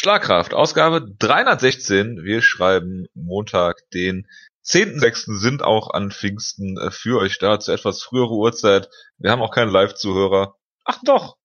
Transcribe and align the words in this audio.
Schlagkraft, 0.00 0.54
Ausgabe 0.54 1.04
316. 1.18 2.22
Wir 2.22 2.40
schreiben 2.40 3.06
Montag, 3.14 3.78
den 3.90 4.28
10.6. 4.64 5.36
sind 5.38 5.62
auch 5.64 5.90
an 5.90 6.12
Pfingsten 6.12 6.78
äh, 6.78 6.92
für 6.92 7.18
euch 7.18 7.38
da 7.40 7.58
zu 7.58 7.72
etwas 7.72 8.04
früherer 8.04 8.30
Uhrzeit. 8.30 8.88
Wir 9.16 9.32
haben 9.32 9.42
auch 9.42 9.50
keinen 9.50 9.72
Live-Zuhörer. 9.72 10.56
Ach 10.84 11.00
doch. 11.02 11.36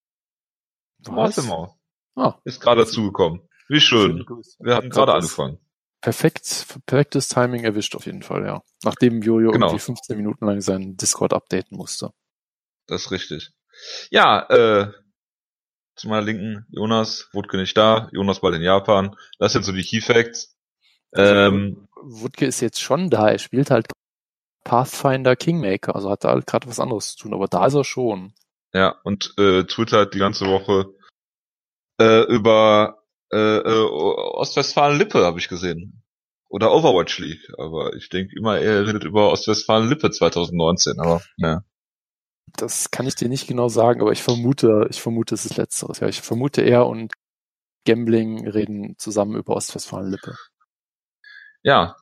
Was? 0.99 1.37
Warte 1.37 1.41
mal. 1.49 1.73
Ah, 2.15 2.35
Ist 2.43 2.61
gerade 2.61 2.81
dazugekommen. 2.81 3.41
Wie 3.69 3.81
schön. 3.81 4.23
Wir 4.59 4.75
haben 4.75 4.91
gerade 4.91 5.13
angefangen. 5.15 5.57
Perfekt, 6.01 6.67
perfektes 6.85 7.29
Timing 7.29 7.63
erwischt 7.63 7.95
auf 7.95 8.05
jeden 8.05 8.21
Fall, 8.21 8.45
ja. 8.45 8.61
Nachdem 8.83 9.23
Jojo 9.23 9.49
Genau. 9.49 9.67
irgendwie 9.69 9.83
15 9.83 10.15
Minuten 10.15 10.45
lang 10.45 10.61
seinen 10.61 10.95
Discord 10.95 11.33
updaten 11.33 11.75
musste. 11.75 12.11
Das 12.85 13.05
ist 13.05 13.11
richtig. 13.11 13.49
Ja, 14.11 14.43
äh, 14.49 14.91
zu 15.95 16.07
meiner 16.07 16.25
Linken, 16.25 16.65
Jonas, 16.69 17.29
Wutke 17.33 17.57
nicht 17.57 17.77
da, 17.77 18.09
Jonas 18.11 18.39
bald 18.39 18.55
in 18.55 18.61
Japan. 18.61 19.15
Das 19.39 19.53
sind 19.53 19.63
so 19.63 19.71
die 19.71 19.83
Key 19.83 20.01
Facts. 20.01 20.55
Ähm, 21.15 21.87
Wutke 22.01 22.45
ist 22.45 22.59
jetzt 22.61 22.81
schon 22.81 23.09
da, 23.09 23.29
er 23.29 23.39
spielt 23.39 23.69
halt 23.69 23.87
Pathfinder 24.63 25.35
Kingmaker, 25.35 25.95
also 25.95 26.09
hat 26.09 26.23
da 26.23 26.29
halt 26.29 26.47
gerade 26.47 26.67
was 26.67 26.79
anderes 26.79 27.15
zu 27.15 27.23
tun, 27.23 27.33
aber 27.33 27.47
da 27.47 27.65
ist 27.65 27.73
er 27.73 27.83
schon. 27.83 28.33
ja, 28.73 28.95
und 29.03 29.33
äh, 29.37 29.65
twittert 29.65 30.13
die 30.13 30.19
ganze 30.19 30.47
Woche 30.47 30.93
äh, 31.99 32.23
über 32.23 33.03
äh, 33.31 33.57
äh, 33.57 33.83
Ostwestfalen-Lippe, 33.83 35.23
habe 35.23 35.39
ich 35.39 35.49
gesehen. 35.49 36.03
Oder 36.49 36.71
Overwatch 36.71 37.17
League, 37.19 37.51
aber 37.57 37.95
ich 37.95 38.09
denke 38.09 38.35
immer, 38.37 38.59
er 38.59 38.87
redet 38.87 39.03
über 39.03 39.31
Ostwestfalen-Lippe 39.31 40.11
2019, 40.11 40.99
aber 40.99 41.21
ja. 41.37 41.63
Das 42.55 42.91
kann 42.91 43.07
ich 43.07 43.15
dir 43.15 43.29
nicht 43.29 43.47
genau 43.47 43.67
sagen, 43.67 44.01
aber 44.01 44.11
ich 44.11 44.21
vermute, 44.21 44.87
ich 44.89 45.01
vermute, 45.01 45.35
es 45.35 45.45
ist 45.45 45.57
letzteres. 45.57 45.99
Ja, 45.99 46.07
ich 46.07 46.21
vermute 46.21 46.61
er 46.61 46.87
und 46.87 47.13
Gambling 47.85 48.47
reden 48.47 48.95
zusammen 48.97 49.35
über 49.35 49.55
Ostwestfalen-Lippe. 49.55 50.35
Ja, 51.63 51.95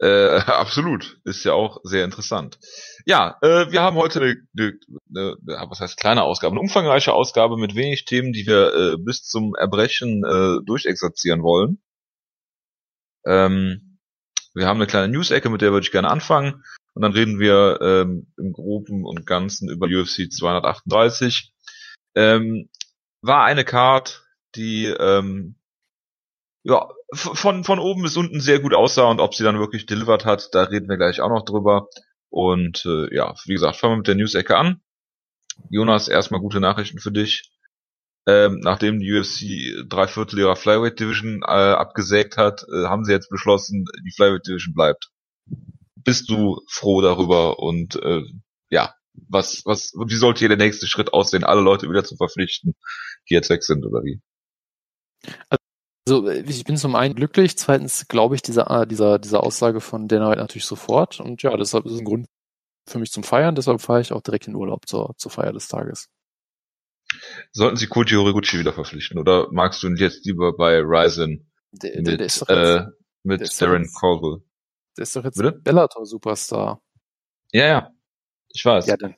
äh, 0.00 0.38
absolut. 0.46 1.20
Ist 1.24 1.44
ja 1.44 1.52
auch 1.52 1.80
sehr 1.84 2.04
interessant. 2.04 2.58
Ja, 3.04 3.36
äh, 3.42 3.70
wir 3.70 3.82
haben 3.82 3.96
heute 3.96 4.20
eine, 4.20 4.36
eine, 4.56 4.78
eine, 5.14 5.36
was 5.68 5.80
heißt 5.80 5.98
kleine 5.98 6.22
Ausgabe, 6.22 6.52
eine 6.52 6.60
umfangreiche 6.60 7.12
Ausgabe 7.12 7.56
mit 7.56 7.74
wenig 7.74 8.04
Themen, 8.06 8.32
die 8.32 8.46
wir 8.46 8.74
äh, 8.74 8.96
bis 8.96 9.24
zum 9.24 9.54
Erbrechen 9.54 10.24
äh, 10.24 10.64
durchexerzieren 10.64 11.42
wollen. 11.42 11.82
Ähm, 13.26 13.98
wir 14.54 14.66
haben 14.66 14.78
eine 14.78 14.86
kleine 14.86 15.12
News-Ecke, 15.12 15.48
mit 15.48 15.60
der 15.60 15.72
würde 15.72 15.84
ich 15.84 15.92
gerne 15.92 16.10
anfangen. 16.10 16.64
Und 16.94 17.02
dann 17.02 17.12
reden 17.12 17.38
wir 17.38 17.78
ähm, 17.80 18.32
im 18.36 18.52
Groben 18.52 19.04
und 19.04 19.26
Ganzen 19.26 19.68
über 19.68 19.86
UFC 19.86 20.30
238. 20.30 21.52
Ähm, 22.14 22.68
war 23.22 23.44
eine 23.44 23.64
Card, 23.64 24.24
die 24.56 24.86
ähm, 24.86 25.56
ja, 26.62 26.88
von, 27.12 27.64
von 27.64 27.78
oben 27.78 28.02
bis 28.02 28.16
unten 28.16 28.40
sehr 28.40 28.60
gut 28.60 28.74
aussah 28.74 29.04
und 29.04 29.20
ob 29.20 29.34
sie 29.34 29.44
dann 29.44 29.58
wirklich 29.58 29.86
delivered 29.86 30.24
hat, 30.24 30.54
da 30.54 30.64
reden 30.64 30.88
wir 30.88 30.96
gleich 30.96 31.20
auch 31.20 31.30
noch 31.30 31.44
drüber. 31.44 31.88
Und 32.28 32.84
äh, 32.86 33.14
ja, 33.14 33.34
wie 33.46 33.54
gesagt, 33.54 33.76
fangen 33.76 33.94
wir 33.94 33.98
mit 33.98 34.06
der 34.06 34.14
News-Ecke 34.14 34.56
an. 34.56 34.80
Jonas, 35.68 36.08
erstmal 36.08 36.40
gute 36.40 36.60
Nachrichten 36.60 36.98
für 36.98 37.12
dich. 37.12 37.50
Ähm, 38.26 38.60
nachdem 38.60 39.00
die 39.00 39.12
UFC 39.12 39.88
drei 39.88 40.06
Viertel 40.06 40.38
ihrer 40.40 40.56
Flyweight 40.56 41.00
Division 41.00 41.42
äh, 41.42 41.46
abgesägt 41.46 42.36
hat, 42.36 42.64
äh, 42.72 42.86
haben 42.86 43.04
sie 43.04 43.12
jetzt 43.12 43.30
beschlossen, 43.30 43.86
die 44.04 44.12
Flyweight 44.14 44.46
Division 44.46 44.74
bleibt. 44.74 45.10
Bist 46.04 46.28
du 46.30 46.60
froh 46.68 47.00
darüber 47.00 47.58
und 47.58 47.96
äh, 47.96 48.22
ja, 48.70 48.94
was, 49.28 49.62
was, 49.64 49.92
wie 49.94 50.16
sollte 50.16 50.40
hier 50.40 50.48
der 50.48 50.56
nächste 50.56 50.86
Schritt 50.86 51.12
aussehen, 51.12 51.44
alle 51.44 51.60
Leute 51.60 51.88
wieder 51.88 52.04
zu 52.04 52.16
verpflichten, 52.16 52.74
die 53.28 53.34
jetzt 53.34 53.50
weg 53.50 53.62
sind 53.62 53.84
oder 53.84 54.02
wie? 54.04 54.20
Also 56.06 56.28
ich 56.28 56.64
bin 56.64 56.76
zum 56.76 56.96
einen 56.96 57.14
glücklich, 57.14 57.58
zweitens 57.58 58.08
glaube 58.08 58.34
ich 58.34 58.42
dieser, 58.42 58.70
äh, 58.70 58.86
dieser, 58.86 59.18
dieser 59.18 59.42
Aussage 59.42 59.80
von 59.80 60.08
Dana 60.08 60.30
White 60.30 60.40
natürlich 60.40 60.64
sofort 60.64 61.20
und 61.20 61.42
ja, 61.42 61.56
deshalb 61.56 61.86
ist 61.86 61.92
es 61.92 61.98
ein 61.98 62.04
Grund 62.04 62.26
für 62.86 62.98
mich 62.98 63.12
zum 63.12 63.22
Feiern, 63.22 63.54
deshalb 63.54 63.80
fahre 63.80 64.00
ich 64.00 64.12
auch 64.12 64.22
direkt 64.22 64.48
in 64.48 64.54
Urlaub 64.54 64.88
zur, 64.88 65.14
zur 65.16 65.30
Feier 65.30 65.52
des 65.52 65.68
Tages. 65.68 66.08
Sollten 67.52 67.76
sie 67.76 67.86
Koji 67.86 68.14
Horiguchi 68.14 68.58
wieder 68.58 68.72
verpflichten 68.72 69.18
oder 69.18 69.48
magst 69.50 69.82
du 69.82 69.88
ihn 69.88 69.96
jetzt 69.96 70.24
lieber 70.24 70.56
bei 70.56 70.78
Ryzen 70.78 71.50
Der, 71.72 72.00
mit, 72.02 72.48
der, 72.48 72.48
äh, 72.48 72.86
mit 73.22 73.60
Darren 73.60 73.88
Colville? 73.92 74.42
Der 75.00 75.04
ist 75.04 75.16
doch 75.16 75.24
jetzt 75.24 75.38
bitte? 75.38 75.52
Bellator-Superstar. 75.52 76.82
Ja, 77.52 77.66
ja, 77.66 77.90
ich 78.50 78.62
weiß. 78.62 78.86
Ja, 78.86 78.98
dann, 78.98 79.16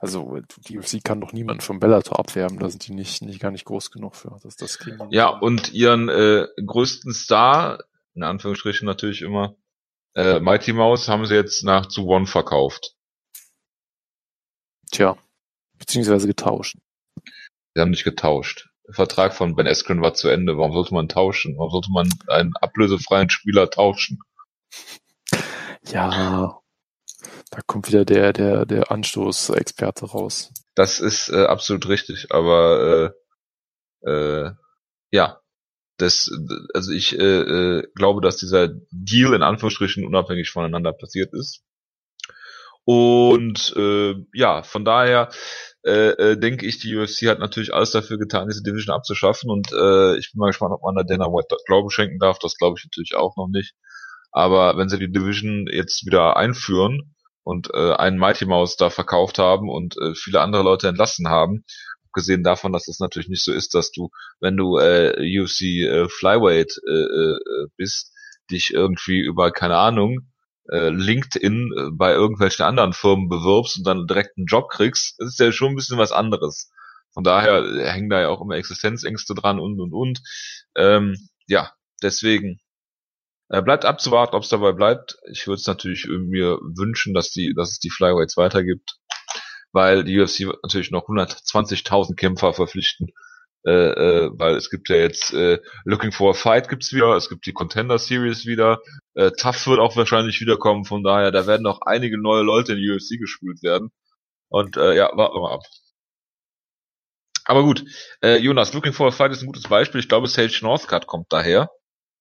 also 0.00 0.40
die 0.66 0.78
UFC 0.78 1.02
kann 1.04 1.20
doch 1.20 1.32
niemanden 1.32 1.60
vom 1.60 1.78
Bellator 1.78 2.18
abwerben, 2.18 2.58
da 2.58 2.68
sind 2.68 2.88
die 2.88 2.92
nicht, 2.92 3.22
nicht 3.22 3.38
gar 3.38 3.52
nicht 3.52 3.64
groß 3.64 3.92
genug 3.92 4.16
für. 4.16 4.36
Das, 4.42 4.56
das 4.56 4.80
Ja, 5.10 5.28
und 5.28 5.72
ihren 5.72 6.08
äh, 6.08 6.48
größten 6.56 7.14
Star, 7.14 7.84
in 8.14 8.24
Anführungsstrichen 8.24 8.84
natürlich 8.84 9.22
immer, 9.22 9.54
äh, 10.16 10.40
Mighty 10.40 10.72
Mouse, 10.72 11.08
haben 11.08 11.24
sie 11.24 11.36
jetzt 11.36 11.62
nach 11.62 11.86
zu 11.86 12.04
One 12.08 12.26
verkauft. 12.26 12.96
Tja, 14.90 15.16
beziehungsweise 15.78 16.26
getauscht. 16.26 16.78
Sie 17.74 17.80
haben 17.80 17.92
nicht 17.92 18.04
getauscht. 18.04 18.70
Der 18.88 18.94
Vertrag 18.94 19.34
von 19.34 19.54
Ben 19.54 19.68
Askren 19.68 20.02
war 20.02 20.14
zu 20.14 20.28
Ende. 20.28 20.58
Warum 20.58 20.72
sollte 20.72 20.94
man 20.94 21.08
tauschen? 21.08 21.56
Warum 21.56 21.70
sollte 21.70 21.92
man 21.92 22.08
einen 22.26 22.56
ablösefreien 22.56 23.30
Spieler 23.30 23.70
tauschen? 23.70 24.18
Ja, 25.84 26.60
da 27.50 27.60
kommt 27.66 27.88
wieder 27.88 28.04
der, 28.04 28.32
der, 28.32 28.66
der 28.66 28.90
Anstoßexperte 28.90 30.06
raus. 30.06 30.52
Das 30.74 31.00
ist 31.00 31.28
äh, 31.28 31.44
absolut 31.44 31.88
richtig, 31.88 32.28
aber 32.30 33.14
äh, 34.04 34.10
äh, 34.10 34.50
ja, 35.10 35.40
das, 35.98 36.30
also 36.74 36.92
ich 36.92 37.18
äh, 37.18 37.40
äh, 37.40 37.88
glaube, 37.94 38.20
dass 38.22 38.38
dieser 38.38 38.70
Deal 38.90 39.34
in 39.34 39.42
Anführungsstrichen 39.42 40.06
unabhängig 40.06 40.50
voneinander 40.50 40.92
passiert 40.92 41.32
ist. 41.34 41.62
Und 42.84 43.74
äh, 43.76 44.14
ja, 44.32 44.62
von 44.62 44.84
daher 44.84 45.28
äh, 45.84 46.10
äh, 46.10 46.36
denke 46.36 46.66
ich, 46.66 46.80
die 46.80 46.96
UFC 46.96 47.28
hat 47.28 47.38
natürlich 47.38 47.72
alles 47.72 47.92
dafür 47.92 48.18
getan, 48.18 48.48
diese 48.48 48.62
Division 48.62 48.94
abzuschaffen. 48.94 49.50
Und 49.50 49.70
äh, 49.72 50.16
ich 50.16 50.32
bin 50.32 50.40
mal 50.40 50.48
gespannt, 50.48 50.72
ob 50.72 50.82
man 50.82 50.96
da 50.96 51.04
Dana 51.04 51.26
White 51.26 51.56
Glauben 51.66 51.90
schenken 51.90 52.18
darf. 52.18 52.38
Das 52.40 52.56
glaube 52.56 52.76
ich 52.78 52.84
natürlich 52.84 53.14
auch 53.14 53.36
noch 53.36 53.48
nicht. 53.48 53.74
Aber 54.32 54.76
wenn 54.76 54.88
sie 54.88 54.98
die 54.98 55.12
Division 55.12 55.66
jetzt 55.70 56.06
wieder 56.06 56.36
einführen 56.36 57.14
und 57.44 57.70
äh, 57.74 57.92
einen 57.94 58.18
Mighty 58.18 58.46
Mouse 58.46 58.76
da 58.76 58.90
verkauft 58.90 59.38
haben 59.38 59.68
und 59.68 59.96
äh, 59.98 60.14
viele 60.14 60.40
andere 60.40 60.62
Leute 60.62 60.88
entlassen 60.88 61.28
haben, 61.28 61.64
abgesehen 62.08 62.42
davon, 62.42 62.72
dass 62.72 62.88
es 62.88 62.98
natürlich 62.98 63.28
nicht 63.28 63.44
so 63.44 63.52
ist, 63.52 63.74
dass 63.74 63.90
du, 63.90 64.10
wenn 64.40 64.56
du 64.56 64.78
äh, 64.78 65.40
UFC 65.40 65.62
äh, 65.62 66.08
Flyweight 66.08 66.78
äh, 66.86 66.92
äh, 66.92 67.68
bist, 67.76 68.12
dich 68.50 68.72
irgendwie 68.72 69.20
über, 69.20 69.50
keine 69.50 69.76
Ahnung, 69.76 70.28
äh, 70.70 70.90
LinkedIn 70.90 71.72
äh, 71.76 71.90
bei 71.92 72.12
irgendwelchen 72.12 72.64
anderen 72.64 72.92
Firmen 72.92 73.28
bewirbst 73.28 73.78
und 73.78 73.86
dann 73.86 74.06
direkt 74.06 74.36
einen 74.36 74.46
Job 74.46 74.68
kriegst, 74.70 75.14
das 75.18 75.30
ist 75.30 75.40
ja 75.40 75.52
schon 75.52 75.70
ein 75.70 75.76
bisschen 75.76 75.98
was 75.98 76.12
anderes. 76.12 76.70
Von 77.12 77.24
daher 77.24 77.64
äh, 77.64 77.88
hängen 77.88 78.10
da 78.10 78.20
ja 78.20 78.28
auch 78.28 78.40
immer 78.40 78.56
Existenzängste 78.56 79.34
dran 79.34 79.58
und 79.58 79.80
und 79.80 79.92
und. 79.92 80.20
Ähm, 80.76 81.16
ja, 81.46 81.72
deswegen 82.02 82.58
bleibt 83.60 83.84
abzuwarten, 83.84 84.34
ob 84.34 84.44
es 84.44 84.48
dabei 84.48 84.72
bleibt. 84.72 85.18
Ich 85.30 85.46
würde 85.46 85.60
es 85.60 85.66
natürlich 85.66 86.06
mir 86.08 86.58
wünschen, 86.62 87.12
dass 87.12 87.30
die, 87.30 87.52
dass 87.54 87.72
es 87.72 87.78
die 87.78 87.90
Flyweights 87.90 88.36
weitergibt, 88.36 88.96
weil 89.72 90.04
die 90.04 90.18
UFC 90.18 90.46
natürlich 90.62 90.90
noch 90.90 91.06
120.000 91.06 92.16
Kämpfer 92.16 92.54
verpflichten, 92.54 93.08
äh, 93.66 93.70
äh, 93.72 94.30
weil 94.32 94.56
es 94.56 94.70
gibt 94.70 94.88
ja 94.88 94.96
jetzt 94.96 95.34
äh, 95.34 95.58
Looking 95.84 96.12
for 96.12 96.30
a 96.30 96.34
Fight 96.34 96.68
gibt's 96.70 96.92
wieder, 96.94 97.14
es 97.14 97.28
gibt 97.28 97.44
die 97.44 97.52
Contender 97.52 97.98
Series 97.98 98.46
wieder, 98.46 98.80
äh, 99.14 99.30
Tough 99.32 99.66
wird 99.66 99.80
auch 99.80 99.96
wahrscheinlich 99.96 100.40
wiederkommen, 100.40 100.84
von 100.86 101.02
daher 101.02 101.30
da 101.30 101.46
werden 101.46 101.62
noch 101.62 101.82
einige 101.82 102.20
neue 102.20 102.42
Leute 102.42 102.72
in 102.72 102.78
die 102.78 102.90
UFC 102.90 103.20
gespült 103.20 103.62
werden 103.62 103.90
und 104.48 104.78
äh, 104.78 104.96
ja, 104.96 105.10
warten 105.14 105.36
wir 105.36 105.42
mal 105.42 105.54
ab. 105.54 105.62
Aber 107.44 107.64
gut, 107.64 107.84
äh, 108.22 108.36
Jonas, 108.38 108.72
Looking 108.72 108.92
for 108.92 109.08
a 109.08 109.10
Fight 109.10 109.32
ist 109.32 109.42
ein 109.42 109.46
gutes 109.46 109.64
Beispiel. 109.64 110.00
Ich 110.00 110.08
glaube, 110.08 110.28
Sage 110.28 110.58
Northcutt 110.62 111.06
kommt 111.06 111.26
daher. 111.30 111.68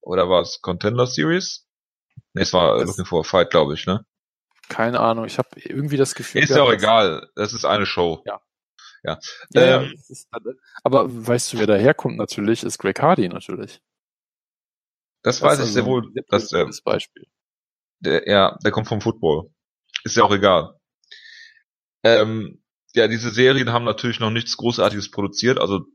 Oder 0.02 0.30
war 0.30 0.42
es 0.42 0.62
Contender 0.62 1.06
Series? 1.08 1.68
Nee, 2.34 2.42
es 2.44 2.54
war 2.54 2.78
Das- 2.80 2.88
Looking 2.88 3.06
for 3.06 3.22
a 3.22 3.24
Fight, 3.24 3.50
glaube 3.52 3.74
ich, 3.76 3.86
ne? 3.86 4.06
Keine 4.70 5.00
Ahnung, 5.02 5.26
ich 5.26 5.38
habe 5.38 5.50
irgendwie 5.60 5.98
das 5.98 6.16
Gefühl. 6.16 6.42
Ist 6.44 6.50
ja 6.50 6.64
auch 6.64 6.72
egal. 6.72 7.30
Das 7.36 7.54
ist 7.54 7.66
eine 7.66 7.86
Show. 7.86 8.24
Ja. 8.26 8.42
Ja. 9.04 9.20
Ja, 9.54 9.82
Ähm, 9.82 9.94
ist, 10.08 10.28
aber 10.84 11.06
weißt 11.28 11.54
du, 11.54 11.60
wer 11.60 11.68
daherkommt 11.68 12.18
natürlich, 12.18 12.64
ist 12.64 12.78
Greg 12.78 13.02
Hardy 13.02 13.28
natürlich. 13.28 13.82
das 15.24 15.40
Das 15.40 15.42
weiß 15.42 15.60
ich 15.68 15.74
sehr 15.74 15.82
also 15.84 15.92
wohl. 15.92 16.04
ein 16.08 16.24
Dass 16.30 16.48
der, 16.50 16.64
gutes 16.66 16.82
Beispiel. 16.82 17.28
der, 18.00 18.28
ja, 18.30 18.58
der 18.64 18.72
kommt 18.72 18.88
vom 18.88 19.02
Football. 19.02 19.50
Ist 20.04 20.16
ja 20.16 20.24
auch 20.24 20.32
egal. 20.34 20.80
Ähm, 22.04 22.64
ja, 22.94 23.08
diese 23.08 23.30
Serien 23.32 23.72
haben 23.72 23.86
natürlich 23.86 24.20
noch 24.20 24.32
nichts 24.32 24.56
Großartiges 24.58 25.12
produziert, 25.12 25.60
also 25.60 25.86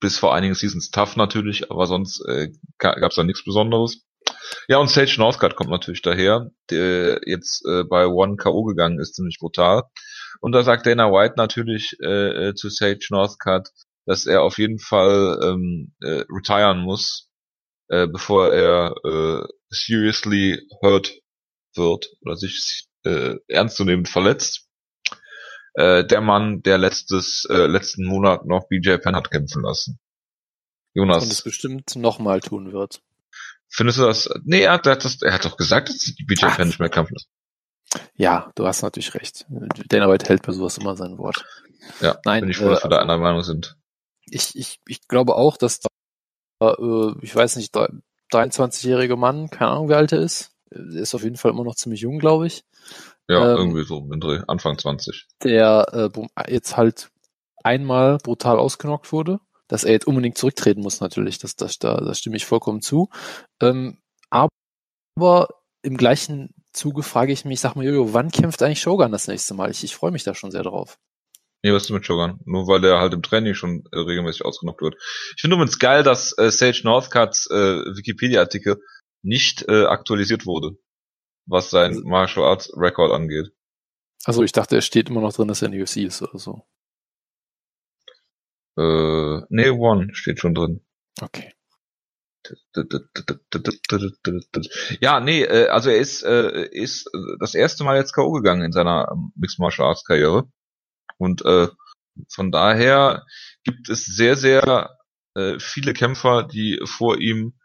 bis 0.00 0.18
vor 0.18 0.34
einigen 0.34 0.54
Seasons 0.54 0.90
tough 0.90 1.16
natürlich, 1.16 1.70
aber 1.70 1.86
sonst 1.86 2.24
äh, 2.26 2.50
gab 2.78 3.10
es 3.10 3.16
da 3.16 3.22
nichts 3.22 3.44
Besonderes. 3.44 4.04
Ja, 4.68 4.78
und 4.78 4.90
Sage 4.90 5.14
Northcutt 5.18 5.56
kommt 5.56 5.70
natürlich 5.70 6.02
daher, 6.02 6.50
der 6.70 7.20
jetzt 7.24 7.64
äh, 7.66 7.84
bei 7.84 8.06
One 8.06 8.36
K.O. 8.36 8.64
gegangen 8.64 8.98
ist, 8.98 9.14
ziemlich 9.14 9.38
brutal. 9.38 9.84
Und 10.40 10.52
da 10.52 10.62
sagt 10.62 10.86
Dana 10.86 11.10
White 11.12 11.34
natürlich 11.36 11.96
äh, 12.02 12.48
äh, 12.48 12.54
zu 12.54 12.68
Sage 12.68 13.06
Northcutt, 13.10 13.68
dass 14.06 14.26
er 14.26 14.42
auf 14.42 14.58
jeden 14.58 14.78
Fall 14.78 15.38
ähm, 15.42 15.94
äh, 16.00 16.24
retiren 16.30 16.80
muss, 16.80 17.30
äh, 17.88 18.06
bevor 18.06 18.52
er 18.52 18.94
äh, 19.04 19.46
seriously 19.68 20.60
hurt 20.80 21.20
wird 21.74 22.10
oder 22.22 22.36
sich 22.36 22.86
äh, 23.04 23.36
ernstzunehmend 23.48 24.08
verletzt. 24.08 24.69
Äh, 25.74 26.04
der 26.04 26.20
Mann, 26.20 26.62
der 26.62 26.78
letztes 26.78 27.46
äh, 27.48 27.66
letzten 27.66 28.04
Monat 28.04 28.44
noch 28.44 28.68
BJ 28.68 28.96
Penn 28.96 29.16
hat 29.16 29.30
kämpfen 29.30 29.62
lassen. 29.62 29.98
Jonas. 30.92 31.22
Und 31.22 31.32
es 31.32 31.42
bestimmt 31.42 31.94
nochmal 31.96 32.40
tun 32.40 32.72
wird. 32.72 33.00
Findest 33.68 33.98
du 33.98 34.02
das? 34.02 34.28
Nee, 34.44 34.62
er 34.62 34.72
hat, 34.72 34.86
er 34.86 34.92
hat, 34.92 35.04
das, 35.04 35.22
er 35.22 35.32
hat 35.32 35.44
doch 35.44 35.56
gesagt, 35.56 35.88
dass 35.88 35.98
die 35.98 36.24
BJ 36.24 36.46
Penn 36.46 36.68
nicht 36.68 36.80
mehr 36.80 36.88
kämpfen 36.88 37.14
lassen. 37.14 37.28
Ja, 38.14 38.50
du 38.54 38.66
hast 38.66 38.82
natürlich 38.82 39.14
recht. 39.14 39.46
Dana 39.88 40.08
White 40.08 40.26
hält 40.28 40.42
bei 40.42 40.52
sowas 40.52 40.78
immer 40.78 40.96
sein 40.96 41.18
Wort. 41.18 41.44
Ja, 42.00 42.18
Nein, 42.24 42.42
bin 42.42 42.50
ich 42.50 42.58
froh, 42.58 42.66
äh, 42.66 42.70
dass 42.70 42.84
wir 42.84 42.90
da 42.90 42.98
einer 42.98 43.18
Meinung 43.18 43.42
sind. 43.42 43.76
Ich, 44.26 44.56
ich, 44.56 44.80
ich 44.86 45.08
glaube 45.08 45.34
auch, 45.34 45.56
dass 45.56 45.80
da, 45.80 45.88
äh, 46.60 47.14
ich 47.22 47.34
weiß 47.34 47.56
nicht, 47.56 47.74
23-jährige 48.32 49.16
Mann, 49.16 49.50
keine 49.50 49.70
Ahnung, 49.72 49.88
wie 49.88 49.94
alt 49.94 50.12
er 50.12 50.20
ist. 50.20 50.52
Er 50.70 50.80
ist 51.00 51.14
auf 51.14 51.24
jeden 51.24 51.36
Fall 51.36 51.50
immer 51.50 51.64
noch 51.64 51.74
ziemlich 51.74 52.00
jung, 52.00 52.18
glaube 52.18 52.46
ich. 52.46 52.64
Ja, 53.30 53.52
ähm, 53.52 53.58
irgendwie 53.58 53.84
so, 53.84 54.06
Anfang 54.48 54.78
20. 54.78 55.26
Der 55.44 56.10
äh, 56.12 56.52
jetzt 56.52 56.76
halt 56.76 57.10
einmal 57.62 58.18
brutal 58.18 58.58
ausgenockt 58.58 59.12
wurde 59.12 59.40
dass 59.70 59.84
er 59.84 59.92
jetzt 59.92 60.06
unbedingt 60.06 60.36
zurücktreten 60.36 60.80
muss 60.82 61.00
natürlich. 61.00 61.38
Das, 61.38 61.54
das, 61.54 61.78
da, 61.78 61.96
da 61.96 62.14
stimme 62.14 62.36
ich 62.36 62.44
vollkommen 62.44 62.82
zu. 62.82 63.08
Ähm, 63.62 63.98
aber 64.30 65.48
im 65.82 65.96
gleichen 65.96 66.54
Zuge 66.72 67.02
frage 67.02 67.32
ich 67.32 67.44
mich, 67.44 67.60
sag 67.60 67.76
mal, 67.76 67.84
Jojo, 67.84 68.12
wann 68.12 68.30
kämpft 68.30 68.62
eigentlich 68.62 68.80
Shogun 68.80 69.12
das 69.12 69.28
nächste 69.28 69.54
Mal? 69.54 69.70
Ich, 69.70 69.84
ich 69.84 69.94
freue 69.94 70.10
mich 70.10 70.24
da 70.24 70.34
schon 70.34 70.50
sehr 70.50 70.64
drauf. 70.64 70.98
Nee, 71.62 71.72
was 71.72 71.84
ist 71.84 71.90
mit 71.90 72.04
Shogun? 72.04 72.40
Nur 72.46 72.66
weil 72.66 72.80
der 72.80 72.98
halt 72.98 73.12
im 73.12 73.22
Training 73.22 73.54
schon 73.54 73.84
äh, 73.92 73.98
regelmäßig 73.98 74.44
ausgenockt 74.44 74.82
wird. 74.82 74.96
Ich 75.36 75.40
finde 75.40 75.54
übrigens 75.54 75.78
geil, 75.78 76.02
dass 76.02 76.36
äh, 76.36 76.50
Sage 76.50 76.80
Northcuts 76.84 77.48
äh, 77.50 77.54
Wikipedia-Artikel 77.54 78.78
nicht 79.22 79.68
äh, 79.68 79.84
aktualisiert 79.84 80.46
wurde, 80.46 80.78
was 81.50 81.70
sein 81.70 81.90
also, 81.90 82.04
Martial 82.04 82.46
Arts 82.46 82.72
Record 82.76 83.12
angeht. 83.12 83.52
Also 84.24 84.42
ich 84.42 84.52
dachte, 84.52 84.76
er 84.76 84.82
steht 84.82 85.10
immer 85.10 85.20
noch 85.20 85.32
drin, 85.32 85.48
dass 85.48 85.62
er 85.62 85.66
in 85.66 85.72
der 85.72 85.82
UFC 85.82 85.98
ist 85.98 86.22
oder 86.22 86.38
so. 86.38 86.62
Äh, 88.78 89.42
nee, 89.48 89.70
One 89.70 90.14
steht 90.14 90.38
schon 90.38 90.54
drin. 90.54 90.84
Okay. 91.20 91.52
Ja, 95.00 95.20
nee, 95.20 95.42
äh, 95.42 95.68
also 95.68 95.90
er 95.90 95.98
ist, 95.98 96.22
äh, 96.22 96.68
ist 96.70 97.10
das 97.38 97.54
erste 97.54 97.84
Mal 97.84 97.96
jetzt 97.96 98.12
K.O. 98.12 98.32
gegangen 98.32 98.62
in 98.62 98.72
seiner 98.72 99.14
Mixed 99.34 99.58
Martial 99.58 99.88
Arts 99.88 100.04
Karriere. 100.04 100.50
Und 101.18 101.44
äh, 101.44 101.68
von 102.32 102.50
daher 102.50 103.24
gibt 103.64 103.88
es 103.88 104.06
sehr, 104.06 104.36
sehr 104.36 104.96
äh, 105.34 105.58
viele 105.58 105.92
Kämpfer, 105.92 106.44
die 106.44 106.80
vor 106.84 107.18
ihm 107.18 107.59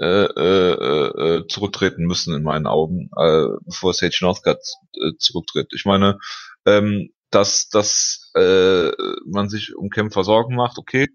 äh, 0.00 0.24
äh, 0.24 1.36
äh, 1.38 1.46
zurücktreten 1.48 2.04
müssen, 2.04 2.34
in 2.34 2.42
meinen 2.42 2.66
Augen, 2.66 3.10
äh, 3.16 3.46
bevor 3.64 3.92
Sage 3.94 4.18
Northcutt 4.20 4.60
äh, 4.94 5.12
zurücktritt. 5.18 5.72
Ich 5.74 5.84
meine, 5.84 6.18
ähm, 6.66 7.10
dass, 7.30 7.68
dass 7.68 8.30
äh, 8.34 8.90
man 9.26 9.48
sich 9.48 9.74
um 9.76 9.90
Kämpfer 9.90 10.24
Sorgen 10.24 10.54
macht, 10.54 10.78
okay. 10.78 11.08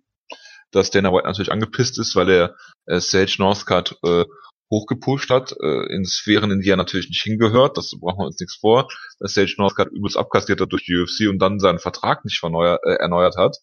Dass 0.71 0.89
Dana 0.89 1.13
White 1.13 1.27
natürlich 1.27 1.51
angepisst 1.51 1.99
ist, 1.99 2.15
weil 2.15 2.29
er 2.29 2.55
äh, 2.85 2.99
Sage 2.99 3.35
Northcutt 3.39 3.97
äh, 4.03 4.25
hochgepusht 4.69 5.29
hat, 5.29 5.55
äh, 5.61 5.93
in 5.93 6.05
Sphären, 6.05 6.51
in 6.51 6.61
die 6.61 6.69
er 6.69 6.77
natürlich 6.77 7.07
nicht 7.07 7.21
hingehört, 7.21 7.77
das 7.77 7.91
brauchen 7.99 8.19
wir 8.19 8.25
uns 8.25 8.39
nichts 8.39 8.55
vor, 8.55 8.89
dass 9.19 9.33
Sage 9.33 9.53
Northcutt 9.57 9.91
übelst 9.91 10.17
abkassiert 10.17 10.59
hat 10.59 10.71
durch 10.71 10.85
die 10.85 10.97
UFC 10.97 11.29
und 11.29 11.39
dann 11.39 11.59
seinen 11.59 11.79
Vertrag 11.79 12.25
nicht 12.25 12.39
verneuert, 12.39 12.81
äh, 12.83 12.95
erneuert 12.95 13.37
hat. 13.37 13.57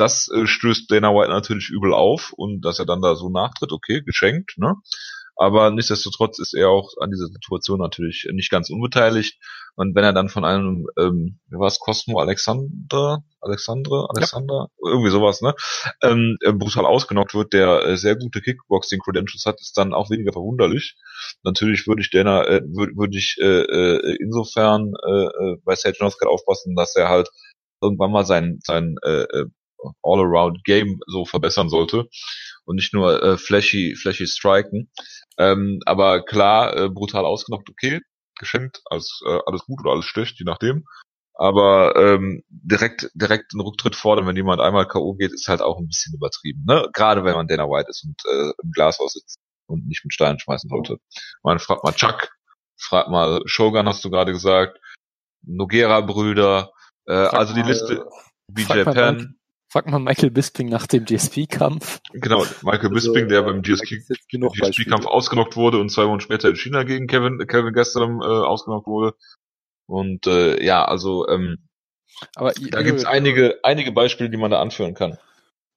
Das 0.00 0.28
äh, 0.28 0.46
stößt 0.46 0.90
Dana 0.90 1.10
White 1.10 1.30
natürlich 1.30 1.70
übel 1.70 1.92
auf 1.92 2.32
und 2.36 2.64
dass 2.64 2.78
er 2.78 2.86
dann 2.86 3.02
da 3.02 3.14
so 3.14 3.28
nachtritt, 3.28 3.72
okay, 3.72 4.02
geschenkt, 4.02 4.54
ne? 4.56 4.74
Aber 5.36 5.70
nichtsdestotrotz 5.70 6.38
ist 6.38 6.52
er 6.52 6.68
auch 6.68 6.90
an 7.00 7.10
dieser 7.10 7.28
Situation 7.28 7.78
natürlich 7.78 8.28
nicht 8.30 8.50
ganz 8.50 8.68
unbeteiligt. 8.68 9.38
Und 9.74 9.94
wenn 9.94 10.04
er 10.04 10.12
dann 10.12 10.28
von 10.28 10.44
einem, 10.44 10.86
ähm, 10.98 11.40
wie 11.48 11.56
war 11.56 11.66
es, 11.66 11.78
Cosmo 11.78 12.18
Alexander, 12.18 13.24
Alexandre, 13.40 14.06
Alexander, 14.10 14.68
ja. 14.68 14.90
irgendwie 14.90 15.10
sowas, 15.10 15.40
ne, 15.40 15.54
ähm, 16.02 16.36
äh, 16.42 16.52
brutal 16.52 16.84
ausgenockt 16.84 17.32
wird, 17.32 17.54
der 17.54 17.86
äh, 17.86 17.96
sehr 17.96 18.16
gute 18.16 18.42
Kickboxing-Credentials 18.42 19.46
hat, 19.46 19.60
ist 19.60 19.78
dann 19.78 19.94
auch 19.94 20.10
weniger 20.10 20.34
verwunderlich. 20.34 20.96
Natürlich 21.42 21.86
würde 21.86 22.02
ich 22.02 22.10
Dana, 22.10 22.44
äh, 22.46 22.60
würde 22.64 22.92
würd 22.96 23.16
ich 23.16 23.38
äh, 23.40 23.62
äh, 23.62 24.16
insofern 24.20 24.92
äh, 25.06 25.24
äh, 25.24 25.56
bei 25.64 25.74
Sage 25.74 25.96
Northcutt 26.00 26.28
aufpassen, 26.28 26.74
dass 26.76 26.94
er 26.96 27.08
halt 27.08 27.30
irgendwann 27.80 28.12
mal 28.12 28.26
sein, 28.26 28.58
sein 28.62 28.96
äh, 29.02 29.22
äh 29.22 29.46
All-Around-Game 30.02 31.00
so 31.06 31.24
verbessern 31.24 31.68
sollte 31.68 32.08
und 32.64 32.76
nicht 32.76 32.94
nur 32.94 33.22
äh, 33.22 33.36
flashy, 33.36 33.96
flashy 33.96 34.26
striken. 34.26 34.90
Ähm, 35.38 35.80
aber 35.86 36.24
klar, 36.24 36.76
äh, 36.76 36.88
brutal 36.88 37.24
ausgenockt, 37.24 37.70
okay, 37.70 38.00
geschenkt, 38.38 38.82
alles, 38.86 39.20
äh, 39.26 39.38
alles 39.46 39.62
gut 39.64 39.80
oder 39.80 39.92
alles 39.92 40.04
schlecht, 40.04 40.38
je 40.38 40.44
nachdem. 40.44 40.84
Aber 41.34 41.96
ähm, 41.96 42.42
direkt, 42.48 43.10
direkt 43.14 43.54
einen 43.54 43.62
Rücktritt 43.62 43.96
fordern, 43.96 44.26
wenn 44.26 44.36
jemand 44.36 44.60
einmal 44.60 44.86
K.O. 44.86 45.14
geht, 45.14 45.32
ist 45.32 45.48
halt 45.48 45.62
auch 45.62 45.78
ein 45.78 45.86
bisschen 45.86 46.14
übertrieben. 46.14 46.64
Ne? 46.66 46.88
Gerade 46.92 47.24
wenn 47.24 47.34
man 47.34 47.48
Dana 47.48 47.64
White 47.64 47.88
ist 47.88 48.04
und 48.04 48.20
äh, 48.30 48.52
im 48.62 48.72
Glashaus 48.72 49.14
sitzt 49.14 49.38
und 49.66 49.86
nicht 49.86 50.04
mit 50.04 50.12
Steinen 50.12 50.38
schmeißen 50.38 50.68
sollte. 50.68 50.98
Man 51.42 51.58
fragt 51.58 51.82
mal 51.82 51.92
Chuck, 51.92 52.28
fragt 52.76 53.08
mal 53.08 53.40
Shogun, 53.46 53.86
hast 53.88 54.04
du 54.04 54.10
gerade 54.10 54.32
gesagt, 54.32 54.78
Nogera-Brüder, 55.42 56.72
äh, 57.06 57.12
also 57.12 57.54
die 57.54 57.62
Liste, 57.62 58.06
BJ 58.48 58.84
Penn. 58.84 59.39
Frag 59.72 59.88
mal 59.88 60.00
Michael 60.00 60.32
Bisping 60.32 60.68
nach 60.68 60.88
dem 60.88 61.04
GSP-Kampf. 61.04 62.00
Genau, 62.12 62.44
Michael 62.62 62.90
Bisping, 62.90 63.24
also, 63.24 63.28
der 63.28 63.42
beim 63.42 63.62
GSP-Kampf 63.62 65.06
ausgenockt 65.06 65.56
wurde 65.56 65.78
und 65.78 65.90
zwei 65.90 66.08
Wochen 66.08 66.18
später 66.18 66.48
in 66.48 66.56
China 66.56 66.82
gegen 66.82 67.06
Kevin, 67.06 67.38
Kevin 67.46 67.72
Gastelum 67.72 68.20
äh, 68.20 68.24
ausgenockt 68.24 68.88
wurde. 68.88 69.16
Und 69.86 70.26
äh, 70.26 70.60
ja, 70.60 70.84
also 70.84 71.28
ähm, 71.28 71.68
Aber, 72.34 72.52
da 72.52 72.82
gibt's 72.82 73.04
einige, 73.04 73.60
einige 73.62 73.92
Beispiele, 73.92 74.28
die 74.28 74.36
man 74.36 74.50
da 74.50 74.60
anführen 74.60 74.94
kann. 74.94 75.18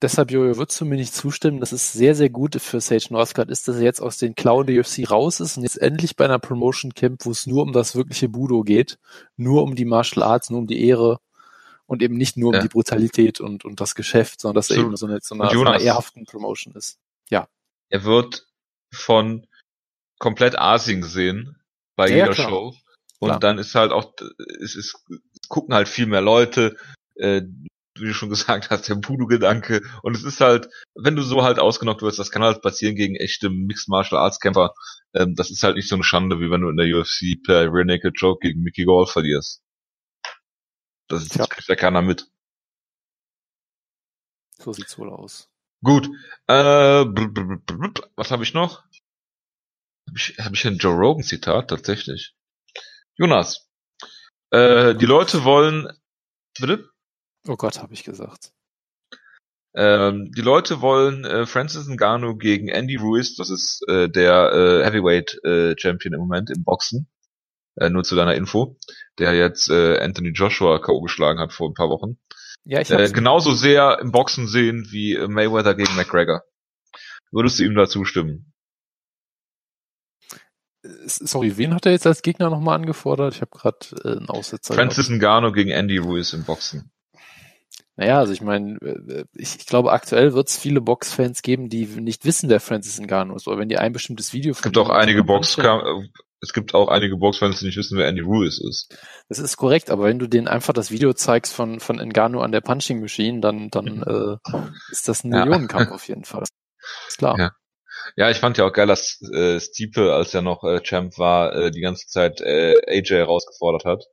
Deshalb, 0.02 0.32
Jojo, 0.32 0.58
würdest 0.58 0.82
du 0.82 0.86
mir 0.86 0.96
nicht 0.96 1.14
zustimmen, 1.14 1.60
dass 1.60 1.72
es 1.72 1.94
sehr, 1.94 2.16
sehr 2.16 2.32
gut 2.32 2.60
für 2.60 2.82
Sage 2.82 3.06
Northcutt 3.12 3.52
ist, 3.52 3.68
dass 3.68 3.76
er 3.76 3.84
jetzt 3.84 4.02
aus 4.02 4.18
den 4.18 4.34
Klauen 4.34 4.66
der 4.66 4.80
UFC 4.80 5.10
raus 5.10 5.40
ist 5.40 5.58
und 5.58 5.64
jetzt 5.64 5.80
endlich 5.80 6.16
bei 6.16 6.26
einer 6.26 6.40
Promotion 6.40 6.96
camp, 6.96 7.26
wo 7.26 7.32
es 7.32 7.46
nur 7.46 7.62
um 7.62 7.74
das 7.74 7.96
wirkliche 7.96 8.28
Budo 8.28 8.64
geht, 8.64 8.98
nur 9.38 9.62
um 9.62 9.76
die 9.76 9.86
Martial 9.86 10.24
Arts, 10.24 10.50
nur 10.50 10.62
um 10.62 10.68
die 10.68 10.84
Ehre 10.84 11.20
und 11.86 12.02
eben 12.02 12.16
nicht 12.16 12.38
nur 12.38 12.50
um 12.50 12.56
ja. 12.56 12.62
die 12.62 12.70
Brutalität 12.70 13.40
und, 13.40 13.66
und 13.66 13.80
das 13.82 13.96
Geschäft, 13.96 14.42
sondern 14.42 14.56
dass 14.56 14.70
er 14.70 14.78
eben 14.78 14.96
so 14.96 15.06
eine, 15.06 15.20
so 15.22 15.36
eine, 15.36 15.50
so 15.52 15.64
eine 15.64 15.82
ehrhaften 15.82 16.26
Promotion 16.26 16.74
ist. 16.76 16.98
Ja. 17.30 17.48
Er 17.90 18.04
wird 18.04 18.48
von 18.94 19.48
komplett 20.20 20.58
Asien 20.58 21.02
gesehen 21.02 21.58
bei 21.96 22.10
ja, 22.10 22.16
jeder 22.16 22.34
ja, 22.34 22.50
Show. 22.50 22.76
Und 23.20 23.30
klar. 23.30 23.40
dann 23.40 23.58
ist 23.58 23.76
halt 23.76 23.92
auch, 23.92 24.14
es 24.62 24.76
ist, 24.76 25.04
gucken 25.48 25.74
halt 25.74 25.88
viel 25.88 26.08
mehr 26.08 26.22
Leute, 26.22 26.76
äh, 27.16 27.42
wie 27.98 28.08
du 28.08 28.14
schon 28.14 28.30
gesagt 28.30 28.70
hast, 28.70 28.90
der 28.90 28.98
Voodoo-Gedanke. 28.98 29.82
Und 30.02 30.16
es 30.16 30.24
ist 30.24 30.42
halt, 30.42 30.70
wenn 30.96 31.16
du 31.16 31.22
so 31.22 31.44
halt 31.44 31.60
ausgenockt 31.60 32.02
wirst, 32.02 32.20
das 32.20 32.32
kann 32.32 32.44
halt 32.44 32.62
passieren 32.62 32.96
gegen 32.96 33.16
echte 33.16 33.50
Mixed 33.50 33.90
Martial 33.90 34.22
Arts 34.22 34.40
Kämpfer. 34.40 34.74
Ähm, 35.14 35.36
das 35.36 35.52
ist 35.52 35.64
halt 35.64 35.76
nicht 35.76 35.88
so 35.88 35.96
eine 35.96 36.04
Schande, 36.04 36.40
wie 36.40 36.50
wenn 36.50 36.62
du 36.62 36.70
in 36.70 36.78
der 36.78 36.88
UFC 36.88 37.42
per 37.46 37.72
Rear 37.72 37.86
Naked 37.86 38.14
Joke 38.16 38.40
gegen 38.46 38.62
Mickey 38.62 38.86
Gall 38.86 39.06
verlierst. 39.06 39.62
Das, 41.14 41.28
das 41.28 41.50
kriegt 41.50 41.68
ja 41.68 41.76
keiner 41.76 42.02
mit. 42.02 42.28
So 44.58 44.74
sieht's 44.74 44.98
wohl 44.98 45.10
aus. 45.10 45.50
Gut. 45.84 46.08
Äh, 46.48 47.06
was 48.16 48.32
habe 48.32 48.44
ich 48.44 48.54
noch? 48.54 48.84
Habe 50.08 50.18
ich, 50.18 50.38
hab 50.40 50.54
ich 50.54 50.66
ein 50.66 50.78
Joe 50.78 50.96
Rogan 50.96 51.24
Zitat 51.24 51.70
tatsächlich? 51.70 52.36
Jonas. 53.16 53.70
Äh, 54.52 54.96
die 54.96 55.06
Leute 55.06 55.44
wollen. 55.44 55.88
Bitte? 56.60 56.90
Oh 57.48 57.58
Gott, 57.58 57.80
habe 57.80 57.94
ich 57.94 58.04
gesagt. 58.04 58.54
Ähm, 59.76 60.32
die 60.32 60.42
Leute 60.42 60.82
wollen 60.82 61.26
äh, 61.26 61.46
Francis 61.46 61.88
Ngannou 61.88 62.38
gegen 62.38 62.70
Andy 62.70 62.96
Ruiz, 62.96 63.36
das 63.36 63.50
ist 63.50 63.84
äh, 63.88 64.08
der 64.08 64.52
äh, 64.54 64.86
Heavyweight 64.86 65.44
äh, 65.44 65.76
Champion 65.78 66.14
im 66.14 66.20
Moment 66.20 66.52
im 66.52 66.64
Boxen. 66.64 67.08
Äh, 67.76 67.90
nur 67.90 68.04
zu 68.04 68.16
deiner 68.16 68.36
Info, 68.36 68.78
der 69.18 69.34
jetzt 69.34 69.70
äh, 69.70 70.00
Anthony 70.00 70.30
Joshua 70.30 70.80
K.O. 70.80 71.02
geschlagen 71.02 71.40
hat 71.40 71.54
vor 71.54 71.70
ein 71.70 71.74
paar 71.74 71.90
Wochen. 71.90 72.18
Ja, 72.66 72.80
ich 72.80 72.92
äh, 72.92 73.10
genauso 73.12 73.54
sehr 73.54 74.00
im 74.00 74.12
Boxen 74.12 74.48
sehen 74.48 74.88
wie 74.92 75.16
äh, 75.16 75.28
Mayweather 75.28 75.76
gegen 75.76 75.96
McGregor. 75.96 76.44
Würdest 77.32 77.60
du 77.60 77.64
ihm 77.64 77.76
da 77.76 77.88
zustimmen? 77.88 78.54
Sorry, 81.06 81.58
wen 81.58 81.74
hat 81.74 81.86
er 81.86 81.94
jetzt 81.94 82.06
als 82.06 82.22
Gegner 82.22 82.50
nochmal 82.50 82.76
angefordert? 82.76 83.36
Ich 83.36 83.42
habe 83.42 83.52
gerade 83.52 83.78
äh, 84.04 84.18
einen 84.18 84.30
Aussetzer. 84.30 84.76
Francis 84.76 85.10
Ngannou 85.10 85.52
gegen 85.52 85.72
Andy 85.72 85.98
Ruiz 85.98 86.34
im 86.34 86.44
Boxen. 86.44 86.92
Naja, 87.96 88.20
also 88.20 88.34
ich 88.34 88.42
meine, 88.42 88.78
äh, 88.82 89.26
ich, 89.34 89.58
ich 89.58 89.66
glaube, 89.66 89.92
aktuell 89.92 90.34
wird 90.34 90.50
es 90.50 90.58
viele 90.58 90.82
Boxfans 90.82 91.42
geben, 91.42 91.70
die 91.70 91.86
nicht 91.86 92.26
wissen, 92.26 92.50
wer 92.50 92.60
Francis 92.60 93.00
Ngannou 93.00 93.36
ist. 93.36 93.48
Oder 93.48 93.60
wenn 93.60 93.70
die 93.70 93.78
ein 93.78 93.94
bestimmtes 93.94 94.34
Video 94.34 94.54
von 94.54 94.60
Es 94.60 94.64
gibt 94.64 94.78
auch 94.78 94.90
einige 94.90 95.24
Box 95.24 95.58
es 96.44 96.54
gibt 96.54 96.76
auch 96.76 96.90
einige 96.90 97.18
Boxfans, 97.18 97.60
die 97.60 97.66
nicht 97.66 97.78
wissen, 97.78 97.98
wer 97.98 98.08
Andy 98.08 98.22
Ruiz 98.22 98.60
ist. 98.60 98.96
Das 99.30 99.40
ist 99.40 99.58
korrekt, 99.58 99.90
aber 99.90 100.04
wenn 100.04 100.20
du 100.20 100.28
denen 100.28 100.48
einfach 100.48 100.74
das 100.74 100.92
Video 100.92 101.14
zeigst 101.14 101.54
von, 101.54 101.80
von 101.80 101.96
Ngannou 101.98 102.42
an 102.42 102.52
der 102.52 102.62
Punching 102.62 103.00
Machine, 103.00 103.40
dann, 103.40 103.70
dann 103.70 104.04
äh, 104.04 104.38
ist 104.92 105.08
das 105.08 105.24
ein 105.24 105.32
Ja. 105.34 105.46
Millionenkampf 105.46 105.92
auf 105.92 106.08
jeden 106.08 106.26
Fall. 106.26 106.44
Ist 107.08 107.18
klar. 107.18 107.40
Ja. 107.40 107.52
Ja, 108.18 108.30
ich 108.30 108.38
fand 108.38 108.58
ja 108.58 108.66
auch 108.66 108.74
geil, 108.74 108.88
dass 108.88 109.22
äh, 109.34 109.60
Stipe, 109.60 110.14
als 110.14 110.34
er 110.34 110.42
noch 110.42 110.64
äh, 110.66 110.82
Champ 110.82 111.18
war, 111.18 111.56
äh, 111.56 111.72
die 111.72 111.80
ganze 111.82 112.06
Zeit 112.08 112.42
äh, 112.42 112.76
AJ 112.88 113.10
herausgefordert 113.12 113.86
hat. 113.86 114.04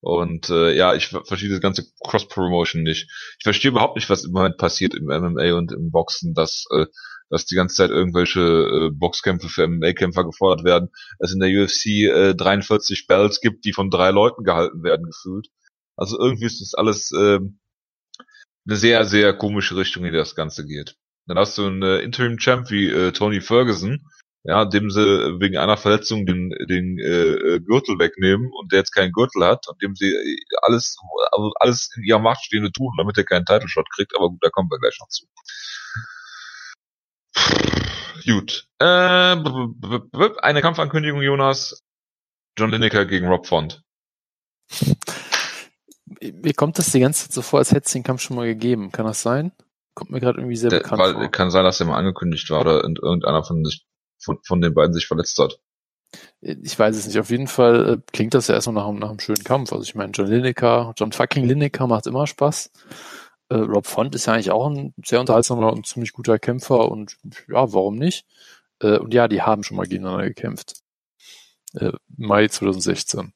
Und 0.00 0.48
äh, 0.48 0.72
ja, 0.74 0.94
ich 0.94 1.08
ver- 1.08 1.24
verstehe 1.24 1.50
das 1.50 1.60
ganze 1.60 1.84
Cross-Promotion 2.06 2.82
nicht. 2.82 3.10
Ich 3.38 3.42
verstehe 3.42 3.72
überhaupt 3.72 3.96
nicht, 3.96 4.08
was 4.08 4.24
im 4.24 4.32
Moment 4.32 4.56
passiert 4.56 4.94
im 4.94 5.06
MMA 5.06 5.54
und 5.54 5.72
im 5.72 5.90
Boxen, 5.90 6.34
dass, 6.34 6.64
äh, 6.70 6.86
dass 7.30 7.46
die 7.46 7.54
ganze 7.54 7.76
Zeit 7.76 7.90
irgendwelche 7.90 8.40
äh, 8.40 8.90
Boxkämpfe 8.90 9.48
für 9.48 9.66
MMA-Kämpfer 9.66 10.24
gefordert 10.24 10.64
werden. 10.64 10.90
Es 11.18 11.32
in 11.32 11.40
der 11.40 11.50
UFC 11.50 11.86
äh, 12.08 12.34
43 12.34 13.06
Bells 13.06 13.40
gibt, 13.40 13.64
die 13.64 13.72
von 13.72 13.90
drei 13.90 14.10
Leuten 14.10 14.44
gehalten 14.44 14.82
werden, 14.82 15.04
gefühlt. 15.04 15.48
Also 15.96 16.18
irgendwie 16.18 16.46
ist 16.46 16.60
das 16.60 16.74
alles 16.74 17.10
ähm, 17.12 17.58
eine 18.66 18.76
sehr, 18.76 19.04
sehr 19.04 19.32
komische 19.34 19.76
Richtung, 19.76 20.04
in 20.04 20.12
die 20.12 20.18
das 20.18 20.34
Ganze 20.34 20.66
geht. 20.66 20.96
Dann 21.26 21.38
hast 21.38 21.58
du 21.58 21.66
einen 21.66 21.82
äh, 21.82 21.98
Interim-Champ 22.00 22.70
wie 22.70 22.88
äh, 22.88 23.12
Tony 23.12 23.40
Ferguson, 23.40 24.06
ja, 24.44 24.64
dem 24.64 24.90
sie 24.90 25.02
äh, 25.02 25.40
wegen 25.40 25.58
einer 25.58 25.76
Verletzung 25.76 26.24
den, 26.24 26.50
den 26.68 26.98
äh, 26.98 27.56
äh, 27.56 27.60
Gürtel 27.60 27.98
wegnehmen 27.98 28.50
und 28.58 28.72
der 28.72 28.80
jetzt 28.80 28.94
keinen 28.94 29.12
Gürtel 29.12 29.44
hat 29.44 29.68
und 29.68 29.82
dem 29.82 29.94
sie 29.94 30.08
äh, 30.08 30.36
alles, 30.62 30.96
also 31.32 31.52
alles 31.60 31.90
in 31.96 32.04
ihrer 32.04 32.18
Macht 32.18 32.44
Stehende 32.44 32.72
tun, 32.72 32.94
damit 32.96 33.18
er 33.18 33.24
keinen 33.24 33.44
Title-Shot 33.44 33.90
kriegt, 33.94 34.16
aber 34.16 34.28
gut, 34.30 34.38
da 34.40 34.48
kommen 34.48 34.70
wir 34.70 34.78
gleich 34.78 34.96
noch 35.00 35.08
zu. 35.08 35.26
Gut. 38.26 38.68
Äh, 38.78 38.84
eine 38.84 40.60
Kampfankündigung, 40.62 41.22
Jonas. 41.22 41.82
John 42.58 42.70
Lineker 42.70 43.06
gegen 43.06 43.28
Rob 43.28 43.46
Font. 43.46 43.82
Mir 46.20 46.54
kommt 46.54 46.78
das 46.78 46.90
die 46.92 47.00
ganze 47.00 47.24
Zeit 47.24 47.32
so 47.32 47.42
vor, 47.42 47.58
als 47.60 47.70
hätte 47.70 47.86
es 47.86 47.92
den 47.92 48.02
Kampf 48.02 48.22
schon 48.22 48.36
mal 48.36 48.46
gegeben. 48.46 48.90
Kann 48.92 49.06
das 49.06 49.22
sein? 49.22 49.52
Kommt 49.94 50.10
mir 50.10 50.20
gerade 50.20 50.38
irgendwie 50.38 50.56
sehr 50.56 50.70
Der, 50.70 50.78
bekannt 50.78 51.00
weil, 51.00 51.12
vor. 51.14 51.28
kann 51.30 51.50
sein, 51.50 51.64
dass 51.64 51.80
er 51.80 51.86
mal 51.86 51.96
angekündigt 51.96 52.50
war 52.50 52.60
oder 52.60 52.82
irgendeiner 52.82 53.44
von 53.44 53.64
sich 53.64 53.84
von, 54.20 54.38
von 54.44 54.60
den 54.60 54.74
beiden 54.74 54.92
sich 54.94 55.06
verletzt 55.06 55.38
hat. 55.38 55.60
Ich 56.40 56.76
weiß 56.78 56.96
es 56.96 57.06
nicht. 57.06 57.18
Auf 57.18 57.30
jeden 57.30 57.46
Fall 57.46 57.88
äh, 57.94 57.98
klingt 58.12 58.34
das 58.34 58.48
ja 58.48 58.54
erstmal 58.54 58.74
nach, 58.74 58.88
einem- 58.88 58.98
nach 58.98 59.10
einem 59.10 59.20
schönen 59.20 59.44
Kampf. 59.44 59.72
Also 59.72 59.84
ich 59.84 59.94
meine, 59.94 60.12
John 60.12 60.26
Lineker, 60.26 60.92
John 60.96 61.12
fucking 61.12 61.44
Lineker 61.44 61.86
macht 61.86 62.06
immer 62.06 62.26
Spaß. 62.26 62.70
Äh, 63.50 63.56
Rob 63.56 63.86
Font 63.86 64.14
ist 64.14 64.26
ja 64.26 64.34
eigentlich 64.34 64.50
auch 64.50 64.68
ein 64.68 64.94
sehr 65.04 65.20
unterhaltsamer 65.20 65.72
und 65.72 65.86
ziemlich 65.86 66.12
guter 66.12 66.38
Kämpfer 66.38 66.90
und 66.90 67.16
ja, 67.48 67.72
warum 67.72 67.96
nicht? 67.96 68.26
Äh, 68.80 68.98
und 68.98 69.14
ja, 69.14 69.28
die 69.28 69.42
haben 69.42 69.62
schon 69.64 69.76
mal 69.76 69.86
gegeneinander 69.86 70.26
gekämpft. 70.26 70.74
Äh, 71.74 71.92
Mai 72.16 72.48
2016. 72.48 73.32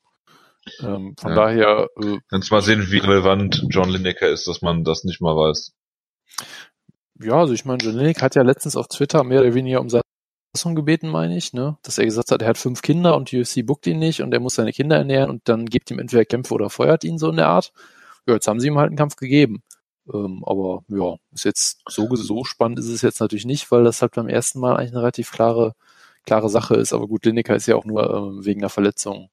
Ähm, 0.80 1.14
von 1.18 1.30
Ja. 1.30 1.34
daher, 1.36 1.88
äh, 2.00 2.18
Kannst 2.28 2.52
mal 2.52 2.62
sehen, 2.62 2.86
wie 2.90 2.98
relevant 2.98 3.64
John 3.68 3.88
Lineker 3.88 4.28
ist, 4.28 4.46
dass 4.46 4.62
man 4.62 4.84
das 4.84 5.02
nicht 5.04 5.20
mal 5.20 5.34
weiß. 5.34 5.72
ja, 7.20 7.34
also 7.34 7.52
ich 7.52 7.64
meine, 7.64 7.82
John 7.82 7.96
Lineker 7.96 8.22
hat 8.22 8.34
ja 8.34 8.42
letztens 8.42 8.76
auf 8.76 8.88
Twitter 8.88 9.24
mehr 9.24 9.40
oder 9.40 9.54
weniger 9.54 9.80
um 9.80 9.88
seine 9.88 10.02
Entlassung 10.54 10.74
gebeten, 10.74 11.08
meine 11.08 11.36
ich, 11.36 11.52
ne? 11.52 11.78
Dass 11.82 11.98
er 11.98 12.04
gesagt 12.04 12.30
hat, 12.30 12.42
er 12.42 12.48
hat 12.48 12.58
fünf 12.58 12.82
Kinder 12.82 13.16
und 13.16 13.30
die 13.32 13.40
UFC 13.40 13.62
bookt 13.64 13.86
ihn 13.86 13.98
nicht 13.98 14.22
und 14.22 14.32
er 14.32 14.40
muss 14.40 14.54
seine 14.54 14.72
Kinder 14.72 14.96
ernähren 14.96 15.30
und 15.30 15.48
dann 15.48 15.66
gibt 15.66 15.90
ihm 15.90 15.98
entweder 15.98 16.24
Kämpfe 16.24 16.54
oder 16.54 16.68
feuert 16.70 17.04
ihn 17.04 17.18
so 17.18 17.30
in 17.30 17.36
der 17.36 17.48
Art. 17.48 17.72
Ja, 18.26 18.34
jetzt 18.34 18.46
haben 18.46 18.60
sie 18.60 18.68
ihm 18.68 18.78
halt 18.78 18.88
einen 18.88 18.96
Kampf 18.98 19.16
gegeben. 19.16 19.62
Ähm, 20.12 20.42
aber 20.44 20.84
ja, 20.88 21.16
ist 21.32 21.44
jetzt 21.44 21.80
so, 21.88 22.08
so 22.14 22.44
spannend 22.44 22.78
ist 22.78 22.88
es 22.88 23.02
jetzt 23.02 23.20
natürlich 23.20 23.44
nicht, 23.44 23.70
weil 23.70 23.84
das 23.84 24.02
halt 24.02 24.14
beim 24.14 24.28
ersten 24.28 24.60
Mal 24.60 24.76
eigentlich 24.76 24.92
eine 24.92 25.00
relativ 25.00 25.30
klare, 25.30 25.74
klare 26.24 26.48
Sache 26.48 26.74
ist. 26.74 26.92
Aber 26.92 27.06
gut, 27.06 27.24
Lineker 27.24 27.54
ist 27.54 27.66
ja 27.66 27.76
auch 27.76 27.84
nur 27.84 28.12
ähm, 28.12 28.44
wegen 28.44 28.60
einer 28.60 28.70
Verletzung. 28.70 29.30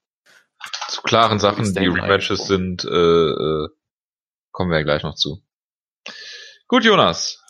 Zu 0.89 1.01
klaren 1.01 1.39
Sachen, 1.39 1.73
die 1.73 1.87
Rematches 1.87 2.47
sind, 2.47 2.83
äh, 2.83 2.89
äh, 2.89 3.69
kommen 4.51 4.71
wir 4.71 4.77
ja 4.77 4.83
gleich 4.83 5.03
noch 5.03 5.15
zu. 5.15 5.41
Gut, 6.67 6.83
Jonas. 6.83 7.45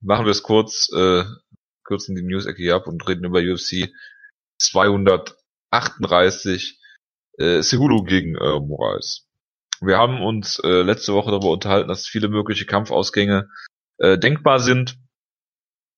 Machen 0.00 0.24
wir 0.24 0.32
es 0.32 0.42
kurz, 0.42 0.90
äh, 0.92 1.24
kürzen 1.84 2.16
die 2.16 2.22
News-Ecke 2.22 2.62
hier 2.62 2.74
ab 2.74 2.86
und 2.86 3.06
reden 3.06 3.24
über 3.24 3.40
UFC 3.40 3.92
238, 4.58 6.78
äh, 7.38 7.62
Cejudo 7.62 8.02
gegen 8.02 8.34
äh, 8.36 8.60
Moraes. 8.60 9.29
Wir 9.80 9.96
haben 9.96 10.22
uns 10.22 10.58
äh, 10.62 10.82
letzte 10.82 11.14
Woche 11.14 11.30
darüber 11.30 11.50
unterhalten, 11.50 11.88
dass 11.88 12.06
viele 12.06 12.28
mögliche 12.28 12.66
Kampfausgänge 12.66 13.48
äh, 13.98 14.18
denkbar 14.18 14.60
sind. 14.60 14.98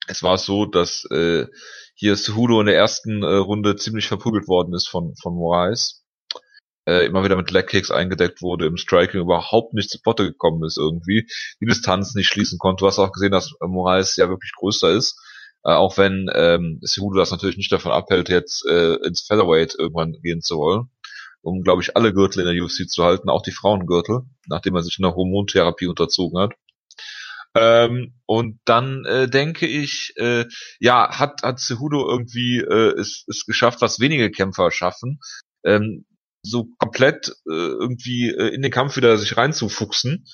Es 0.07 0.23
war 0.23 0.39
so, 0.39 0.67
dass 0.67 1.05
äh, 1.11 1.47
hier 1.95 2.17
Cejudo 2.17 2.61
in 2.61 2.67
der 2.67 2.77
ersten 2.77 3.23
äh, 3.23 3.37
Runde 3.37 3.77
ziemlich 3.77 4.07
verprügelt 4.07 4.47
worden 4.49 4.75
ist 4.75 4.89
von, 4.89 5.15
von 5.21 5.35
Moraes. 5.35 6.05
Äh, 6.85 7.07
immer 7.07 7.25
wieder 7.25 7.37
mit 7.37 7.51
Legkicks 7.51 7.93
eingedeckt 7.93 8.43
wurde, 8.43 8.67
im 8.67 8.77
Striking 8.77 9.21
überhaupt 9.21 9.73
nicht 9.73 9.89
zu 9.91 10.01
Potte 10.03 10.25
gekommen 10.25 10.65
ist 10.65 10.79
irgendwie, 10.79 11.29
die 11.61 11.67
Distanz 11.67 12.15
nicht 12.15 12.27
schließen 12.27 12.59
konnte. 12.59 12.83
Du 12.83 12.87
hast 12.89 12.99
auch 12.99 13.13
gesehen, 13.13 13.31
dass 13.31 13.53
äh, 13.61 13.67
Moraes 13.67 14.17
ja 14.17 14.29
wirklich 14.29 14.53
größer 14.57 14.91
ist, 14.91 15.17
äh, 15.65 15.73
auch 15.73 15.97
wenn 15.97 16.29
ähm, 16.35 16.81
Cejudo 16.85 17.19
das 17.19 17.31
natürlich 17.31 17.57
nicht 17.57 17.71
davon 17.71 17.93
abhält, 17.93 18.29
jetzt 18.29 18.67
äh, 18.67 18.95
ins 19.07 19.23
Featherweight 19.23 19.77
irgendwann 19.79 20.13
gehen 20.23 20.41
zu 20.41 20.57
wollen, 20.57 20.91
um, 21.43 21.63
glaube 21.63 21.83
ich, 21.83 21.97
alle 21.97 22.13
Gürtel 22.15 22.41
in 22.47 22.55
der 22.55 22.65
UFC 22.65 22.89
zu 22.89 23.05
halten, 23.05 23.29
auch 23.29 23.43
die 23.43 23.53
Frauengürtel, 23.53 24.23
nachdem 24.47 24.75
er 24.77 24.83
sich 24.83 24.99
einer 24.99 25.15
Hormontherapie 25.15 25.87
unterzogen 25.87 26.41
hat. 26.41 26.55
Ähm, 27.55 28.15
und 28.25 28.61
dann 28.65 29.05
äh, 29.05 29.29
denke 29.29 29.67
ich, 29.67 30.15
äh, 30.17 30.47
ja, 30.81 31.19
hat 31.19 31.43
hat 31.43 31.61
Cejudo 31.61 32.09
irgendwie 32.09 32.61
äh, 32.61 32.99
es, 32.99 33.25
es 33.29 33.45
geschafft, 33.45 33.83
was 33.83 34.01
wenige 34.01 34.31
Kämpfer 34.31 34.71
schaffen, 34.71 35.21
ähm, 35.65 36.07
so 36.43 36.69
komplett 36.79 37.29
äh, 37.47 37.53
irgendwie 37.53 38.31
äh, 38.31 38.55
in 38.55 38.63
den 38.63 38.71
Kampf 38.71 38.97
wieder 38.97 39.19
sich 39.19 39.37
reinzufuchsen. 39.37 40.25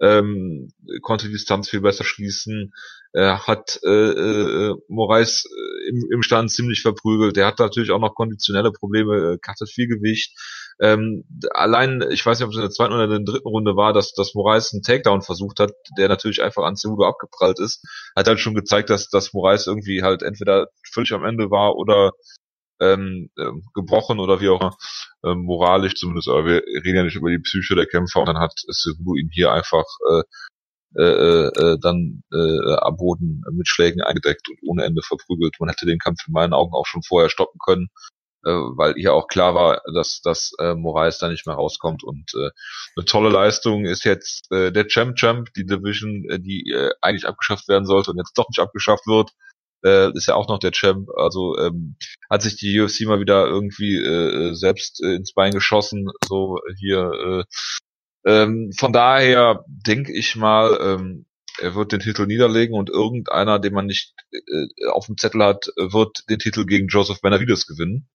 Ähm, 0.00 0.72
konnte 1.02 1.26
die 1.26 1.32
Distanz 1.32 1.68
viel 1.68 1.80
besser 1.80 2.04
schließen, 2.04 2.72
äh, 3.12 3.36
hat 3.36 3.80
äh, 3.84 3.88
äh, 3.88 4.74
Moraes 4.88 5.44
äh, 5.44 5.88
im, 5.88 6.08
im 6.12 6.22
Stand 6.22 6.50
ziemlich 6.50 6.82
verprügelt. 6.82 7.36
Der 7.36 7.46
hat 7.46 7.58
natürlich 7.58 7.90
auch 7.90 8.00
noch 8.00 8.14
konditionelle 8.14 8.70
Probleme, 8.70 9.34
äh, 9.34 9.38
cuttet 9.38 9.70
viel 9.70 9.88
Gewicht. 9.88 10.36
Ähm, 10.80 11.24
allein, 11.50 12.04
ich 12.10 12.24
weiß 12.24 12.38
nicht, 12.38 12.46
ob 12.46 12.52
es 12.52 12.56
in 12.56 12.62
der 12.62 12.70
zweiten 12.70 12.92
oder 12.92 13.04
in 13.04 13.24
der 13.24 13.34
dritten 13.34 13.48
Runde 13.48 13.76
war, 13.76 13.92
dass, 13.92 14.12
dass 14.12 14.34
Moraes 14.34 14.72
einen 14.72 14.82
Takedown 14.82 15.22
versucht 15.22 15.58
hat, 15.58 15.72
der 15.98 16.08
natürlich 16.08 16.42
einfach 16.42 16.62
an 16.64 16.76
Cejudo 16.76 17.04
abgeprallt 17.04 17.58
ist, 17.58 17.84
hat 18.14 18.28
halt 18.28 18.38
schon 18.38 18.54
gezeigt, 18.54 18.90
dass, 18.90 19.08
dass 19.08 19.32
Moraes 19.32 19.66
irgendwie 19.66 20.02
halt 20.02 20.22
entweder 20.22 20.68
völlig 20.92 21.12
am 21.12 21.24
Ende 21.24 21.50
war 21.50 21.74
oder 21.76 22.12
ähm, 22.80 23.30
ähm, 23.38 23.64
gebrochen 23.74 24.20
oder 24.20 24.40
wie 24.40 24.48
auch 24.48 24.60
immer, 24.60 24.76
ähm, 25.24 25.42
moralisch 25.42 25.94
zumindest, 25.94 26.28
aber 26.28 26.44
wir 26.44 26.62
reden 26.84 26.96
ja 26.96 27.02
nicht 27.02 27.16
über 27.16 27.30
die 27.30 27.40
Psyche 27.40 27.74
der 27.74 27.86
Kämpfer 27.86 28.20
und 28.20 28.26
dann 28.26 28.38
hat 28.38 28.52
Cejudo 28.72 29.14
ihn 29.14 29.30
hier 29.32 29.52
einfach 29.52 29.84
äh, 30.10 30.22
äh, 30.96 31.02
äh, 31.02 31.78
dann 31.80 32.22
äh, 32.32 32.76
am 32.80 32.96
Boden 32.96 33.44
mit 33.52 33.68
Schlägen 33.68 34.02
eingedeckt 34.02 34.48
und 34.48 34.58
ohne 34.66 34.84
Ende 34.84 35.02
verprügelt. 35.02 35.56
Man 35.60 35.68
hätte 35.68 35.86
den 35.86 35.98
Kampf 35.98 36.20
in 36.26 36.32
meinen 36.32 36.54
Augen 36.54 36.72
auch 36.72 36.86
schon 36.86 37.02
vorher 37.02 37.28
stoppen 37.28 37.58
können, 37.62 37.88
äh, 38.44 38.50
weil 38.50 38.94
hier 38.94 39.12
auch 39.12 39.28
klar 39.28 39.54
war, 39.54 39.82
dass, 39.94 40.22
dass 40.22 40.52
äh, 40.58 40.74
Moraes 40.74 41.18
da 41.18 41.28
nicht 41.28 41.46
mehr 41.46 41.56
rauskommt. 41.56 42.04
Und 42.04 42.32
äh, 42.34 42.50
eine 42.96 43.04
tolle 43.04 43.28
Leistung 43.28 43.84
ist 43.84 44.04
jetzt 44.04 44.50
äh, 44.50 44.72
der 44.72 44.86
Champ 44.88 45.16
Champ, 45.16 45.52
die 45.54 45.66
Division, 45.66 46.24
äh, 46.30 46.40
die 46.40 46.70
äh, 46.70 46.90
eigentlich 47.02 47.26
abgeschafft 47.26 47.68
werden 47.68 47.84
sollte 47.84 48.10
und 48.10 48.18
jetzt 48.18 48.36
doch 48.38 48.48
nicht 48.48 48.60
abgeschafft 48.60 49.06
wird, 49.06 49.32
äh, 49.84 50.12
ist 50.12 50.26
ja 50.26 50.34
auch 50.34 50.48
noch 50.48 50.58
der 50.58 50.72
Champ. 50.72 51.08
Also 51.16 51.56
ähm, 51.58 51.96
hat 52.30 52.42
sich 52.42 52.56
die 52.56 52.80
UFC 52.80 53.02
mal 53.02 53.20
wieder 53.20 53.46
irgendwie 53.46 53.96
äh, 53.96 54.54
selbst 54.54 55.02
äh, 55.02 55.14
ins 55.14 55.32
Bein 55.32 55.52
geschossen, 55.52 56.10
so 56.26 56.58
hier. 56.78 57.44
Äh, 57.44 57.44
ähm, 58.26 58.72
von 58.76 58.92
daher 58.92 59.64
denke 59.68 60.12
ich 60.12 60.36
mal, 60.36 60.78
ähm, 60.80 61.26
er 61.60 61.74
wird 61.74 61.92
den 61.92 62.00
Titel 62.00 62.26
niederlegen 62.26 62.74
und 62.76 62.90
irgendeiner, 62.90 63.58
den 63.58 63.72
man 63.72 63.86
nicht 63.86 64.14
äh, 64.32 64.86
auf 64.90 65.06
dem 65.06 65.16
Zettel 65.16 65.42
hat, 65.42 65.66
wird 65.76 66.28
den 66.28 66.38
Titel 66.38 66.66
gegen 66.66 66.88
Joseph 66.88 67.20
Benavides 67.20 67.66
gewinnen 67.66 68.08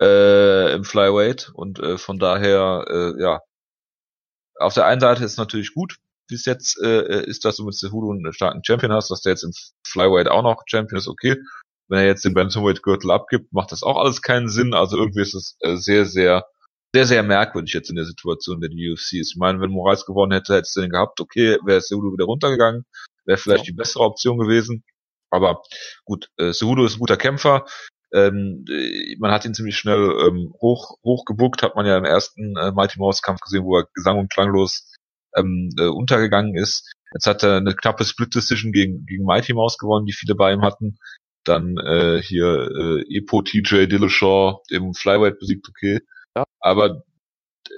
äh, 0.00 0.74
im 0.74 0.84
Flyweight 0.84 1.50
und 1.54 1.78
äh, 1.78 1.98
von 1.98 2.18
daher 2.18 2.84
äh, 2.88 3.22
ja 3.22 3.40
auf 4.56 4.74
der 4.74 4.86
einen 4.86 5.00
Seite 5.00 5.24
ist 5.24 5.36
natürlich 5.36 5.74
gut, 5.74 5.98
bis 6.28 6.46
jetzt 6.46 6.80
äh, 6.82 7.24
ist, 7.24 7.44
dass 7.44 7.56
du 7.56 7.64
mit 7.64 7.74
Cejudo 7.74 8.10
einen 8.10 8.32
starken 8.32 8.64
Champion 8.64 8.92
hast, 8.92 9.10
dass 9.10 9.22
der 9.22 9.32
jetzt 9.32 9.44
im 9.44 9.52
Flyweight 9.86 10.28
auch 10.28 10.42
noch 10.42 10.62
Champion 10.66 10.98
ist, 10.98 11.08
okay. 11.08 11.36
Wenn 11.88 11.98
er 11.98 12.06
jetzt 12.06 12.24
den 12.24 12.32
Bantamweight-Gürtel 12.32 13.10
abgibt, 13.10 13.52
macht 13.52 13.70
das 13.70 13.82
auch 13.82 13.98
alles 13.98 14.22
keinen 14.22 14.48
Sinn. 14.48 14.72
Also 14.72 14.96
irgendwie 14.96 15.20
ist 15.20 15.34
es 15.34 15.56
äh, 15.60 15.76
sehr, 15.76 16.06
sehr, 16.06 16.46
sehr, 16.94 17.04
sehr 17.04 17.22
merkwürdig 17.22 17.74
jetzt 17.74 17.90
in 17.90 17.96
der 17.96 18.06
Situation, 18.06 18.60
der 18.60 18.70
die 18.70 18.90
UFC 18.90 19.14
ist. 19.14 19.32
Ich 19.32 19.36
meine, 19.36 19.60
wenn 19.60 19.70
Moraes 19.70 20.06
gewonnen 20.06 20.32
hätte, 20.32 20.54
hättest 20.54 20.74
du 20.76 20.80
den 20.80 20.90
gehabt, 20.90 21.20
okay, 21.20 21.58
wäre 21.64 21.82
Cejudo 21.82 22.12
wieder 22.12 22.24
runtergegangen, 22.24 22.86
wäre 23.26 23.36
vielleicht 23.36 23.64
Ja. 23.66 23.72
die 23.72 23.76
bessere 23.76 24.02
Option 24.04 24.38
gewesen. 24.38 24.82
Aber 25.30 25.62
gut, 26.06 26.30
äh, 26.38 26.52
Cejudo 26.52 26.86
ist 26.86 26.96
ein 26.96 27.00
guter 27.00 27.18
Kämpfer. 27.18 27.66
Ähm, 28.14 28.64
äh, 28.70 29.16
man 29.18 29.32
hat 29.32 29.44
ihn 29.44 29.52
ziemlich 29.54 29.76
schnell 29.76 29.98
ähm, 30.26 30.54
hoch 30.62 30.96
hochgebuckt, 31.04 31.62
hat 31.62 31.74
man 31.76 31.84
ja 31.84 31.98
im 31.98 32.04
ersten 32.04 32.56
äh, 32.56 32.70
Mighty 32.72 32.98
Mouse 32.98 33.20
Kampf 33.20 33.40
gesehen, 33.40 33.64
wo 33.64 33.76
er 33.76 33.88
gesang- 33.92 34.18
und 34.20 34.32
klanglos 34.32 34.90
ähm, 35.36 35.70
äh, 35.78 35.86
untergegangen 35.86 36.56
ist. 36.56 36.92
Jetzt 37.12 37.26
hat 37.26 37.42
er 37.42 37.56
eine 37.58 37.74
knappe 37.74 38.04
Split 38.04 38.34
Decision 38.34 38.72
gegen 38.72 39.06
gegen 39.06 39.24
Mighty 39.24 39.54
Mouse 39.54 39.78
gewonnen, 39.78 40.06
die 40.06 40.12
viele 40.12 40.34
bei 40.34 40.52
ihm 40.52 40.62
hatten. 40.62 40.98
dann 41.44 41.76
äh, 41.78 42.22
hier 42.22 42.70
äh, 42.70 43.16
Epo 43.18 43.42
TJ 43.42 43.86
Dillashaw 43.86 44.62
im 44.70 44.94
Flyweight 44.94 45.38
besiegt, 45.38 45.68
okay. 45.68 46.00
Ja. 46.36 46.44
Aber 46.60 47.02
äh, 47.68 47.72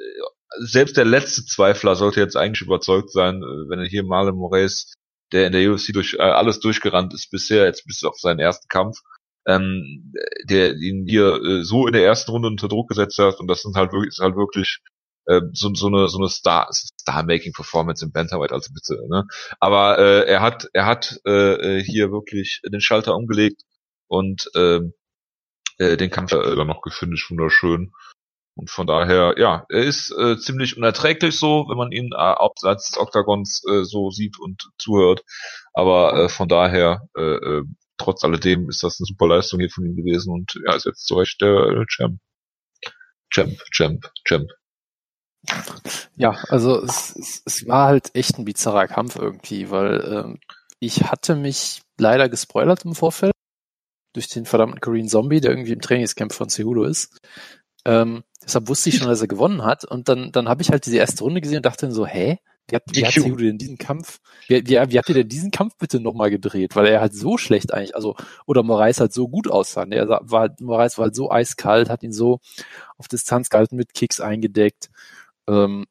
selbst 0.60 0.96
der 0.96 1.04
letzte 1.04 1.44
Zweifler 1.44 1.96
sollte 1.96 2.20
jetzt 2.20 2.36
eigentlich 2.36 2.62
überzeugt 2.62 3.10
sein, 3.10 3.42
äh, 3.42 3.68
wenn 3.68 3.80
er 3.80 3.86
hier 3.86 4.04
Marlon 4.04 4.36
Moraes, 4.36 4.94
der 5.32 5.46
in 5.48 5.52
der 5.52 5.70
UFC 5.70 5.92
durch 5.92 6.14
äh, 6.14 6.22
alles 6.22 6.60
durchgerannt 6.60 7.12
ist 7.14 7.30
bisher, 7.30 7.64
jetzt 7.64 7.84
bis 7.86 8.04
auf 8.04 8.18
seinen 8.18 8.38
ersten 8.38 8.68
Kampf, 8.68 8.98
ähm, 9.46 10.12
der 10.48 10.74
ihn 10.76 11.06
hier 11.06 11.34
äh, 11.42 11.64
so 11.64 11.86
in 11.86 11.92
der 11.92 12.04
ersten 12.04 12.30
Runde 12.30 12.48
unter 12.48 12.68
Druck 12.68 12.88
gesetzt 12.88 13.18
hat 13.18 13.40
und 13.40 13.48
das 13.48 13.62
sind 13.62 13.76
halt 13.76 13.92
wirklich, 13.92 14.10
ist 14.10 14.20
halt 14.20 14.36
wirklich 14.36 14.80
äh, 15.26 15.40
so, 15.52 15.72
so 15.74 15.86
eine 15.88 16.08
so 16.08 16.18
eine 16.18 16.28
Star 16.28 16.68
Star-making 16.72 17.52
Performance 17.52 18.04
im 18.04 18.12
Bantamweight, 18.12 18.52
also 18.52 18.72
bitte. 18.72 19.06
Ne? 19.08 19.24
Aber 19.60 19.98
äh, 19.98 20.26
er 20.26 20.40
hat 20.40 20.68
er 20.72 20.86
hat 20.86 21.20
äh, 21.24 21.80
hier 21.82 22.10
wirklich 22.10 22.60
den 22.64 22.80
Schalter 22.80 23.14
umgelegt 23.16 23.62
und 24.08 24.50
äh, 24.54 24.80
äh, 25.78 25.96
den 25.96 26.10
Kampf 26.10 26.32
äh, 26.32 26.56
dann 26.56 26.66
noch 26.66 26.82
gefinisht, 26.82 27.30
wunderschön. 27.30 27.92
Und 28.56 28.70
von 28.70 28.86
daher, 28.86 29.34
ja, 29.36 29.66
er 29.68 29.82
ist 29.82 30.10
äh, 30.12 30.38
ziemlich 30.38 30.78
unerträglich 30.78 31.38
so, 31.38 31.66
wenn 31.68 31.76
man 31.76 31.92
ihn 31.92 32.12
äh, 32.12 32.16
abseits 32.16 32.90
des 32.90 32.98
Oktagons 32.98 33.62
äh, 33.68 33.84
so 33.84 34.10
sieht 34.10 34.38
und 34.40 34.70
zuhört. 34.78 35.22
Aber 35.74 36.14
äh, 36.24 36.28
von 36.30 36.48
daher, 36.48 37.02
äh, 37.18 37.20
äh, 37.22 37.62
trotz 37.98 38.24
alledem 38.24 38.70
ist 38.70 38.82
das 38.82 38.98
eine 38.98 39.06
super 39.06 39.28
Leistung 39.28 39.60
hier 39.60 39.68
von 39.68 39.84
ihm 39.84 39.94
gewesen 39.94 40.32
und 40.32 40.58
ja, 40.66 40.74
ist 40.74 40.86
jetzt 40.86 41.06
zu 41.06 41.16
Recht 41.16 41.40
der 41.42 41.50
äh, 41.50 41.84
Champ. 41.86 42.18
Champ, 43.30 43.60
Champ, 43.70 44.10
Champ. 44.24 44.50
Ja, 46.16 46.30
also 46.48 46.82
es, 46.82 47.14
es, 47.16 47.42
es 47.44 47.68
war 47.68 47.88
halt 47.88 48.14
echt 48.14 48.38
ein 48.38 48.44
bizarrer 48.44 48.86
Kampf 48.88 49.16
irgendwie, 49.16 49.70
weil 49.70 50.00
ähm, 50.04 50.38
ich 50.80 51.04
hatte 51.04 51.36
mich 51.36 51.82
leider 51.98 52.28
gespoilert 52.28 52.84
im 52.84 52.94
Vorfeld 52.94 53.32
durch 54.12 54.28
den 54.28 54.46
verdammten 54.46 54.80
Korean 54.80 55.08
Zombie, 55.08 55.40
der 55.40 55.50
irgendwie 55.50 55.72
im 55.72 55.80
Trainingscamp 55.80 56.32
von 56.32 56.48
Cejudo 56.48 56.84
ist. 56.84 57.20
Ähm, 57.84 58.24
deshalb 58.42 58.68
wusste 58.68 58.88
ich 58.88 58.96
schon, 58.96 59.08
dass 59.08 59.20
er 59.20 59.28
gewonnen 59.28 59.64
hat. 59.64 59.84
Und 59.84 60.08
dann, 60.08 60.32
dann 60.32 60.48
habe 60.48 60.62
ich 60.62 60.70
halt 60.70 60.86
diese 60.86 60.96
erste 60.96 61.22
Runde 61.22 61.40
gesehen 61.40 61.58
und 61.58 61.66
dachte 61.66 61.86
dann 61.86 61.94
so, 61.94 62.06
hä? 62.06 62.38
Wie 62.68 62.74
hat, 62.74 62.82
wie 62.92 63.04
hat 63.06 63.12
Cejudo 63.12 63.44
denn 63.44 63.58
diesen 63.58 63.78
Kampf, 63.78 64.18
wie, 64.48 64.66
wie, 64.66 64.70
wie 64.70 64.98
hat 64.98 65.08
ihr 65.08 65.14
denn 65.14 65.28
diesen 65.28 65.50
Kampf 65.50 65.76
bitte 65.78 66.00
nochmal 66.00 66.30
gedreht? 66.30 66.74
Weil 66.74 66.86
er 66.86 67.00
halt 67.00 67.14
so 67.14 67.36
schlecht 67.38 67.72
eigentlich, 67.72 67.94
also, 67.94 68.16
oder 68.46 68.62
Moraes 68.62 69.00
halt 69.00 69.12
so 69.12 69.28
gut 69.28 69.48
aussah. 69.48 69.84
Der 69.84 70.08
war, 70.08 70.40
halt, 70.40 70.60
Moraes 70.60 70.98
war 70.98 71.04
halt 71.04 71.14
so 71.14 71.30
eiskalt, 71.30 71.90
hat 71.90 72.02
ihn 72.02 72.12
so 72.12 72.40
auf 72.96 73.06
Distanz 73.08 73.50
gehalten, 73.50 73.76
mit 73.76 73.94
Kicks 73.94 74.20
eingedeckt. 74.20 74.90
Ähm, 75.48 75.86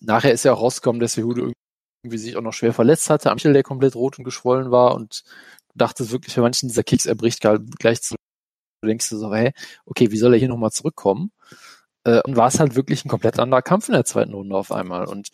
nachher 0.00 0.32
ist 0.32 0.44
ja 0.44 0.52
auch 0.52 0.60
rausgekommen, 0.60 1.00
dass 1.00 1.14
Cejudo 1.14 1.52
irgendwie 2.02 2.18
sich 2.18 2.36
auch 2.36 2.42
noch 2.42 2.52
schwer 2.52 2.72
verletzt 2.72 3.10
hatte, 3.10 3.30
am 3.30 3.36
Michel, 3.36 3.52
der 3.52 3.62
komplett 3.62 3.96
rot 3.96 4.18
und 4.18 4.24
geschwollen 4.24 4.70
war 4.70 4.94
und 4.94 5.24
dachte 5.74 6.10
wirklich, 6.10 6.34
für 6.34 6.42
manchen 6.42 6.68
dieser 6.68 6.84
Kicks 6.84 7.06
erbricht 7.06 7.40
gleich 7.78 8.02
zu 8.02 8.16
du 8.84 8.88
denkst 8.88 9.08
du 9.10 9.16
so, 9.16 9.34
hey, 9.34 9.52
okay, 9.86 10.10
wie 10.10 10.16
soll 10.16 10.34
er 10.34 10.38
hier 10.38 10.48
nochmal 10.48 10.70
zurückkommen? 10.72 11.32
Äh, 12.04 12.20
und 12.22 12.36
war 12.36 12.48
es 12.48 12.60
halt 12.60 12.76
wirklich 12.76 13.04
ein 13.04 13.08
komplett 13.08 13.38
anderer 13.38 13.62
Kampf 13.62 13.88
in 13.88 13.94
der 13.94 14.04
zweiten 14.04 14.34
Runde 14.34 14.56
auf 14.56 14.72
einmal. 14.72 15.06
Und 15.06 15.30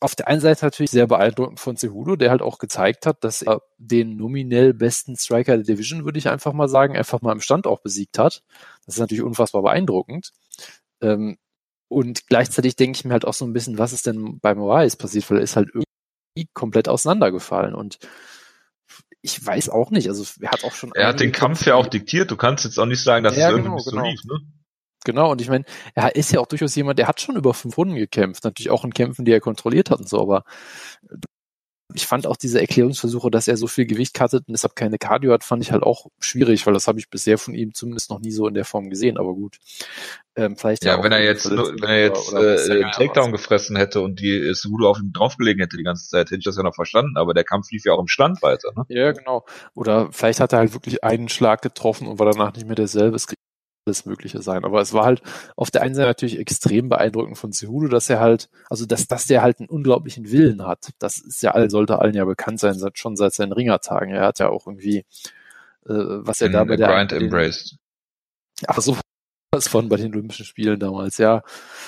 auf 0.00 0.14
der 0.14 0.28
einen 0.28 0.40
Seite 0.40 0.64
natürlich 0.64 0.92
sehr 0.92 1.08
beeindruckend 1.08 1.58
von 1.58 1.76
Cejudo, 1.76 2.16
der 2.16 2.30
halt 2.30 2.42
auch 2.42 2.58
gezeigt 2.58 3.06
hat, 3.06 3.24
dass 3.24 3.42
er 3.42 3.62
den 3.78 4.16
nominell 4.16 4.72
besten 4.74 5.16
Striker 5.16 5.56
der 5.56 5.64
Division, 5.64 6.04
würde 6.04 6.18
ich 6.18 6.28
einfach 6.28 6.52
mal 6.52 6.68
sagen, 6.68 6.96
einfach 6.96 7.20
mal 7.20 7.32
im 7.32 7.40
Stand 7.40 7.66
auch 7.66 7.80
besiegt 7.80 8.18
hat. 8.18 8.44
Das 8.86 8.96
ist 8.96 9.00
natürlich 9.00 9.24
unfassbar 9.24 9.62
beeindruckend. 9.62 10.32
Ähm, 11.00 11.38
und 11.88 12.26
gleichzeitig 12.26 12.76
denke 12.76 12.96
ich 12.96 13.04
mir 13.04 13.12
halt 13.12 13.24
auch 13.24 13.34
so 13.34 13.44
ein 13.44 13.52
bisschen, 13.52 13.78
was 13.78 13.92
ist 13.92 14.06
denn 14.06 14.38
bei 14.40 14.54
Moraes 14.54 14.96
passiert, 14.96 15.28
weil 15.30 15.38
er 15.38 15.44
ist 15.44 15.56
halt 15.56 15.68
irgendwie 15.68 16.48
komplett 16.54 16.88
auseinandergefallen 16.88 17.74
und 17.74 17.98
ich 19.20 19.44
weiß 19.44 19.68
auch 19.70 19.90
nicht, 19.90 20.08
also 20.08 20.24
er 20.40 20.50
hat 20.50 20.64
auch 20.64 20.72
schon. 20.72 20.92
Er 20.94 21.08
hat 21.08 21.20
den 21.20 21.32
Kampf 21.32 21.66
ja 21.66 21.74
auch 21.74 21.88
diktiert, 21.88 22.30
du 22.30 22.36
kannst 22.36 22.64
jetzt 22.64 22.78
auch 22.78 22.86
nicht 22.86 23.02
sagen, 23.02 23.24
dass 23.24 23.36
ja, 23.36 23.48
es 23.48 23.56
irgendwie 23.56 23.70
genau, 23.70 23.78
so 23.78 23.90
genau. 23.90 24.04
lief, 24.04 24.20
ne? 24.24 24.40
Genau, 25.04 25.32
und 25.32 25.40
ich 25.40 25.48
meine, 25.48 25.64
er 25.94 26.16
ist 26.16 26.32
ja 26.32 26.40
auch 26.40 26.46
durchaus 26.46 26.74
jemand, 26.74 26.98
der 26.98 27.08
hat 27.08 27.20
schon 27.20 27.36
über 27.36 27.54
fünf 27.54 27.78
Runden 27.78 27.94
gekämpft, 27.94 28.44
natürlich 28.44 28.70
auch 28.70 28.84
in 28.84 28.92
Kämpfen, 28.92 29.24
die 29.24 29.32
er 29.32 29.40
kontrolliert 29.40 29.90
hat 29.90 30.00
und 30.00 30.08
so, 30.08 30.20
aber 30.20 30.44
ich 31.94 32.06
fand 32.06 32.26
auch 32.26 32.36
diese 32.36 32.60
Erklärungsversuche, 32.60 33.30
dass 33.30 33.48
er 33.48 33.56
so 33.56 33.66
viel 33.66 33.86
Gewicht 33.86 34.14
cuttet 34.14 34.46
und 34.46 34.52
deshalb 34.52 34.76
keine 34.76 34.98
Cardio 34.98 35.32
hat, 35.32 35.42
fand 35.42 35.62
ich 35.62 35.72
halt 35.72 35.82
auch 35.82 36.06
schwierig, 36.20 36.66
weil 36.66 36.74
das 36.74 36.86
habe 36.86 36.98
ich 36.98 37.08
bisher 37.08 37.38
von 37.38 37.54
ihm 37.54 37.72
zumindest 37.72 38.10
noch 38.10 38.20
nie 38.20 38.30
so 38.30 38.46
in 38.46 38.54
der 38.54 38.66
Form 38.66 38.90
gesehen, 38.90 39.16
aber 39.16 39.32
gut. 39.32 39.58
Ähm, 40.36 40.56
vielleicht 40.56 40.84
ja, 40.84 41.02
wenn 41.02 41.12
er 41.12 41.24
jetzt, 41.24 41.50
wenn 41.50 41.82
er 41.82 42.00
jetzt 42.00 42.32
äh, 42.32 42.82
Takedown 42.92 43.32
gefressen 43.32 43.76
hätte 43.76 44.02
und 44.02 44.20
die 44.20 44.52
Sudo 44.54 44.90
auf 44.90 44.98
ihm 44.98 45.12
draufgelegen 45.12 45.60
hätte 45.60 45.78
die 45.78 45.82
ganze 45.82 46.08
Zeit, 46.08 46.26
hätte 46.26 46.38
ich 46.38 46.44
das 46.44 46.56
ja 46.56 46.62
noch 46.62 46.74
verstanden, 46.74 47.16
aber 47.16 47.32
der 47.32 47.44
Kampf 47.44 47.70
lief 47.70 47.84
ja 47.86 47.94
auch 47.94 48.00
im 48.00 48.08
Stand 48.08 48.42
weiter, 48.42 48.70
ne? 48.76 48.84
Ja, 48.88 49.12
genau. 49.12 49.46
Oder 49.74 50.10
vielleicht 50.12 50.40
hat 50.40 50.52
er 50.52 50.58
halt 50.60 50.74
wirklich 50.74 51.02
einen 51.02 51.28
Schlag 51.28 51.62
getroffen 51.62 52.06
und 52.06 52.18
war 52.18 52.30
danach 52.30 52.54
nicht 52.54 52.66
mehr 52.66 52.76
derselbe. 52.76 53.16
Es 53.16 53.26
alles 53.88 54.06
Mögliche 54.06 54.42
sein. 54.42 54.64
Aber 54.64 54.80
es 54.80 54.92
war 54.92 55.04
halt 55.04 55.22
auf 55.56 55.70
der 55.70 55.82
einen 55.82 55.94
Seite 55.94 56.08
natürlich 56.08 56.38
extrem 56.38 56.88
beeindruckend 56.88 57.38
von 57.38 57.52
Cejudo, 57.52 57.88
dass 57.88 58.08
er 58.10 58.20
halt, 58.20 58.48
also 58.70 58.86
dass, 58.86 59.08
dass 59.08 59.26
der 59.26 59.42
halt 59.42 59.60
einen 59.60 59.68
unglaublichen 59.68 60.30
Willen 60.30 60.66
hat. 60.66 60.90
Das 60.98 61.18
ist 61.18 61.42
ja 61.42 61.52
all, 61.52 61.70
sollte 61.70 61.98
allen 61.98 62.14
ja 62.14 62.24
bekannt 62.24 62.60
sein, 62.60 62.74
seit, 62.74 62.98
schon 62.98 63.16
seit 63.16 63.32
seinen 63.32 63.52
Ringertagen. 63.52 64.14
Er 64.14 64.26
hat 64.26 64.38
ja 64.38 64.50
auch 64.50 64.66
irgendwie, 64.66 64.98
äh, 64.98 65.04
was 65.88 66.40
er 66.40 66.50
da 66.50 66.64
bei 66.64 66.76
der. 66.76 66.88
Grind 66.88 67.12
embraced. 67.12 67.76
Ach 68.66 68.80
so, 68.80 68.96
was 69.50 69.68
von 69.68 69.88
bei 69.88 69.96
den 69.96 70.12
Olympischen 70.12 70.44
Spielen 70.44 70.78
damals, 70.78 71.18
ja. 71.18 71.42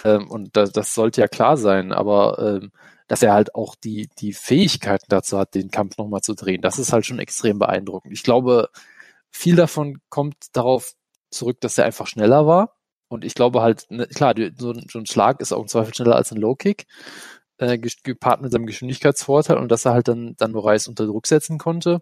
Ähm, 0.04 0.28
und 0.30 0.56
das, 0.56 0.72
das 0.72 0.94
sollte 0.94 1.20
ja 1.20 1.28
klar 1.28 1.56
sein, 1.56 1.92
aber 1.92 2.38
ähm, 2.38 2.72
dass 3.06 3.22
er 3.22 3.32
halt 3.32 3.54
auch 3.56 3.74
die, 3.74 4.08
die 4.18 4.32
Fähigkeiten 4.32 5.06
dazu 5.08 5.36
hat, 5.36 5.54
den 5.54 5.70
Kampf 5.70 5.98
nochmal 5.98 6.20
zu 6.20 6.34
drehen, 6.34 6.62
das 6.62 6.78
ist 6.78 6.92
halt 6.92 7.04
schon 7.04 7.18
extrem 7.18 7.58
beeindruckend. 7.58 8.12
Ich 8.12 8.22
glaube, 8.22 8.70
viel 9.30 9.56
davon 9.56 9.98
kommt 10.08 10.36
darauf 10.52 10.92
zurück, 11.31 11.61
dass 11.61 11.79
er 11.79 11.85
einfach 11.85 12.07
schneller 12.07 12.47
war. 12.47 12.77
Und 13.09 13.25
ich 13.25 13.35
glaube 13.35 13.62
halt, 13.62 13.87
ne, 13.90 14.07
klar, 14.07 14.35
so, 14.57 14.73
so 14.73 14.99
ein 14.99 15.07
Schlag 15.07 15.40
ist 15.40 15.53
auch 15.53 15.61
im 15.61 15.69
Zweifel 15.69 15.95
schneller 15.95 16.16
als 16.16 16.33
ein 16.33 16.38
Low-Kick, 16.38 16.87
äh, 17.59 17.79
gepaart 17.79 18.40
mit 18.40 18.53
seinem 18.53 18.66
Geschwindigkeitsvorteil 18.66 19.59
und 19.59 19.71
dass 19.71 19.85
er 19.85 19.93
halt 19.93 20.09
dann, 20.09 20.35
dann 20.37 20.53
Moraes 20.53 20.88
unter 20.88 21.07
Druck 21.07 21.27
setzen 21.27 21.59
konnte. 21.59 22.01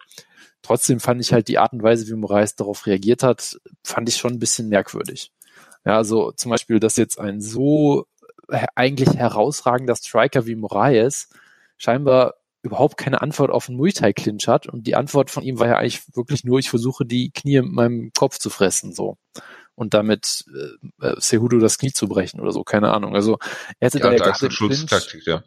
Trotzdem 0.63 1.01
fand 1.01 1.21
ich 1.21 1.33
halt 1.33 1.49
die 1.49 1.59
Art 1.59 1.73
und 1.73 1.83
Weise, 1.83 2.07
wie 2.09 2.15
Moraes 2.15 2.57
darauf 2.57 2.87
reagiert 2.87 3.23
hat, 3.23 3.59
fand 3.85 4.09
ich 4.09 4.17
schon 4.17 4.35
ein 4.35 4.39
bisschen 4.39 4.69
merkwürdig. 4.69 5.33
Ja, 5.85 5.97
also 5.97 6.33
zum 6.33 6.51
Beispiel, 6.51 6.81
dass 6.81 6.97
jetzt 6.97 7.19
ein 7.19 7.41
so 7.41 8.07
eigentlich 8.75 9.17
herausragender 9.17 9.97
Striker 9.97 10.47
wie 10.47 10.57
Moraes 10.57 11.29
scheinbar 11.77 12.35
überhaupt 12.69 12.97
keine 12.97 13.21
Antwort 13.23 13.51
auf 13.51 13.69
einen 13.69 13.79
Muay 13.79 13.93
Thai 13.93 14.13
Clinch 14.13 14.47
hat 14.47 14.67
und 14.67 14.87
die 14.87 14.95
Antwort 14.95 15.31
von 15.31 15.43
ihm 15.43 15.59
war 15.59 15.67
ja 15.67 15.77
eigentlich 15.77 16.03
wirklich 16.15 16.45
nur, 16.45 16.59
ich 16.59 16.71
versuche 16.71 17.05
die 17.05 17.31
Knie 17.31 17.63
mit 17.63 17.73
meinem 17.73 18.11
Kopf 18.17 18.39
zu 18.39 18.51
fressen, 18.51 18.93
so. 18.93 19.17
Und 19.75 19.95
damit 19.95 20.45
äh, 21.01 21.07
äh 21.07 21.21
Cejudo 21.21 21.59
das 21.59 21.79
Knie 21.79 21.93
zu 21.93 22.09
brechen 22.09 22.41
oder 22.41 22.51
so, 22.51 22.65
keine 22.65 22.93
Ahnung. 22.93 23.15
Also 23.15 23.39
er 23.79 23.87
hätte 23.87 23.99
ja, 23.99 24.11
da 24.11 24.13
ja 24.13 24.19
gerade 24.19 24.47
im 24.47 24.53
Clinch, 24.53 25.27
ja. 25.27 25.45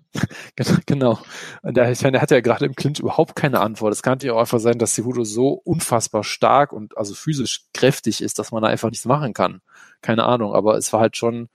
genau. 0.86 1.19
Und 1.62 1.75
da, 1.75 1.91
ich 1.91 2.01
meine, 2.01 2.17
er 2.17 2.21
hatte 2.21 2.36
ja 2.36 2.41
gerade 2.41 2.65
im 2.65 2.75
Clinch 2.75 2.99
überhaupt 2.99 3.36
keine 3.36 3.60
Antwort. 3.60 3.93
Es 3.93 4.01
kann 4.01 4.19
ja 4.21 4.34
auch 4.34 4.39
einfach 4.39 4.60
sein, 4.62 4.79
dass 4.79 4.95
Cejudo 4.95 5.25
so 5.25 5.49
unfassbar 5.49 6.23
stark 6.23 6.71
und 6.71 6.97
also 6.97 7.13
physisch 7.13 7.65
kräftig 7.73 8.21
ist, 8.21 8.39
dass 8.39 8.51
man 8.51 8.63
da 8.63 8.69
einfach 8.69 8.89
nichts 8.89 9.05
machen 9.05 9.34
kann. 9.34 9.60
Keine 10.01 10.23
Ahnung, 10.23 10.53
aber 10.53 10.77
es 10.77 10.93
war 10.93 11.01
halt 11.01 11.17
schon 11.17 11.49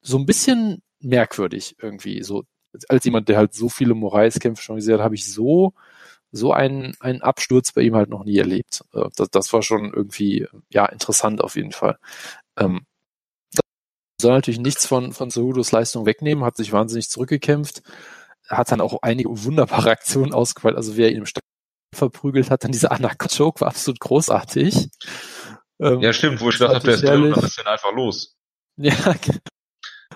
so 0.00 0.16
ein 0.16 0.26
bisschen 0.26 0.82
merkwürdig 1.00 1.76
irgendwie. 1.80 2.22
So 2.22 2.44
als 2.88 3.04
jemand, 3.04 3.28
der 3.28 3.38
halt 3.38 3.54
so 3.54 3.68
viele 3.68 3.94
Moraes-Kämpfe 3.94 4.62
schon 4.62 4.76
gesehen 4.76 4.94
hat, 4.94 5.02
habe 5.02 5.14
ich 5.14 5.32
so 5.32 5.74
so 6.34 6.52
einen, 6.52 6.94
einen 6.98 7.22
Absturz 7.22 7.70
bei 7.72 7.82
ihm 7.82 7.94
halt 7.94 8.10
noch 8.10 8.24
nie 8.24 8.38
erlebt. 8.38 8.82
Äh, 8.92 9.08
das, 9.16 9.30
das 9.30 9.52
war 9.52 9.62
schon 9.62 9.92
irgendwie 9.94 10.48
ja 10.68 10.86
interessant 10.86 11.40
auf 11.40 11.56
jeden 11.56 11.72
Fall. 11.72 11.96
Ähm, 12.58 12.86
soll 14.20 14.32
natürlich 14.32 14.60
nichts 14.60 14.86
von, 14.86 15.12
von 15.12 15.30
Cejudos 15.30 15.70
Leistung 15.72 16.06
wegnehmen, 16.06 16.44
hat 16.44 16.56
sich 16.56 16.72
wahnsinnig 16.72 17.08
zurückgekämpft, 17.08 17.82
hat 18.48 18.72
dann 18.72 18.80
auch 18.80 18.98
einige 19.02 19.44
wunderbare 19.44 19.90
Aktionen 19.90 20.32
ausgewählt, 20.32 20.76
also 20.76 20.96
wer 20.96 21.10
ihn 21.10 21.18
im 21.18 21.26
Stand 21.26 21.44
verprügelt 21.94 22.50
hat, 22.50 22.64
dann 22.64 22.72
dieser 22.72 22.90
Anaconda-Choke 22.90 23.60
war 23.60 23.68
absolut 23.68 24.00
großartig. 24.00 24.88
Ähm, 25.80 26.00
ja, 26.00 26.12
stimmt, 26.12 26.40
wo 26.40 26.50
ich 26.50 26.58
dachte, 26.58 26.86
der 26.86 26.94
ist 26.94 27.04
drin, 27.04 27.30
dann 27.30 27.44
ist 27.44 27.58
er 27.58 27.66
einfach 27.66 27.92
los. 27.92 28.36
Ja, 28.76 29.14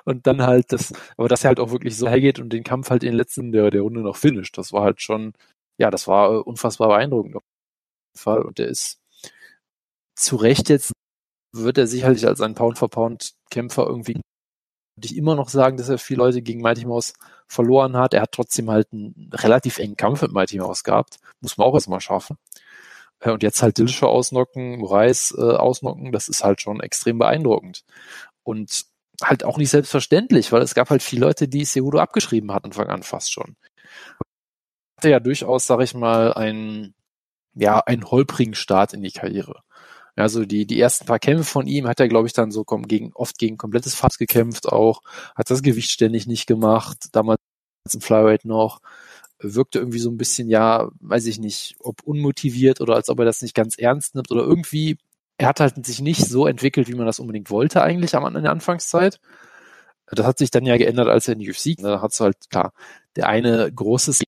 und 0.09 0.27
dann 0.27 0.42
halt 0.42 0.73
das, 0.73 0.92
aber 1.16 1.29
dass 1.29 1.44
er 1.44 1.49
halt 1.49 1.61
auch 1.61 1.71
wirklich 1.71 1.97
so 1.97 2.09
hergeht 2.09 2.38
und 2.40 2.53
den 2.53 2.64
Kampf 2.64 2.90
halt 2.90 3.03
in 3.05 3.11
den 3.11 3.18
letzten 3.18 3.53
der, 3.53 3.71
der 3.71 3.83
Runde 3.83 4.01
noch 4.01 4.16
finisht, 4.16 4.59
das 4.59 4.73
war 4.73 4.83
halt 4.83 5.03
schon, 5.03 5.35
ja, 5.79 5.90
das 5.90 6.09
war 6.09 6.33
äh, 6.33 6.38
unfassbar 6.38 6.88
beeindruckend 6.88 7.37
auf 7.37 7.44
jeden 8.14 8.23
Fall. 8.23 8.42
Und 8.42 8.59
der 8.59 8.68
ist 8.68 9.01
zu 10.16 10.37
Recht 10.37 10.68
jetzt, 10.71 10.92
wird 11.53 11.79
er 11.79 11.87
sicherlich 11.87 12.27
als 12.27 12.40
ein 12.40 12.55
Pound-for-Pound-Kämpfer 12.55 13.87
irgendwie 13.87 14.21
würde 14.99 15.07
ich 15.07 15.16
immer 15.16 15.37
noch 15.37 15.49
sagen, 15.49 15.77
dass 15.77 15.88
er 15.88 15.99
viele 15.99 16.18
Leute 16.18 16.42
gegen 16.42 16.61
Mighty 16.61 16.85
Mouse 16.85 17.12
verloren 17.47 17.97
hat. 17.97 18.14
Er 18.14 18.23
hat 18.23 18.33
trotzdem 18.33 18.68
halt 18.68 18.92
einen 18.92 19.31
relativ 19.33 19.79
engen 19.79 19.97
Kampf 19.97 20.23
mit 20.23 20.33
Mighty 20.33 20.59
Mouse 20.59 20.83
gehabt. 20.83 21.18
Muss 21.40 21.57
man 21.57 21.68
auch 21.68 21.75
erstmal 21.75 22.01
schaffen. 22.01 22.37
Äh, 23.21 23.31
und 23.31 23.42
jetzt 23.44 23.62
halt 23.62 23.79
Dillashaw 23.79 24.09
ausnocken, 24.09 24.85
Reis 24.85 25.33
äh, 25.37 25.40
ausnocken, 25.40 26.12
das 26.12 26.29
ist 26.29 26.42
halt 26.44 26.61
schon 26.61 26.81
extrem 26.81 27.18
beeindruckend. 27.18 27.85
Und 28.42 28.87
halt 29.22 29.44
auch 29.44 29.59
nicht 29.59 29.70
selbstverständlich, 29.70 30.52
weil 30.52 30.62
es 30.62 30.74
gab 30.74 30.90
halt 30.90 31.02
viele 31.02 31.26
Leute, 31.26 31.48
die 31.48 31.64
Cejudo 31.64 31.98
abgeschrieben 31.98 32.52
hatten, 32.52 32.66
Anfang 32.66 32.88
an 32.88 33.02
fast 33.02 33.33
schon. 33.33 33.57
Hatte 34.96 35.11
ja 35.11 35.20
durchaus, 35.20 35.66
sag 35.66 35.81
ich 35.81 35.94
mal, 35.94 36.35
ein, 36.35 36.94
ja, 37.54 37.81
einen 37.81 38.11
holprigen 38.11 38.54
Start 38.54 38.94
in 38.94 39.02
die 39.02 39.12
Karriere. 39.12 39.62
Also 40.16 40.44
die, 40.44 40.66
die 40.66 40.81
ersten 40.81 41.07
paar 41.07 41.20
Kämpfe 41.20 41.44
von 41.44 41.66
ihm 41.66 41.87
hat 41.87 42.00
er, 42.00 42.09
glaube 42.09 42.26
ich, 42.26 42.33
dann 42.33 42.50
so 42.50 42.64
gegen, 42.64 43.12
oft 43.14 43.38
gegen 43.38 43.57
komplettes 43.57 43.94
Fass 43.94 44.18
gekämpft 44.18 44.66
auch, 44.66 45.00
hat 45.37 45.50
das 45.50 45.62
Gewicht 45.62 45.92
ständig 45.92 46.26
nicht 46.26 46.46
gemacht, 46.46 47.09
damals 47.12 47.38
im 47.92 48.00
Flyweight 48.00 48.44
noch, 48.44 48.81
wirkte 49.38 49.78
irgendwie 49.78 50.00
so 50.00 50.11
ein 50.11 50.16
bisschen, 50.16 50.48
ja, 50.48 50.90
weiß 51.00 51.26
ich 51.26 51.38
nicht, 51.38 51.76
ob 51.78 52.02
unmotiviert 52.02 52.81
oder 52.81 52.96
als 52.96 53.09
ob 53.09 53.20
er 53.20 53.24
das 53.24 53.42
nicht 53.42 53.54
ganz 53.54 53.78
ernst 53.78 54.16
nimmt 54.16 54.31
oder 54.33 54.42
irgendwie, 54.42 54.98
er 55.38 55.48
hat 55.48 55.61
halt 55.61 55.87
sich 55.87 56.01
nicht 56.01 56.27
so 56.27 56.46
entwickelt, 56.46 56.88
wie 56.88 56.94
man 56.94 57.07
das 57.07 57.20
unbedingt 57.20 57.51
wollte 57.51 57.83
eigentlich 57.83 58.14
am, 58.14 58.37
in 58.37 58.42
der 58.42 58.53
Anfangszeit. 58.53 59.20
Das 60.07 60.27
hat 60.27 60.38
sich 60.38 60.51
dann 60.51 60.66
ja 60.66 60.77
geändert, 60.77 61.09
als 61.09 61.29
er 61.29 61.35
in 61.35 61.40
die 61.40 61.51
UFC, 61.51 61.77
da 61.79 62.03
hat 62.03 62.12
es 62.12 62.20
halt, 62.20 62.37
klar, 62.51 62.72
der 63.16 63.29
eine 63.29 63.70
großes 63.72 64.22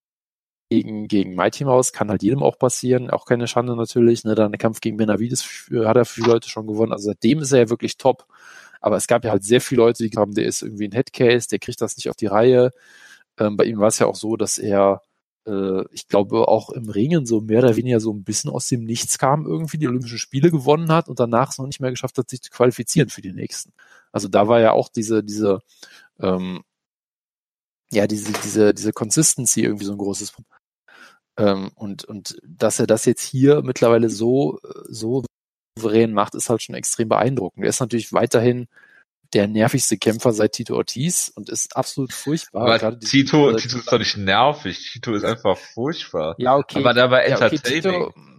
gegen, 0.71 1.09
gegen 1.09 1.35
Mighty 1.35 1.65
Mouse 1.65 1.93
kann 1.93 2.11
halt 2.11 2.23
jedem 2.23 2.43
auch 2.43 2.59
passieren, 2.59 3.11
auch 3.11 3.25
keine 3.27 3.49
Schande 3.49 3.77
natürlich, 3.77 4.25
ne, 4.25 4.35
dann 4.37 4.53
der 4.53 4.59
Kampf 4.59 4.81
gegen 4.81 4.97
Benavides 4.97 5.69
hat 5.85 5.97
er 5.97 6.05
viele 6.05 6.29
Leute 6.29 6.49
schon 6.49 6.67
gewonnen, 6.67 6.93
also 6.93 7.07
seitdem 7.07 7.41
ist 7.41 7.53
er 7.53 7.61
ja 7.61 7.71
wirklich 7.71 7.97
top. 7.99 8.27
Aber 8.81 8.97
es 8.97 9.07
gab 9.09 9.25
ja 9.25 9.33
halt 9.33 9.45
sehr 9.45 9.61
viele 9.61 9.83
Leute, 9.83 10.09
die 10.09 10.17
haben, 10.17 10.33
der 10.35 10.47
ist 10.47 10.63
irgendwie 10.63 10.89
ein 10.89 10.93
Headcase, 10.93 11.49
der 11.49 11.59
kriegt 11.59 11.81
das 11.81 11.97
nicht 11.97 12.09
auf 12.09 12.17
die 12.17 12.27
Reihe. 12.27 12.71
Ähm, 13.39 13.57
bei 13.57 13.65
ihm 13.65 13.79
war 13.79 13.89
es 13.89 13.99
ja 13.99 14.07
auch 14.07 14.15
so, 14.15 14.37
dass 14.37 14.59
er, 14.59 15.03
äh, 15.47 15.85
ich 15.93 16.09
glaube, 16.09 16.49
auch 16.49 16.71
im 16.71 16.89
Ringen 16.89 17.27
so 17.27 17.41
mehr 17.41 17.61
oder 17.61 17.77
weniger 17.77 18.01
so 18.01 18.13
ein 18.13 18.25
bisschen 18.25 18.51
aus 18.51 18.67
dem 18.69 18.85
Nichts 18.85 19.19
kam, 19.19 19.47
irgendwie 19.47 19.79
die 19.79 19.89
Olympischen 19.89 20.19
Spiele 20.19 20.51
gewonnen 20.51 20.93
hat 20.93 21.09
und 21.09 21.21
danach 21.21 21.51
es 21.51 21.59
noch 21.59 21.67
nicht 21.67 21.81
mehr 21.81 21.91
geschafft 21.91 22.19
hat, 22.19 22.31
sich 22.31 22.43
zu 22.43 22.51
qualifizieren 22.51 23.09
für 23.09 23.23
die 23.23 23.33
nächsten. 23.33 23.73
Also 24.13 24.29
da 24.29 24.49
war 24.49 24.61
ja 24.61 24.73
auch 24.73 24.89
diese, 24.89 25.23
diese, 25.25 25.61
ähm, 26.21 26.63
ja, 27.93 28.07
diese, 28.07 28.33
diese, 28.45 28.75
diese 28.75 28.93
Consistency 28.93 29.63
irgendwie 29.63 29.85
so 29.85 29.93
ein 29.93 29.99
großes 29.99 30.33
Problem. 30.33 30.59
Ähm, 31.39 31.71
und, 31.75 32.05
und 32.05 32.39
dass 32.47 32.81
er 32.81 32.87
das 32.87 33.05
jetzt 33.05 33.23
hier 33.23 33.63
mittlerweile 33.63 34.11
so, 34.11 34.59
so 34.89 35.25
souverän 35.77 36.13
macht, 36.13 36.35
ist 36.35 36.51
halt 36.51 36.63
schon 36.63 36.75
extrem 36.75 37.09
beeindruckend. 37.09 37.65
Er 37.65 37.71
ist 37.71 37.81
natürlich 37.81 38.13
weiterhin 38.13 38.69
der 39.33 39.47
nervigste 39.47 39.97
Kämpfer 39.97 40.33
seit 40.33 40.53
Tito 40.53 40.77
Ortiz 40.77 41.33
und 41.35 41.49
ist 41.49 41.77
absolut 41.77 42.13
furchtbar. 42.13 42.63
Aber 42.63 42.99
Tito, 42.99 43.55
Tito 43.57 43.79
ist 43.79 43.93
doch 43.93 43.99
nicht 43.99 44.17
nervig. 44.17 44.91
Tito 44.93 45.15
ist 45.15 45.25
einfach 45.25 45.57
furchtbar. 45.57 46.35
Ja, 46.39 46.57
okay. 46.57 46.79
Aber 46.79 46.95
der 46.95 47.11
war 47.11 47.25
entertaining. 47.25 47.83
Ja, 47.93 48.03
okay, 48.03 48.11
Tito, 48.11 48.31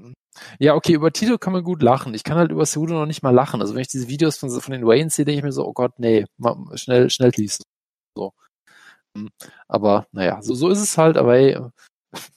ja, 0.60 0.76
okay, 0.76 0.94
über 0.94 1.12
Tito 1.12 1.38
kann 1.38 1.54
man 1.54 1.64
gut 1.64 1.82
lachen. 1.82 2.14
Ich 2.14 2.24
kann 2.24 2.38
halt 2.38 2.52
über 2.52 2.66
Cejudo 2.66 2.94
noch 2.94 3.06
nicht 3.06 3.24
mal 3.24 3.34
lachen. 3.34 3.62
Also 3.62 3.74
wenn 3.74 3.82
ich 3.82 3.88
diese 3.88 4.08
Videos 4.08 4.38
von, 4.38 4.50
von 4.50 4.72
den 4.72 4.86
Waynes 4.86 5.16
sehe, 5.16 5.26
denke 5.26 5.40
ich 5.40 5.44
mir 5.44 5.52
so, 5.52 5.66
oh 5.66 5.74
Gott, 5.74 5.94
nee, 5.98 6.26
schnell, 6.76 7.10
schnell 7.10 7.32
liest. 7.36 7.64
So. 8.16 8.34
Hm. 9.18 9.30
Aber 9.68 10.08
naja, 10.12 10.42
so, 10.42 10.56
so 10.56 10.70
ist 10.70 10.82
es 10.82 10.98
halt, 10.98 11.18
aber 11.18 11.36
ey, 11.36 11.58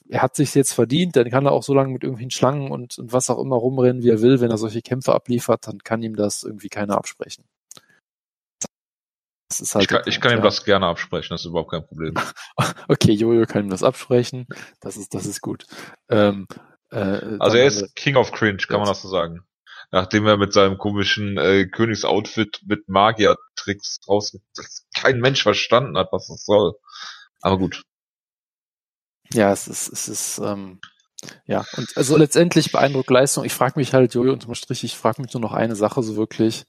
er 0.09 0.21
hat 0.21 0.35
sich 0.35 0.53
jetzt 0.55 0.73
verdient, 0.73 1.15
dann 1.15 1.29
kann 1.29 1.45
er 1.45 1.51
auch 1.51 1.63
so 1.63 1.73
lange 1.73 1.91
mit 1.91 2.03
irgendwelchen 2.03 2.31
Schlangen 2.31 2.71
und, 2.71 2.97
und 2.97 3.11
was 3.11 3.29
auch 3.29 3.39
immer 3.39 3.55
rumrennen, 3.55 4.03
wie 4.03 4.09
er 4.09 4.21
will. 4.21 4.39
Wenn 4.39 4.51
er 4.51 4.57
solche 4.57 4.81
Kämpfe 4.81 5.13
abliefert, 5.13 5.67
dann 5.67 5.79
kann 5.79 6.03
ihm 6.03 6.15
das 6.15 6.43
irgendwie 6.43 6.69
keiner 6.69 6.97
absprechen. 6.97 7.45
Halt 9.59 9.83
ich 9.83 9.87
kann, 9.87 9.97
Punkt, 9.97 10.07
ich 10.07 10.21
kann 10.21 10.37
ihm 10.37 10.43
das 10.43 10.63
gerne 10.63 10.87
absprechen, 10.87 11.29
das 11.31 11.41
ist 11.41 11.47
überhaupt 11.47 11.71
kein 11.71 11.85
Problem. 11.85 12.13
okay, 12.87 13.11
Jojo 13.11 13.45
kann 13.45 13.65
ihm 13.65 13.69
das 13.69 13.83
absprechen, 13.83 14.47
das 14.81 14.97
ist, 14.97 15.13
das 15.13 15.25
ist 15.25 15.41
gut. 15.41 15.65
Ähm, 16.09 16.47
äh, 16.91 17.37
also 17.39 17.57
er 17.57 17.65
ist 17.65 17.95
King 17.95 18.15
of 18.15 18.31
Cringe, 18.31 18.57
kann 18.67 18.79
man 18.79 18.87
das 18.87 19.01
so 19.01 19.07
sagen. 19.07 19.41
Nachdem 19.91 20.25
er 20.25 20.37
mit 20.37 20.51
seinem 20.51 20.77
komischen 20.77 21.37
äh, 21.37 21.67
Königsoutfit 21.67 22.61
mit 22.65 22.89
Magier-Tricks 22.89 23.99
raus 24.07 24.37
kein 24.95 25.19
Mensch 25.19 25.43
verstanden 25.43 25.97
hat, 25.97 26.09
was 26.11 26.27
das 26.27 26.43
soll. 26.43 26.73
Aber 27.41 27.57
gut. 27.57 27.83
Ja, 29.31 29.51
es 29.51 29.67
ist, 29.67 29.87
es 29.89 30.07
ist, 30.07 30.39
ähm, 30.39 30.79
ja, 31.45 31.65
und 31.77 31.95
also 31.95 32.17
letztendlich 32.17 32.71
beeindruckt 32.71 33.09
Leistung. 33.09 33.45
Ich 33.45 33.53
frage 33.53 33.79
mich 33.79 33.93
halt, 33.93 34.13
Jojo, 34.13 34.33
unterm 34.33 34.55
Strich, 34.55 34.83
ich 34.83 34.97
frage 34.97 35.21
mich 35.21 35.33
nur 35.33 35.41
noch 35.41 35.53
eine 35.53 35.75
Sache 35.75 36.03
so 36.03 36.15
wirklich. 36.15 36.65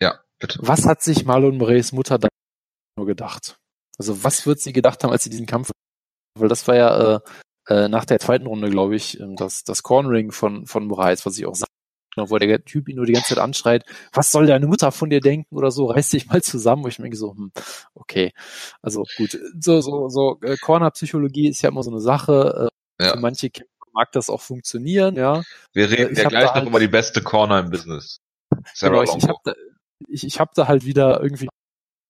Ja. 0.00 0.20
Was 0.58 0.86
hat 0.86 1.02
sich 1.02 1.24
Marlon 1.24 1.58
Moraes 1.58 1.92
Mutter 1.92 2.18
da 2.18 2.28
nur 2.96 3.06
gedacht? 3.06 3.56
Also 3.98 4.24
was 4.24 4.46
wird 4.46 4.60
sie 4.60 4.72
gedacht 4.72 5.02
haben, 5.04 5.10
als 5.10 5.24
sie 5.24 5.30
diesen 5.30 5.46
Kampf, 5.46 5.70
weil 6.38 6.48
das 6.48 6.66
war 6.66 6.76
ja 6.76 7.16
äh, 7.16 7.20
äh, 7.68 7.88
nach 7.88 8.04
der 8.04 8.18
zweiten 8.18 8.46
Runde, 8.46 8.70
glaube 8.70 8.96
ich, 8.96 9.20
ähm, 9.20 9.36
das, 9.36 9.64
das 9.64 9.82
Cornering 9.82 10.32
von, 10.32 10.66
von 10.66 10.86
Moraes, 10.86 11.24
was 11.26 11.38
ich 11.38 11.46
auch 11.46 11.54
sage, 11.54 11.70
wo 12.16 12.36
der 12.38 12.64
Typ 12.64 12.88
ihn 12.88 12.96
nur 12.96 13.06
die 13.06 13.12
ganze 13.12 13.30
Zeit 13.30 13.38
anschreit, 13.38 13.84
was 14.12 14.30
soll 14.30 14.46
deine 14.46 14.66
Mutter 14.66 14.92
von 14.92 15.10
dir 15.10 15.20
denken 15.20 15.56
oder 15.56 15.70
so, 15.70 15.86
reiß 15.86 16.10
dich 16.10 16.26
mal 16.28 16.42
zusammen, 16.42 16.84
wo 16.84 16.88
ich 16.88 16.98
mir 16.98 17.04
denke 17.04 17.16
so, 17.16 17.34
hm, 17.34 17.52
okay, 17.94 18.32
also 18.82 19.04
gut, 19.16 19.38
so, 19.58 19.80
so, 19.80 20.08
so, 20.08 20.38
äh, 20.42 20.56
Corner-Psychologie 20.56 21.48
ist 21.48 21.62
ja 21.62 21.70
immer 21.70 21.82
so 21.82 21.90
eine 21.90 22.00
Sache, 22.00 22.70
äh, 22.98 23.04
ja. 23.04 23.12
für 23.12 23.20
manche 23.20 23.50
mag 23.94 24.10
das 24.12 24.30
auch 24.30 24.40
funktionieren, 24.40 25.16
ja. 25.16 25.42
Wir 25.72 25.90
reden 25.90 26.16
äh, 26.16 26.22
ja 26.22 26.28
gleich 26.28 26.46
noch 26.46 26.54
halt, 26.54 26.68
über 26.68 26.80
die 26.80 26.88
beste 26.88 27.22
Corner 27.22 27.60
im 27.60 27.70
Business. 27.70 28.20
Sarah 28.74 29.00
genau, 29.00 29.02
ich, 29.02 29.22
ich 29.22 29.28
habe 29.28 29.38
da, 29.44 29.54
ich, 30.08 30.24
ich 30.24 30.40
hab 30.40 30.54
da 30.54 30.68
halt 30.68 30.84
wieder 30.84 31.20
irgendwie 31.22 31.48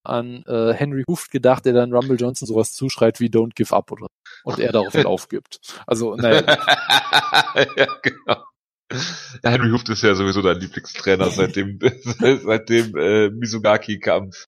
an 0.04 0.42
äh, 0.46 0.72
Henry 0.72 1.04
Hooft 1.08 1.30
gedacht, 1.30 1.64
der 1.64 1.72
dann 1.74 1.92
Rumble 1.92 2.16
Johnson 2.16 2.46
sowas 2.46 2.72
zuschreit 2.72 3.20
wie 3.20 3.28
Don't 3.28 3.54
give 3.54 3.74
up 3.74 3.92
oder 3.92 4.08
und 4.44 4.58
er 4.58 4.72
daraufhin 4.72 5.06
aufgibt. 5.06 5.60
Also, 5.86 6.16
naja. 6.16 6.42
ja, 7.76 7.86
genau. 8.02 8.44
Ja, 9.42 9.50
Henry 9.50 9.70
Hooft 9.70 9.88
ist 9.88 10.02
ja 10.02 10.14
sowieso 10.14 10.42
dein 10.42 10.60
Lieblingstrainer 10.60 11.30
seit 11.30 11.56
dem, 11.56 11.78
seit 12.18 12.68
dem 12.68 12.96
äh, 12.96 13.30
Mizugaki-Kampf. 13.30 14.46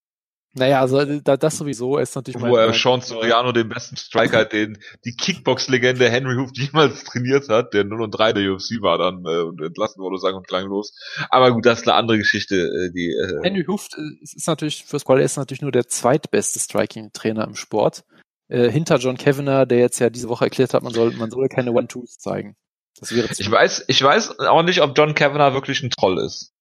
Naja, 0.56 0.80
also 0.80 1.04
da, 1.04 1.36
das 1.36 1.58
sowieso 1.58 1.98
ist 1.98 2.14
natürlich 2.14 2.40
Wo 2.40 2.56
er 2.56 2.72
Sean 2.72 3.00
Soriano, 3.00 3.50
den 3.50 3.68
besten 3.68 3.96
Striker, 3.96 4.44
den 4.44 4.78
die 5.04 5.16
Kickbox-Legende 5.16 6.08
Henry 6.08 6.36
Hooft 6.36 6.56
jemals 6.56 7.02
trainiert 7.02 7.48
hat, 7.48 7.74
der 7.74 7.82
0 7.82 8.02
und 8.02 8.10
3 8.12 8.34
der 8.34 8.52
UFC 8.52 8.80
war 8.80 8.96
dann 8.96 9.24
äh, 9.26 9.42
und 9.42 9.60
entlassen 9.60 10.00
wurde, 10.00 10.18
sagen 10.18 10.36
und 10.36 10.46
klanglos. 10.46 10.94
Aber 11.28 11.50
gut, 11.52 11.66
das 11.66 11.80
ist 11.80 11.88
eine 11.88 11.96
andere 11.96 12.18
Geschichte. 12.18 12.54
Äh, 12.54 12.92
die 12.92 13.08
äh, 13.08 13.42
Henry 13.42 13.64
Hooft 13.66 13.94
äh, 13.98 14.22
ist 14.22 14.46
natürlich, 14.46 14.84
fürs 14.84 15.04
Qual 15.04 15.20
ist 15.20 15.36
natürlich 15.36 15.62
nur 15.62 15.72
der 15.72 15.88
zweitbeste 15.88 16.60
Striking-Trainer 16.60 17.44
im 17.44 17.56
Sport. 17.56 18.04
Äh, 18.48 18.70
hinter 18.70 18.98
John 18.98 19.16
Kavanagh, 19.16 19.66
der 19.66 19.78
jetzt 19.78 19.98
ja 19.98 20.08
diese 20.08 20.28
Woche 20.28 20.44
erklärt 20.44 20.72
hat, 20.72 20.84
man 20.84 20.94
soll, 20.94 21.10
man 21.14 21.32
soll 21.32 21.48
keine 21.48 21.72
One-Twos 21.72 22.18
zeigen. 22.18 22.54
Das 23.00 23.12
wäre 23.12 23.28
ich 23.36 23.50
weiß, 23.50 23.86
ich 23.88 24.00
weiß 24.00 24.38
auch 24.38 24.62
nicht, 24.62 24.82
ob 24.82 24.96
John 24.96 25.14
Kavanagh 25.16 25.54
wirklich 25.54 25.82
ein 25.82 25.90
Troll 25.90 26.20
ist. 26.20 26.52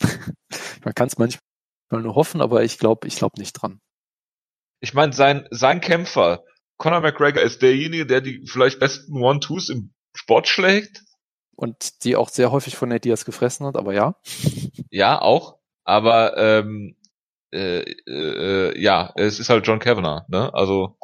man 0.84 0.94
kann 0.94 1.08
es 1.08 1.16
manchmal 1.16 1.40
mal 1.92 2.02
nur 2.02 2.14
hoffen, 2.14 2.40
aber 2.40 2.62
ich 2.62 2.78
glaube 2.78 3.06
ich 3.08 3.16
glaube 3.16 3.38
nicht 3.38 3.52
dran. 3.52 3.80
Ich 4.80 4.94
meine, 4.94 5.12
sein, 5.12 5.46
sein 5.50 5.80
Kämpfer, 5.80 6.44
Conor 6.78 7.00
McGregor, 7.00 7.42
ist 7.42 7.60
derjenige, 7.60 8.06
der 8.06 8.22
die 8.22 8.46
vielleicht 8.46 8.80
besten 8.80 9.22
One-Twos 9.22 9.68
im 9.68 9.92
Sport 10.14 10.48
schlägt. 10.48 11.02
Und 11.54 12.04
die 12.04 12.16
auch 12.16 12.30
sehr 12.30 12.50
häufig 12.50 12.76
von 12.76 12.88
Nate 12.88 13.02
Diaz 13.02 13.26
gefressen 13.26 13.66
hat, 13.66 13.76
aber 13.76 13.92
ja. 13.92 14.16
Ja, 14.90 15.20
auch. 15.20 15.58
Aber 15.84 16.36
ähm, 16.36 16.96
äh, 17.52 17.82
äh, 17.82 18.80
ja, 18.80 19.12
es 19.16 19.38
ist 19.38 19.50
halt 19.50 19.66
John 19.66 19.78
Kavanagh, 19.78 20.24
ne? 20.28 20.52
Also 20.54 20.96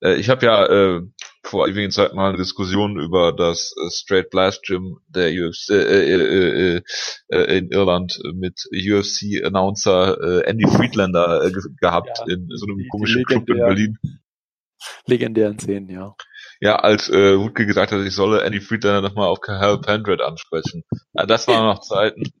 äh, 0.00 0.14
ich 0.14 0.28
habe 0.28 0.46
ja 0.46 0.66
äh, 0.66 1.02
vor 1.42 1.68
ewigen 1.68 1.90
Zeit 1.90 2.14
mal 2.14 2.28
eine 2.28 2.38
Diskussion 2.38 2.98
über 2.98 3.32
das 3.32 3.74
äh, 3.76 3.90
Straight 3.90 4.30
Blast 4.30 4.62
Gym 4.62 4.98
der 5.08 5.30
UFC 5.30 5.70
äh, 5.70 6.14
äh, 6.14 6.76
äh, 6.76 6.82
äh, 7.28 7.58
in 7.58 7.70
Irland 7.70 8.18
mit 8.34 8.66
UFC 8.72 9.44
Announcer 9.44 10.18
äh, 10.20 10.44
Andy 10.44 10.66
Friedlander 10.66 11.44
äh, 11.44 11.52
gehabt 11.80 12.22
ja, 12.26 12.34
in 12.34 12.48
so 12.54 12.66
einem 12.66 12.78
die, 12.78 12.88
komischen 12.88 13.18
die 13.20 13.24
Club 13.24 13.48
in 13.48 13.56
Berlin. 13.56 13.98
Legendären 15.06 15.58
Szenen, 15.58 15.90
ja. 15.90 16.14
Ja, 16.60 16.76
als 16.76 17.08
äh, 17.08 17.38
Wutke 17.38 17.66
gesagt 17.66 17.92
hat, 17.92 18.00
ich 18.00 18.14
solle 18.14 18.42
Andy 18.42 18.60
Friedlander 18.60 19.02
nochmal 19.08 19.28
auf 19.28 19.38
Hal 19.46 19.80
Pendred 19.80 20.20
ansprechen. 20.20 20.84
Ja, 21.14 21.26
das 21.26 21.48
waren 21.48 21.66
noch 21.66 21.80
Zeiten 21.80 22.32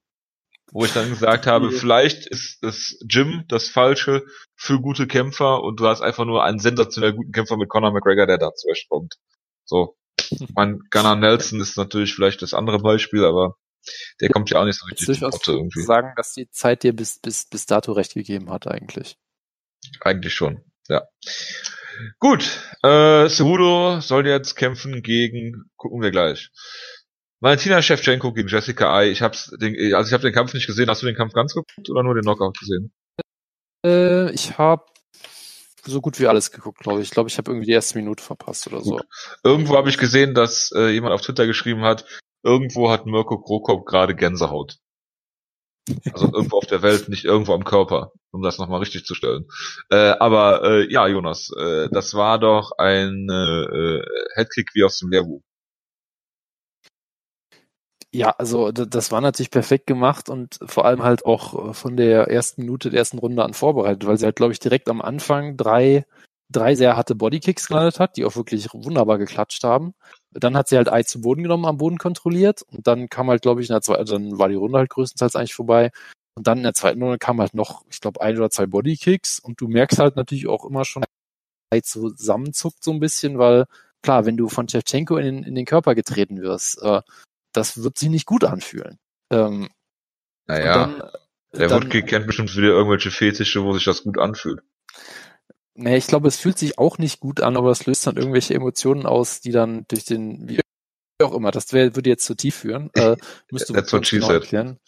wo 0.72 0.84
ich 0.84 0.92
dann 0.92 1.08
gesagt 1.08 1.46
habe, 1.46 1.70
vielleicht 1.70 2.26
ist 2.26 2.62
das 2.62 2.98
Gym 3.06 3.44
das 3.48 3.68
Falsche 3.68 4.24
für 4.54 4.80
gute 4.80 5.06
Kämpfer 5.06 5.62
und 5.62 5.80
du 5.80 5.86
hast 5.86 6.02
einfach 6.02 6.24
nur 6.24 6.44
einen 6.44 6.58
sensationell 6.58 7.14
guten 7.14 7.32
Kämpfer 7.32 7.56
mit 7.56 7.68
Conor 7.68 7.92
McGregor, 7.92 8.26
der 8.26 8.38
da 8.38 8.50
kommt. 8.88 9.14
So. 9.64 9.96
Mein 10.54 10.80
Gunnar 10.90 11.16
Nelson 11.16 11.60
ist 11.60 11.76
natürlich 11.76 12.14
vielleicht 12.14 12.42
das 12.42 12.52
andere 12.52 12.80
Beispiel, 12.80 13.24
aber 13.24 13.56
der 14.20 14.28
kommt 14.30 14.50
ja 14.50 14.60
auch 14.60 14.64
nicht 14.64 14.78
so 14.78 14.86
richtig 14.86 15.18
zu 15.18 15.30
Potte 15.30 15.52
irgendwie. 15.52 15.82
sagen, 15.82 16.12
dass 16.16 16.34
die 16.34 16.50
Zeit 16.50 16.82
dir 16.82 16.94
bis, 16.94 17.18
bis, 17.20 17.46
bis 17.48 17.66
dato 17.66 17.92
recht 17.92 18.14
gegeben 18.14 18.50
hat 18.50 18.66
eigentlich. 18.66 19.16
Eigentlich 20.00 20.34
schon, 20.34 20.64
ja. 20.88 21.02
Gut, 22.18 22.44
äh, 22.82 23.28
Cejudo 23.28 24.00
soll 24.00 24.26
jetzt 24.26 24.54
kämpfen 24.54 25.02
gegen, 25.02 25.70
gucken 25.76 26.02
wir 26.02 26.10
gleich. 26.10 26.50
Valentina 27.40 27.80
Shevchenko 27.80 28.32
gegen 28.32 28.48
Jessica 28.48 28.92
Ai. 28.92 29.10
Ich 29.10 29.22
hab's 29.22 29.50
den, 29.60 29.94
also 29.94 30.08
ich 30.08 30.12
habe 30.12 30.22
den 30.22 30.32
Kampf 30.32 30.54
nicht 30.54 30.66
gesehen. 30.66 30.90
Hast 30.90 31.02
du 31.02 31.06
den 31.06 31.16
Kampf 31.16 31.32
ganz 31.32 31.54
geguckt 31.54 31.88
oder 31.88 32.02
nur 32.02 32.14
den 32.14 32.22
Knockout 32.22 32.58
gesehen? 32.58 32.92
Äh, 33.84 34.30
ich 34.32 34.58
habe 34.58 34.84
so 35.84 36.00
gut 36.00 36.18
wie 36.18 36.26
alles 36.26 36.50
geguckt, 36.50 36.80
glaube 36.80 37.00
ich. 37.00 37.08
Ich 37.08 37.10
glaube, 37.12 37.28
ich 37.28 37.38
habe 37.38 37.50
irgendwie 37.50 37.66
die 37.66 37.72
erste 37.72 37.96
Minute 37.96 38.22
verpasst 38.22 38.66
oder 38.66 38.80
so. 38.80 39.00
Irgendwo 39.44 39.76
habe 39.76 39.88
ich 39.88 39.98
gesehen, 39.98 40.34
dass 40.34 40.72
äh, 40.74 40.90
jemand 40.90 41.14
auf 41.14 41.22
Twitter 41.22 41.46
geschrieben 41.46 41.82
hat, 41.82 42.04
irgendwo 42.42 42.90
hat 42.90 43.06
Mirko 43.06 43.40
Krokop 43.40 43.86
gerade 43.86 44.14
Gänsehaut. 44.14 44.78
Also 46.12 46.26
irgendwo 46.32 46.58
auf 46.58 46.66
der 46.66 46.82
Welt, 46.82 47.08
nicht 47.08 47.24
irgendwo 47.24 47.54
am 47.54 47.64
Körper, 47.64 48.12
um 48.30 48.42
das 48.42 48.58
nochmal 48.58 48.80
richtig 48.80 49.04
zu 49.06 49.14
stellen. 49.14 49.46
Äh, 49.90 50.14
aber 50.18 50.62
äh, 50.62 50.92
ja, 50.92 51.06
Jonas, 51.06 51.50
äh, 51.58 51.88
das 51.90 52.12
war 52.12 52.38
doch 52.38 52.72
ein 52.76 53.28
äh, 53.30 54.02
Headkick 54.34 54.74
wie 54.74 54.84
aus 54.84 54.98
dem 54.98 55.10
Lehrbuch. 55.10 55.42
Ja, 58.14 58.30
also 58.38 58.72
das 58.72 59.12
war 59.12 59.20
natürlich 59.20 59.50
perfekt 59.50 59.86
gemacht 59.86 60.30
und 60.30 60.58
vor 60.64 60.86
allem 60.86 61.02
halt 61.02 61.26
auch 61.26 61.74
von 61.74 61.96
der 61.96 62.28
ersten 62.28 62.62
Minute 62.62 62.88
der 62.88 63.00
ersten 63.00 63.18
Runde 63.18 63.44
an 63.44 63.52
vorbereitet, 63.52 64.06
weil 64.06 64.16
sie 64.16 64.24
halt, 64.24 64.36
glaube 64.36 64.52
ich, 64.54 64.58
direkt 64.60 64.88
am 64.88 65.02
Anfang 65.02 65.58
drei, 65.58 66.06
drei 66.48 66.74
sehr 66.74 66.96
harte 66.96 67.14
Bodykicks 67.14 67.68
gelandet 67.68 68.00
hat, 68.00 68.16
die 68.16 68.24
auch 68.24 68.34
wirklich 68.34 68.68
wunderbar 68.72 69.18
geklatscht 69.18 69.62
haben. 69.62 69.92
Dann 70.30 70.56
hat 70.56 70.68
sie 70.68 70.78
halt 70.78 70.90
Ei 70.90 71.02
zu 71.02 71.20
Boden 71.20 71.42
genommen, 71.42 71.66
am 71.66 71.76
Boden 71.76 71.98
kontrolliert 71.98 72.62
und 72.62 72.86
dann 72.86 73.10
kam 73.10 73.28
halt, 73.28 73.42
glaube 73.42 73.60
ich, 73.60 73.68
in 73.68 73.74
der 73.74 73.82
zweiten, 73.82 74.06
dann 74.06 74.38
war 74.38 74.48
die 74.48 74.54
Runde 74.54 74.78
halt 74.78 74.88
größtenteils 74.90 75.36
eigentlich 75.36 75.54
vorbei. 75.54 75.90
Und 76.34 76.46
dann 76.46 76.58
in 76.58 76.64
der 76.64 76.74
zweiten 76.74 77.02
Runde 77.02 77.18
kam 77.18 77.40
halt 77.40 77.52
noch, 77.54 77.84
ich 77.90 78.00
glaube, 78.00 78.22
ein 78.22 78.38
oder 78.38 78.48
zwei 78.48 78.64
Bodykicks 78.66 79.38
und 79.38 79.60
du 79.60 79.68
merkst 79.68 79.98
halt 79.98 80.16
natürlich 80.16 80.46
auch 80.46 80.64
immer 80.64 80.86
schon, 80.86 81.04
Ei 81.70 81.80
zusammenzuckt 81.82 82.84
so 82.84 82.92
ein 82.92 83.00
bisschen, 83.00 83.38
weil 83.38 83.66
klar, 84.02 84.26
wenn 84.26 84.36
du 84.38 84.48
von 84.48 84.68
Shevchenko 84.68 85.18
in 85.18 85.24
den, 85.26 85.42
in 85.44 85.54
den 85.54 85.66
Körper 85.66 85.94
getreten 85.94 86.40
wirst, 86.40 86.80
äh, 86.82 87.02
das 87.58 87.82
wird 87.82 87.98
sich 87.98 88.08
nicht 88.08 88.26
gut 88.26 88.44
anfühlen. 88.44 88.98
Ähm, 89.30 89.68
naja, 90.46 90.72
dann, 90.72 91.02
der 91.52 91.70
Woodkick 91.70 92.06
kennt 92.06 92.26
bestimmt 92.26 92.54
wieder 92.56 92.68
irgendwelche 92.68 93.10
Fetische, 93.10 93.62
wo 93.64 93.72
sich 93.72 93.84
das 93.84 94.02
gut 94.02 94.18
anfühlt. 94.18 94.60
Nee, 95.74 95.96
ich 95.96 96.06
glaube, 96.08 96.28
es 96.28 96.38
fühlt 96.38 96.58
sich 96.58 96.78
auch 96.78 96.98
nicht 96.98 97.20
gut 97.20 97.40
an, 97.40 97.56
aber 97.56 97.70
es 97.70 97.86
löst 97.86 98.06
dann 98.06 98.16
irgendwelche 98.16 98.54
Emotionen 98.54 99.06
aus, 99.06 99.40
die 99.40 99.52
dann 99.52 99.84
durch 99.88 100.04
den, 100.04 100.48
wie 100.48 100.60
auch 101.22 101.34
immer, 101.34 101.50
das 101.50 101.72
wär, 101.72 101.94
würde 101.94 102.10
jetzt 102.10 102.24
zu 102.24 102.34
tief 102.34 102.56
führen, 102.56 102.90
äh, 102.94 103.16
müsste 103.50 103.72
man 103.72 103.84
genau 103.84 104.30
erklären. 104.30 104.78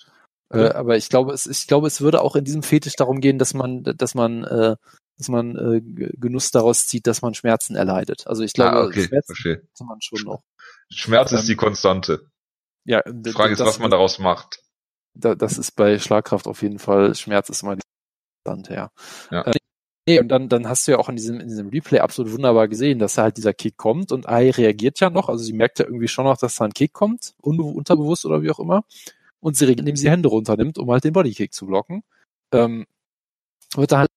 Äh, 0.52 0.70
aber 0.70 0.96
ich 0.96 1.08
glaube, 1.08 1.32
es, 1.32 1.46
ich 1.46 1.68
glaube, 1.68 1.86
es 1.86 2.00
würde 2.00 2.20
auch 2.20 2.34
in 2.34 2.44
diesem 2.44 2.62
Fetisch 2.62 2.96
darum 2.96 3.20
gehen, 3.20 3.38
dass 3.38 3.54
man, 3.54 3.84
dass 3.84 4.14
man, 4.14 4.42
äh, 4.44 4.74
dass 5.16 5.28
man 5.28 5.56
äh, 5.56 5.80
Genuss 5.80 6.50
daraus 6.50 6.88
zieht, 6.88 7.06
dass 7.06 7.22
man 7.22 7.34
Schmerzen 7.34 7.76
erleidet. 7.76 8.26
Also 8.26 8.42
ich 8.42 8.52
glaube, 8.52 8.72
ah, 8.72 8.84
okay, 8.84 9.04
Schmerzen 9.04 9.26
verstehe. 9.26 9.62
man 9.80 10.00
schon 10.00 10.22
noch. 10.22 10.42
Schmerz 10.90 11.30
ähm, 11.30 11.38
ist 11.38 11.48
die 11.48 11.56
Konstante. 11.56 12.26
Ja, 12.84 13.02
die 13.06 13.32
Frage 13.32 13.52
ist, 13.52 13.60
was 13.60 13.78
man 13.78 13.90
daraus 13.90 14.18
macht. 14.18 14.62
das 15.14 15.58
ist 15.58 15.72
bei 15.72 15.98
Schlagkraft 15.98 16.46
auf 16.46 16.62
jeden 16.62 16.78
Fall, 16.78 17.14
Schmerz 17.14 17.48
ist 17.48 17.62
immer 17.62 17.76
die 17.76 17.82
Konstante, 18.44 18.74
ja. 18.74 18.90
ja. 19.30 19.42
Äh, 19.42 19.52
nee, 20.08 20.20
und 20.20 20.28
dann, 20.28 20.48
dann 20.48 20.68
hast 20.68 20.86
du 20.86 20.92
ja 20.92 20.98
auch 20.98 21.08
in 21.08 21.16
diesem, 21.16 21.40
in 21.40 21.48
diesem 21.48 21.68
Replay 21.68 22.00
absolut 22.00 22.32
wunderbar 22.32 22.68
gesehen, 22.68 22.98
dass 22.98 23.14
da 23.14 23.22
halt 23.22 23.36
dieser 23.36 23.52
Kick 23.52 23.76
kommt 23.76 24.12
und 24.12 24.28
Ai 24.28 24.50
reagiert 24.50 25.00
ja 25.00 25.10
noch, 25.10 25.28
also 25.28 25.44
sie 25.44 25.52
merkt 25.52 25.78
ja 25.78 25.84
irgendwie 25.84 26.08
schon 26.08 26.24
noch, 26.24 26.38
dass 26.38 26.56
da 26.56 26.64
ein 26.64 26.72
Kick 26.72 26.92
kommt, 26.92 27.34
unterbewusst 27.42 28.24
oder 28.24 28.42
wie 28.42 28.50
auch 28.50 28.60
immer. 28.60 28.84
Und 29.40 29.56
sie 29.56 29.64
reagiert, 29.64 29.80
indem 29.80 29.96
sie 29.96 30.10
Hände 30.10 30.28
runternimmt, 30.28 30.78
um 30.78 30.90
halt 30.90 31.04
den 31.04 31.12
Bodykick 31.12 31.54
zu 31.54 31.66
blocken. 31.66 32.02
Ähm, 32.52 32.86
wird 33.74 33.92
da 33.92 33.98
halt 34.00 34.10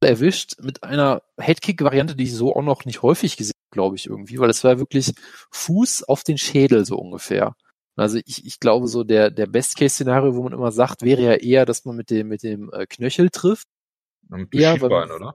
erwischt 0.00 0.60
mit 0.60 0.82
einer 0.82 1.22
Headkick-Variante, 1.38 2.16
die 2.16 2.24
ich 2.24 2.34
so 2.34 2.54
auch 2.54 2.62
noch 2.62 2.84
nicht 2.84 3.02
häufig 3.02 3.36
gesehen 3.36 3.52
glaube 3.76 3.96
ich, 3.96 4.06
irgendwie, 4.06 4.38
weil 4.38 4.50
es 4.50 4.64
war 4.64 4.78
wirklich 4.78 5.12
Fuß 5.50 6.04
auf 6.04 6.24
den 6.24 6.38
Schädel 6.38 6.84
so 6.84 6.96
ungefähr. 6.96 7.54
Also 7.96 8.18
ich, 8.26 8.44
ich 8.46 8.60
glaube 8.60 8.88
so 8.88 9.04
der, 9.04 9.30
der 9.30 9.46
Best-Case-Szenario, 9.46 10.34
wo 10.34 10.42
man 10.42 10.52
immer 10.52 10.70
sagt, 10.70 11.02
wäre 11.02 11.22
ja 11.22 11.32
eher, 11.32 11.64
dass 11.64 11.84
man 11.86 11.96
mit 11.96 12.10
dem, 12.10 12.28
mit 12.28 12.42
dem 12.42 12.70
äh, 12.72 12.86
Knöchel 12.86 13.30
trifft. 13.30 13.66
Am 14.30 14.48
Schienbein, 14.52 15.10
oder? 15.10 15.34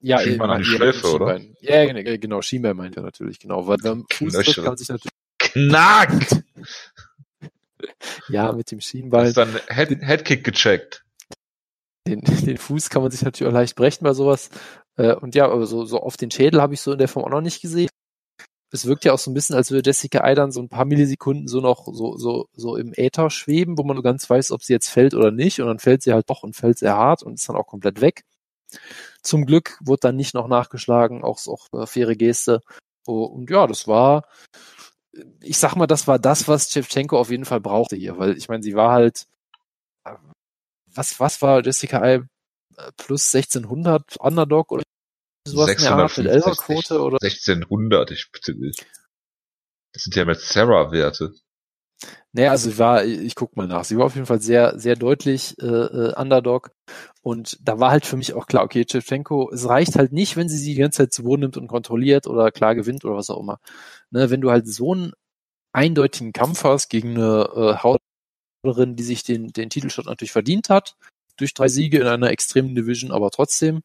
Ja, 0.00 0.18
Schienbein 0.18 0.50
an 0.50 0.58
die 0.58 0.66
Schläfe, 0.66 1.14
oder? 1.14 1.40
Ja, 1.60 1.86
genau, 2.16 2.42
Schienbein 2.42 2.76
meint 2.76 2.96
er 2.96 3.02
natürlich, 3.02 3.40
genau. 3.40 3.66
Weil 3.66 3.78
beim 3.78 4.04
Fuß 4.12 4.54
kann 4.54 4.64
man 4.64 4.76
sich 4.76 4.88
natürlich. 4.88 5.12
Knackt! 5.38 6.42
ja, 8.28 8.52
mit 8.52 8.70
dem 8.70 8.80
Schienbein. 8.80 9.26
Hast 9.26 9.36
dann 9.38 9.58
Head, 9.68 10.02
Headkick 10.02 10.44
gecheckt. 10.44 11.04
Den, 12.06 12.20
den 12.20 12.58
Fuß 12.58 12.90
kann 12.90 13.00
man 13.00 13.10
sich 13.10 13.22
natürlich 13.22 13.50
auch 13.50 13.54
leicht 13.54 13.76
brechen 13.76 14.04
bei 14.04 14.12
sowas. 14.12 14.50
Äh, 14.96 15.14
und 15.14 15.34
ja, 15.34 15.48
aber 15.48 15.66
so, 15.66 15.86
so 15.86 16.00
auf 16.00 16.18
den 16.18 16.30
Schädel 16.30 16.60
habe 16.60 16.74
ich 16.74 16.82
so 16.82 16.92
in 16.92 16.98
der 16.98 17.08
Form 17.08 17.24
auch 17.24 17.30
noch 17.30 17.40
nicht 17.40 17.62
gesehen 17.62 17.88
es 18.74 18.86
wirkt 18.86 19.04
ja 19.04 19.12
auch 19.12 19.18
so 19.20 19.30
ein 19.30 19.34
bisschen, 19.34 19.54
als 19.54 19.70
würde 19.70 19.88
Jessica 19.88 20.24
Eidern 20.24 20.50
so 20.50 20.60
ein 20.60 20.68
paar 20.68 20.84
Millisekunden 20.84 21.46
so 21.46 21.60
noch 21.60 21.86
so, 21.86 22.16
so, 22.16 22.48
so 22.54 22.76
im 22.76 22.92
Äther 22.92 23.30
schweben, 23.30 23.78
wo 23.78 23.84
man 23.84 24.02
ganz 24.02 24.28
weiß, 24.28 24.50
ob 24.50 24.64
sie 24.64 24.72
jetzt 24.72 24.88
fällt 24.88 25.14
oder 25.14 25.30
nicht. 25.30 25.60
Und 25.60 25.68
dann 25.68 25.78
fällt 25.78 26.02
sie 26.02 26.12
halt 26.12 26.28
doch 26.28 26.42
und 26.42 26.56
fällt 26.56 26.78
sehr 26.78 26.96
hart 26.96 27.22
und 27.22 27.34
ist 27.34 27.48
dann 27.48 27.54
auch 27.54 27.68
komplett 27.68 28.00
weg. 28.00 28.24
Zum 29.22 29.46
Glück 29.46 29.78
wurde 29.80 30.00
dann 30.00 30.16
nicht 30.16 30.34
noch 30.34 30.48
nachgeschlagen, 30.48 31.22
auch, 31.22 31.38
auch 31.46 31.68
äh, 31.72 31.86
faire 31.86 32.16
Geste. 32.16 32.62
Oh, 33.06 33.24
und 33.26 33.48
ja, 33.48 33.68
das 33.68 33.86
war, 33.86 34.24
ich 35.40 35.58
sag 35.58 35.76
mal, 35.76 35.86
das 35.86 36.08
war 36.08 36.18
das, 36.18 36.48
was 36.48 36.72
Shevchenko 36.72 37.16
auf 37.18 37.30
jeden 37.30 37.44
Fall 37.44 37.60
brauchte 37.60 37.94
hier, 37.94 38.18
weil 38.18 38.36
ich 38.36 38.48
meine, 38.48 38.64
sie 38.64 38.74
war 38.74 38.90
halt, 38.92 39.26
äh, 40.04 40.14
was, 40.94 41.20
was 41.20 41.42
war 41.42 41.64
Jessica 41.64 42.00
Ei 42.02 42.14
äh, 42.14 42.22
plus 42.96 43.32
1600 43.34 44.16
Underdog 44.18 44.72
oder 44.72 44.82
sowas 45.46 45.70
650, 45.70 46.24
in 46.24 46.30
der 46.30 46.54
Quote 46.54 47.00
oder? 47.00 47.18
1600, 47.22 48.10
ich 48.10 48.30
bitte 48.32 48.54
nicht. 48.54 48.86
Das 49.92 50.04
sind 50.04 50.16
ja 50.16 50.24
mit 50.24 50.40
Sarah-Werte. 50.40 51.32
Naja, 52.32 52.50
also 52.50 52.70
sie 52.70 52.78
war, 52.78 53.04
ich 53.04 53.36
guck 53.36 53.56
mal 53.56 53.68
nach, 53.68 53.84
sie 53.84 53.96
war 53.96 54.06
auf 54.06 54.14
jeden 54.14 54.26
Fall 54.26 54.40
sehr, 54.40 54.78
sehr 54.78 54.96
deutlich 54.96 55.56
äh, 55.60 55.66
äh, 55.66 56.14
Underdog. 56.16 56.72
Und 57.22 57.58
da 57.62 57.78
war 57.78 57.92
halt 57.92 58.06
für 58.06 58.16
mich 58.16 58.34
auch 58.34 58.46
klar, 58.46 58.64
okay, 58.64 58.84
Shevchenko, 58.90 59.50
es 59.52 59.68
reicht 59.68 59.94
halt 59.96 60.12
nicht, 60.12 60.36
wenn 60.36 60.48
sie 60.48 60.58
sie 60.58 60.74
die 60.74 60.80
ganze 60.80 60.98
Zeit 60.98 61.12
zu 61.12 61.22
Boden 61.22 61.42
nimmt 61.42 61.56
und 61.56 61.68
kontrolliert 61.68 62.26
oder 62.26 62.50
klar 62.50 62.74
gewinnt 62.74 63.04
oder 63.04 63.14
was 63.14 63.30
auch 63.30 63.40
immer. 63.40 63.60
Ne, 64.10 64.30
wenn 64.30 64.40
du 64.40 64.50
halt 64.50 64.66
so 64.66 64.92
einen 64.92 65.12
eindeutigen 65.72 66.32
Kampf 66.32 66.64
hast 66.64 66.88
gegen 66.88 67.16
eine 67.16 67.48
äh, 67.54 67.76
Hautlerin, 68.64 68.96
die 68.96 69.04
sich 69.04 69.22
den, 69.22 69.48
den 69.52 69.70
Titelshot 69.70 70.06
natürlich 70.06 70.32
verdient 70.32 70.68
hat, 70.70 70.96
durch 71.36 71.54
drei 71.54 71.68
Siege 71.68 71.98
in 72.00 72.06
einer 72.06 72.30
extremen 72.30 72.74
Division, 72.74 73.12
aber 73.12 73.30
trotzdem, 73.30 73.82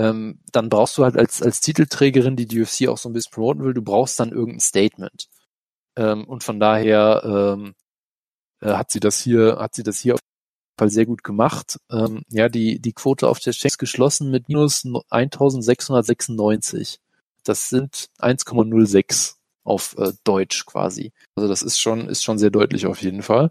ähm, 0.00 0.40
dann 0.50 0.70
brauchst 0.70 0.96
du 0.96 1.04
halt 1.04 1.18
als, 1.18 1.42
als 1.42 1.60
Titelträgerin, 1.60 2.34
die 2.34 2.46
die 2.46 2.62
UFC 2.62 2.88
auch 2.88 2.96
so 2.96 3.10
ein 3.10 3.12
bisschen 3.12 3.32
promoten 3.32 3.62
will, 3.64 3.74
du 3.74 3.82
brauchst 3.82 4.18
dann 4.18 4.32
irgendein 4.32 4.60
Statement. 4.60 5.28
Ähm, 5.96 6.24
und 6.24 6.42
von 6.42 6.58
daher 6.58 7.22
ähm, 7.22 7.74
äh, 8.62 8.72
hat 8.72 8.90
sie 8.90 9.00
das 9.00 9.20
hier, 9.20 9.58
hat 9.60 9.74
sie 9.74 9.82
das 9.82 9.98
hier 9.98 10.14
auf 10.14 10.20
jeden 10.20 10.78
Fall 10.78 10.90
sehr 10.90 11.04
gut 11.04 11.22
gemacht. 11.22 11.78
Ähm, 11.90 12.22
ja, 12.30 12.48
die, 12.48 12.80
die 12.80 12.94
Quote 12.94 13.28
auf 13.28 13.40
der 13.40 13.52
Checks 13.52 13.76
geschlossen 13.76 14.30
mit 14.30 14.48
minus 14.48 14.86
1696. 15.10 16.98
Das 17.44 17.68
sind 17.68 18.08
1,06 18.20 19.34
auf 19.64 19.96
äh, 19.98 20.12
Deutsch 20.24 20.64
quasi. 20.64 21.12
Also 21.34 21.46
das 21.46 21.60
ist 21.60 21.78
schon, 21.78 22.08
ist 22.08 22.24
schon 22.24 22.38
sehr 22.38 22.50
deutlich 22.50 22.86
auf 22.86 23.02
jeden 23.02 23.22
Fall. 23.22 23.50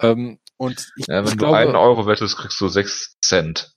Ähm, 0.00 0.38
und 0.56 0.88
ich, 0.96 1.08
ja, 1.08 1.16
wenn 1.16 1.24
ich 1.24 1.30
du 1.32 1.36
glaube, 1.36 1.58
einen 1.58 1.76
Euro 1.76 2.06
wettest, 2.06 2.38
kriegst 2.38 2.58
du 2.58 2.68
sechs 2.68 3.18
Cent. 3.20 3.73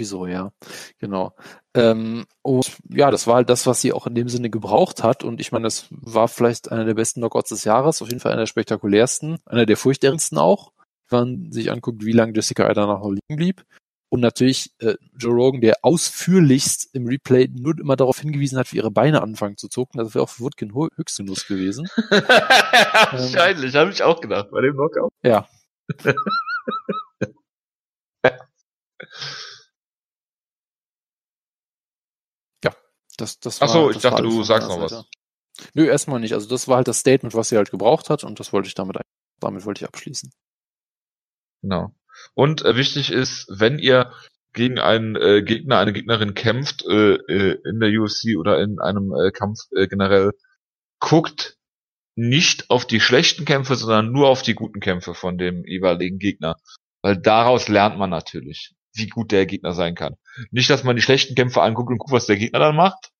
Wieso, 0.00 0.26
ja, 0.26 0.52
genau. 1.00 1.34
Ähm, 1.74 2.24
und 2.42 2.78
ja, 2.88 3.10
das 3.10 3.26
war 3.26 3.34
halt 3.34 3.50
das, 3.50 3.66
was 3.66 3.80
sie 3.80 3.92
auch 3.92 4.06
in 4.06 4.14
dem 4.14 4.28
Sinne 4.28 4.48
gebraucht 4.48 5.02
hat. 5.02 5.24
Und 5.24 5.40
ich 5.40 5.50
meine, 5.50 5.64
das 5.64 5.88
war 5.90 6.28
vielleicht 6.28 6.70
einer 6.70 6.84
der 6.84 6.94
besten 6.94 7.20
Knockouts 7.20 7.48
des 7.48 7.64
Jahres, 7.64 8.00
auf 8.00 8.08
jeden 8.08 8.20
Fall 8.20 8.30
einer 8.30 8.42
der 8.42 8.46
spektakulärsten, 8.46 9.38
einer 9.44 9.66
der 9.66 9.76
furchterregendsten 9.76 10.38
auch, 10.38 10.70
wenn 11.08 11.18
man 11.18 11.52
sich 11.52 11.72
anguckt, 11.72 12.04
wie 12.04 12.12
lange 12.12 12.32
Jessica 12.32 12.72
danach 12.72 13.00
noch 13.00 13.10
liegen 13.10 13.36
blieb. 13.36 13.64
Und 14.08 14.20
natürlich 14.20 14.70
äh, 14.78 14.94
Joe 15.18 15.34
Rogan, 15.34 15.60
der 15.60 15.78
ausführlichst 15.82 16.94
im 16.94 17.06
Replay 17.06 17.48
nur 17.52 17.76
immer 17.78 17.96
darauf 17.96 18.20
hingewiesen 18.20 18.56
hat, 18.56 18.72
wie 18.72 18.76
ihre 18.76 18.92
Beine 18.92 19.20
anfangen 19.20 19.56
zu 19.56 19.68
zucken. 19.68 19.98
Das 19.98 20.14
wäre 20.14 20.22
auch 20.22 20.30
für 20.30 20.44
Woodkin 20.44 20.74
Höchstgenuss 20.74 21.48
gewesen. 21.48 21.88
Wahrscheinlich, 22.08 23.74
ähm, 23.74 23.80
habe 23.80 23.90
ich 23.90 24.02
auch 24.04 24.20
gedacht, 24.20 24.50
bei 24.52 24.62
dem 24.62 24.74
Knockout. 24.74 25.10
Ja. 25.24 25.48
Das, 33.18 33.38
das 33.40 33.60
Ach 33.60 33.68
so, 33.68 33.82
war, 33.82 33.88
ich 33.90 33.94
das 33.94 34.02
dachte, 34.02 34.24
war 34.24 34.30
du 34.30 34.42
sagst 34.42 34.68
noch 34.68 34.80
was. 34.80 35.04
Nö, 35.74 35.86
erstmal 35.86 36.20
nicht. 36.20 36.34
Also 36.34 36.48
das 36.48 36.68
war 36.68 36.76
halt 36.76 36.88
das 36.88 37.00
Statement, 37.00 37.34
was 37.34 37.48
sie 37.48 37.56
halt 37.56 37.70
gebraucht 37.70 38.10
hat 38.10 38.24
und 38.24 38.40
das 38.40 38.52
wollte 38.52 38.68
ich 38.68 38.74
damit, 38.74 38.96
damit 39.40 39.64
wollte 39.66 39.84
ich 39.84 39.88
abschließen. 39.88 40.30
Genau. 41.62 41.92
Und 42.34 42.64
äh, 42.64 42.76
wichtig 42.76 43.10
ist, 43.10 43.46
wenn 43.48 43.78
ihr 43.78 44.12
gegen 44.52 44.78
einen 44.78 45.16
äh, 45.16 45.42
Gegner, 45.42 45.78
eine 45.78 45.92
Gegnerin 45.92 46.34
kämpft 46.34 46.84
äh, 46.86 47.14
äh, 47.14 47.58
in 47.64 47.80
der 47.80 47.90
UFC 47.90 48.36
oder 48.38 48.60
in 48.60 48.78
einem 48.78 49.12
äh, 49.12 49.30
Kampf 49.32 49.58
äh, 49.76 49.88
generell, 49.88 50.32
guckt 51.00 51.56
nicht 52.14 52.70
auf 52.70 52.86
die 52.86 53.00
schlechten 53.00 53.44
Kämpfe, 53.44 53.76
sondern 53.76 54.10
nur 54.10 54.28
auf 54.28 54.42
die 54.42 54.54
guten 54.54 54.80
Kämpfe 54.80 55.14
von 55.14 55.38
dem 55.38 55.64
jeweiligen 55.64 56.18
Gegner. 56.18 56.56
Weil 57.02 57.16
daraus 57.16 57.68
lernt 57.68 57.98
man 57.98 58.10
natürlich 58.10 58.74
wie 58.94 59.08
gut 59.08 59.32
der 59.32 59.46
Gegner 59.46 59.72
sein 59.72 59.94
kann. 59.94 60.16
Nicht, 60.50 60.70
dass 60.70 60.84
man 60.84 60.96
die 60.96 61.02
schlechten 61.02 61.34
Kämpfe 61.34 61.62
anguckt 61.62 61.90
und 61.90 61.98
guckt, 61.98 62.12
was 62.12 62.26
der 62.26 62.36
Gegner 62.36 62.58
dann 62.58 62.76
macht. 62.76 63.10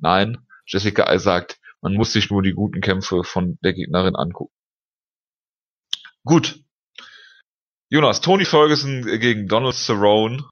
Nein, 0.00 0.38
Jessica 0.66 1.18
sagt, 1.18 1.58
man 1.80 1.94
muss 1.94 2.12
sich 2.12 2.30
nur 2.30 2.42
die 2.42 2.52
guten 2.52 2.80
Kämpfe 2.80 3.24
von 3.24 3.58
der 3.62 3.72
Gegnerin 3.72 4.16
angucken. 4.16 4.54
Gut. 6.24 6.60
Jonas, 7.88 8.20
Tony 8.20 8.44
Ferguson 8.44 9.02
gegen 9.02 9.48
Donald 9.48 9.74
Cerrone 9.74 10.44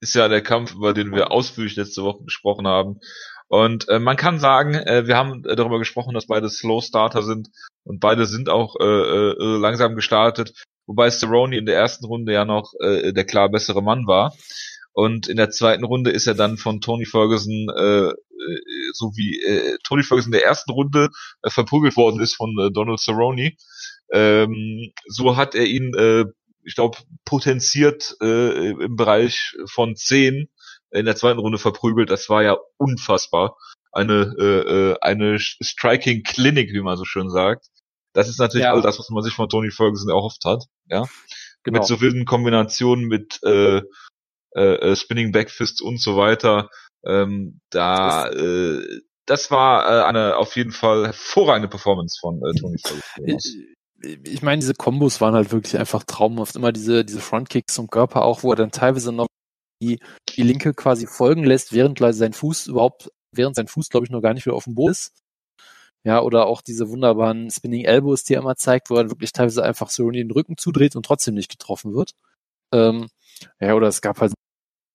ist 0.00 0.14
ja 0.14 0.28
der 0.28 0.42
Kampf, 0.42 0.74
über 0.74 0.94
den 0.94 1.12
wir 1.12 1.30
ausführlich 1.30 1.76
letzte 1.76 2.02
Woche 2.02 2.24
gesprochen 2.24 2.66
haben. 2.66 3.00
Und 3.48 3.88
äh, 3.88 3.98
man 3.98 4.16
kann 4.16 4.38
sagen, 4.38 4.74
äh, 4.74 5.06
wir 5.06 5.16
haben 5.16 5.44
äh, 5.44 5.56
darüber 5.56 5.78
gesprochen, 5.78 6.14
dass 6.14 6.26
beide 6.26 6.48
Slow 6.48 6.80
Starter 6.80 7.22
sind 7.22 7.48
und 7.84 8.00
beide 8.00 8.26
sind 8.26 8.48
auch 8.48 8.76
äh, 8.80 8.84
äh, 8.84 9.58
langsam 9.58 9.96
gestartet 9.96 10.64
wobei 10.90 11.08
Cerrone 11.08 11.56
in 11.56 11.66
der 11.66 11.76
ersten 11.76 12.04
Runde 12.04 12.32
ja 12.32 12.44
noch 12.44 12.72
äh, 12.80 13.12
der 13.12 13.24
klar 13.24 13.48
bessere 13.48 13.80
Mann 13.80 14.08
war. 14.08 14.34
Und 14.92 15.28
in 15.28 15.36
der 15.36 15.50
zweiten 15.50 15.84
Runde 15.84 16.10
ist 16.10 16.26
er 16.26 16.34
dann 16.34 16.56
von 16.56 16.80
Tony 16.80 17.06
Ferguson, 17.06 17.68
äh, 17.76 18.08
äh 18.08 18.12
so 18.92 19.12
wie 19.14 19.40
äh, 19.40 19.78
Tony 19.84 20.02
Ferguson 20.02 20.32
in 20.32 20.38
der 20.38 20.44
ersten 20.44 20.72
Runde 20.72 21.10
äh, 21.42 21.50
verprügelt 21.50 21.96
worden 21.96 22.20
ist 22.20 22.34
von 22.34 22.56
äh, 22.58 22.72
Donald 22.72 22.98
Cerrone. 22.98 23.52
Ähm, 24.12 24.92
so 25.06 25.36
hat 25.36 25.54
er 25.54 25.64
ihn, 25.64 25.94
äh, 25.94 26.24
ich 26.64 26.74
glaube, 26.74 26.98
potenziert 27.24 28.16
äh, 28.20 28.70
im 28.70 28.96
Bereich 28.96 29.54
von 29.66 29.94
10 29.94 30.48
in 30.90 31.04
der 31.06 31.14
zweiten 31.14 31.38
Runde 31.38 31.58
verprügelt. 31.58 32.10
Das 32.10 32.28
war 32.28 32.42
ja 32.42 32.56
unfassbar. 32.78 33.56
Eine, 33.92 34.34
äh, 34.40 34.90
äh 34.90 34.96
eine 35.00 35.38
Striking 35.38 36.24
Clinic, 36.24 36.72
wie 36.72 36.82
man 36.82 36.96
so 36.96 37.04
schön 37.04 37.30
sagt. 37.30 37.66
Das 38.12 38.28
ist 38.28 38.38
natürlich 38.38 38.64
ja. 38.64 38.72
all 38.72 38.82
das, 38.82 38.98
was 38.98 39.08
man 39.10 39.22
sich 39.22 39.34
von 39.34 39.48
Tony 39.48 39.70
Ferguson 39.70 40.10
erhofft 40.10 40.44
hat. 40.44 40.64
Ja. 40.86 41.06
Genau. 41.62 41.78
Mit 41.78 41.86
so 41.86 42.00
wilden 42.00 42.24
Kombinationen 42.24 43.06
mit 43.06 43.38
äh, 43.44 43.82
äh, 44.56 44.74
äh, 44.74 44.96
Spinning 44.96 45.32
Backfists 45.32 45.80
und 45.80 46.00
so 46.00 46.16
weiter. 46.16 46.70
Ähm, 47.04 47.60
da 47.70 48.28
äh, 48.28 49.00
das 49.26 49.50
war 49.50 49.84
äh, 49.84 50.04
eine 50.04 50.36
auf 50.36 50.56
jeden 50.56 50.72
Fall 50.72 51.06
hervorragende 51.06 51.68
Performance 51.68 52.18
von 52.20 52.38
äh, 52.38 52.58
Tony 52.58 52.78
Ferguson. 52.78 53.74
Ich 54.24 54.42
meine, 54.42 54.60
diese 54.60 54.74
Kombos 54.74 55.20
waren 55.20 55.34
halt 55.34 55.52
wirklich 55.52 55.78
einfach 55.78 56.02
traumhaft. 56.04 56.56
Immer 56.56 56.72
diese, 56.72 57.04
diese 57.04 57.20
Frontkicks 57.20 57.74
zum 57.74 57.88
Körper 57.88 58.22
auch, 58.22 58.42
wo 58.42 58.50
er 58.50 58.56
dann 58.56 58.70
teilweise 58.72 59.12
noch 59.12 59.26
die, 59.82 60.00
die 60.36 60.42
Linke 60.42 60.74
quasi 60.74 61.06
folgen 61.06 61.44
lässt, 61.44 61.72
während 61.72 61.98
sein 61.98 62.32
Fuß 62.32 62.66
überhaupt, 62.66 63.10
während 63.34 63.56
sein 63.56 63.68
Fuß, 63.68 63.88
glaube 63.90 64.06
ich, 64.06 64.10
noch 64.10 64.22
gar 64.22 64.34
nicht 64.34 64.46
wieder 64.46 64.56
auf 64.56 64.64
dem 64.64 64.74
Boden 64.74 64.92
ist. 64.92 65.12
Ja, 66.04 66.22
oder 66.22 66.46
auch 66.46 66.62
diese 66.62 66.88
wunderbaren 66.88 67.50
Spinning 67.50 67.84
Elbows, 67.84 68.24
die 68.24 68.34
er 68.34 68.40
immer 68.40 68.56
zeigt, 68.56 68.88
wo 68.90 68.96
er 68.96 69.10
wirklich 69.10 69.32
teilweise 69.32 69.62
einfach 69.62 69.90
so 69.90 70.10
den 70.10 70.30
Rücken 70.30 70.56
zudreht 70.56 70.96
und 70.96 71.04
trotzdem 71.04 71.34
nicht 71.34 71.50
getroffen 71.50 71.94
wird. 71.94 72.12
Ähm, 72.72 73.08
ja, 73.60 73.74
oder 73.74 73.88
es 73.88 74.02
gab 74.02 74.20
halt 74.20 74.32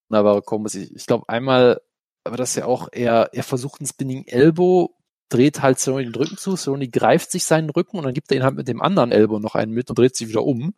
wunderbare 0.10 0.42
Kombos. 0.42 0.76
Ich, 0.76 0.96
ich 0.96 1.06
glaube 1.08 1.30
einmal, 1.30 1.82
aber 2.24 2.38
das 2.38 2.56
ja 2.56 2.66
auch, 2.66 2.90
er, 2.92 3.30
er 3.34 3.44
versucht 3.44 3.82
ein 3.82 3.88
Spinning 3.88 4.26
Elbow, 4.28 4.96
dreht 5.30 5.62
halt 5.62 5.80
Cerrone 5.80 6.06
den 6.06 6.16
Rücken 6.16 6.38
zu, 6.38 6.56
Cerrone 6.56 6.88
greift 6.90 7.32
sich 7.32 7.46
seinen 7.46 7.70
Rücken 7.70 7.98
und 7.98 8.04
dann 8.06 8.14
gibt 8.14 8.32
er 8.32 8.38
ihn 8.38 8.44
halt 8.44 8.56
mit 8.56 8.68
dem 8.68 8.82
anderen 8.82 9.12
Elbow 9.12 9.40
noch 9.40 9.56
einen 9.56 9.72
mit 9.74 9.90
und 9.90 10.00
dreht 10.00 10.16
sich 10.16 10.30
wieder 10.30 10.44
um 10.44 10.76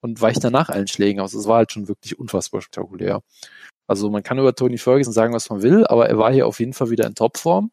und 0.00 0.20
weicht 0.20 0.44
danach 0.44 0.68
allen 0.68 0.86
Schlägen 0.88 1.20
aus. 1.20 1.32
Das 1.32 1.46
war 1.46 1.58
halt 1.58 1.72
schon 1.72 1.88
wirklich 1.88 2.18
unfassbar 2.18 2.60
spektakulär. 2.62 3.22
Also 3.86 4.10
man 4.10 4.22
kann 4.22 4.38
über 4.38 4.54
Tony 4.54 4.78
Ferguson 4.78 5.12
sagen, 5.12 5.34
was 5.34 5.50
man 5.50 5.62
will, 5.62 5.86
aber 5.86 6.08
er 6.08 6.18
war 6.18 6.32
hier 6.32 6.46
auf 6.46 6.60
jeden 6.60 6.72
Fall 6.74 6.90
wieder 6.90 7.06
in 7.06 7.14
Topform. 7.14 7.70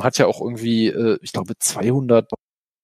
Hat 0.00 0.18
ja 0.18 0.26
auch 0.26 0.40
irgendwie, 0.40 0.88
äh, 0.88 1.18
ich 1.22 1.32
glaube, 1.32 1.54
200, 1.58 2.30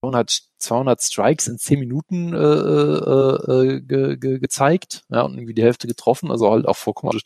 200, 0.04 0.42
200 0.58 1.02
Strikes 1.02 1.48
in 1.48 1.58
10 1.58 1.80
Minuten 1.80 2.34
äh, 2.34 2.38
äh, 2.38 3.76
äh, 3.76 3.80
ge, 3.80 4.16
ge, 4.16 4.38
gezeigt 4.38 5.04
ja, 5.08 5.22
und 5.22 5.34
irgendwie 5.34 5.54
die 5.54 5.62
Hälfte 5.62 5.86
getroffen, 5.86 6.30
also 6.30 6.50
halt 6.50 6.66
auch 6.66 6.76
vollkommen 6.76 7.18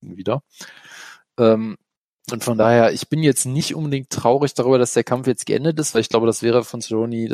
wieder. 0.00 0.42
Ähm, 1.38 1.76
und 2.30 2.42
von 2.42 2.56
daher, 2.56 2.92
ich 2.92 3.08
bin 3.08 3.22
jetzt 3.22 3.44
nicht 3.44 3.74
unbedingt 3.74 4.10
traurig 4.10 4.54
darüber, 4.54 4.78
dass 4.78 4.94
der 4.94 5.04
Kampf 5.04 5.26
jetzt 5.26 5.46
geendet 5.46 5.78
ist, 5.78 5.94
weil 5.94 6.00
ich 6.00 6.08
glaube, 6.08 6.26
das 6.26 6.42
wäre 6.42 6.64
von 6.64 6.80
Cerrone 6.80 7.32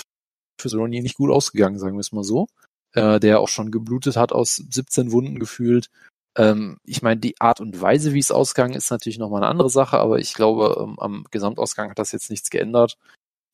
für 0.61 0.69
Cerrone 0.69 1.01
nicht 1.01 1.17
gut 1.17 1.31
ausgegangen, 1.31 1.79
sagen 1.79 1.97
wir 1.97 2.01
es 2.01 2.13
mal 2.13 2.25
so. 2.25 2.49
Äh, 2.93 3.21
der 3.21 3.39
auch 3.39 3.49
schon 3.49 3.71
geblutet 3.71 4.17
hat 4.17 4.33
aus 4.33 4.57
17 4.57 5.13
Wunden 5.13 5.39
gefühlt. 5.39 5.91
Ähm, 6.37 6.79
ich 6.85 7.03
meine, 7.03 7.21
die 7.21 7.41
Art 7.41 7.61
und 7.61 7.81
Weise, 7.81 8.15
wie 8.15 8.19
es 8.19 8.31
ausgegangen 8.31 8.75
ist, 8.75 8.91
natürlich 8.91 9.19
nochmal 9.19 9.43
eine 9.43 9.51
andere 9.51 9.71
Sache, 9.71 9.99
aber 9.99 10.19
ich 10.19 10.35
glaube, 10.35 10.77
ähm, 10.81 10.99
am 10.99 11.25
Gesamtausgang 11.31 11.91
hat 11.91 11.99
das 11.99 12.13
jetzt 12.13 12.31
nichts 12.31 12.51
geändert. 12.51 12.97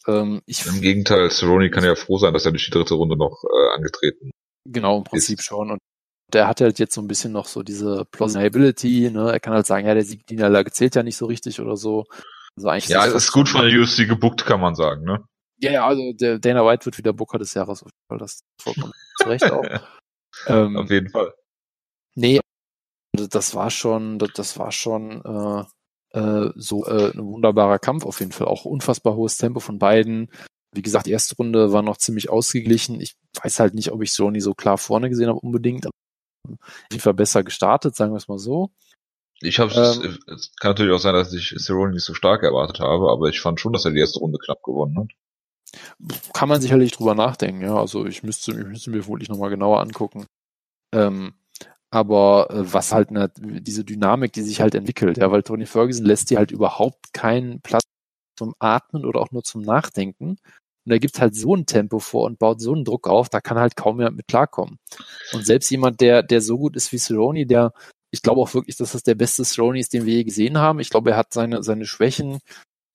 Ähm, 0.07 0.43
Im 0.47 0.81
Gegenteil, 0.81 1.31
Cerrone 1.31 1.71
kann 1.71 1.85
ja 1.85 1.95
froh 1.95 2.19
sein, 2.19 2.33
dass 2.33 2.45
er 2.45 2.53
durch 2.53 2.67
die 2.67 2.71
dritte 2.71 2.95
Runde 2.95 3.17
noch 3.17 3.43
äh, 3.45 3.75
angetreten 3.75 4.31
Genau, 4.69 4.99
im 4.99 5.05
Prinzip 5.05 5.39
ist. 5.39 5.45
schon. 5.45 5.71
Und 5.71 5.79
der 6.33 6.49
hat 6.49 6.61
halt 6.61 6.79
jetzt 6.79 6.95
so 6.95 7.01
ein 7.01 7.09
bisschen 7.09 7.33
noch 7.33 7.47
so 7.47 7.62
diese 7.62 8.05
Plausibility, 8.11 9.11
ne? 9.11 9.33
Er 9.33 9.41
kann 9.41 9.55
halt 9.55 9.67
sagen, 9.67 9.87
ja, 9.87 9.95
der 9.95 10.05
Sieg 10.05 10.29
Niederlage 10.29 10.73
zählt 10.73 10.95
ja 10.97 11.03
nicht 11.03 11.17
so 11.17 11.27
richtig 11.27 11.61
oder 11.61 11.77
so. 11.77 12.05
Also 12.57 12.69
eigentlich 12.69 12.89
ja, 12.89 13.05
ist 13.05 13.15
das 13.15 13.25
ist 13.25 13.33
gut 13.33 13.49
von 13.49 13.62
der 13.62 13.81
UFC 13.81 14.09
gebuckt, 14.09 14.45
kann 14.45 14.61
man 14.61 14.75
sagen, 14.75 15.05
ne? 15.05 15.25
Ja, 15.59 15.73
ja, 15.73 15.87
also 15.87 16.12
der 16.12 16.39
Dana 16.39 16.67
White 16.67 16.85
wird 16.85 16.99
wieder 16.99 17.12
Booker 17.12 17.39
des 17.39 17.55
Jahres, 17.55 17.85
weil 18.09 18.19
das 18.19 18.41
vollkommen 18.61 18.93
zu 19.19 19.29
Recht 19.29 19.51
auch. 19.51 19.65
ähm, 20.47 20.77
Auf 20.77 20.91
jeden 20.91 21.09
Fall. 21.11 21.33
Nee, 22.15 22.41
das 23.17 23.55
war 23.55 23.71
schon, 23.71 24.19
das 24.19 24.59
war 24.59 24.73
schon 24.73 25.23
äh, 25.25 25.65
äh, 26.19 26.51
so 26.57 26.87
äh, 26.87 27.13
ein 27.13 27.27
wunderbarer 27.27 27.79
Kampf 27.79 28.05
auf 28.05 28.21
jeden 28.21 28.33
Fall. 28.33 28.47
Auch 28.47 28.65
unfassbar 28.65 29.15
hohes 29.17 29.37
Tempo 29.37 29.61
von 29.61 29.79
beiden. 29.79 30.31
Wie 30.73 30.83
gesagt, 30.83 31.07
die 31.07 31.13
erste 31.13 31.37
Runde 31.37 31.73
war 31.73 31.83
noch 31.83 31.97
ziemlich 31.97 32.29
ausgeglichen. 32.29 33.01
Ich 33.01 33.17
weiß 33.43 33.61
halt 33.61 33.75
nicht, 33.75 33.93
ob 33.93 34.03
ich 34.03 34.13
Sony 34.13 34.41
so 34.41 34.55
klar 34.55 34.79
vorne 34.79 35.09
gesehen 35.09 35.29
habe 35.29 35.41
unbedingt. 35.41 35.87
Auf 35.87 35.93
jeden 36.91 37.03
Fall 37.03 37.15
besser 37.15 37.45
gestartet, 37.45 37.97
sagen 37.97 38.13
wir 38.13 38.19
es 38.19 38.29
mal 38.29 38.39
so. 38.39 38.71
Ich 39.41 39.59
habe 39.59 39.73
ähm, 39.75 40.19
es 40.35 40.53
kann 40.57 40.71
natürlich 40.71 40.95
auch 40.95 41.01
sein, 41.01 41.15
dass 41.15 41.33
ich 41.33 41.55
Cerrone 41.59 41.93
nicht 41.93 42.05
so 42.05 42.15
stark 42.15 42.43
erwartet 42.43 42.81
habe, 42.81 43.11
aber 43.11 43.29
ich 43.29 43.41
fand 43.41 43.61
schon, 43.61 43.73
dass 43.73 43.85
er 43.85 43.91
die 43.91 44.01
erste 44.01 44.21
Runde 44.21 44.39
knapp 44.39 44.63
gewonnen 44.63 44.99
hat. 44.99 45.11
Kann 46.33 46.49
man 46.49 46.61
sicherlich 46.63 46.93
drüber 46.93 47.15
nachdenken, 47.15 47.61
ja. 47.61 47.77
Also 47.77 48.07
ich 48.07 48.23
müsste, 48.23 48.53
ich 48.53 48.67
müsste 48.67 48.91
mir 48.91 49.07
wirklich 49.07 49.29
nochmal 49.29 49.51
genauer 49.51 49.81
angucken. 49.81 50.27
Ähm, 50.95 51.35
aber 51.97 52.51
äh, 52.51 52.75
was 52.75 52.93
halt 52.93 53.09
eine, 53.09 53.31
diese 53.39 53.83
Dynamik, 53.83 54.35
die 54.35 54.43
sich 54.43 54.61
halt 54.61 54.75
entwickelt, 54.75 55.17
ja, 55.17 55.33
weil 55.33 55.43
Tony 55.43 55.65
Ferguson 55.65 56.05
lässt 56.05 56.29
dir 56.29 56.37
halt 56.37 56.51
überhaupt 56.51 57.15
keinen 57.15 57.63
Platz 57.63 57.85
zum 58.39 58.55
Atmen 58.59 59.07
oder 59.07 59.21
auch 59.21 59.31
nur 59.31 59.43
zum 59.43 59.63
Nachdenken. 59.63 60.37
Und 60.85 60.93
er 60.93 60.99
gibt 60.99 61.19
halt 61.19 61.35
so 61.35 61.57
ein 61.57 61.65
Tempo 61.65 61.99
vor 61.99 62.27
und 62.27 62.39
baut 62.39 62.61
so 62.61 62.75
einen 62.75 62.85
Druck 62.85 63.09
auf, 63.09 63.31
da 63.31 63.41
kann 63.41 63.59
halt 63.59 63.77
kaum 63.77 63.99
jemand 63.99 64.19
mit 64.19 64.29
klarkommen. 64.29 64.79
Und 65.33 65.47
selbst 65.47 65.71
jemand, 65.71 66.03
der, 66.03 66.23
der 66.23 66.43
so 66.43 66.59
gut 66.59 66.77
ist 66.77 66.93
wie 66.93 66.99
Cerrone, 66.99 67.47
der, 67.47 67.73
ich 68.11 68.21
glaube 68.21 68.43
auch 68.43 68.53
wirklich, 68.53 68.77
dass 68.77 68.93
das 68.93 69.03
der 69.03 69.15
beste 69.15 69.45
Cerrone 69.45 69.81
ist, 69.81 69.95
den 69.95 70.05
wir 70.05 70.13
je 70.13 70.25
gesehen 70.25 70.59
haben. 70.59 70.79
Ich 70.81 70.91
glaube, 70.91 71.13
er 71.13 71.17
hat 71.17 71.33
seine, 71.33 71.63
seine 71.63 71.87
Schwächen 71.87 72.41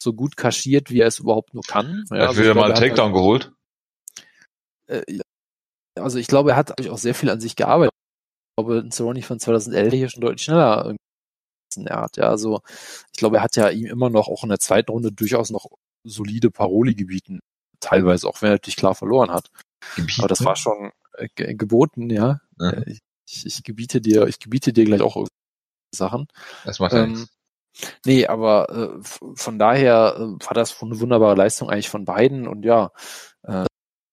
so 0.01 0.13
gut 0.13 0.37
kaschiert, 0.37 0.91
wie 0.91 0.99
er 0.99 1.07
es 1.07 1.17
überhaupt 1.17 1.55
nur 1.55 1.63
kann. 1.63 2.05
Ja, 2.11 2.17
er 2.17 2.21
hat 2.21 2.29
also 2.29 2.41
wieder 2.43 2.53
mal 2.53 2.65
einen 2.65 2.75
Takedown 2.75 3.05
halt, 3.05 3.15
geholt. 3.15 3.51
Äh, 4.87 5.19
also 5.99 6.19
ich 6.19 6.27
glaube, 6.27 6.51
er 6.51 6.55
hat 6.55 6.87
auch 6.87 6.99
sehr 6.99 7.15
viel 7.15 7.31
an 7.31 7.41
sich 7.41 7.55
gearbeitet. 7.55 7.95
Ich 8.61 8.65
glaube, 8.67 8.79
ein 8.79 8.91
Cerrone 8.91 9.21
von 9.21 9.39
2011 9.39 9.93
hier 9.93 10.09
schon 10.09 10.21
deutlich 10.21 10.43
schneller 10.43 10.95
er 11.77 12.01
hat 12.01 12.17
ja, 12.17 12.25
also 12.25 12.61
ich 13.13 13.19
glaube, 13.19 13.37
er 13.37 13.43
hat 13.43 13.55
ja 13.55 13.69
ihm 13.69 13.85
immer 13.85 14.09
noch 14.09 14.27
auch 14.27 14.43
in 14.43 14.49
der 14.49 14.59
zweiten 14.59 14.91
Runde 14.91 15.11
durchaus 15.11 15.49
noch 15.51 15.67
solide 16.03 16.51
Paroli 16.51 16.95
gebieten 16.95 17.39
teilweise, 17.79 18.27
auch 18.27 18.41
wenn 18.41 18.49
er 18.49 18.55
natürlich 18.55 18.75
klar 18.75 18.95
verloren 18.95 19.31
hat. 19.31 19.49
Gebieten? 19.95 20.21
Aber 20.21 20.27
das 20.27 20.43
war 20.43 20.55
schon 20.55 20.91
äh, 21.13 21.55
geboten, 21.55 22.09
ja. 22.09 22.39
ja. 22.59 22.81
Ich, 22.85 23.45
ich, 23.45 23.63
gebiete 23.63 24.01
dir, 24.01 24.27
ich 24.27 24.39
gebiete 24.39 24.73
dir 24.73 24.85
gleich 24.85 25.01
auch 25.01 25.27
Sachen. 25.93 26.27
Das 26.65 26.79
macht 26.79 26.93
ähm, 26.93 27.13
nichts. 27.13 27.29
Nee, 28.05 28.27
aber 28.27 28.69
äh, 28.69 28.99
von 29.35 29.57
daher 29.57 30.15
äh, 30.17 30.45
war 30.45 30.53
das 30.53 30.81
eine 30.81 30.99
wunderbare 30.99 31.35
Leistung 31.35 31.69
eigentlich 31.69 31.89
von 31.89 32.05
beiden 32.05 32.47
und 32.47 32.63
ja, 32.63 32.87
äh, 32.87 32.89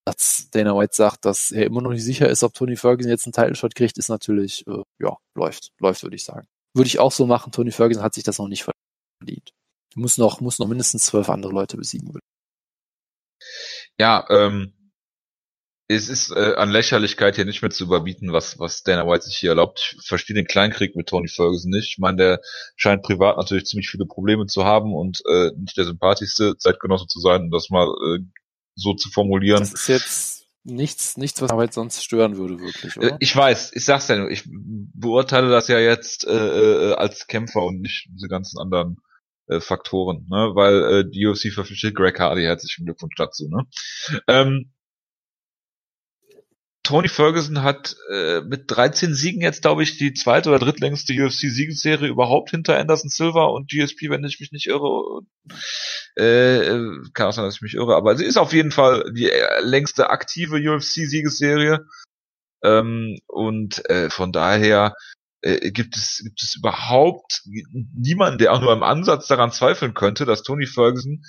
dass 0.08 0.48
Dana 0.50 0.74
White 0.74 0.94
sagt, 0.94 1.24
dass 1.26 1.50
er 1.50 1.66
immer 1.66 1.82
noch 1.82 1.90
nicht 1.90 2.04
sicher 2.04 2.28
ist, 2.28 2.42
ob 2.42 2.54
Tony 2.54 2.76
Ferguson 2.76 3.10
jetzt 3.10 3.26
einen 3.26 3.34
Title 3.34 3.54
Shot 3.54 3.74
kriegt, 3.74 3.98
ist 3.98 4.08
natürlich, 4.08 4.66
äh, 4.66 4.82
ja, 4.98 5.16
läuft, 5.34 5.70
läuft, 5.78 6.02
würde 6.02 6.16
ich 6.16 6.24
sagen. 6.24 6.46
Würde 6.74 6.88
ich 6.88 6.98
auch 6.98 7.12
so 7.12 7.26
machen. 7.26 7.52
Tony 7.52 7.70
Ferguson 7.70 8.02
hat 8.02 8.14
sich 8.14 8.24
das 8.24 8.38
noch 8.38 8.48
nicht 8.48 8.64
verdient. 9.20 9.50
Muss 9.94 10.16
noch, 10.16 10.40
muss 10.40 10.58
noch 10.58 10.68
mindestens 10.68 11.04
zwölf 11.04 11.28
andere 11.28 11.52
Leute 11.52 11.76
besiegen. 11.76 12.18
Ja, 13.98 14.26
ähm, 14.30 14.72
es 15.88 16.08
ist 16.08 16.30
äh, 16.30 16.54
an 16.56 16.70
Lächerlichkeit 16.70 17.36
hier 17.36 17.44
nicht 17.44 17.60
mehr 17.62 17.70
zu 17.70 17.84
überbieten, 17.84 18.32
was, 18.32 18.58
was 18.58 18.82
Dana 18.82 19.06
White 19.06 19.24
sich 19.24 19.36
hier 19.36 19.50
erlaubt. 19.50 19.96
Ich 20.00 20.06
verstehe 20.06 20.34
den 20.34 20.46
Kleinkrieg 20.46 20.96
mit 20.96 21.08
Tony 21.08 21.28
Ferguson 21.28 21.70
nicht. 21.70 21.90
Ich 21.90 21.98
meine, 21.98 22.16
der 22.16 22.40
scheint 22.76 23.02
privat 23.02 23.36
natürlich 23.36 23.66
ziemlich 23.66 23.90
viele 23.90 24.06
Probleme 24.06 24.46
zu 24.46 24.64
haben 24.64 24.94
und 24.94 25.22
äh, 25.26 25.50
nicht 25.56 25.76
der 25.76 25.84
sympathischste 25.84 26.56
Zeitgenosse 26.56 27.06
zu 27.06 27.20
sein, 27.20 27.42
um 27.42 27.50
das 27.50 27.70
mal 27.70 27.88
äh, 27.88 28.20
so 28.78 28.94
zu 28.94 29.10
formulieren. 29.10 29.60
Das 29.60 29.74
ist 29.74 29.88
jetzt 29.88 30.46
nichts, 30.64 31.16
nichts, 31.16 31.40
was 31.42 31.50
Arbeit 31.50 31.72
sonst 31.72 32.02
stören 32.02 32.36
würde, 32.36 32.60
wirklich, 32.60 32.96
oder? 32.96 33.12
Äh, 33.12 33.16
ich 33.20 33.34
weiß, 33.34 33.72
ich 33.74 33.84
sag's 33.84 34.08
ja 34.08 34.16
nur, 34.16 34.30
ich 34.30 34.44
beurteile 34.46 35.50
das 35.50 35.68
ja 35.68 35.78
jetzt 35.78 36.26
äh, 36.26 36.90
äh, 36.90 36.92
als 36.94 37.26
Kämpfer 37.26 37.62
und 37.62 37.80
nicht 37.80 38.08
diese 38.12 38.28
ganzen 38.28 38.58
anderen 38.58 38.96
äh, 39.48 39.60
Faktoren, 39.60 40.26
ne? 40.30 40.52
Weil 40.54 40.82
äh, 40.82 41.10
die 41.10 41.26
UFC 41.26 41.52
verpflichtet 41.52 41.94
Greg 41.94 42.18
Hardy, 42.18 42.42
herzlichen 42.42 42.84
Glückwunsch 42.84 43.16
dazu, 43.16 43.48
ne? 43.48 43.66
Ähm, 44.28 44.72
Tony 46.88 47.08
Ferguson 47.08 47.62
hat 47.62 47.96
äh, 48.10 48.40
mit 48.40 48.64
13 48.68 49.14
Siegen 49.14 49.42
jetzt, 49.42 49.60
glaube 49.60 49.82
ich, 49.82 49.98
die 49.98 50.14
zweite 50.14 50.48
oder 50.48 50.58
drittlängste 50.58 51.12
UFC-Siegesserie 51.12 52.08
überhaupt 52.08 52.50
hinter 52.50 52.78
Anderson 52.78 53.10
Silva 53.10 53.44
und 53.44 53.70
GSP, 53.70 54.08
wenn 54.08 54.24
ich 54.24 54.40
mich 54.40 54.52
nicht 54.52 54.68
irre. 54.68 55.20
Äh, 56.16 56.80
kann 57.14 57.28
auch 57.28 57.32
sein, 57.32 57.44
dass 57.44 57.56
ich 57.56 57.62
mich 57.62 57.74
irre, 57.74 57.96
aber 57.96 58.16
sie 58.16 58.24
ist 58.24 58.38
auf 58.38 58.52
jeden 58.52 58.70
Fall 58.72 59.12
die 59.12 59.30
äh, 59.30 59.60
längste 59.60 60.10
aktive 60.10 60.56
UFC-Siegesserie. 60.56 61.86
Ähm, 62.64 63.18
und 63.26 63.88
äh, 63.88 64.10
von 64.10 64.32
daher 64.32 64.94
äh, 65.42 65.70
gibt 65.70 65.96
es 65.96 66.20
gibt 66.24 66.42
es 66.42 66.56
überhaupt 66.56 67.42
niemanden, 67.94 68.38
der 68.38 68.52
auch 68.52 68.60
nur 68.60 68.72
im 68.72 68.82
Ansatz 68.82 69.28
daran 69.28 69.52
zweifeln 69.52 69.94
könnte, 69.94 70.24
dass 70.24 70.42
Tony 70.42 70.66
Ferguson 70.66 71.22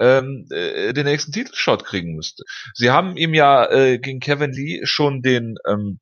ähm, 0.00 0.46
äh, 0.50 0.92
den 0.94 1.04
nächsten 1.04 1.32
Titelshot 1.32 1.84
kriegen 1.84 2.16
müsste. 2.16 2.44
Sie 2.74 2.90
haben 2.90 3.16
ihm 3.16 3.34
ja 3.34 3.70
äh, 3.70 3.98
gegen 3.98 4.20
Kevin 4.20 4.52
Lee 4.52 4.80
schon 4.84 5.20
den 5.22 5.56
ähm, 5.68 6.00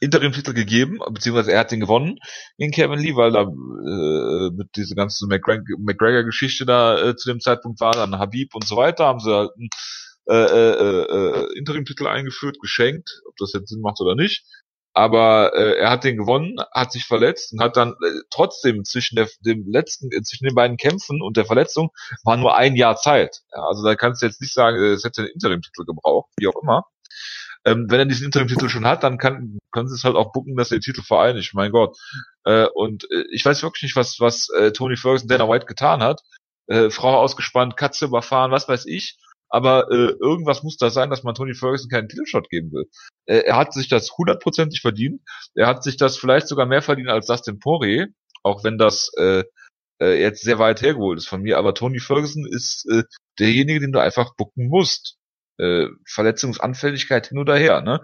Interim-Titel 0.00 0.54
gegeben, 0.54 0.98
beziehungsweise 1.12 1.52
er 1.52 1.60
hat 1.60 1.70
den 1.70 1.80
gewonnen 1.80 2.18
gegen 2.56 2.72
Kevin 2.72 2.98
Lee, 2.98 3.16
weil 3.16 3.32
da 3.32 3.42
äh, 3.42 4.50
mit 4.56 4.74
dieser 4.76 4.94
ganzen 4.94 5.28
McGregor-Geschichte 5.28 6.66
da 6.66 6.98
äh, 6.98 7.16
zu 7.16 7.30
dem 7.30 7.40
Zeitpunkt 7.40 7.80
war, 7.80 7.92
dann 7.92 8.18
Habib 8.18 8.54
und 8.54 8.66
so 8.66 8.76
weiter, 8.76 9.04
haben 9.04 9.20
sie 9.20 9.34
halt 9.34 9.50
einen 9.56 9.68
äh, 10.28 10.34
äh, 10.34 11.02
äh, 11.02 11.58
Interim-Titel 11.58 12.06
eingeführt, 12.06 12.58
geschenkt, 12.60 13.20
ob 13.26 13.36
das 13.36 13.52
jetzt 13.52 13.68
Sinn 13.68 13.80
macht 13.80 14.00
oder 14.00 14.14
nicht. 14.14 14.44
Aber 14.92 15.52
äh, 15.54 15.78
er 15.78 15.90
hat 15.90 16.04
den 16.04 16.16
gewonnen, 16.16 16.56
hat 16.72 16.90
sich 16.92 17.04
verletzt 17.04 17.52
und 17.52 17.62
hat 17.62 17.76
dann 17.76 17.90
äh, 17.90 18.20
trotzdem 18.30 18.84
zwischen 18.84 19.16
der, 19.16 19.28
dem 19.40 19.64
letzten, 19.70 20.10
äh, 20.10 20.22
zwischen 20.22 20.46
den 20.46 20.54
beiden 20.54 20.76
Kämpfen 20.76 21.22
und 21.22 21.36
der 21.36 21.44
Verletzung 21.44 21.90
war 22.24 22.36
nur 22.36 22.56
ein 22.56 22.74
Jahr 22.74 22.96
Zeit. 22.96 23.40
Ja, 23.52 23.62
also 23.62 23.84
da 23.84 23.94
kannst 23.94 24.22
du 24.22 24.26
jetzt 24.26 24.40
nicht 24.40 24.52
sagen, 24.52 24.76
äh, 24.78 24.92
es 24.92 25.04
hätte 25.04 25.22
einen 25.22 25.30
Interim-Titel 25.30 25.84
gebraucht, 25.84 26.30
wie 26.38 26.48
auch 26.48 26.60
immer. 26.60 26.86
Ähm, 27.64 27.86
wenn 27.88 28.00
er 28.00 28.06
diesen 28.06 28.26
Interim-Titel 28.26 28.68
schon 28.68 28.86
hat, 28.86 29.02
dann 29.02 29.18
kann, 29.18 29.58
können 29.70 29.88
sie 29.88 29.94
es 29.94 30.04
halt 30.04 30.16
auch 30.16 30.32
bucken, 30.32 30.56
dass 30.56 30.70
er 30.70 30.78
den 30.78 30.82
Titel 30.82 31.02
vereinigt. 31.02 31.52
Mein 31.54 31.72
Gott. 31.72 31.96
Äh, 32.44 32.66
und 32.74 33.04
äh, 33.10 33.24
ich 33.30 33.44
weiß 33.44 33.62
wirklich 33.62 33.82
nicht, 33.82 33.96
was, 33.96 34.18
was 34.18 34.48
äh, 34.50 34.72
Tony 34.72 34.96
Ferguson, 34.96 35.28
Dana 35.28 35.48
White 35.48 35.66
getan 35.66 36.02
hat. 36.02 36.20
Äh, 36.68 36.90
Frau 36.90 37.18
ausgespannt, 37.18 37.76
Katze 37.76 38.06
überfahren, 38.06 38.50
was 38.50 38.68
weiß 38.68 38.86
ich 38.86 39.18
aber 39.50 39.90
äh, 39.90 40.14
irgendwas 40.20 40.62
muss 40.62 40.76
da 40.76 40.90
sein, 40.90 41.10
dass 41.10 41.24
man 41.24 41.34
Tony 41.34 41.54
Ferguson 41.54 41.90
keinen 41.90 42.08
Titelshot 42.08 42.48
geben 42.48 42.72
will. 42.72 42.88
Äh, 43.26 43.40
er 43.40 43.56
hat 43.56 43.74
sich 43.74 43.88
das 43.88 44.16
hundertprozentig 44.16 44.80
verdient. 44.80 45.20
Er 45.54 45.66
hat 45.66 45.82
sich 45.82 45.96
das 45.96 46.16
vielleicht 46.16 46.48
sogar 46.48 46.66
mehr 46.66 46.82
verdient 46.82 47.08
als 47.08 47.26
Dustin 47.26 47.58
Poirier, 47.58 48.08
auch 48.44 48.62
wenn 48.62 48.78
das 48.78 49.10
äh, 49.18 49.42
äh, 50.00 50.20
jetzt 50.20 50.44
sehr 50.44 50.60
weit 50.60 50.82
hergeholt 50.82 51.18
ist 51.18 51.28
von 51.28 51.42
mir. 51.42 51.58
Aber 51.58 51.74
Tony 51.74 51.98
Ferguson 51.98 52.46
ist 52.46 52.86
äh, 52.90 53.02
derjenige, 53.40 53.80
den 53.80 53.92
du 53.92 53.98
einfach 53.98 54.36
bucken 54.36 54.68
musst. 54.68 55.16
Äh, 55.60 55.88
Verletzungsanfälligkeit 56.06 57.26
hin 57.26 57.38
oder 57.38 57.54
her. 57.54 57.82
Ne? 57.82 58.00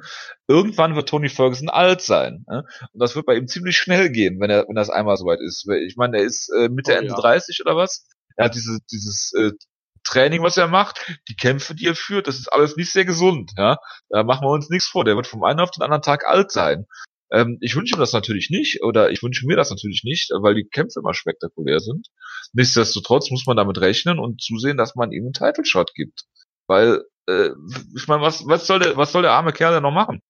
Irgendwann 0.47 0.95
wird 0.95 1.09
Tony 1.09 1.31
Ferguson 1.31 1.71
alt 1.71 2.03
sein. 2.03 2.45
Ne? 2.49 2.65
Und 2.93 3.01
das 3.01 3.17
wird 3.17 3.25
bei 3.25 3.35
ihm 3.35 3.49
ziemlich 3.49 3.79
schnell 3.79 4.11
gehen, 4.11 4.39
wenn 4.41 4.51
er, 4.51 4.69
wenn 4.69 4.75
das 4.75 4.91
einmal 4.91 5.17
soweit 5.17 5.41
ist. 5.41 5.67
Ich 5.87 5.97
meine, 5.97 6.19
er 6.19 6.25
ist 6.25 6.53
äh, 6.53 6.69
Mitte, 6.69 6.93
oh, 6.93 6.97
Ende 6.97 7.11
ja. 7.11 7.17
30 7.17 7.63
oder 7.63 7.75
was? 7.75 8.07
Er 8.37 8.47
hat 8.47 8.55
diese, 8.55 8.79
dieses 8.93 9.33
äh, 9.33 9.53
Training, 10.05 10.43
was 10.43 10.59
er 10.59 10.69
macht, 10.69 11.17
die 11.29 11.35
Kämpfe, 11.35 11.75
die 11.75 11.87
er 11.87 11.95
führt, 11.95 12.27
das 12.27 12.39
ist 12.39 12.53
alles 12.53 12.77
nicht 12.77 12.93
sehr 12.93 13.07
gesund. 13.07 13.53
Ja, 13.57 13.79
da 14.11 14.23
machen 14.23 14.47
wir 14.47 14.53
uns 14.53 14.69
nichts 14.69 14.89
vor. 14.89 15.05
Der 15.05 15.17
wird 15.17 15.27
vom 15.27 15.43
einen 15.43 15.61
auf 15.61 15.71
den 15.71 15.83
anderen 15.83 16.03
Tag 16.03 16.27
alt 16.27 16.53
sein. 16.53 16.85
Ähm, 17.33 17.59
ich 17.61 17.75
wünsche 17.75 17.97
mir 17.97 18.01
das 18.01 18.13
natürlich 18.13 18.51
nicht, 18.51 18.83
oder 18.83 19.11
ich 19.11 19.23
wünsche 19.23 19.47
mir 19.47 19.57
das 19.57 19.71
natürlich 19.71 20.03
nicht, 20.05 20.31
weil 20.31 20.55
die 20.55 20.69
Kämpfe 20.69 21.01
immer 21.01 21.15
spektakulär 21.15 21.81
sind. 21.81 22.09
Nichtsdestotrotz 22.53 23.31
muss 23.31 23.47
man 23.47 23.57
damit 23.57 23.81
rechnen 23.81 24.19
und 24.19 24.41
zusehen, 24.43 24.77
dass 24.77 24.95
man 24.95 25.11
ihm 25.11 25.25
einen 25.25 25.33
Title 25.33 25.65
Shot 25.65 25.95
gibt. 25.95 26.25
Weil, 26.67 27.05
äh, 27.29 27.51
ich 27.97 28.09
meine, 28.09 28.23
was, 28.23 28.47
was 28.47 28.67
soll 28.67 28.81
der, 28.81 28.97
was 28.97 29.13
soll 29.13 29.23
der 29.23 29.33
arme 29.33 29.53
Kerl 29.53 29.75
denn 29.75 29.83
noch 29.83 29.93
machen? 29.93 30.21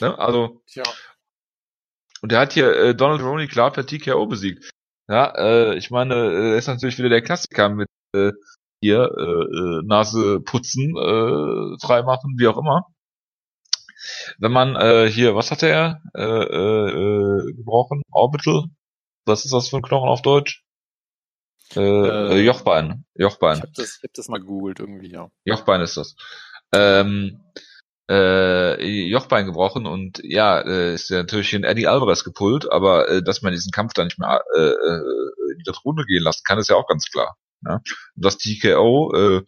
Ne? 0.00 0.18
Also. 0.18 0.62
Tja. 0.66 0.84
Und 2.20 2.32
der 2.32 2.40
hat 2.40 2.52
hier 2.52 2.74
äh, 2.74 2.94
Donald 2.94 3.22
Roney 3.22 3.46
klar 3.46 3.72
per 3.72 3.86
TKO 3.86 4.26
besiegt. 4.26 4.70
Ja, 5.08 5.32
äh, 5.36 5.76
ich 5.76 5.90
meine, 5.90 6.14
äh, 6.14 6.58
ist 6.58 6.66
natürlich 6.66 6.98
wieder 6.98 7.08
der 7.08 7.22
Klassiker 7.22 7.68
mit 7.68 7.88
äh, 8.14 8.32
hier 8.80 9.10
äh, 9.16 9.22
äh, 9.22 9.82
Nase 9.84 10.40
putzen, 10.40 10.96
äh, 10.96 11.78
freimachen, 11.80 12.34
wie 12.38 12.48
auch 12.48 12.58
immer. 12.58 12.86
Wenn 14.38 14.52
man 14.52 14.76
äh, 14.76 15.08
hier, 15.10 15.34
was 15.34 15.50
hat 15.50 15.62
er 15.62 16.00
äh, 16.14 16.22
äh, 16.22 16.90
äh, 16.90 17.52
gebrochen? 17.54 18.02
Orbital? 18.10 18.64
Was 19.26 19.44
ist 19.44 19.52
das 19.52 19.68
für 19.68 19.76
ein 19.76 19.82
Knochen 19.82 20.08
auf 20.08 20.22
Deutsch? 20.22 20.64
Äh, 21.76 21.80
äh, 21.80 22.40
Jochbein. 22.40 23.04
Jochbein. 23.14 23.58
Ich 23.58 23.62
hab 23.62 23.74
das, 23.74 23.96
ich 23.98 24.02
hab 24.04 24.14
das 24.14 24.28
mal 24.28 24.40
gegoogelt 24.40 24.80
irgendwie, 24.80 25.10
ja. 25.10 25.28
Jochbein 25.44 25.80
ist 25.80 25.96
das. 25.96 26.16
Ähm, 26.72 27.40
äh, 28.10 28.82
Jochbein 29.08 29.46
gebrochen 29.46 29.86
und 29.86 30.20
ja, 30.22 30.60
äh, 30.60 30.94
ist 30.94 31.10
ja 31.10 31.18
natürlich 31.18 31.52
in 31.52 31.64
Eddie 31.64 31.86
Alvarez 31.86 32.24
gepult, 32.24 32.70
aber 32.70 33.08
äh, 33.08 33.22
dass 33.22 33.42
man 33.42 33.52
diesen 33.52 33.70
Kampf 33.70 33.92
da 33.92 34.04
nicht 34.04 34.18
mehr 34.18 34.42
äh, 34.56 34.60
äh, 34.60 35.52
in 35.52 35.62
die 35.64 35.70
Runde 35.84 36.04
gehen 36.04 36.22
lassen 36.22 36.42
kann, 36.46 36.58
ist 36.58 36.70
ja 36.70 36.76
auch 36.76 36.86
ganz 36.86 37.10
klar. 37.10 37.36
Ja? 37.64 37.74
Und 37.74 38.24
dass 38.24 38.38
TKO 38.38 39.12
äh, 39.14 39.42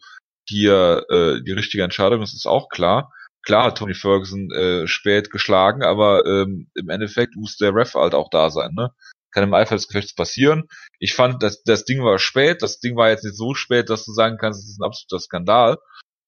hier 0.45 1.05
äh, 1.09 1.41
die 1.41 1.53
richtige 1.53 1.83
Entscheidung 1.83 2.21
ist, 2.21 2.33
ist 2.33 2.45
auch 2.45 2.69
klar. 2.69 3.11
Klar 3.43 3.65
hat 3.65 3.77
Tony 3.79 3.95
Ferguson 3.95 4.51
äh, 4.51 4.87
spät 4.87 5.31
geschlagen, 5.31 5.83
aber 5.83 6.25
ähm, 6.27 6.69
im 6.75 6.89
Endeffekt 6.89 7.35
muss 7.35 7.57
der 7.57 7.73
Ref 7.73 7.95
halt 7.95 8.13
auch 8.13 8.29
da 8.29 8.51
sein, 8.51 8.73
ne? 8.73 8.91
Kann 9.31 9.43
im 9.43 9.53
Eifer 9.53 9.75
des 9.75 9.87
Gefechts 9.87 10.13
passieren. 10.13 10.67
Ich 10.99 11.13
fand, 11.13 11.41
dass 11.43 11.63
das 11.63 11.85
Ding 11.85 12.03
war 12.03 12.19
spät. 12.19 12.61
Das 12.61 12.79
Ding 12.79 12.95
war 12.95 13.09
jetzt 13.09 13.23
nicht 13.23 13.37
so 13.37 13.53
spät, 13.53 13.89
dass 13.89 14.05
du 14.05 14.11
sagen 14.11 14.37
kannst, 14.39 14.63
es 14.63 14.69
ist 14.69 14.79
ein 14.81 14.85
absoluter 14.85 15.19
Skandal. 15.21 15.77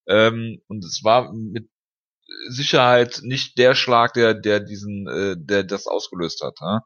Ähm, 0.07 0.59
und 0.67 0.83
es 0.83 1.03
war 1.03 1.31
mit 1.33 1.69
Sicherheit 2.49 3.21
nicht 3.23 3.57
der 3.57 3.75
Schlag, 3.75 4.13
der, 4.13 4.33
der 4.33 4.59
diesen, 4.59 5.07
äh, 5.07 5.35
der 5.37 5.63
das 5.63 5.87
ausgelöst 5.87 6.41
hat. 6.43 6.57
Ja? 6.61 6.81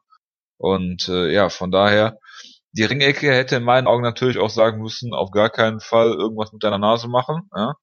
Und 0.58 1.08
äh, 1.08 1.32
ja, 1.32 1.48
von 1.48 1.70
daher, 1.70 2.18
die 2.72 2.84
Ringecke 2.84 3.32
hätte 3.32 3.56
in 3.56 3.64
meinen 3.64 3.86
Augen 3.86 4.02
natürlich 4.02 4.38
auch 4.38 4.50
sagen 4.50 4.82
müssen, 4.82 5.14
auf 5.14 5.30
gar 5.30 5.50
keinen 5.50 5.80
Fall 5.80 6.12
irgendwas 6.12 6.52
mit 6.52 6.62
deiner 6.62 6.78
Nase 6.78 7.08
machen. 7.08 7.48
Ja? 7.56 7.74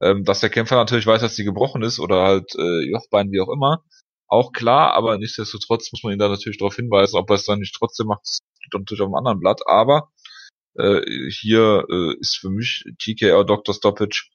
Ähm, 0.00 0.24
dass 0.24 0.40
der 0.40 0.50
Kämpfer 0.50 0.76
natürlich 0.76 1.06
weiß, 1.06 1.20
dass 1.20 1.36
sie 1.36 1.44
gebrochen 1.44 1.82
ist 1.82 2.00
oder 2.00 2.22
halt 2.22 2.54
äh, 2.56 2.90
Jochbein, 2.90 3.30
wie 3.30 3.40
auch 3.40 3.48
immer. 3.48 3.82
Auch 4.28 4.52
klar, 4.52 4.92
aber 4.94 5.18
nichtsdestotrotz 5.18 5.92
muss 5.92 6.02
man 6.02 6.12
ihn 6.12 6.18
da 6.18 6.28
natürlich 6.28 6.58
darauf 6.58 6.76
hinweisen, 6.76 7.16
ob 7.16 7.30
er 7.30 7.36
es 7.36 7.44
dann 7.44 7.60
nicht 7.60 7.76
trotzdem 7.76 8.08
macht, 8.08 8.26
steht 8.26 8.72
natürlich 8.72 9.00
auf 9.00 9.06
einem 9.06 9.14
anderen 9.14 9.40
Blatt. 9.40 9.60
Aber 9.66 10.10
äh, 10.74 11.00
hier 11.30 11.84
äh, 11.90 12.14
ist 12.20 12.36
für 12.36 12.50
mich 12.50 12.84
TKO 12.98 13.44
Dr. 13.44 13.74
Stoppage 13.74 14.30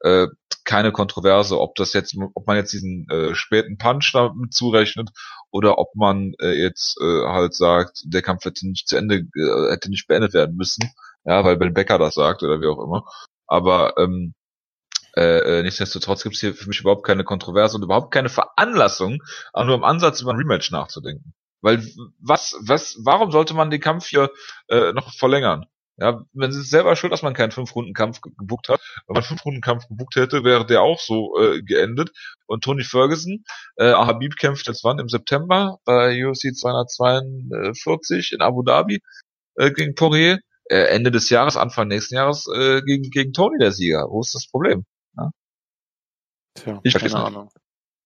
äh, 0.00 0.28
keine 0.64 0.92
Kontroverse, 0.92 1.60
ob 1.60 1.74
das 1.74 1.92
jetzt, 1.92 2.16
ob 2.34 2.46
man 2.46 2.56
jetzt 2.56 2.72
diesen 2.72 3.08
äh, 3.10 3.34
späten 3.34 3.78
Punch 3.78 4.10
damit 4.12 4.54
zurechnet 4.54 5.10
oder 5.50 5.78
ob 5.78 5.94
man 5.96 6.34
äh, 6.40 6.52
jetzt 6.52 6.98
äh, 7.00 7.26
halt 7.26 7.54
sagt, 7.54 8.02
der 8.04 8.22
Kampf 8.22 8.44
hätte 8.44 8.68
nicht 8.68 8.88
zu 8.88 8.96
Ende, 8.96 9.26
äh, 9.36 9.72
hätte 9.72 9.90
nicht 9.90 10.06
beendet 10.06 10.34
werden 10.34 10.56
müssen, 10.56 10.90
ja, 11.24 11.44
weil 11.44 11.56
Ben 11.56 11.74
Becker 11.74 11.98
das 11.98 12.14
sagt 12.14 12.42
oder 12.42 12.60
wie 12.60 12.66
auch 12.66 12.82
immer. 12.82 13.04
Aber 13.46 13.94
ähm, 13.98 14.34
äh, 15.16 15.58
äh 15.58 15.62
nichtsdestotrotz 15.62 16.22
gibt 16.22 16.36
es 16.36 16.40
hier 16.40 16.54
für 16.54 16.68
mich 16.68 16.80
überhaupt 16.80 17.06
keine 17.06 17.24
Kontroverse 17.24 17.76
und 17.76 17.82
überhaupt 17.82 18.12
keine 18.12 18.28
Veranlassung, 18.28 19.22
auch 19.52 19.64
nur 19.64 19.76
im 19.76 19.84
Ansatz 19.84 20.20
über 20.20 20.32
ein 20.32 20.38
Rematch 20.38 20.70
nachzudenken. 20.70 21.34
Weil 21.60 21.86
was, 22.18 22.56
was, 22.60 22.96
warum 23.04 23.30
sollte 23.30 23.54
man 23.54 23.70
den 23.70 23.80
Kampf 23.80 24.06
hier 24.06 24.30
äh, 24.68 24.92
noch 24.92 25.12
verlängern? 25.14 25.66
Ja, 25.98 26.24
wenn 26.32 26.50
es 26.50 26.70
selber 26.70 26.96
schuld, 26.96 27.12
dass 27.12 27.22
man 27.22 27.34
keinen 27.34 27.52
Fünf-Runden-Kampf 27.52 28.20
gebucht 28.22 28.68
hat. 28.68 28.80
Wenn 29.06 29.14
man 29.14 29.22
Fünf-Runden-Kampf 29.22 29.88
gebucht 29.88 30.16
hätte, 30.16 30.42
wäre 30.42 30.66
der 30.66 30.80
auch 30.80 30.98
so 30.98 31.38
äh, 31.38 31.62
geendet. 31.62 32.10
Und 32.46 32.64
Tony 32.64 32.82
Ferguson, 32.82 33.44
äh, 33.76 33.92
Habib 33.92 34.36
kämpft 34.36 34.66
jetzt 34.66 34.84
wann? 34.84 34.98
Im 34.98 35.08
September 35.08 35.78
bei 35.84 36.26
UFC 36.26 36.54
242 36.54 38.32
in 38.32 38.40
Abu 38.40 38.62
Dhabi 38.62 39.00
äh, 39.56 39.70
gegen 39.70 39.94
Poirier. 39.94 40.40
Äh, 40.64 40.84
Ende 40.86 41.10
des 41.10 41.28
Jahres, 41.28 41.56
Anfang 41.56 41.88
nächsten 41.88 42.14
Jahres 42.14 42.46
äh, 42.52 42.80
gegen, 42.82 43.10
gegen 43.10 43.32
Tony 43.32 43.58
der 43.58 43.72
Sieger. 43.72 44.06
Wo 44.08 44.20
ist 44.22 44.34
das 44.34 44.48
Problem? 44.48 44.84
Ja? 46.58 46.62
Tja, 46.62 46.80
ich 46.82 46.94
keine 46.94 47.16
Ahnung. 47.16 47.44
Nicht. 47.44 47.56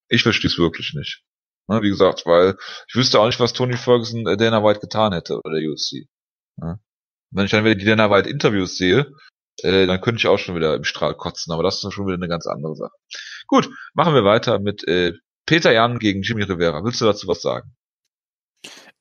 Ich 0.08 0.22
verstehe 0.22 0.50
es 0.50 0.58
wirklich 0.58 0.94
nicht. 0.94 1.22
Ja, 1.68 1.82
wie 1.82 1.88
gesagt, 1.88 2.26
weil 2.26 2.56
ich 2.88 2.94
wüsste 2.94 3.18
auch 3.18 3.26
nicht, 3.26 3.40
was 3.40 3.52
Tony 3.52 3.76
Ferguson 3.76 4.26
äh, 4.26 4.36
Dana 4.36 4.62
White 4.62 4.80
getan 4.80 5.12
hätte 5.12 5.40
oder 5.40 5.58
der 5.58 5.68
UFC. 5.68 6.06
Ja? 6.58 6.78
wenn 7.30 7.44
ich 7.44 7.50
dann 7.50 7.64
wieder 7.64 7.74
die 7.74 7.84
Dana 7.84 8.10
White 8.10 8.28
Interviews 8.28 8.76
sehe, 8.76 9.12
äh, 9.62 9.86
dann 9.86 10.00
könnte 10.00 10.18
ich 10.18 10.26
auch 10.26 10.38
schon 10.38 10.56
wieder 10.56 10.74
im 10.74 10.84
Strahl 10.84 11.14
kotzen, 11.14 11.52
aber 11.52 11.62
das 11.62 11.82
ist 11.82 11.92
schon 11.92 12.06
wieder 12.06 12.16
eine 12.16 12.28
ganz 12.28 12.46
andere 12.46 12.76
Sache. 12.76 12.94
Gut, 13.46 13.68
machen 13.94 14.14
wir 14.14 14.24
weiter 14.24 14.58
mit 14.58 14.86
äh, 14.86 15.12
Peter 15.46 15.72
Jan 15.72 15.98
gegen 15.98 16.22
Jimmy 16.22 16.42
Rivera. 16.42 16.84
Willst 16.84 17.00
du 17.00 17.04
dazu 17.04 17.28
was 17.28 17.42
sagen? 17.42 17.74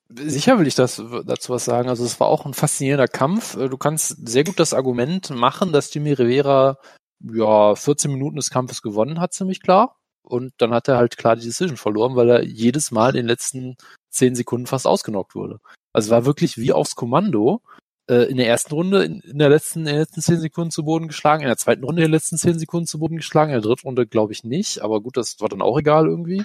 Sicher 0.08 0.58
will 0.58 0.68
ich 0.68 0.76
das, 0.76 1.02
dazu 1.24 1.52
was 1.52 1.64
sagen. 1.64 1.88
Also 1.88 2.04
es 2.04 2.20
war 2.20 2.28
auch 2.28 2.46
ein 2.46 2.54
faszinierender 2.54 3.08
Kampf. 3.08 3.56
Du 3.56 3.76
kannst 3.76 4.28
sehr 4.28 4.44
gut 4.44 4.60
das 4.60 4.72
Argument 4.72 5.30
machen, 5.30 5.72
dass 5.72 5.92
Jimmy 5.92 6.12
Rivera 6.12 6.78
ja 7.20 7.74
14 7.74 8.12
Minuten 8.12 8.36
des 8.36 8.50
Kampfes 8.50 8.82
gewonnen 8.82 9.20
hat, 9.20 9.32
ziemlich 9.32 9.60
klar. 9.62 9.96
Und 10.22 10.52
dann 10.58 10.72
hat 10.72 10.88
er 10.88 10.96
halt 10.96 11.16
klar 11.16 11.36
die 11.36 11.44
Decision 11.44 11.76
verloren, 11.76 12.16
weil 12.16 12.28
er 12.28 12.44
jedes 12.44 12.90
Mal 12.90 13.10
in 13.10 13.16
den 13.16 13.26
letzten 13.26 13.76
10 14.10 14.34
Sekunden 14.34 14.66
fast 14.66 14.86
ausgenockt 14.86 15.34
wurde. 15.34 15.60
Also 15.92 16.10
war 16.10 16.26
wirklich 16.26 16.58
wie 16.58 16.72
aufs 16.72 16.96
Kommando 16.96 17.62
äh, 18.08 18.24
in 18.30 18.36
der 18.36 18.48
ersten 18.48 18.74
Runde 18.74 19.04
in, 19.04 19.20
in, 19.20 19.38
der 19.38 19.48
letzten, 19.48 19.80
in 19.80 19.86
den 19.86 19.98
letzten 19.98 20.20
zehn 20.20 20.40
Sekunden 20.40 20.70
zu 20.70 20.84
Boden 20.84 21.08
geschlagen, 21.08 21.42
in 21.42 21.48
der 21.48 21.56
zweiten 21.56 21.84
Runde 21.84 22.02
in 22.02 22.08
den 22.08 22.12
letzten 22.12 22.38
zehn 22.38 22.58
Sekunden 22.58 22.86
zu 22.86 22.98
Boden 22.98 23.16
geschlagen, 23.16 23.50
in 23.50 23.60
der 23.60 23.68
dritten 23.68 23.86
Runde 23.86 24.06
glaube 24.06 24.32
ich 24.32 24.44
nicht, 24.44 24.80
aber 24.82 25.00
gut, 25.00 25.16
das 25.16 25.40
war 25.40 25.48
dann 25.48 25.62
auch 25.62 25.78
egal 25.78 26.06
irgendwie. 26.06 26.44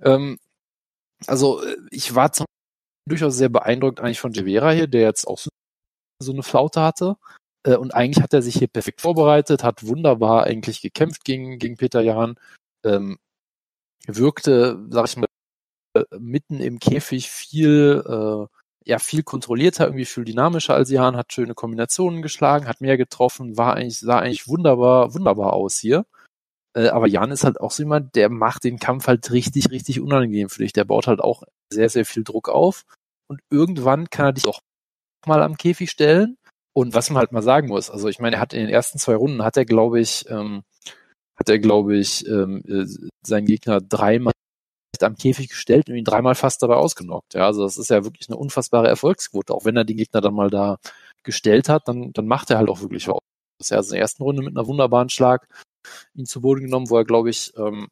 Ähm, 0.00 0.38
also 1.26 1.62
äh, 1.62 1.76
ich 1.90 2.14
war 2.14 2.32
zum 2.32 2.46
durchaus 3.08 3.36
sehr 3.36 3.48
beeindruckt 3.48 4.00
eigentlich 4.00 4.20
von 4.20 4.32
Javera 4.32 4.70
hier, 4.70 4.86
der 4.86 5.02
jetzt 5.02 5.26
auch 5.26 5.38
so, 5.38 5.50
so 6.22 6.32
eine 6.32 6.42
Flaute 6.42 6.80
hatte. 6.80 7.16
Äh, 7.64 7.76
und 7.76 7.94
eigentlich 7.94 8.22
hat 8.22 8.34
er 8.34 8.42
sich 8.42 8.56
hier 8.56 8.68
perfekt 8.68 9.00
vorbereitet, 9.00 9.64
hat 9.64 9.86
wunderbar 9.86 10.44
eigentlich 10.44 10.82
gekämpft 10.82 11.24
gegen, 11.24 11.58
gegen 11.58 11.76
Peter 11.76 12.00
Jahn, 12.00 12.36
ähm, 12.84 13.18
wirkte, 14.06 14.78
sag 14.90 15.06
ich 15.08 15.16
mal, 15.16 15.26
äh, 15.94 16.04
mitten 16.18 16.60
im 16.60 16.78
Käfig 16.78 17.30
viel 17.30 18.02
äh, 18.06 18.46
ja 18.84 18.98
viel 18.98 19.22
kontrollierter, 19.22 19.86
irgendwie 19.86 20.04
viel 20.04 20.24
dynamischer 20.24 20.74
als 20.74 20.90
Jan, 20.90 21.16
hat 21.16 21.32
schöne 21.32 21.54
Kombinationen 21.54 22.22
geschlagen, 22.22 22.66
hat 22.66 22.80
mehr 22.80 22.96
getroffen, 22.96 23.56
war 23.56 23.74
eigentlich, 23.76 24.00
sah 24.00 24.18
eigentlich 24.20 24.48
wunderbar, 24.48 25.14
wunderbar 25.14 25.52
aus 25.52 25.78
hier. 25.78 26.06
Äh, 26.74 26.88
aber 26.88 27.06
Jan 27.08 27.32
ist 27.32 27.44
halt 27.44 27.60
auch 27.60 27.72
so 27.72 27.82
jemand, 27.82 28.14
der 28.16 28.30
macht 28.30 28.64
den 28.64 28.78
Kampf 28.78 29.06
halt 29.08 29.30
richtig, 29.32 29.70
richtig 29.70 30.00
unangenehm 30.00 30.48
für 30.48 30.62
dich. 30.62 30.72
Der 30.72 30.84
baut 30.84 31.06
halt 31.06 31.20
auch 31.20 31.42
sehr, 31.72 31.88
sehr 31.88 32.04
viel 32.04 32.24
Druck 32.24 32.48
auf. 32.48 32.84
Und 33.28 33.40
irgendwann 33.50 34.10
kann 34.10 34.26
er 34.26 34.32
dich 34.32 34.46
auch 34.46 34.60
mal 35.26 35.42
am 35.42 35.56
Käfig 35.56 35.90
stellen. 35.90 36.36
Und 36.72 36.94
was 36.94 37.10
man 37.10 37.18
halt 37.18 37.32
mal 37.32 37.42
sagen 37.42 37.68
muss, 37.68 37.90
also 37.90 38.08
ich 38.08 38.20
meine, 38.20 38.36
er 38.36 38.42
hat 38.42 38.52
in 38.52 38.60
den 38.60 38.68
ersten 38.68 38.98
zwei 38.98 39.16
Runden 39.16 39.42
hat 39.42 39.56
er, 39.56 39.64
glaube 39.64 40.00
ich, 40.00 40.28
ähm, 40.28 40.62
hat 41.36 41.48
er, 41.48 41.58
glaube 41.58 41.96
ich, 41.96 42.26
ähm, 42.28 42.62
äh, 42.68 42.84
seinen 43.26 43.46
Gegner 43.46 43.80
dreimal 43.80 44.32
am 45.02 45.16
Käfig 45.16 45.48
gestellt 45.48 45.88
und 45.88 45.96
ihn 45.96 46.04
dreimal 46.04 46.34
fast 46.34 46.62
dabei 46.62 46.76
ausgenockt. 46.76 47.34
Ja, 47.34 47.46
also 47.46 47.62
das 47.62 47.78
ist 47.78 47.90
ja 47.90 48.04
wirklich 48.04 48.28
eine 48.28 48.36
unfassbare 48.36 48.88
Erfolgsquote. 48.88 49.54
Auch 49.54 49.64
wenn 49.64 49.76
er 49.76 49.84
den 49.84 49.96
Gegner 49.96 50.20
dann 50.20 50.34
mal 50.34 50.50
da 50.50 50.78
gestellt 51.22 51.68
hat, 51.68 51.88
dann, 51.88 52.12
dann 52.12 52.26
macht 52.26 52.50
er 52.50 52.58
halt 52.58 52.68
auch 52.68 52.82
wirklich 52.82 53.08
was. 53.08 53.18
Das 53.58 53.66
ist 53.66 53.70
ja 53.70 53.76
also 53.78 53.90
in 53.90 53.94
der 53.94 54.02
ersten 54.02 54.22
Runde 54.22 54.42
mit 54.42 54.56
einer 54.56 54.66
wunderbaren 54.66 55.10
Schlag 55.10 55.46
ihn 56.14 56.26
zu 56.26 56.40
Boden 56.40 56.62
genommen, 56.62 56.90
wo 56.90 56.96
er, 56.98 57.04
glaube 57.04 57.30
ich, 57.30 57.52
ähm, 57.56 57.88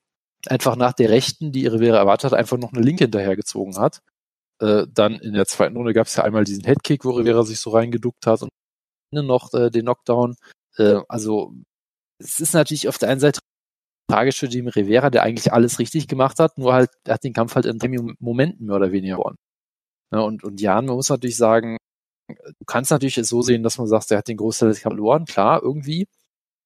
einfach 0.47 0.77
nach 0.77 0.93
der 0.93 1.11
rechten, 1.11 1.53
die 1.53 1.67
Rivera 1.67 1.99
erwartet 1.99 2.33
hat, 2.33 2.39
einfach 2.39 2.59
noch 2.59 2.73
eine 2.73 2.83
linke 2.83 3.05
hinterhergezogen 3.05 3.79
hat. 3.79 4.01
Äh, 4.61 4.87
dann 4.93 5.15
in 5.15 5.35
der 5.35 5.47
zweiten 5.47 5.77
Runde 5.77 5.93
gab 5.95 6.07
es 6.07 6.17
ja 6.17 6.25
einmal 6.25 6.45
diesen 6.45 6.65
Headkick, 6.65 7.05
wo 7.05 7.11
Rivera 7.11 7.45
sich 7.45 7.61
so 7.61 7.71
reingeduckt 7.71 8.27
hat 8.27 8.43
und 8.43 8.51
noch 9.13 9.53
äh, 9.55 9.71
den 9.71 9.83
Knockdown. 9.83 10.37
Äh, 10.77 11.01
also 11.09 11.55
es 12.19 12.41
ist 12.41 12.55
natürlich 12.55 12.89
auf 12.89 12.99
der 12.99 13.11
einen 13.11 13.21
Seite 13.21 13.41
tragisch 14.11 14.39
für 14.39 14.47
Jimmy 14.47 14.71
Rivera, 14.71 15.11
der 15.11 15.23
eigentlich 15.23 15.53
alles 15.53 15.79
richtig 15.79 16.09
gemacht 16.09 16.39
hat, 16.41 16.59
nur 16.59 16.73
halt, 16.73 16.91
er 17.05 17.15
hat 17.15 17.25
den 17.25 17.35
Kampf 17.35 17.55
halt 17.55 17.67
in 17.67 17.79
drei 17.79 17.89
Momenten 18.19 18.67
mehr 18.67 18.77
oder 18.77 18.93
weniger 18.93 19.17
gewonnen. 19.17 19.37
Ja, 20.13 20.21
und, 20.21 20.45
und 20.45 20.61
Jan, 20.61 20.87
man 20.87 20.97
muss 20.97 21.11
natürlich 21.11 21.37
sagen, 21.37 21.77
du 22.29 22.65
kannst 22.67 22.91
natürlich 22.91 23.19
es 23.19 23.29
so 23.29 23.43
sehen, 23.43 23.63
dass 23.63 23.79
man 23.79 23.87
sagt, 23.87 24.11
er 24.11 24.19
hat 24.19 24.29
den 24.29 24.39
Großteil 24.39 24.71
des 24.71 24.81
Kampfes 24.81 24.97
verloren, 24.97 25.27
klar, 25.27 25.63
irgendwie. 25.63 26.07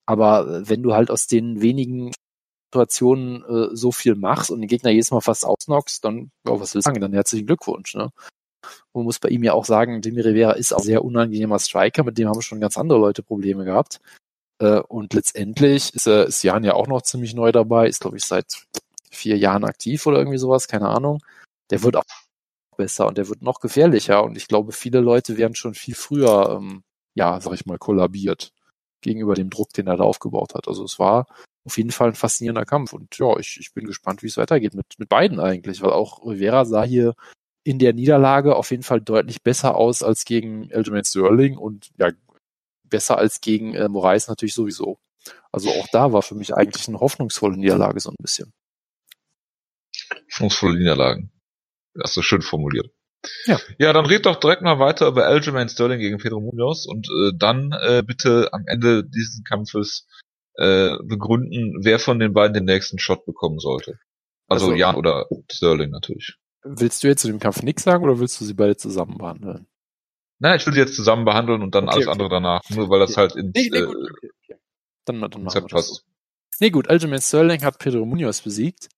Aber 0.06 0.68
wenn 0.68 0.82
du 0.82 0.94
halt 0.94 1.10
aus 1.10 1.26
den 1.26 1.62
wenigen 1.62 2.12
Situationen 2.72 3.44
äh, 3.44 3.76
so 3.76 3.92
viel 3.92 4.14
machst 4.14 4.50
und 4.50 4.60
den 4.60 4.68
Gegner 4.68 4.90
jedes 4.90 5.10
Mal 5.10 5.20
fast 5.20 5.44
ausnockst, 5.44 6.04
dann, 6.04 6.30
ja, 6.46 6.52
was 6.52 6.74
willst 6.74 6.74
du 6.74 6.80
sagen, 6.80 7.00
dann 7.00 7.12
herzlichen 7.12 7.46
Glückwunsch, 7.46 7.94
ne? 7.94 8.10
Und 8.92 9.00
man 9.00 9.04
muss 9.04 9.18
bei 9.18 9.28
ihm 9.28 9.44
ja 9.44 9.52
auch 9.52 9.64
sagen, 9.64 10.00
Jimmy 10.02 10.20
Rivera 10.20 10.52
ist 10.52 10.72
auch 10.72 10.78
ein 10.78 10.84
sehr 10.84 11.04
unangenehmer 11.04 11.58
Striker, 11.58 12.04
mit 12.04 12.18
dem 12.18 12.28
haben 12.28 12.42
schon 12.42 12.60
ganz 12.60 12.76
andere 12.76 12.98
Leute 12.98 13.22
Probleme 13.22 13.64
gehabt. 13.64 14.00
Äh, 14.60 14.80
und 14.80 15.14
letztendlich 15.14 15.94
ist, 15.94 16.06
ist 16.06 16.42
Jan 16.42 16.64
ja 16.64 16.74
auch 16.74 16.86
noch 16.86 17.02
ziemlich 17.02 17.34
neu 17.34 17.52
dabei, 17.52 17.88
ist, 17.88 18.00
glaube 18.00 18.16
ich, 18.16 18.24
seit 18.24 18.66
vier 19.10 19.36
Jahren 19.36 19.64
aktiv 19.64 20.06
oder 20.06 20.18
irgendwie 20.18 20.38
sowas, 20.38 20.68
keine 20.68 20.88
Ahnung. 20.88 21.22
Der 21.70 21.82
wird 21.82 21.96
auch 21.96 22.04
besser 22.76 23.06
und 23.06 23.18
der 23.18 23.28
wird 23.28 23.42
noch 23.42 23.60
gefährlicher. 23.60 24.24
Und 24.24 24.36
ich 24.36 24.48
glaube, 24.48 24.72
viele 24.72 25.00
Leute 25.00 25.36
werden 25.36 25.54
schon 25.54 25.74
viel 25.74 25.94
früher, 25.94 26.58
ähm, 26.58 26.82
ja, 27.14 27.40
sag 27.40 27.54
ich 27.54 27.66
mal, 27.66 27.78
kollabiert 27.78 28.52
gegenüber 29.02 29.34
dem 29.34 29.50
Druck, 29.50 29.72
den 29.72 29.86
er 29.86 29.96
da 29.96 30.04
aufgebaut 30.04 30.54
hat. 30.54 30.68
Also 30.68 30.84
es 30.84 30.98
war 30.98 31.26
auf 31.64 31.76
jeden 31.76 31.90
Fall 31.90 32.08
ein 32.08 32.14
faszinierender 32.14 32.64
Kampf. 32.64 32.92
Und 32.92 33.18
ja, 33.18 33.36
ich, 33.38 33.58
ich 33.60 33.72
bin 33.74 33.86
gespannt, 33.86 34.22
wie 34.22 34.28
es 34.28 34.36
weitergeht 34.36 34.74
mit, 34.74 34.86
mit 34.98 35.08
beiden 35.08 35.40
eigentlich, 35.40 35.82
weil 35.82 35.90
auch 35.90 36.24
Rivera 36.24 36.64
sah 36.64 36.84
hier 36.84 37.14
in 37.64 37.78
der 37.78 37.92
Niederlage 37.92 38.56
auf 38.56 38.70
jeden 38.70 38.82
Fall 38.82 39.00
deutlich 39.00 39.42
besser 39.42 39.76
aus 39.76 40.02
als 40.02 40.24
gegen 40.24 40.72
Aljamain 40.72 41.04
Sterling 41.04 41.56
und 41.56 41.90
ja, 41.98 42.10
besser 42.84 43.18
als 43.18 43.40
gegen 43.40 43.74
äh, 43.74 43.88
Moraes 43.88 44.28
natürlich 44.28 44.54
sowieso. 44.54 44.98
Also 45.52 45.70
auch 45.70 45.86
da 45.92 46.12
war 46.12 46.22
für 46.22 46.34
mich 46.34 46.54
eigentlich 46.54 46.88
eine 46.88 47.00
hoffnungsvolle 47.00 47.56
Niederlage 47.56 48.00
so 48.00 48.10
ein 48.10 48.16
bisschen. 48.20 48.52
Hoffnungsvolle 50.32 50.78
Niederlagen. 50.78 51.30
Das 51.94 52.10
hast 52.10 52.16
du 52.16 52.22
schön 52.22 52.42
formuliert. 52.42 52.90
Ja. 53.46 53.60
ja, 53.78 53.92
dann 53.92 54.06
red 54.06 54.26
doch 54.26 54.40
direkt 54.40 54.62
mal 54.62 54.80
weiter 54.80 55.06
über 55.06 55.26
Aljamain 55.26 55.68
Sterling 55.68 56.00
gegen 56.00 56.18
Pedro 56.18 56.40
Munoz 56.40 56.86
und 56.86 57.06
äh, 57.08 57.32
dann 57.36 57.72
äh, 57.72 58.02
bitte 58.04 58.48
am 58.52 58.64
Ende 58.66 59.04
dieses 59.04 59.44
Kampfes 59.44 60.08
äh, 60.56 60.96
begründen, 61.04 61.84
wer 61.84 62.00
von 62.00 62.18
den 62.18 62.32
beiden 62.32 62.54
den 62.54 62.64
nächsten 62.64 62.98
Shot 62.98 63.24
bekommen 63.24 63.60
sollte. 63.60 63.98
Also, 64.48 64.66
also 64.66 64.76
Jan 64.76 64.96
oder 64.96 65.26
Sterling 65.50 65.90
natürlich. 65.90 66.36
Willst 66.64 67.02
du 67.02 67.08
jetzt 67.08 67.22
zu 67.22 67.28
dem 67.28 67.40
Kampf 67.40 67.62
nichts 67.62 67.82
sagen 67.82 68.04
oder 68.04 68.18
willst 68.18 68.40
du 68.40 68.44
sie 68.44 68.54
beide 68.54 68.76
zusammen 68.76 69.18
behandeln? 69.18 69.66
Nein, 70.38 70.56
ich 70.56 70.66
will 70.66 70.72
sie 70.72 70.80
jetzt 70.80 70.96
zusammen 70.96 71.24
behandeln 71.24 71.62
und 71.62 71.74
dann 71.74 71.84
okay, 71.84 71.94
alles 71.94 72.06
okay. 72.06 72.12
andere 72.12 72.28
danach, 72.28 72.62
nur 72.70 72.88
weil 72.90 73.00
das 73.00 73.12
okay. 73.12 73.20
halt 73.20 73.36
ins 73.36 73.52
nee, 73.54 73.70
nee, 73.72 73.80
gut, 73.80 73.96
okay, 73.96 74.30
okay. 74.42 74.60
Dann, 75.04 75.20
dann 75.20 75.42
machen 75.42 75.62
wir 75.62 75.68
das 75.68 75.88
so. 75.88 76.00
Nee, 76.60 76.70
gut, 76.70 76.88
Aljamain 76.88 77.20
Sterling 77.20 77.62
hat 77.62 77.78
Pedro 77.78 78.04
Munoz 78.04 78.40
besiegt 78.42 78.88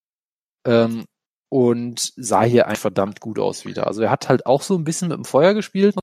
ähm, 0.65 1.05
und 1.49 2.13
sah 2.15 2.43
hier 2.43 2.67
einfach 2.67 2.81
verdammt 2.81 3.19
gut 3.21 3.39
aus 3.39 3.65
wieder. 3.65 3.87
Also 3.87 4.03
er 4.03 4.11
hat 4.11 4.29
halt 4.29 4.45
auch 4.45 4.61
so 4.61 4.75
ein 4.75 4.83
bisschen 4.83 5.07
mit 5.07 5.17
dem 5.17 5.25
Feuer 5.25 5.53
gespielt, 5.53 5.95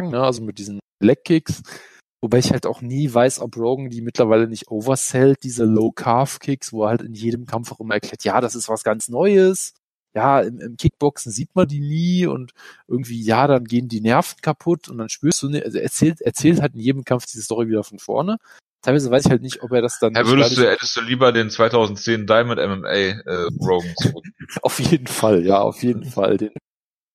ne? 0.00 0.20
also 0.20 0.42
mit 0.42 0.58
diesen 0.58 0.80
Leg-Kicks, 1.00 1.62
wobei 2.20 2.38
ich 2.38 2.50
halt 2.50 2.66
auch 2.66 2.80
nie 2.80 3.12
weiß, 3.12 3.40
ob 3.40 3.56
Rogan 3.56 3.90
die 3.90 4.00
mittlerweile 4.00 4.48
nicht 4.48 4.68
oversellt, 4.68 5.42
diese 5.42 5.64
Low-Carve-Kicks, 5.64 6.72
wo 6.72 6.84
er 6.84 6.90
halt 6.90 7.02
in 7.02 7.14
jedem 7.14 7.46
Kampf 7.46 7.70
auch 7.72 7.80
immer 7.80 7.94
erklärt, 7.94 8.24
ja, 8.24 8.40
das 8.40 8.54
ist 8.54 8.68
was 8.68 8.82
ganz 8.82 9.08
Neues 9.08 9.74
ja, 10.14 10.40
im, 10.40 10.60
im 10.60 10.76
Kickboxen 10.76 11.32
sieht 11.32 11.54
man 11.54 11.66
die 11.66 11.80
nie 11.80 12.26
und 12.26 12.52
irgendwie, 12.86 13.20
ja, 13.22 13.46
dann 13.46 13.64
gehen 13.64 13.88
die 13.88 14.00
Nerven 14.00 14.40
kaputt 14.40 14.88
und 14.88 14.98
dann 14.98 15.08
spürst 15.08 15.42
du, 15.42 15.48
also 15.48 15.78
erzählt, 15.78 16.20
erzählt 16.20 16.62
halt 16.62 16.74
in 16.74 16.80
jedem 16.80 17.04
Kampf 17.04 17.26
diese 17.26 17.42
Story 17.42 17.68
wieder 17.68 17.82
von 17.82 17.98
vorne. 17.98 18.38
Teilweise 18.80 19.10
weiß 19.10 19.24
ich 19.24 19.30
halt 19.30 19.42
nicht, 19.42 19.62
ob 19.62 19.72
er 19.72 19.82
das 19.82 19.98
dann. 19.98 20.14
Herr, 20.14 20.26
würdest 20.26 20.56
du, 20.56 20.70
hättest 20.70 20.96
du 20.96 21.00
lieber 21.00 21.32
den 21.32 21.50
2010 21.50 22.26
Diamond 22.26 22.60
MMA 22.60 22.88
äh, 22.90 23.48
Rogan 23.60 23.94
Auf 24.62 24.78
jeden 24.78 25.06
Fall, 25.06 25.44
ja, 25.44 25.60
auf 25.60 25.82
jeden 25.82 26.04
Fall. 26.04 26.36
Den 26.36 26.52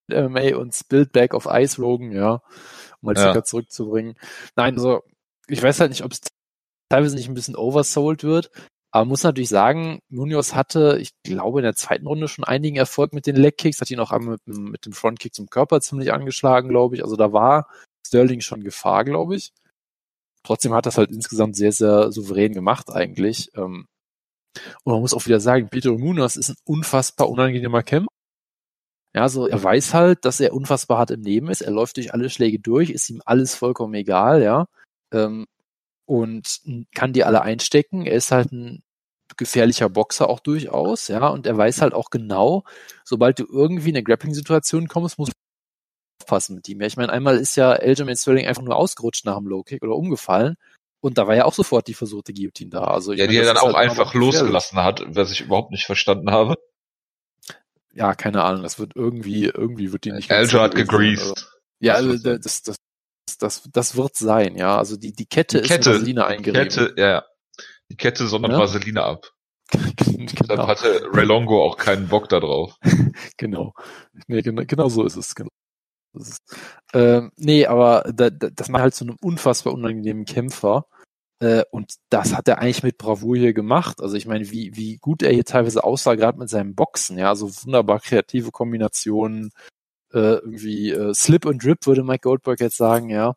MMA 0.09 0.57
und 0.57 0.73
Spilled 0.73 1.11
Back 1.11 1.33
of 1.35 1.47
Ice 1.49 1.79
Rogan, 1.79 2.11
ja, 2.11 2.41
um 3.01 3.13
mal 3.13 3.15
ja. 3.15 3.43
zurückzubringen. 3.43 4.15
Nein, 4.55 4.75
also, 4.75 5.03
ich 5.47 5.61
weiß 5.61 5.79
halt 5.79 5.91
nicht, 5.91 6.03
ob 6.03 6.11
es 6.11 6.21
teilweise 6.89 7.15
nicht 7.15 7.29
ein 7.29 7.35
bisschen 7.35 7.55
oversold 7.55 8.23
wird, 8.23 8.49
aber 8.91 9.05
muss 9.05 9.23
natürlich 9.23 9.49
sagen, 9.49 9.99
Munoz 10.09 10.55
hatte, 10.55 10.97
ich 10.99 11.11
glaube, 11.23 11.59
in 11.59 11.63
der 11.63 11.75
zweiten 11.75 12.07
Runde 12.07 12.27
schon 12.27 12.43
einigen 12.43 12.77
Erfolg 12.77 13.13
mit 13.13 13.27
den 13.27 13.35
Legkicks, 13.35 13.79
hat 13.79 13.91
ihn 13.91 13.99
auch 13.99 14.11
einmal 14.11 14.37
mit, 14.45 14.57
mit 14.57 14.85
dem 14.85 14.93
Frontkick 14.93 15.33
zum 15.35 15.49
Körper 15.49 15.79
ziemlich 15.81 16.11
angeschlagen, 16.11 16.69
glaube 16.69 16.95
ich. 16.95 17.03
Also 17.03 17.15
da 17.15 17.31
war 17.31 17.67
Sterling 18.05 18.41
schon 18.41 18.63
Gefahr, 18.63 19.05
glaube 19.05 19.35
ich. 19.35 19.51
Trotzdem 20.43 20.73
hat 20.73 20.85
das 20.85 20.97
halt 20.97 21.11
insgesamt 21.11 21.55
sehr, 21.55 21.71
sehr 21.71 22.11
souverän 22.11 22.53
gemacht 22.53 22.89
eigentlich. 22.89 23.51
Ähm, 23.55 23.85
und 24.83 24.93
man 24.93 25.01
muss 25.01 25.13
auch 25.13 25.25
wieder 25.25 25.39
sagen, 25.39 25.69
Peter 25.69 25.91
Munoz 25.91 26.35
ist 26.35 26.49
ein 26.49 26.57
unfassbar 26.65 27.29
unangenehmer 27.29 27.83
Kämpfer. 27.83 28.09
Ja, 29.15 29.27
so 29.27 29.47
er 29.47 29.61
weiß 29.61 29.93
halt, 29.93 30.25
dass 30.25 30.39
er 30.39 30.53
unfassbar 30.53 30.99
hart 30.99 31.11
im 31.11 31.23
Leben 31.23 31.49
ist. 31.49 31.61
Er 31.61 31.71
läuft 31.71 31.97
durch 31.97 32.13
alle 32.13 32.29
Schläge 32.29 32.59
durch, 32.59 32.89
ist 32.91 33.09
ihm 33.09 33.21
alles 33.25 33.55
vollkommen 33.55 33.93
egal, 33.95 34.41
ja. 34.43 34.65
Ähm, 35.11 35.45
und 36.09 36.61
kann 36.95 37.13
die 37.13 37.23
alle 37.23 37.43
einstecken. 37.43 38.07
Er 38.07 38.15
ist 38.15 38.31
halt 38.31 38.51
ein 38.51 38.81
gefährlicher 39.37 39.89
Boxer 39.89 40.27
auch 40.27 40.39
durchaus, 40.39 41.07
ja, 41.07 41.27
und 41.27 41.45
er 41.45 41.55
weiß 41.55 41.83
halt 41.83 41.93
auch 41.93 42.09
genau, 42.09 42.63
sobald 43.03 43.37
du 43.37 43.45
irgendwie 43.47 43.89
in 43.89 43.95
eine 43.95 44.03
Grappling-Situation 44.03 44.87
kommst, 44.87 45.19
musst 45.19 45.33
du 45.33 46.23
aufpassen 46.23 46.55
mit 46.55 46.67
ihm. 46.67 46.81
Ja, 46.81 46.87
ich 46.87 46.97
meine, 46.97 47.13
einmal 47.13 47.37
ist 47.37 47.55
ja 47.55 47.73
Aljamain 47.73 48.17
Sterling 48.17 48.47
einfach 48.47 48.63
nur 48.63 48.75
ausgerutscht 48.75 49.23
nach 49.25 49.37
dem 49.37 49.45
Low-Kick 49.45 49.83
oder 49.83 49.95
umgefallen 49.95 50.55
und 50.99 51.19
da 51.19 51.27
war 51.27 51.35
ja 51.35 51.45
auch 51.45 51.53
sofort 51.53 51.87
die 51.87 51.93
versuchte 51.93 52.33
Guillotine 52.33 52.71
da. 52.71 52.85
Also 52.85 53.13
ja, 53.13 53.25
meine, 53.25 53.31
die 53.31 53.37
er 53.37 53.53
dann 53.53 53.57
auch 53.57 53.75
halt 53.75 53.91
einfach 53.91 54.15
losgelassen 54.15 54.79
hat, 54.79 55.03
was 55.09 55.29
ich 55.29 55.41
überhaupt 55.41 55.69
nicht 55.69 55.85
verstanden 55.85 56.31
habe. 56.31 56.55
Ja, 57.93 58.15
keine 58.15 58.43
Ahnung, 58.43 58.63
das 58.63 58.79
wird 58.79 58.95
irgendwie, 58.95 59.45
irgendwie 59.45 59.91
wird 59.91 60.05
die 60.05 60.11
nicht. 60.11 60.31
Aljo 60.31 60.59
hat 60.59 60.73
gegreased. 60.73 61.51
Ja, 61.79 61.93
also 61.93 62.17
das, 62.17 62.63
das, 62.63 62.75
das, 63.37 63.69
das 63.71 63.95
wird 63.95 64.15
sein, 64.15 64.55
ja. 64.55 64.77
Also 64.77 64.97
die, 64.97 65.13
die 65.13 65.25
Kette, 65.25 65.61
die 65.61 65.67
Kette 65.67 65.91
ist 65.91 65.95
in 65.95 66.01
Vaseline 66.01 66.25
eingerieben. 66.25 66.69
Kette, 66.69 66.93
ja. 66.97 67.25
Die 67.89 67.97
Kette 67.97 68.27
sondern 68.27 68.51
ja? 68.51 68.59
Vaseline 68.59 69.03
ab. 69.03 69.31
genau. 69.71 70.25
Deshalb 70.47 70.67
hatte 70.67 71.09
Relongo 71.13 71.63
auch 71.63 71.77
keinen 71.77 72.07
Bock 72.07 72.29
da 72.29 72.39
drauf. 72.39 72.75
genau. 73.37 73.73
Nee, 74.27 74.41
genau. 74.41 74.63
Genau 74.65 74.89
so 74.89 75.05
ist 75.05 75.15
es. 75.15 75.35
Genau. 75.35 75.49
Das 76.13 76.29
ist, 76.29 76.39
ähm, 76.93 77.31
nee, 77.35 77.67
aber 77.67 78.03
da, 78.13 78.29
da, 78.29 78.49
das 78.49 78.69
macht 78.69 78.81
halt 78.81 78.95
zu 78.95 79.05
einem 79.05 79.17
unfassbar 79.21 79.73
unangenehmen 79.73 80.25
Kämpfer. 80.25 80.85
Äh, 81.39 81.63
und 81.71 81.95
das 82.09 82.35
hat 82.35 82.47
er 82.47 82.59
eigentlich 82.59 82.83
mit 82.83 82.97
Bravour 82.97 83.37
hier 83.37 83.53
gemacht. 83.53 84.01
Also 84.01 84.15
ich 84.15 84.25
meine, 84.25 84.49
wie, 84.51 84.75
wie 84.75 84.97
gut 84.97 85.21
er 85.21 85.31
hier 85.31 85.45
teilweise 85.45 85.83
aussah, 85.83 86.15
gerade 86.15 86.39
mit 86.39 86.49
seinem 86.49 86.75
Boxen, 86.75 87.17
ja, 87.17 87.35
so 87.35 87.49
wunderbar 87.63 87.99
kreative 87.99 88.51
Kombinationen, 88.51 89.51
äh, 90.13 90.37
irgendwie 90.37 90.91
äh, 90.91 91.13
Slip 91.13 91.45
und 91.45 91.63
Drip, 91.63 91.85
würde 91.85 92.03
Mike 92.03 92.21
Goldberg 92.21 92.59
jetzt 92.59 92.77
sagen, 92.77 93.09
ja. 93.09 93.35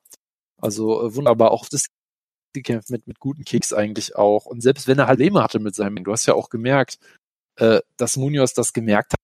Also 0.61 1.07
äh, 1.07 1.15
wunderbar, 1.15 1.51
auch 1.51 1.69
das 1.69 1.87
gekämpft 2.55 2.91
mit, 2.91 3.07
mit 3.07 3.19
guten 3.19 3.45
Kicks 3.45 3.73
eigentlich 3.73 4.17
auch. 4.17 4.47
Und 4.47 4.63
selbst 4.63 4.87
wenn 4.87 4.99
er 4.99 5.07
halt 5.07 5.19
Probleme 5.19 5.43
hatte 5.43 5.59
mit 5.59 5.75
seinem, 5.75 6.05
du 6.05 6.13
hast 6.13 6.27
ja 6.27 6.35
auch 6.35 6.51
gemerkt, 6.51 6.99
äh, 7.57 7.81
dass 7.97 8.17
Munoz 8.17 8.55
das 8.55 8.73
gemerkt 8.73 9.13
hat, 9.13 9.21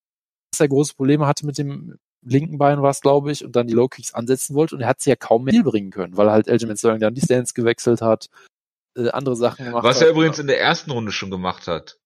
dass 0.53 0.61
er 0.61 0.69
große 0.69 0.95
Probleme 0.95 1.27
hatte 1.27 1.47
mit 1.47 1.59
dem 1.59 1.99
linken 2.23 2.59
Bein 2.59 2.83
war 2.83 2.91
es, 2.91 3.01
glaube 3.01 3.33
ich, 3.33 3.45
und 3.45 3.55
dann 3.55 3.67
die 3.67 3.75
Low 3.75 3.89
Kicks 3.89 4.15
ansetzen 4.15 4.55
wollte 4.55 4.75
und 4.75 4.81
er 4.81 4.89
hat 4.89 5.01
sie 5.01 5.11
ja 5.11 5.17
kaum 5.17 5.45
mehr 5.45 5.63
bringen 5.63 5.91
können, 5.91 6.17
weil 6.17 6.29
er 6.29 6.33
halt 6.33 6.49
Aljamain 6.49 6.77
Sterling 6.77 7.01
dann 7.01 7.15
die 7.15 7.21
Stance 7.21 7.55
gewechselt 7.55 8.03
hat, 8.03 8.29
äh, 8.97 9.09
andere 9.11 9.37
Sachen 9.37 9.65
gemacht 9.65 9.85
Was 9.85 9.97
hat. 9.97 10.03
Was 10.03 10.09
er 10.09 10.11
übrigens 10.11 10.39
in 10.39 10.47
der 10.47 10.61
ersten 10.61 10.91
Runde 10.91 11.13
schon 11.13 11.31
gemacht 11.31 11.69
hat. 11.69 11.98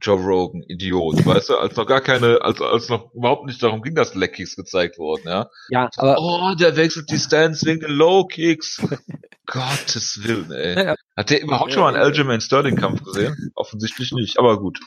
Joe 0.00 0.20
Rogan, 0.20 0.62
Idiot, 0.62 1.24
weißt 1.24 1.50
du, 1.50 1.56
als 1.56 1.76
noch 1.76 1.86
gar 1.86 2.00
keine, 2.00 2.40
als, 2.42 2.60
als 2.60 2.88
noch 2.88 3.12
überhaupt 3.14 3.46
nicht 3.46 3.62
darum 3.62 3.82
ging, 3.82 3.94
dass 3.94 4.14
Leckkicks 4.14 4.56
gezeigt 4.56 4.98
wurden, 4.98 5.28
ja. 5.28 5.50
Ja, 5.70 5.90
aber. 5.96 6.16
Oh, 6.18 6.54
der 6.54 6.76
wechselt 6.76 7.10
die 7.10 7.18
Stance 7.18 7.66
wegen 7.66 7.80
den 7.80 7.92
Low 7.92 8.26
Kicks. 8.26 8.80
Gottes 9.46 10.22
Willen, 10.24 10.52
ey. 10.52 10.84
Ja, 10.84 10.94
Hat 11.16 11.30
der 11.30 11.42
überhaupt 11.42 11.72
schon 11.72 11.82
mal 11.82 11.94
einen 11.94 12.02
Aljamain 12.02 12.42
Sterling 12.42 12.76
Kampf 12.76 13.02
gesehen? 13.02 13.50
Offensichtlich 13.54 14.12
nicht, 14.12 14.38
aber 14.38 14.60
gut. 14.60 14.78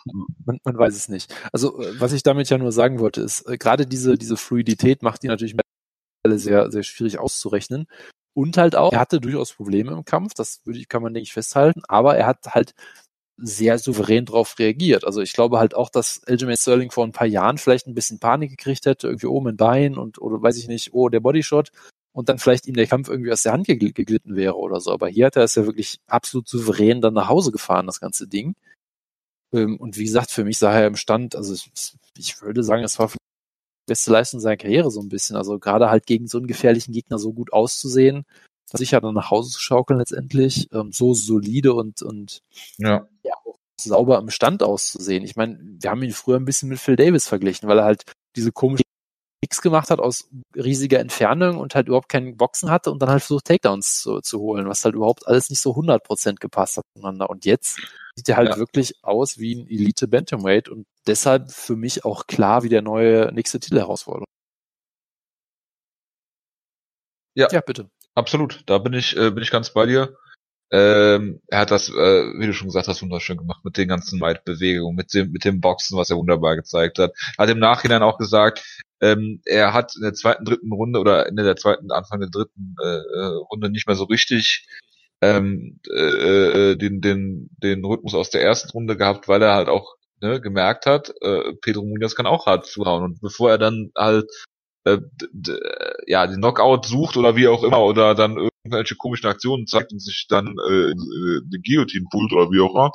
man, 0.45 0.59
man 0.63 0.77
weiß 0.77 0.95
es 0.95 1.09
nicht. 1.09 1.33
Also, 1.51 1.83
was 1.97 2.13
ich 2.13 2.21
damit 2.21 2.49
ja 2.49 2.59
nur 2.59 2.71
sagen 2.71 2.99
wollte, 2.99 3.21
ist, 3.21 3.49
äh, 3.49 3.57
gerade 3.57 3.87
diese, 3.87 4.19
diese 4.19 4.37
Fluidität 4.37 5.01
macht 5.01 5.23
die 5.23 5.27
natürlich 5.27 5.55
sehr, 6.27 6.71
sehr 6.71 6.83
schwierig 6.83 7.17
auszurechnen. 7.17 7.87
Und 8.33 8.57
halt 8.57 8.75
auch, 8.75 8.93
er 8.93 8.99
hatte 8.99 9.19
durchaus 9.19 9.51
Probleme 9.51 9.91
im 9.91 10.05
Kampf, 10.05 10.33
das 10.35 10.61
würde 10.63 10.79
ich, 10.79 10.87
kann 10.87 11.01
man, 11.01 11.13
denke 11.13 11.25
ich, 11.25 11.33
festhalten, 11.33 11.81
aber 11.87 12.15
er 12.15 12.27
hat 12.27 12.45
halt 12.47 12.73
sehr 13.37 13.79
souverän 13.79 14.25
darauf 14.25 14.57
reagiert. 14.59 15.05
Also 15.05 15.21
ich 15.21 15.33
glaube 15.33 15.59
halt 15.59 15.75
auch, 15.75 15.89
dass 15.89 16.21
Aljamain 16.27 16.57
Sterling 16.57 16.91
vor 16.91 17.05
ein 17.05 17.11
paar 17.11 17.27
Jahren 17.27 17.57
vielleicht 17.57 17.87
ein 17.87 17.95
bisschen 17.95 18.19
Panik 18.19 18.51
gekriegt 18.51 18.85
hätte, 18.85 19.07
irgendwie 19.07 19.27
oben 19.27 19.49
in 19.49 19.57
Bein 19.57 19.97
und 19.97 20.21
oder 20.21 20.41
weiß 20.41 20.57
ich 20.57 20.67
nicht, 20.67 20.93
oh, 20.93 21.09
der 21.09 21.21
Bodyshot 21.21 21.71
und 22.13 22.29
dann 22.29 22.39
vielleicht 22.39 22.67
ihm 22.67 22.75
der 22.75 22.87
Kampf 22.87 23.09
irgendwie 23.09 23.31
aus 23.31 23.43
der 23.43 23.53
Hand 23.53 23.67
geglitten 23.67 24.35
wäre 24.35 24.57
oder 24.57 24.79
so. 24.81 24.91
Aber 24.91 25.07
hier 25.07 25.27
hat 25.27 25.35
er 25.37 25.43
es 25.43 25.55
ja 25.55 25.65
wirklich 25.65 25.99
absolut 26.07 26.47
souverän 26.47 27.01
dann 27.01 27.13
nach 27.13 27.29
Hause 27.29 27.51
gefahren, 27.51 27.87
das 27.87 27.99
ganze 27.99 28.27
Ding. 28.27 28.55
Ähm, 29.53 29.77
und 29.77 29.97
wie 29.97 30.03
gesagt, 30.03 30.31
für 30.31 30.43
mich 30.43 30.57
sah 30.57 30.73
er 30.73 30.87
im 30.87 30.95
Stand, 30.95 31.35
also 31.35 31.55
ich 32.17 32.41
würde 32.41 32.63
sagen, 32.63 32.83
es 32.83 32.99
war 32.99 33.07
die 33.07 33.17
beste 33.87 34.11
Leistung 34.11 34.39
seiner 34.39 34.57
Karriere 34.57 34.91
so 34.91 35.01
ein 35.01 35.09
bisschen. 35.09 35.35
Also 35.35 35.59
gerade 35.59 35.89
halt 35.89 36.05
gegen 36.05 36.27
so 36.27 36.37
einen 36.37 36.47
gefährlichen 36.47 36.93
Gegner 36.93 37.19
so 37.19 37.33
gut 37.33 37.53
auszusehen, 37.53 38.25
sicher 38.77 39.01
dann 39.01 39.13
nach 39.13 39.31
Hause 39.31 39.51
zu 39.51 39.59
schaukeln 39.59 39.99
letztendlich, 39.99 40.67
ähm, 40.73 40.91
so 40.91 41.13
solide 41.13 41.73
und, 41.73 42.01
und 42.01 42.39
Ja. 42.77 43.07
ja, 43.23 43.33
auch 43.45 43.55
sauber 43.79 44.19
im 44.19 44.29
Stand 44.29 44.63
auszusehen. 44.63 45.23
Ich 45.23 45.35
meine, 45.35 45.59
wir 45.61 45.89
haben 45.89 46.03
ihn 46.03 46.11
früher 46.13 46.37
ein 46.37 46.45
bisschen 46.45 46.69
mit 46.69 46.79
Phil 46.79 46.95
Davis 46.95 47.27
verglichen, 47.27 47.67
weil 47.69 47.79
er 47.79 47.85
halt 47.85 48.03
diese 48.35 48.51
komischen 48.51 48.85
Kicks 49.43 49.61
gemacht 49.61 49.89
hat 49.89 49.99
aus 49.99 50.29
riesiger 50.55 50.99
Entfernung 50.99 51.57
und 51.57 51.73
halt 51.75 51.87
überhaupt 51.87 52.09
keinen 52.09 52.37
Boxen 52.37 52.69
hatte 52.69 52.91
und 52.91 53.01
dann 53.01 53.09
halt 53.09 53.23
versucht 53.23 53.45
Takedowns 53.45 54.01
zu, 54.01 54.21
zu 54.21 54.39
holen, 54.39 54.67
was 54.67 54.85
halt 54.85 54.95
überhaupt 54.95 55.27
alles 55.27 55.49
nicht 55.49 55.61
so 55.61 55.75
100% 55.75 56.39
gepasst 56.39 56.77
hat 56.77 56.83
miteinander. 56.95 57.29
Und 57.29 57.45
jetzt 57.45 57.79
sieht 58.15 58.29
er 58.29 58.37
halt 58.37 58.49
Ja. 58.49 58.57
wirklich 58.57 59.03
aus 59.03 59.39
wie 59.39 59.55
ein 59.55 59.67
Elite 59.67 60.07
Bantamweight 60.07 60.69
und 60.69 60.85
deshalb 61.07 61.51
für 61.51 61.75
mich 61.75 62.05
auch 62.05 62.27
klar 62.27 62.61
wie 62.63 62.69
der 62.69 62.83
neue 62.83 63.31
nächste 63.33 63.59
Titelherausforderung. 63.59 64.25
Ja. 67.33 67.47
Ja, 67.51 67.61
bitte. 67.61 67.89
Absolut, 68.15 68.63
da 68.65 68.77
bin 68.77 68.93
ich, 68.93 69.15
äh, 69.17 69.31
bin 69.31 69.43
ich 69.43 69.51
ganz 69.51 69.71
bei 69.73 69.85
dir. 69.85 70.15
Ähm, 70.71 71.41
er 71.47 71.59
hat 71.59 71.71
das, 71.71 71.89
äh, 71.89 71.93
wie 71.93 72.45
du 72.47 72.53
schon 72.53 72.67
gesagt 72.67 72.87
hast, 72.87 73.01
wunderschön 73.01 73.37
gemacht 73.37 73.63
mit 73.65 73.77
den 73.77 73.89
ganzen 73.89 74.21
Weitbewegungen, 74.21 74.95
mit 74.95 75.13
dem, 75.13 75.31
mit 75.31 75.43
dem 75.45 75.59
Boxen, 75.61 75.97
was 75.97 76.09
er 76.09 76.17
wunderbar 76.17 76.55
gezeigt 76.55 76.97
hat. 76.99 77.13
Hat 77.37 77.49
im 77.49 77.59
Nachhinein 77.59 78.03
auch 78.03 78.17
gesagt, 78.17 78.63
ähm, 79.01 79.41
er 79.45 79.73
hat 79.73 79.95
in 79.95 80.03
der 80.03 80.13
zweiten, 80.13 80.45
dritten 80.45 80.71
Runde 80.71 80.99
oder 80.99 81.27
Ende 81.27 81.43
der 81.43 81.57
zweiten, 81.57 81.91
Anfang 81.91 82.21
der 82.21 82.29
dritten 82.29 82.75
äh, 82.81 82.85
äh, 82.85 83.25
Runde 83.51 83.69
nicht 83.69 83.87
mehr 83.87 83.95
so 83.97 84.05
richtig 84.05 84.65
ähm, 85.21 85.79
äh, 85.89 86.71
äh, 86.71 86.75
den, 86.77 87.01
den, 87.01 87.49
den 87.61 87.83
Rhythmus 87.85 88.15
aus 88.15 88.29
der 88.29 88.41
ersten 88.43 88.69
Runde 88.71 88.97
gehabt, 88.97 89.27
weil 89.27 89.41
er 89.41 89.55
halt 89.55 89.69
auch 89.69 89.95
ne, 90.21 90.39
gemerkt 90.41 90.85
hat, 90.85 91.13
äh, 91.21 91.53
Pedro 91.61 91.83
Munoz 91.83 92.15
kann 92.15 92.27
auch 92.27 92.45
hart 92.45 92.65
zuhauen. 92.65 93.03
Und 93.03 93.21
bevor 93.21 93.51
er 93.51 93.57
dann 93.57 93.91
halt 93.97 94.29
äh, 94.85 94.99
ja, 96.07 96.27
den 96.27 96.37
Knockout 96.37 96.85
sucht 96.85 97.17
oder 97.17 97.35
wie 97.35 97.47
auch 97.47 97.63
immer 97.63 97.81
oder 97.81 98.15
dann 98.15 98.37
irgendwelche 98.37 98.95
komischen 98.95 99.29
Aktionen 99.29 99.67
zeigt 99.67 99.91
und 99.91 99.99
sich 99.99 100.27
dann 100.27 100.55
äh, 100.69 100.91
äh, 100.91 100.93
eine 100.93 101.61
Guillotine 101.63 102.05
pullt 102.11 102.33
oder 102.33 102.51
wie 102.51 102.61
auch 102.61 102.73
immer, 102.73 102.91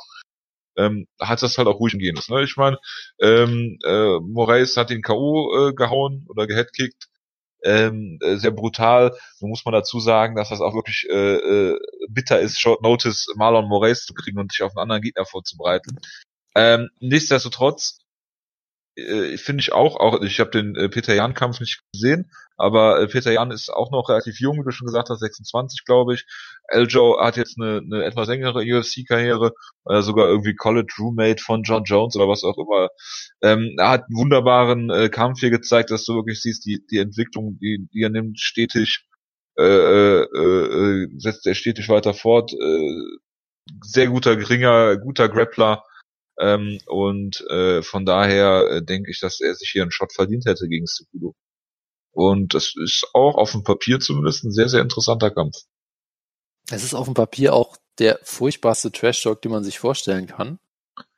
ähm, 0.77 1.07
hat 1.21 1.43
das 1.43 1.59
halt 1.59 1.69
auch 1.69 1.81
ruhig 1.81 1.97
gehen 1.99 2.17
lassen. 2.17 2.35
Ne? 2.35 2.43
Ich 2.45 2.57
meine, 2.57 2.79
ähm, 3.21 3.79
äh, 3.85 4.19
Moraes 4.21 4.77
hat 4.77 4.91
den 4.91 5.03
K.O. 5.03 5.69
Äh, 5.69 5.75
gehauen 5.75 6.27
oder 6.29 6.47
geheadkickt, 6.47 7.09
ähm, 7.65 8.19
äh, 8.21 8.37
sehr 8.37 8.51
brutal. 8.51 9.17
So 9.37 9.47
muss 9.47 9.65
man 9.65 9.73
dazu 9.73 10.01
sagen, 10.01 10.37
dass 10.37 10.51
das 10.51 10.61
auch 10.61 10.75
wirklich 10.75 11.07
äh, 11.09 11.37
äh, 11.37 11.79
bitter 12.09 12.41
ist, 12.41 12.61
Short 12.61 12.83
Notice 12.83 13.27
Marlon 13.37 13.69
Moraes 13.69 14.05
zu 14.05 14.15
kriegen 14.15 14.39
und 14.39 14.53
sich 14.53 14.63
auf 14.63 14.73
einen 14.73 14.83
anderen 14.83 15.03
Gegner 15.03 15.25
vorzubereiten. 15.25 15.99
Ähm, 16.55 16.89
nichtsdestotrotz 17.01 17.99
äh, 18.97 19.37
finde 19.37 19.61
ich 19.61 19.73
auch, 19.73 19.97
auch 19.97 20.23
ich 20.23 20.41
habe 20.41 20.51
den 20.51 20.75
äh, 20.75 20.89
Peter 20.89 21.15
Jan 21.15 21.35
Kampf 21.35 21.61
nicht 21.61 21.83
gesehen, 21.93 22.31
aber 22.57 23.01
äh, 23.01 23.07
Peter 23.07 23.33
Jan 23.33 23.51
ist 23.51 23.69
auch 23.71 23.91
noch 23.91 24.09
relativ 24.09 24.41
jung, 24.41 24.59
wie 24.59 24.65
du 24.65 24.71
schon 24.71 24.87
gesagt 24.87 25.11
hast, 25.11 25.21
26 25.21 25.85
glaube 25.85 26.15
ich. 26.15 26.25
Eljo 26.69 27.21
hat 27.21 27.37
jetzt 27.37 27.59
eine, 27.61 27.79
eine 27.85 28.05
etwas 28.05 28.29
längere 28.29 28.61
UFC-Karriere, 28.61 29.53
äh, 29.89 30.03
sogar 30.03 30.29
irgendwie 30.29 30.55
College 30.55 30.93
Roommate 30.99 31.43
von 31.43 31.63
John 31.63 31.85
Jones 31.85 32.17
oder 32.17 32.29
was 32.29 32.43
auch 32.45 32.57
immer. 32.59 32.89
Ähm, 33.43 33.77
er 33.79 33.91
hat 33.91 34.05
einen 34.05 34.17
wunderbaren 34.17 34.91
äh, 34.91 35.09
Kampf 35.09 35.41
hier 35.41 35.51
gezeigt, 35.51 35.91
dass 35.91 36.05
du 36.05 36.15
wirklich 36.15 36.41
siehst, 36.41 36.65
die 36.65 36.85
die 36.91 36.99
Entwicklung, 36.99 37.59
die, 37.61 37.87
die 37.93 38.03
er 38.03 38.11
nimmt, 38.11 38.41
stetig 38.41 39.07
äh, 39.59 39.63
äh, 39.63 40.27
äh, 41.05 41.09
setzt 41.19 41.47
er 41.47 41.55
stetig 41.55 41.89
weiter 41.89 42.15
fort. 42.15 42.53
Äh, 42.53 43.01
sehr 43.83 44.09
guter, 44.09 44.37
geringer, 44.37 44.97
guter 44.97 45.29
Grappler. 45.29 45.83
Ähm, 46.39 46.81
und 46.87 47.41
äh, 47.49 47.83
von 47.83 48.05
daher 48.05 48.69
äh, 48.71 48.83
denke 48.85 49.11
ich, 49.11 49.21
dass 49.21 49.41
er 49.41 49.55
sich 49.55 49.71
hier 49.71 49.83
einen 49.83 49.91
Shot 49.91 50.13
verdient 50.13 50.45
hätte 50.47 50.69
gegen 50.69 50.87
Cejudo. 50.87 51.35
Und 52.13 52.55
das 52.55 52.75
ist 52.77 53.09
auch 53.13 53.37
auf 53.37 53.53
dem 53.53 53.63
Papier 53.63 54.01
zumindest 54.01 54.45
ein 54.45 54.53
sehr, 54.53 54.69
sehr 54.69 54.83
interessanter 54.83 55.31
Kampf. 55.31 55.57
Es 56.71 56.83
ist 56.83 56.95
auf 56.95 57.07
dem 57.07 57.15
Papier 57.15 57.55
auch 57.55 57.77
der 57.99 58.19
furchtbarste 58.23 58.91
Trash-Talk, 58.91 59.43
den 59.43 59.53
man 59.53 59.65
sich 59.65 59.79
vorstellen 59.79 60.27
kann. 60.27 60.59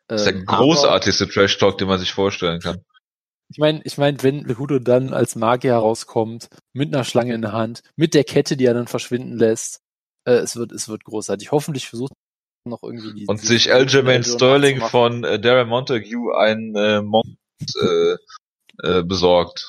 Das 0.06 0.22
ist 0.22 0.26
der 0.26 0.34
Ähm, 0.36 0.46
großartigste 0.46 1.28
Trash-Talk, 1.28 1.78
den 1.78 1.88
man 1.88 1.98
sich 1.98 2.12
vorstellen 2.12 2.60
kann. 2.60 2.84
Ich 3.50 3.58
meine, 3.58 3.80
ich 3.84 3.96
meine, 3.96 4.22
wenn 4.22 4.44
Lehudo 4.44 4.78
dann 4.78 5.14
als 5.14 5.34
Magier 5.34 5.72
herauskommt, 5.72 6.48
mit 6.72 6.94
einer 6.94 7.04
Schlange 7.04 7.34
in 7.34 7.42
der 7.42 7.52
Hand, 7.52 7.82
mit 7.96 8.14
der 8.14 8.24
Kette, 8.24 8.56
die 8.56 8.66
er 8.66 8.74
dann 8.74 8.88
verschwinden 8.88 9.38
lässt, 9.38 9.80
äh, 10.24 10.32
es 10.32 10.56
wird, 10.56 10.72
es 10.72 10.88
wird 10.88 11.04
großartig. 11.04 11.50
Hoffentlich 11.50 11.88
versucht 11.88 12.12
er 12.12 12.27
noch 12.68 12.82
irgendwie 12.82 13.14
die. 13.14 13.26
Und 13.26 13.42
die- 13.42 13.46
sich 13.46 13.72
Aljamain 13.72 14.22
Sterling 14.24 14.80
von 14.80 15.24
äh, 15.24 15.40
Darren 15.40 15.68
Montague 15.68 16.36
einen 16.36 16.74
äh, 16.76 17.02
Mond 17.02 17.36
äh, 17.80 18.16
äh, 18.82 19.02
besorgt. 19.02 19.66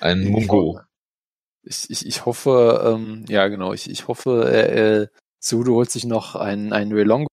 Ein 0.00 0.24
Mungo. 0.28 0.80
Ich, 1.62 1.88
ich, 1.90 2.06
ich 2.06 2.26
hoffe, 2.26 2.82
ähm, 2.94 3.24
ja 3.28 3.48
genau, 3.48 3.72
ich, 3.72 3.88
ich 3.90 4.06
hoffe, 4.08 4.50
äh, 4.52 5.02
äh, 5.02 5.08
Cejudo 5.40 5.72
holt 5.74 5.90
sich 5.90 6.04
noch 6.04 6.34
einen, 6.36 6.72
einen 6.72 6.92
Relongo 6.92 7.26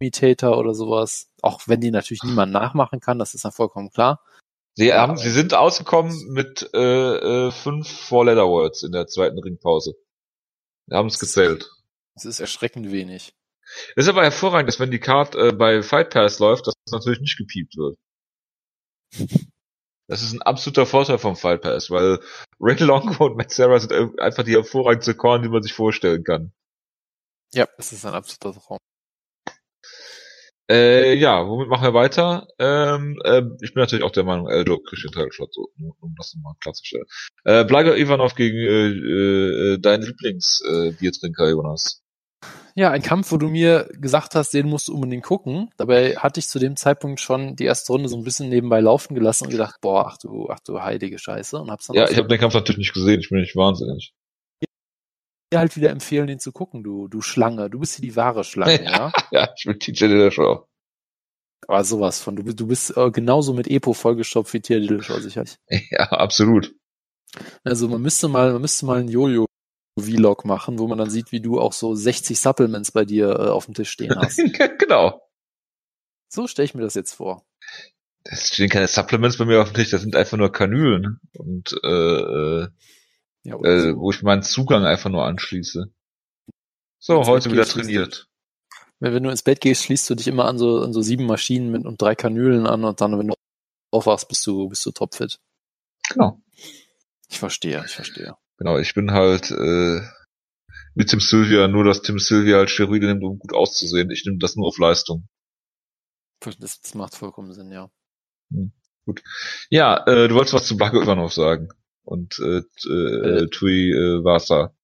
Imitator 0.00 0.56
oder 0.58 0.74
sowas. 0.74 1.28
Auch 1.42 1.62
wenn 1.66 1.80
die 1.80 1.90
natürlich 1.90 2.22
niemand 2.22 2.52
nachmachen 2.52 3.00
kann, 3.00 3.18
das 3.18 3.34
ist 3.34 3.44
ja 3.44 3.50
vollkommen 3.50 3.90
klar. 3.90 4.22
Sie, 4.74 4.92
haben, 4.92 5.16
sie 5.16 5.30
sind 5.30 5.54
ausgekommen 5.54 6.16
mit 6.32 6.70
äh, 6.72 7.46
äh, 7.48 7.50
fünf 7.50 7.88
Four 7.88 8.26
Letter 8.26 8.46
Words 8.46 8.84
in 8.84 8.92
der 8.92 9.08
zweiten 9.08 9.38
Ringpause. 9.38 9.94
Wir 10.86 10.96
haben 10.98 11.08
es 11.08 11.18
gezählt. 11.18 11.68
Es 12.14 12.24
ist 12.24 12.38
erschreckend 12.40 12.90
wenig. 12.92 13.34
Das 13.96 14.04
ist 14.04 14.08
aber 14.08 14.22
hervorragend, 14.22 14.68
dass 14.68 14.80
wenn 14.80 14.90
die 14.90 15.00
Card 15.00 15.34
äh, 15.34 15.52
bei 15.52 15.82
Fight 15.82 16.10
Pass 16.10 16.38
läuft, 16.38 16.66
dass 16.66 16.74
das 16.84 16.92
natürlich 16.92 17.20
nicht 17.20 17.38
gepiept 17.38 17.76
wird. 17.76 17.96
Das 20.08 20.22
ist 20.22 20.32
ein 20.32 20.42
absoluter 20.42 20.86
Vorteil 20.86 21.18
vom 21.18 21.36
Fight 21.36 21.60
Pass, 21.60 21.90
weil 21.90 22.20
Ray 22.60 22.82
Longo 22.82 23.24
und 23.26 23.36
Matt 23.36 23.50
Serra 23.50 23.78
sind 23.78 23.92
äh, 23.92 24.08
einfach 24.20 24.44
die 24.44 24.54
hervorragendste 24.54 25.14
Korn, 25.14 25.42
die 25.42 25.48
man 25.48 25.62
sich 25.62 25.72
vorstellen 25.72 26.24
kann. 26.24 26.52
Ja, 27.52 27.66
es 27.78 27.92
ist 27.92 28.04
ein 28.04 28.14
absoluter 28.14 28.60
Traum. 28.60 28.78
Äh, 30.70 31.14
ja, 31.14 31.48
womit 31.48 31.68
machen 31.68 31.84
wir 31.84 31.94
weiter? 31.94 32.46
Ähm, 32.58 33.18
ähm, 33.24 33.56
ich 33.62 33.72
bin 33.72 33.80
natürlich 33.80 34.04
auch 34.04 34.10
der 34.10 34.24
Meinung, 34.24 34.48
Eldo 34.48 34.78
kriegt 34.80 35.02
den 35.02 35.12
Title-Shot, 35.12 35.54
so, 35.54 35.70
um 35.78 36.14
das 36.14 36.34
nochmal 36.34 36.54
klarzustellen. 36.60 37.06
Äh, 37.44 37.64
Blago 37.64 37.94
Ivanov 37.94 38.34
gegen 38.34 38.58
äh, 38.58 39.72
äh, 39.74 39.78
dein 39.78 40.02
Lieblings-Biertrinker, 40.02 41.48
Jonas. 41.48 42.02
Ja, 42.74 42.90
ein 42.92 43.02
Kampf, 43.02 43.32
wo 43.32 43.36
du 43.36 43.48
mir 43.48 43.88
gesagt 43.94 44.36
hast, 44.36 44.54
den 44.54 44.68
musst 44.68 44.86
du 44.88 44.94
unbedingt 44.94 45.24
gucken. 45.24 45.70
Dabei 45.76 46.14
hatte 46.16 46.38
ich 46.38 46.46
zu 46.48 46.58
dem 46.60 46.76
Zeitpunkt 46.76 47.20
schon 47.20 47.56
die 47.56 47.64
erste 47.64 47.92
Runde 47.92 48.08
so 48.08 48.16
ein 48.16 48.22
bisschen 48.22 48.48
nebenbei 48.48 48.78
laufen 48.80 49.14
gelassen 49.14 49.44
und 49.46 49.50
gedacht, 49.50 49.80
boah, 49.80 50.06
ach 50.06 50.18
du, 50.18 50.48
ach 50.48 50.60
du 50.60 50.80
heilige 50.80 51.18
Scheiße. 51.18 51.58
Und 51.58 51.70
hab's 51.72 51.88
dann 51.88 51.96
Ja, 51.96 52.08
ich 52.08 52.16
habe 52.16 52.28
den 52.28 52.38
Kampf 52.38 52.54
natürlich 52.54 52.78
nicht 52.78 52.94
gesehen, 52.94 53.18
ich 53.20 53.30
bin 53.30 53.40
nicht 53.40 53.56
wahnsinnig. 53.56 54.12
dir 55.52 55.58
halt 55.58 55.74
wieder 55.76 55.90
empfehlen, 55.90 56.28
den 56.28 56.38
zu 56.38 56.52
gucken, 56.52 56.84
du, 56.84 57.08
du 57.08 57.20
Schlange. 57.20 57.68
Du 57.70 57.80
bist 57.80 57.96
hier 57.96 58.02
die 58.02 58.14
wahre 58.14 58.44
Schlange, 58.44 58.84
ja. 58.84 59.12
Ja, 59.32 59.48
ich 59.56 59.64
bin 59.64 59.80
TJ 59.80 60.06
Dillashaw. 60.06 60.64
Aber 61.66 61.82
sowas 61.84 62.20
von. 62.22 62.36
Du, 62.36 62.44
bist- 62.44 62.60
du 62.60 62.66
bist 62.68 62.96
äh, 62.96 63.10
genauso 63.10 63.52
mit 63.54 63.66
Epo 63.66 63.92
vollgestopft 63.92 64.52
wie 64.54 64.60
Tier 64.60 64.78
Dillashaw 64.80 65.20
sicherlich. 65.20 65.56
Ja, 65.90 66.04
absolut. 66.12 66.72
Also 67.64 67.88
man 67.88 68.00
müsste 68.02 68.28
mal, 68.28 68.52
man 68.52 68.60
müsste 68.62 68.86
mal 68.86 69.00
einen 69.00 69.08
Jojo-Vlog 69.98 70.44
machen, 70.44 70.78
wo 70.78 70.86
man 70.86 70.98
dann 70.98 71.10
sieht, 71.10 71.32
wie 71.32 71.40
du 71.40 71.60
auch 71.60 71.72
so 71.72 71.94
60 71.94 72.38
Supplements 72.38 72.92
bei 72.92 73.04
dir 73.04 73.28
äh, 73.28 73.48
auf 73.48 73.66
dem 73.66 73.74
Tisch 73.74 73.90
stehen 73.90 74.14
hast. 74.16 74.36
genau. 74.78 75.20
so 76.28 76.46
stelle 76.46 76.66
ich 76.66 76.74
mir 76.74 76.82
das 76.82 76.94
jetzt 76.94 77.14
vor. 77.14 77.44
Es 78.24 78.48
stehen 78.48 78.68
keine 78.68 78.88
Supplements 78.88 79.38
bei 79.38 79.44
mir 79.44 79.62
auf 79.62 79.72
dem 79.72 79.74
Tisch, 79.74 79.90
das 79.90 80.02
sind 80.02 80.16
einfach 80.16 80.36
nur 80.36 80.52
Kanülen. 80.52 81.20
Und 81.36 81.72
äh, 81.82 82.66
Ja, 83.44 83.54
äh, 83.56 83.96
wo 83.96 84.10
ich 84.10 84.22
meinen 84.22 84.42
Zugang 84.42 84.84
einfach 84.84 85.10
nur 85.10 85.24
anschließe. 85.24 85.90
So, 86.98 87.24
heute 87.26 87.50
wieder 87.52 87.64
trainiert. 87.64 88.28
wenn, 88.98 89.14
wenn 89.14 89.22
du 89.22 89.30
ins 89.30 89.42
Bett 89.42 89.60
gehst, 89.60 89.84
schließt 89.84 90.10
du 90.10 90.14
dich 90.14 90.26
immer 90.26 90.46
an 90.46 90.58
so, 90.58 90.82
an 90.82 90.92
so 90.92 91.00
sieben 91.00 91.26
Maschinen 91.26 91.70
mit 91.70 91.86
und 91.86 92.02
drei 92.02 92.14
Kanülen 92.14 92.66
an 92.66 92.84
und 92.84 93.00
dann, 93.00 93.18
wenn 93.18 93.28
du 93.28 93.34
aufwachst, 93.90 94.28
bist 94.28 94.46
du, 94.46 94.68
bist 94.68 94.84
du 94.84 94.90
topfit. 94.90 95.38
Genau. 96.10 96.42
Ich 97.30 97.38
verstehe, 97.38 97.82
ich 97.86 97.94
verstehe. 97.94 98.36
Genau, 98.58 98.78
ich 98.78 98.94
bin 98.94 99.12
halt 99.12 99.50
äh, 99.50 100.00
mit 100.94 101.10
Tim 101.10 101.20
Sylvia, 101.20 101.68
nur 101.68 101.84
dass 101.84 102.02
Tim 102.02 102.18
Sylvia 102.18 102.56
halt 102.56 102.70
Steroide 102.70 103.06
nimmt, 103.06 103.22
um 103.22 103.38
gut 103.38 103.54
auszusehen. 103.54 104.10
Ich 104.10 104.24
nehme 104.26 104.38
das 104.38 104.56
nur 104.56 104.66
auf 104.66 104.78
Leistung. 104.78 105.28
Das, 106.40 106.58
das 106.58 106.94
macht 106.94 107.14
vollkommen 107.14 107.52
Sinn, 107.52 107.70
ja. 107.70 107.90
Hm, 108.50 108.72
gut. 109.04 109.22
Ja, 109.70 110.04
äh, 110.06 110.28
du 110.28 110.34
wolltest 110.34 110.54
was 110.54 110.66
zu 110.66 110.76
Backe 110.76 111.00
Ivanov 111.00 111.32
sagen. 111.32 111.68
Und 112.02 112.38
äh, 112.40 112.62
äh, 112.88 113.42
äh, 113.42 113.48
Tui 113.48 113.90
äh, 113.92 114.24
Vasa. 114.24 114.74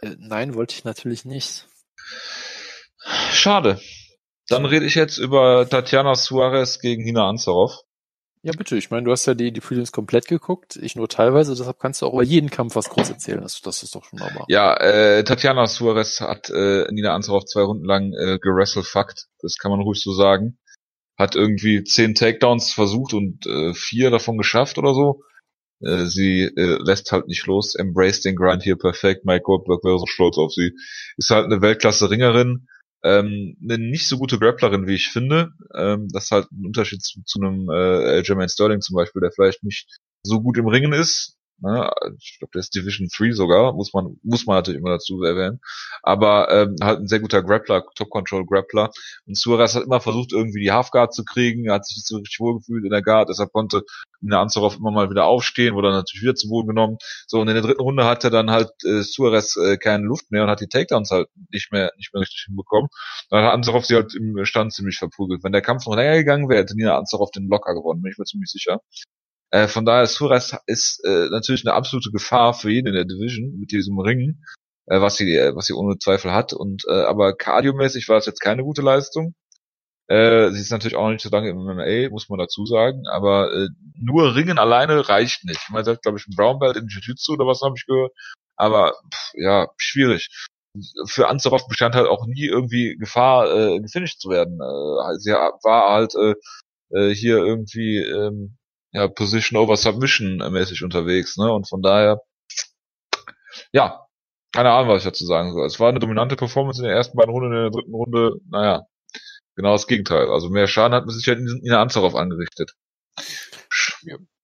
Äh, 0.00 0.16
nein, 0.18 0.54
wollte 0.54 0.74
ich 0.74 0.84
natürlich 0.84 1.24
nicht. 1.24 1.68
Schade. 3.32 3.80
Dann 4.48 4.64
rede 4.64 4.86
ich 4.86 4.94
jetzt 4.94 5.18
über 5.18 5.68
Tatjana 5.68 6.14
Suarez 6.14 6.80
gegen 6.80 7.04
Hina 7.04 7.28
Anzarov. 7.28 7.82
Ja, 8.42 8.52
bitte. 8.56 8.76
Ich 8.76 8.90
meine, 8.90 9.04
du 9.04 9.10
hast 9.10 9.26
ja 9.26 9.34
die, 9.34 9.52
die 9.52 9.60
Prelims 9.60 9.92
komplett 9.92 10.28
geguckt. 10.28 10.76
Ich 10.76 10.96
nur 10.96 11.08
teilweise, 11.08 11.54
deshalb 11.54 11.78
kannst 11.78 12.02
du 12.02 12.06
auch 12.06 12.14
über 12.14 12.22
jeden 12.22 12.50
Kampf 12.50 12.76
was 12.76 12.88
groß 12.88 13.10
erzählen. 13.10 13.40
Das, 13.40 13.60
das 13.60 13.82
ist 13.82 13.94
doch 13.94 14.04
schon 14.04 14.18
normal. 14.18 14.44
Ja, 14.48 14.76
äh, 14.76 15.24
Tatjana 15.24 15.66
Suarez 15.66 16.20
hat 16.20 16.50
äh, 16.50 16.86
Nina 16.92 17.14
Anzarov 17.14 17.44
zwei 17.46 17.62
Runden 17.62 17.84
lang 17.84 18.12
äh, 18.12 18.38
gerasselfuckt. 18.40 19.26
Das 19.40 19.56
kann 19.58 19.70
man 19.70 19.80
ruhig 19.80 20.00
so 20.00 20.12
sagen. 20.12 20.58
Hat 21.18 21.34
irgendwie 21.34 21.82
zehn 21.82 22.14
Takedowns 22.14 22.72
versucht 22.72 23.12
und 23.12 23.46
äh, 23.46 23.74
vier 23.74 24.10
davon 24.10 24.38
geschafft 24.38 24.78
oder 24.78 24.94
so. 24.94 25.22
Äh, 25.80 26.06
sie 26.06 26.42
äh, 26.42 26.78
lässt 26.82 27.10
halt 27.12 27.26
nicht 27.26 27.46
los, 27.46 27.74
embrace 27.74 28.20
den 28.20 28.36
Grind 28.36 28.62
hier 28.62 28.76
perfekt. 28.76 29.24
Mike 29.24 29.42
Goldberg 29.42 29.84
wäre 29.84 29.98
so 29.98 30.06
stolz 30.06 30.38
auf 30.38 30.52
sie. 30.52 30.72
Ist 31.16 31.30
halt 31.30 31.46
eine 31.46 31.60
Weltklasse-Ringerin 31.60 32.68
ähm, 33.04 33.56
eine 33.62 33.78
nicht 33.78 34.08
so 34.08 34.18
gute 34.18 34.38
Grapplerin, 34.38 34.86
wie 34.86 34.94
ich 34.94 35.08
finde. 35.08 35.52
Ähm, 35.74 36.08
das 36.12 36.24
ist 36.24 36.30
halt 36.30 36.50
ein 36.52 36.66
Unterschied 36.66 37.02
zu, 37.02 37.22
zu 37.24 37.40
einem 37.40 37.68
äh, 37.70 38.16
Aljamain 38.16 38.48
Sterling 38.48 38.80
zum 38.80 38.96
Beispiel, 38.96 39.20
der 39.20 39.32
vielleicht 39.32 39.62
nicht 39.62 39.88
so 40.22 40.40
gut 40.40 40.58
im 40.58 40.66
Ringen 40.66 40.92
ist, 40.92 41.37
Ne? 41.60 41.90
Ich 42.18 42.38
glaube, 42.38 42.52
der 42.54 42.60
ist 42.60 42.74
Division 42.74 43.08
3 43.16 43.32
sogar, 43.32 43.72
muss 43.72 43.92
man, 43.92 44.18
muss 44.22 44.46
man 44.46 44.56
natürlich 44.56 44.80
immer 44.80 44.90
dazu 44.90 45.22
erwähnen. 45.22 45.60
Aber 46.02 46.50
ähm, 46.50 46.76
halt 46.82 47.00
ein 47.00 47.08
sehr 47.08 47.20
guter 47.20 47.42
Grappler, 47.42 47.84
Top-Control-Grappler. 47.94 48.90
Und 49.26 49.36
Suarez 49.36 49.74
hat 49.74 49.84
immer 49.84 50.00
versucht, 50.00 50.32
irgendwie 50.32 50.60
die 50.60 50.72
Half-Guard 50.72 51.12
zu 51.12 51.24
kriegen, 51.24 51.70
hat 51.70 51.86
sich 51.86 52.02
so 52.04 52.16
richtig 52.18 52.38
wohlgefühlt 52.40 52.84
in 52.84 52.90
der 52.90 53.02
Guard, 53.02 53.28
deshalb 53.28 53.52
konnte 53.52 53.82
Nina 54.20 54.40
Anzorov 54.40 54.76
immer 54.76 54.90
mal 54.90 55.10
wieder 55.10 55.26
aufstehen, 55.26 55.74
wurde 55.74 55.90
natürlich 55.90 56.22
wieder 56.22 56.34
zu 56.34 56.48
Boden 56.48 56.68
genommen. 56.68 56.98
So, 57.26 57.40
und 57.40 57.48
in 57.48 57.54
der 57.54 57.62
dritten 57.62 57.82
Runde 57.82 58.04
hat 58.04 58.24
er 58.24 58.30
dann 58.30 58.50
halt 58.50 58.70
äh, 58.84 59.02
Suarez 59.02 59.56
äh, 59.56 59.76
keine 59.76 60.04
Luft 60.04 60.30
mehr 60.30 60.44
und 60.44 60.50
hat 60.50 60.60
die 60.60 60.68
Takedowns 60.68 61.10
halt 61.10 61.28
nicht 61.50 61.72
mehr, 61.72 61.92
nicht 61.96 62.12
mehr 62.12 62.22
richtig 62.22 62.44
hinbekommen. 62.46 62.88
Dann 63.30 63.44
hat 63.44 63.52
Anzorov 63.52 63.86
sie 63.86 63.94
halt 63.94 64.14
im 64.14 64.44
Stand 64.44 64.72
ziemlich 64.72 64.98
verprügelt. 64.98 65.44
Wenn 65.44 65.52
der 65.52 65.62
Kampf 65.62 65.86
noch 65.86 65.96
länger 65.96 66.16
gegangen 66.16 66.48
wäre, 66.48 66.60
hätte 66.60 66.76
Nina 66.76 66.96
Anzorov 66.96 67.30
den 67.30 67.48
locker 67.48 67.74
gewonnen, 67.74 68.02
bin 68.02 68.12
ich 68.12 68.18
mir 68.18 68.24
ziemlich 68.24 68.50
sicher. 68.50 68.80
Äh, 69.50 69.68
von 69.68 69.84
daher, 69.84 70.06
Suarez 70.06 70.56
ist 70.66 71.02
äh, 71.04 71.28
natürlich 71.30 71.66
eine 71.66 71.74
absolute 71.74 72.10
Gefahr 72.10 72.54
für 72.54 72.70
jeden 72.70 72.88
in 72.88 72.94
der 72.94 73.04
Division 73.04 73.58
mit 73.58 73.72
diesem 73.72 73.98
Ring, 73.98 74.42
äh, 74.86 75.00
was 75.00 75.16
sie, 75.16 75.34
äh, 75.34 75.54
was 75.54 75.66
sie 75.66 75.74
ohne 75.74 75.98
Zweifel 75.98 76.32
hat. 76.32 76.52
Und 76.52 76.84
äh, 76.88 77.02
aber 77.02 77.34
kardiomäßig 77.36 78.08
war 78.08 78.18
es 78.18 78.26
jetzt 78.26 78.40
keine 78.40 78.62
gute 78.62 78.82
Leistung. 78.82 79.34
Äh, 80.08 80.50
sie 80.52 80.60
ist 80.60 80.72
natürlich 80.72 80.96
auch 80.96 81.04
noch 81.04 81.12
nicht 81.12 81.22
so 81.22 81.30
lange 81.30 81.50
im 81.50 81.58
MMA, 81.58 82.10
muss 82.10 82.28
man 82.28 82.38
dazu 82.38 82.66
sagen. 82.66 83.06
Aber 83.10 83.52
äh, 83.52 83.68
nur 83.94 84.34
Ringen 84.34 84.58
alleine 84.58 85.08
reicht 85.08 85.44
nicht. 85.44 85.70
Man 85.70 85.84
sagt, 85.84 86.02
glaube 86.02 86.18
ich, 86.18 86.26
ein 86.26 86.36
Brown 86.36 86.58
Belt 86.58 86.76
in 86.76 86.88
Jiu-Jitsu 86.88 87.34
oder 87.34 87.46
was 87.46 87.62
habe 87.62 87.74
ich 87.76 87.86
gehört. 87.86 88.12
Aber 88.56 88.94
pff, 89.12 89.32
ja, 89.34 89.68
schwierig. 89.78 90.28
Für 91.06 91.28
Anzorov 91.28 91.66
bestand 91.68 91.94
halt 91.94 92.08
auch 92.08 92.26
nie 92.26 92.46
irgendwie 92.46 92.96
Gefahr, 92.98 93.50
äh, 93.54 93.80
gefinisht 93.80 94.20
zu 94.20 94.30
werden. 94.30 94.54
Äh, 94.60 95.18
sie 95.18 95.32
war 95.32 95.92
halt 95.92 96.14
äh, 96.14 96.34
äh 96.94 97.14
hier 97.14 97.38
irgendwie 97.38 97.98
ähm, 97.98 98.57
ja, 98.92 99.08
Position 99.08 99.58
over 99.58 99.76
Submission 99.76 100.38
mäßig 100.52 100.82
unterwegs, 100.82 101.36
ne? 101.36 101.52
Und 101.52 101.68
von 101.68 101.82
daher, 101.82 102.22
ja, 103.72 104.06
keine 104.52 104.70
Ahnung, 104.70 104.90
was 104.90 104.98
ich 104.98 105.04
dazu 105.04 105.26
sagen 105.26 105.52
soll. 105.52 105.66
Es 105.66 105.78
war 105.78 105.88
eine 105.88 106.00
dominante 106.00 106.36
Performance 106.36 106.80
in 106.80 106.88
der 106.88 106.96
ersten 106.96 107.16
beiden 107.16 107.32
Runden, 107.32 107.52
in 107.52 107.62
der 107.62 107.70
dritten 107.70 107.94
Runde, 107.94 108.36
naja, 108.50 108.86
genau 109.56 109.72
das 109.72 109.86
Gegenteil. 109.86 110.30
Also 110.30 110.48
mehr 110.50 110.66
Schaden 110.66 110.94
hat 110.94 111.06
man 111.06 111.14
sich 111.14 111.26
halt 111.28 111.38
in 111.38 111.62
der 111.64 111.80
Anzahl 111.80 112.04
auf 112.04 112.14
angerichtet. 112.14 112.72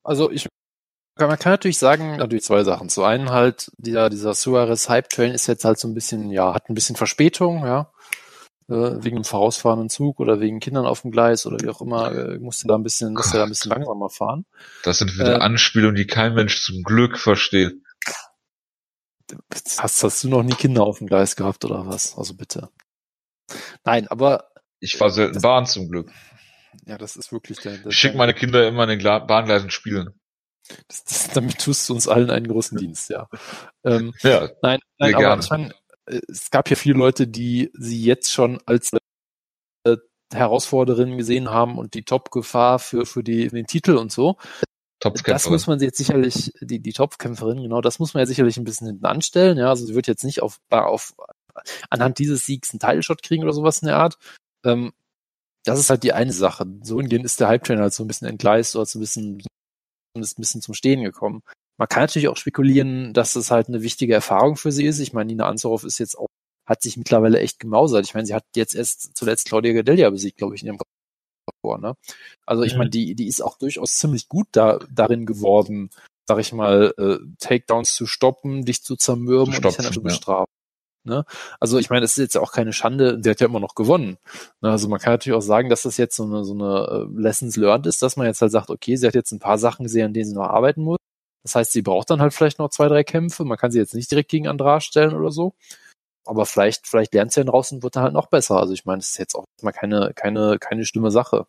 Also 0.02 0.30
ich 0.30 0.48
man 1.16 1.38
kann 1.38 1.52
natürlich 1.52 1.78
sagen, 1.78 2.16
natürlich 2.16 2.42
zwei 2.42 2.64
Sachen. 2.64 2.88
Zu 2.88 3.04
einen 3.04 3.30
halt, 3.30 3.70
dieser, 3.78 4.10
dieser 4.10 4.34
Suarez 4.34 4.88
Hype 4.88 5.08
Train 5.08 5.30
ist 5.30 5.46
jetzt 5.46 5.64
halt 5.64 5.78
so 5.78 5.86
ein 5.86 5.94
bisschen, 5.94 6.30
ja, 6.30 6.52
hat 6.52 6.68
ein 6.68 6.74
bisschen 6.74 6.96
Verspätung, 6.96 7.64
ja 7.64 7.93
wegen 8.66 9.16
einem 9.16 9.24
vorausfahrenden 9.24 9.90
Zug 9.90 10.20
oder 10.20 10.40
wegen 10.40 10.60
Kindern 10.60 10.86
auf 10.86 11.02
dem 11.02 11.10
Gleis 11.10 11.46
oder 11.46 11.58
wie 11.60 11.68
auch 11.68 11.80
immer, 11.80 12.12
äh, 12.12 12.38
musste 12.38 12.66
da 12.66 12.74
ein 12.74 12.82
bisschen, 12.82 13.12
musste 13.12 13.36
da 13.36 13.44
ein 13.44 13.50
bisschen 13.50 13.70
langsamer 13.70 14.08
fahren. 14.08 14.46
Das 14.82 14.98
sind 14.98 15.14
wieder 15.14 15.36
äh, 15.36 15.40
Anspielungen, 15.40 15.96
die 15.96 16.06
kein 16.06 16.34
Mensch 16.34 16.62
zum 16.62 16.82
Glück 16.82 17.18
versteht. 17.18 17.74
Hast, 19.78 20.02
hast 20.02 20.24
du 20.24 20.28
noch 20.28 20.42
nie 20.42 20.54
Kinder 20.54 20.84
auf 20.84 20.98
dem 20.98 21.06
Gleis 21.06 21.36
gehabt 21.36 21.64
oder 21.64 21.86
was? 21.86 22.16
Also 22.16 22.34
bitte. 22.34 22.70
Nein, 23.84 24.08
aber. 24.08 24.50
Ich 24.80 25.00
war 25.00 25.10
selten 25.10 25.34
das, 25.34 25.42
Bahn 25.42 25.66
zum 25.66 25.88
Glück. 25.88 26.10
Ja, 26.86 26.98
das 26.98 27.16
ist 27.16 27.32
wirklich 27.32 27.58
der. 27.60 27.78
der 27.78 27.86
ich 27.86 27.98
schicke 27.98 28.16
meine 28.16 28.34
Kinder 28.34 28.66
immer 28.66 28.88
in 28.88 28.98
den 28.98 29.26
Bahngleisen 29.26 29.70
spielen. 29.70 30.10
Das, 30.88 31.04
das, 31.04 31.28
damit 31.30 31.58
tust 31.58 31.88
du 31.88 31.94
uns 31.94 32.08
allen 32.08 32.30
einen 32.30 32.48
großen 32.48 32.78
Dienst, 32.78 33.10
ja. 33.10 33.28
Ähm, 33.84 34.14
ja. 34.22 34.48
Nein, 34.62 34.80
nein 34.98 35.14
aber 35.14 35.38
ich 35.38 35.50
meine, 35.50 35.74
es 36.06 36.50
gab 36.50 36.70
ja 36.70 36.76
viele 36.76 36.98
Leute, 36.98 37.26
die 37.26 37.70
sie 37.74 38.02
jetzt 38.02 38.32
schon 38.32 38.60
als 38.66 38.92
äh, 39.86 39.96
Herausforderin 40.32 41.16
gesehen 41.16 41.50
haben 41.50 41.78
und 41.78 41.94
die 41.94 42.04
Top-Gefahr 42.04 42.78
für, 42.78 43.06
für, 43.06 43.22
die, 43.22 43.50
für 43.50 43.56
den 43.56 43.66
Titel 43.66 43.96
und 43.96 44.12
so. 44.12 44.36
Das 45.34 45.50
muss 45.50 45.66
man 45.66 45.80
jetzt 45.80 45.98
sicherlich, 45.98 46.52
die, 46.60 46.80
die 46.80 46.92
Topkämpferin, 46.92 47.62
genau, 47.62 47.80
das 47.82 47.98
muss 47.98 48.14
man 48.14 48.22
ja 48.22 48.26
sicherlich 48.26 48.56
ein 48.56 48.64
bisschen 48.64 48.86
hinten 48.86 49.04
anstellen. 49.04 49.58
Ja, 49.58 49.68
also 49.68 49.84
sie 49.84 49.94
wird 49.94 50.06
jetzt 50.06 50.24
nicht 50.24 50.42
auf, 50.42 50.60
auf 50.70 51.14
anhand 51.90 52.18
dieses 52.18 52.46
Siegs 52.46 52.72
einen 52.72 52.80
Title-Shot 52.80 53.22
kriegen 53.22 53.42
oder 53.42 53.52
sowas 53.52 53.82
in 53.82 53.86
der 53.88 53.96
Art. 53.98 54.18
Ähm, 54.64 54.92
das 55.64 55.78
ist 55.78 55.90
halt 55.90 56.02
die 56.02 56.12
eine 56.12 56.32
Sache. 56.32 56.66
So 56.82 56.98
hingehend 57.00 57.24
ist 57.24 57.40
der 57.40 57.48
Hype-Train 57.48 57.80
halt 57.80 57.92
so 57.92 58.04
ein 58.04 58.08
bisschen 58.08 58.28
entgleist 58.28 58.76
oder 58.76 58.86
so 58.86 58.98
ein 58.98 59.02
bisschen, 59.02 59.42
ist 60.18 60.38
ein 60.38 60.42
bisschen 60.42 60.62
zum 60.62 60.74
Stehen 60.74 61.02
gekommen. 61.02 61.42
Man 61.76 61.88
kann 61.88 62.04
natürlich 62.04 62.28
auch 62.28 62.36
spekulieren, 62.36 63.12
dass 63.12 63.36
es 63.36 63.50
halt 63.50 63.68
eine 63.68 63.82
wichtige 63.82 64.14
Erfahrung 64.14 64.56
für 64.56 64.72
sie 64.72 64.84
ist. 64.84 65.00
Ich 65.00 65.12
meine, 65.12 65.28
Nina 65.28 65.46
Ansaroff 65.46 65.84
ist 65.84 65.98
jetzt 65.98 66.16
auch, 66.16 66.28
hat 66.66 66.82
sich 66.82 66.96
mittlerweile 66.96 67.40
echt 67.40 67.58
gemausert. 67.58 68.06
Ich 68.06 68.14
meine, 68.14 68.26
sie 68.26 68.34
hat 68.34 68.44
jetzt 68.54 68.74
erst 68.74 69.16
zuletzt 69.16 69.48
Claudia 69.48 69.72
Gadelia 69.72 70.10
besiegt, 70.10 70.38
glaube 70.38 70.54
ich, 70.54 70.62
in 70.62 70.68
ihrem 70.68 70.78
vor, 71.60 71.78
ne? 71.78 71.94
Also 72.46 72.62
ich 72.62 72.72
mhm. 72.74 72.78
meine, 72.78 72.90
die, 72.90 73.14
die 73.14 73.26
ist 73.26 73.42
auch 73.42 73.58
durchaus 73.58 73.96
ziemlich 73.96 74.28
gut 74.28 74.46
da, 74.52 74.78
darin 74.90 75.26
geworden, 75.26 75.90
sag 76.26 76.38
ich 76.38 76.52
mal, 76.52 76.94
äh, 76.98 77.18
Takedowns 77.38 77.94
zu 77.94 78.06
stoppen, 78.06 78.64
dich 78.64 78.82
zu 78.82 78.96
zermürben 78.96 79.52
zu 79.52 79.60
stopfen, 79.60 79.66
und 79.66 79.78
dich 79.78 79.86
dann 79.86 79.92
zu 79.92 80.02
bestrafen. 80.02 80.52
Ja. 81.06 81.16
Ne? 81.16 81.24
Also 81.60 81.78
ich 81.78 81.90
meine, 81.90 82.04
es 82.04 82.12
ist 82.12 82.18
jetzt 82.18 82.34
ja 82.34 82.40
auch 82.40 82.52
keine 82.52 82.72
Schande, 82.72 83.20
sie 83.22 83.28
hat 83.28 83.40
ja 83.40 83.46
immer 83.46 83.60
noch 83.60 83.74
gewonnen. 83.74 84.16
Ne? 84.62 84.70
Also 84.70 84.88
man 84.88 85.00
kann 85.00 85.12
natürlich 85.12 85.36
auch 85.36 85.42
sagen, 85.42 85.68
dass 85.68 85.82
das 85.82 85.98
jetzt 85.98 86.16
so 86.16 86.24
eine, 86.24 86.44
so 86.44 86.54
eine 86.54 87.08
äh, 87.10 87.20
Lessons 87.20 87.56
learned 87.56 87.86
ist, 87.86 88.02
dass 88.02 88.16
man 88.16 88.26
jetzt 88.26 88.40
halt 88.40 88.52
sagt, 88.52 88.70
okay, 88.70 88.96
sie 88.96 89.06
hat 89.06 89.14
jetzt 89.14 89.32
ein 89.32 89.38
paar 89.38 89.58
Sachen 89.58 89.84
gesehen, 89.84 90.06
an 90.06 90.14
denen 90.14 90.28
sie 90.28 90.34
noch 90.34 90.48
arbeiten 90.48 90.82
muss. 90.82 90.98
Das 91.44 91.54
heißt, 91.54 91.72
sie 91.72 91.82
braucht 91.82 92.10
dann 92.10 92.20
halt 92.20 92.32
vielleicht 92.32 92.58
noch 92.58 92.70
zwei, 92.70 92.88
drei 92.88 93.04
Kämpfe. 93.04 93.44
Man 93.44 93.58
kann 93.58 93.70
sie 93.70 93.78
jetzt 93.78 93.94
nicht 93.94 94.10
direkt 94.10 94.30
gegen 94.30 94.48
Andrade 94.48 94.80
stellen 94.80 95.14
oder 95.14 95.30
so. 95.30 95.54
Aber 96.26 96.46
vielleicht, 96.46 96.86
vielleicht 96.86 97.12
lernt 97.12 97.32
sie 97.32 97.40
dann 97.40 97.50
raus 97.50 97.70
und 97.70 97.82
wird 97.82 97.96
dann 97.96 98.02
halt 98.02 98.14
noch 98.14 98.28
besser. 98.28 98.58
Also 98.58 98.72
ich 98.72 98.86
meine, 98.86 98.98
das 99.00 99.10
ist 99.10 99.18
jetzt 99.18 99.34
auch 99.34 99.44
mal 99.62 99.72
keine, 99.72 100.12
keine, 100.14 100.58
keine 100.58 100.86
schlimme 100.86 101.10
Sache. 101.10 101.46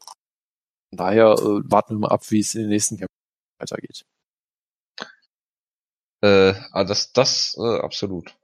Von 0.90 0.98
daher 0.98 1.34
äh, 1.40 1.62
warten 1.64 1.96
wir 1.96 2.00
mal 2.00 2.10
ab, 2.10 2.30
wie 2.30 2.42
es 2.42 2.56
in 2.56 2.62
den 2.62 2.70
nächsten 2.70 2.98
Kämpfen 2.98 3.16
weitergeht. 3.58 4.04
Äh, 6.22 6.54
also 6.72 6.90
das, 6.90 7.14
das 7.14 7.58
äh, 7.58 7.80
absolut. 7.80 8.36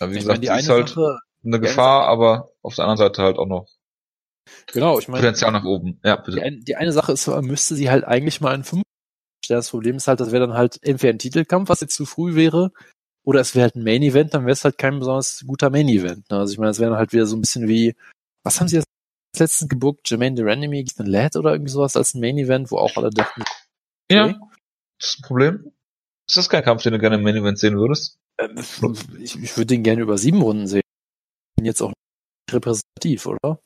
Ja, 0.00 0.10
wie 0.10 0.14
ich 0.14 0.20
gesagt, 0.20 0.44
meine, 0.44 0.60
ist 0.60 0.68
halt 0.68 0.90
Sache, 0.90 1.18
eine 1.42 1.60
Gefahr, 1.60 2.06
aber 2.06 2.52
auf 2.60 2.74
der 2.74 2.84
anderen 2.84 2.98
Seite 3.08 3.22
halt 3.22 3.38
auch 3.38 3.46
noch 3.46 3.66
genau, 4.66 4.98
ich 4.98 5.08
meine, 5.08 5.22
Potenzial 5.22 5.52
nach 5.52 5.64
oben. 5.64 6.00
Ja, 6.04 6.16
bitte. 6.16 6.36
Die, 6.36 6.42
ein, 6.42 6.60
die 6.60 6.76
eine 6.76 6.92
Sache 6.92 7.12
ist, 7.12 7.26
müsste 7.26 7.76
sie 7.76 7.90
halt 7.90 8.04
eigentlich 8.04 8.40
mal 8.42 8.54
in 8.54 8.64
fünf 8.64 8.82
das 9.46 9.70
Problem 9.70 9.96
ist 9.96 10.08
halt, 10.08 10.20
das 10.20 10.32
wäre 10.32 10.46
dann 10.46 10.56
halt 10.56 10.78
entweder 10.82 11.12
ein 11.12 11.18
Titelkampf, 11.18 11.68
was 11.68 11.80
jetzt 11.80 11.94
zu 11.94 12.06
früh 12.06 12.34
wäre, 12.34 12.72
oder 13.24 13.40
es 13.40 13.54
wäre 13.54 13.64
halt 13.64 13.76
ein 13.76 13.84
Main 13.84 14.02
Event, 14.02 14.34
dann 14.34 14.42
wäre 14.42 14.52
es 14.52 14.64
halt 14.64 14.78
kein 14.78 14.98
besonders 14.98 15.44
guter 15.46 15.70
Main 15.70 15.88
Event. 15.88 16.30
Ne? 16.30 16.38
Also 16.38 16.52
ich 16.52 16.58
meine, 16.58 16.70
es 16.70 16.78
wäre 16.78 16.90
dann 16.90 16.98
halt 16.98 17.12
wieder 17.12 17.26
so 17.26 17.36
ein 17.36 17.40
bisschen 17.40 17.68
wie, 17.68 17.94
was 18.42 18.60
haben 18.60 18.68
sie 18.68 18.76
jetzt 18.76 18.86
letztens 19.38 19.68
gebuckt? 19.68 20.08
Jermaine 20.08 20.36
Durandamy 20.36 20.82
gegen 20.84 21.06
Lad 21.06 21.36
oder 21.36 21.52
irgendwie 21.52 21.70
sowas 21.70 21.96
als 21.96 22.14
ein 22.14 22.20
Main 22.20 22.38
Event, 22.38 22.70
wo 22.70 22.78
auch 22.78 22.96
alle 22.96 23.10
dachten, 23.10 23.42
okay. 23.42 23.52
ja, 24.10 24.26
das 24.98 25.10
ist 25.10 25.18
ein 25.18 25.26
Problem. 25.26 25.72
Ist 26.26 26.36
das 26.36 26.48
kein 26.48 26.64
Kampf, 26.64 26.82
den 26.82 26.92
du 26.92 26.98
gerne 26.98 27.16
im 27.16 27.22
Main 27.22 27.36
Event 27.36 27.58
sehen 27.58 27.76
würdest? 27.76 28.18
Ähm, 28.38 28.56
ich, 29.20 29.36
ich 29.36 29.56
würde 29.56 29.66
den 29.66 29.82
gerne 29.82 30.02
über 30.02 30.18
sieben 30.18 30.42
Runden 30.42 30.66
sehen. 30.66 30.82
Bin 31.56 31.66
jetzt 31.66 31.82
auch 31.82 31.88
nicht 31.88 32.54
repräsentativ, 32.54 33.26
oder? 33.26 33.60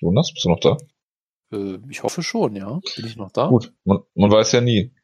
Jonas, 0.00 0.32
bist 0.32 0.44
du 0.44 0.50
noch 0.50 0.60
da? 0.60 0.78
Äh, 1.52 1.78
ich 1.88 2.02
hoffe 2.02 2.22
schon, 2.22 2.56
ja. 2.56 2.80
Bin 2.96 3.06
ich 3.06 3.16
noch 3.16 3.30
da? 3.30 3.48
Gut, 3.48 3.72
man, 3.84 3.98
man 4.14 4.30
weiß 4.30 4.52
ja 4.52 4.60
nie. 4.60 4.94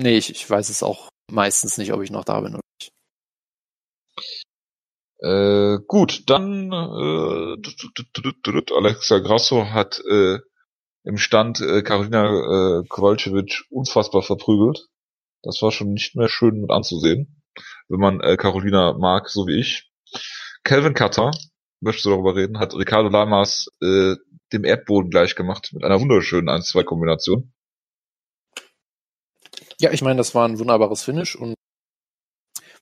Nee, 0.00 0.16
ich, 0.16 0.30
ich 0.30 0.48
weiß 0.48 0.68
es 0.68 0.82
auch 0.82 1.08
meistens 1.30 1.78
nicht, 1.78 1.92
ob 1.92 2.02
ich 2.02 2.10
noch 2.10 2.24
da 2.24 2.40
bin 2.40 2.54
oder 2.54 2.62
nicht. 2.80 2.90
Äh, 5.20 5.78
gut, 5.86 6.28
dann 6.28 6.72
äh, 6.72 7.56
Alexa 8.74 9.18
Grasso 9.18 9.66
hat 9.66 10.00
äh, 10.10 10.38
im 11.04 11.16
Stand 11.16 11.60
äh, 11.60 11.82
Karolina 11.82 12.80
äh, 12.80 12.84
Kowalczyk 12.88 13.64
unfassbar 13.70 14.22
verprügelt. 14.22 14.88
Das 15.42 15.62
war 15.62 15.70
schon 15.70 15.92
nicht 15.92 16.16
mehr 16.16 16.28
schön 16.28 16.60
mit 16.60 16.70
anzusehen, 16.70 17.42
wenn 17.88 18.00
man 18.00 18.20
äh, 18.20 18.36
Carolina 18.36 18.96
mag, 18.98 19.28
so 19.28 19.46
wie 19.46 19.60
ich. 19.60 19.92
Calvin 20.64 20.94
Cutter, 20.94 21.32
möchtest 21.80 22.06
du 22.06 22.10
darüber 22.10 22.36
reden, 22.36 22.58
hat 22.58 22.74
Ricardo 22.74 23.08
Lamas 23.08 23.68
äh, 23.80 24.14
dem 24.52 24.64
Erdboden 24.64 25.10
gleich 25.10 25.34
gemacht 25.34 25.70
mit 25.72 25.84
einer 25.84 26.00
wunderschönen 26.00 26.48
1-2-Kombination. 26.48 27.52
Ja, 29.80 29.90
ich 29.90 30.02
meine, 30.02 30.18
das 30.18 30.34
war 30.34 30.46
ein 30.46 30.58
wunderbares 30.58 31.02
Finish 31.02 31.34
und 31.36 31.54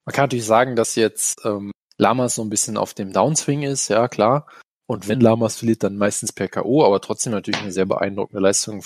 man 0.05 0.15
kann 0.15 0.25
natürlich 0.25 0.47
sagen, 0.47 0.77
dass 0.77 0.97
jetzt 0.97 1.45
ähm, 1.45 1.73
Lamas 1.99 2.35
so 2.35 2.43
ein 2.43 2.51
bisschen 2.51 2.77
auf 2.77 2.95
dem 2.95 3.13
Downswing 3.13 3.63
ist, 3.63 3.89
ja 3.89 4.09
klar. 4.09 4.47
Und 4.87 5.07
wenn 5.07 5.21
Lamas 5.21 5.57
verliert, 5.57 5.83
dann 5.85 5.97
meistens 5.97 6.33
per 6.33 6.49
K.O., 6.49 6.85
aber 6.85 7.01
trotzdem 7.01 7.33
natürlich 7.33 7.61
eine 7.61 7.73
sehr 7.73 7.87
beeindruckende 7.87 8.41
Leistung. 8.43 8.85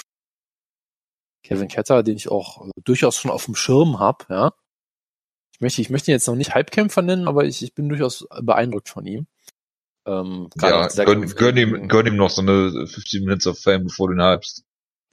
Kevin 1.43 1.68
Ketter, 1.68 2.03
den 2.03 2.16
ich 2.16 2.28
auch 2.28 2.66
äh, 2.66 2.70
durchaus 2.85 3.16
schon 3.16 3.30
auf 3.30 3.47
dem 3.47 3.55
Schirm 3.55 3.99
habe, 3.99 4.24
ja. 4.28 4.53
Ich 5.55 5.61
möchte, 5.61 5.80
ich 5.80 5.91
möchte 5.91 6.11
ihn 6.11 6.14
jetzt 6.14 6.26
noch 6.26 6.35
nicht 6.35 6.55
Halbkämpfer 6.55 7.01
nennen, 7.01 7.28
aber 7.28 7.45
ich, 7.45 7.62
ich 7.62 7.74
bin 7.74 7.89
durchaus 7.89 8.26
beeindruckt 8.43 8.89
von 8.89 9.07
ihm. 9.07 9.26
Ähm, 10.07 10.50
ja, 10.61 10.86
gönn, 10.88 11.26
gönn, 11.34 11.57
ihm, 11.57 11.88
gönn 11.88 12.07
ihm 12.07 12.16
noch 12.16 12.30
so 12.30 12.42
eine 12.42 12.86
15 12.86 13.24
Minutes 13.24 13.46
of 13.46 13.59
Fame, 13.59 13.84
bevor 13.84 14.09
du 14.09 14.14
ihn 14.14 14.22
hypst. 14.22 14.64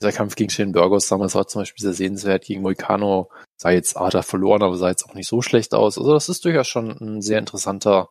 Dieser 0.01 0.11
Kampf 0.11 0.35
gegen 0.35 0.49
Shane 0.49 0.71
Burgos 0.71 1.07
damals 1.07 1.35
war 1.35 1.47
zum 1.47 1.61
Beispiel 1.61 1.83
sehr 1.83 1.93
sehenswert. 1.93 2.45
Gegen 2.45 2.61
Moicano 2.61 3.29
sah 3.57 3.69
jetzt, 3.69 3.95
ah, 3.97 4.09
er 4.11 4.23
verloren, 4.23 4.63
aber 4.63 4.75
sah 4.75 4.89
jetzt 4.89 5.05
auch 5.05 5.13
nicht 5.13 5.27
so 5.27 5.41
schlecht 5.41 5.73
aus. 5.73 5.97
Also 5.97 6.13
das 6.13 6.27
ist 6.27 6.43
durchaus 6.43 6.67
schon 6.67 6.89
ein 6.99 7.21
sehr 7.21 7.37
interessanter, 7.37 8.09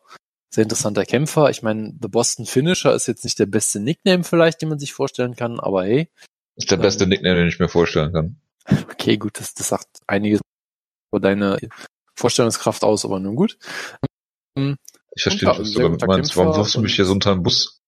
sehr 0.49 0.63
interessanter 0.63 1.03
Kämpfer. 1.03 1.49
Ich 1.49 1.61
meine, 1.61 1.93
The 2.01 2.07
Boston 2.07 2.45
Finisher 2.45 2.95
ist 2.95 3.07
jetzt 3.07 3.25
nicht 3.25 3.37
der 3.39 3.45
beste 3.45 3.79
Nickname 3.79 4.23
vielleicht, 4.23 4.61
den 4.61 4.69
man 4.69 4.79
sich 4.79 4.93
vorstellen 4.93 5.35
kann, 5.35 5.59
aber 5.59 5.83
hey. 5.83 6.09
Ist 6.55 6.71
der 6.71 6.77
ähm, 6.77 6.81
beste 6.81 7.07
Nickname, 7.07 7.35
den 7.35 7.47
ich 7.47 7.59
mir 7.59 7.69
vorstellen 7.69 8.13
kann. 8.13 8.37
Okay, 8.91 9.17
gut, 9.17 9.39
das, 9.39 9.53
das 9.53 9.69
sagt 9.69 9.87
einiges 10.07 10.39
über 11.11 11.19
deine 11.19 11.57
Vorstellungskraft 12.15 12.83
aus, 12.83 13.03
aber 13.03 13.19
nun 13.19 13.35
gut. 13.35 13.57
Ich 15.15 15.23
verstehe 15.23 15.49
nicht, 15.49 15.59
was 15.59 15.71
du 15.73 15.81
damit 15.81 16.05
meinst. 16.07 16.37
Warum 16.37 16.55
wirfst 16.55 16.75
du 16.75 16.81
mich 16.81 16.95
hier 16.95 17.05
so 17.05 17.13
unter 17.13 17.33
den 17.33 17.43
Bus? 17.43 17.81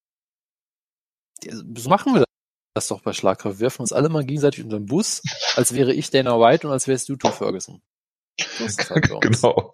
So 1.41 1.89
machen 1.89 2.13
wir 2.13 2.25
das 2.73 2.87
doch 2.87 3.01
bei 3.01 3.13
Schlagkraft. 3.13 3.59
Wir 3.59 3.65
werfen 3.65 3.81
uns 3.81 3.93
alle 3.93 4.09
mal 4.09 4.25
gegenseitig 4.25 4.63
unter 4.63 4.79
den 4.79 4.85
Bus, 4.85 5.21
als 5.55 5.73
wäre 5.73 5.93
ich 5.93 6.09
Dana 6.09 6.39
White 6.39 6.67
und 6.67 6.73
als 6.73 6.87
wärst 6.87 7.09
du 7.09 7.15
Tom 7.15 7.31
Ferguson. 7.31 7.81
Halt 8.39 9.09
genau. 9.21 9.73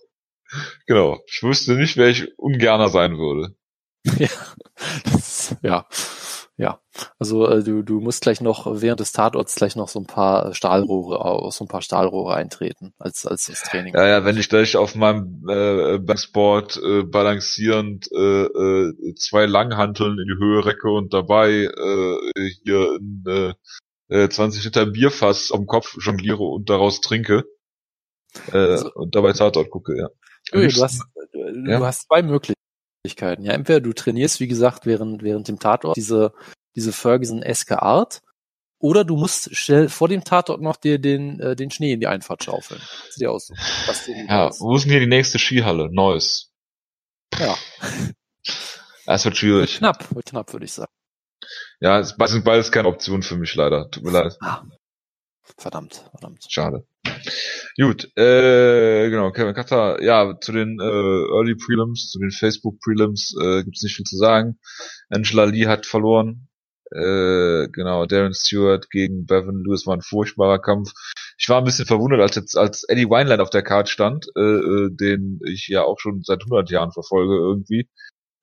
Genau. 0.85 1.19
Ich 1.27 1.43
wüsste 1.43 1.75
nicht, 1.75 1.97
wer 1.97 2.09
ich 2.09 2.37
ungerner 2.37 2.89
sein 2.89 3.17
würde. 3.17 3.55
ja. 4.17 4.29
Das, 5.11 5.55
ja. 5.61 5.87
Ja, 6.59 6.81
also 7.17 7.47
äh, 7.47 7.63
du, 7.63 7.83
du 7.83 8.01
musst 8.01 8.21
gleich 8.21 8.41
noch 8.41 8.81
während 8.81 8.99
des 8.99 9.13
Tatorts 9.13 9.55
gleich 9.55 9.77
noch 9.77 9.87
so 9.87 9.97
ein 10.01 10.05
paar 10.05 10.53
Stahlrohre 10.53 11.23
aus 11.23 11.55
so 11.55 11.63
ein 11.63 11.69
paar 11.69 11.81
Stahlrohre 11.81 12.35
eintreten 12.35 12.93
als 12.99 13.25
als 13.25 13.45
das 13.45 13.63
Training. 13.63 13.95
Ja, 13.95 14.05
ja, 14.05 14.25
wenn 14.25 14.37
ich 14.37 14.49
gleich 14.49 14.75
auf 14.75 14.93
meinem 14.93 15.47
äh, 15.47 15.99
Backsport 15.99 16.75
äh, 16.75 17.03
balancierend 17.03 18.11
äh, 18.11 18.43
äh, 18.43 19.15
zwei 19.15 19.45
Langhanteln 19.45 20.19
in 20.19 20.27
die 20.27 20.37
Höhe 20.37 20.65
recke 20.65 20.89
und 20.89 21.13
dabei 21.13 21.69
äh, 21.73 22.49
hier 22.65 22.99
ein 22.99 23.55
äh, 24.09 24.27
20 24.27 24.65
Liter 24.65 24.85
Bierfass 24.85 25.53
am 25.53 25.65
Kopf 25.65 25.95
jongliere 26.01 26.43
und 26.43 26.69
daraus 26.69 26.99
trinke 26.99 27.45
äh, 28.51 28.57
also, 28.57 28.91
und 28.95 29.15
dabei 29.15 29.31
Tatort 29.31 29.69
gucke, 29.69 29.97
ja. 29.97 30.09
Du, 30.51 30.67
du, 30.67 30.83
hast, 30.83 31.05
du, 31.31 31.39
ja? 31.69 31.79
du 31.79 31.85
hast 31.85 32.05
zwei 32.07 32.21
Möglichkeiten. 32.21 32.59
Möglichkeiten. 33.03 33.43
Ja, 33.43 33.53
entweder 33.53 33.81
du 33.81 33.93
trainierst, 33.93 34.39
wie 34.39 34.47
gesagt, 34.47 34.85
während, 34.85 35.23
während 35.23 35.47
dem 35.47 35.59
Tatort 35.59 35.95
diese, 35.95 36.33
diese 36.75 36.91
Ferguson-eske 36.91 37.81
Art, 37.81 38.21
oder 38.81 39.03
du 39.03 39.17
musst 39.17 39.55
schnell 39.55 39.89
vor 39.89 40.07
dem 40.07 40.23
Tatort 40.23 40.61
noch 40.61 40.77
dir 40.77 40.99
den, 40.99 41.39
äh, 41.39 41.55
den 41.55 41.69
Schnee 41.69 41.93
in 41.93 41.99
die 41.99 42.07
Einfahrt 42.07 42.43
schaufeln. 42.43 42.81
Das 43.07 43.15
dir 43.15 43.31
aus, 43.31 43.51
was 43.85 44.05
dir 44.05 44.25
ja, 44.25 44.51
wo 44.59 44.75
ist 44.75 44.83
denn 44.83 44.91
hier 44.91 45.01
die 45.01 45.07
nächste 45.07 45.37
Skihalle? 45.37 45.89
Neues. 45.91 46.51
Ja. 47.37 47.57
Das 49.05 49.25
wird 49.25 49.37
schwierig. 49.37 49.71
Wird 49.71 49.79
knapp, 49.79 50.15
wird 50.15 50.25
knapp, 50.27 50.53
würde 50.53 50.65
ich 50.65 50.73
sagen. 50.73 50.91
Ja, 51.79 51.99
es 51.99 52.15
sind 52.15 52.45
beides 52.45 52.71
keine 52.71 52.89
Option 52.89 53.23
für 53.23 53.37
mich 53.37 53.55
leider. 53.55 53.89
Tut 53.89 54.03
mir 54.03 54.11
leid. 54.11 54.37
Ah. 54.39 54.61
Verdammt, 55.57 56.03
verdammt. 56.11 56.45
Schade. 56.49 56.85
Gut, 57.77 58.05
äh, 58.17 59.09
genau, 59.09 59.31
Kevin 59.31 59.53
Cutter, 59.53 60.01
ja, 60.03 60.37
zu 60.39 60.51
den 60.51 60.79
äh, 60.79 60.83
Early 60.83 61.55
Prelims, 61.55 62.11
zu 62.11 62.19
den 62.19 62.31
Facebook 62.31 62.79
Prelims 62.81 63.35
äh, 63.41 63.63
gibt 63.63 63.77
es 63.77 63.83
nicht 63.83 63.95
viel 63.95 64.05
zu 64.05 64.17
sagen. 64.17 64.59
Angela 65.09 65.45
Lee 65.45 65.67
hat 65.67 65.85
verloren. 65.85 66.49
Äh, 66.91 67.67
genau, 67.69 68.05
Darren 68.05 68.33
Stewart 68.33 68.89
gegen 68.89 69.25
Bevan 69.25 69.63
Lewis 69.63 69.85
war 69.85 69.95
ein 69.95 70.01
furchtbarer 70.01 70.59
Kampf. 70.59 70.91
Ich 71.37 71.47
war 71.47 71.59
ein 71.59 71.63
bisschen 71.63 71.85
verwundert, 71.85 72.19
als 72.19 72.35
jetzt 72.35 72.57
als 72.57 72.83
Eddie 72.83 73.09
Wineland 73.09 73.41
auf 73.41 73.51
der 73.51 73.61
Karte 73.61 73.91
stand, 73.91 74.27
äh, 74.35 74.41
äh, 74.41 74.89
den 74.91 75.39
ich 75.45 75.67
ja 75.67 75.83
auch 75.83 75.99
schon 75.99 76.23
seit 76.23 76.41
100 76.41 76.69
Jahren 76.71 76.91
verfolge 76.91 77.35
irgendwie, 77.35 77.87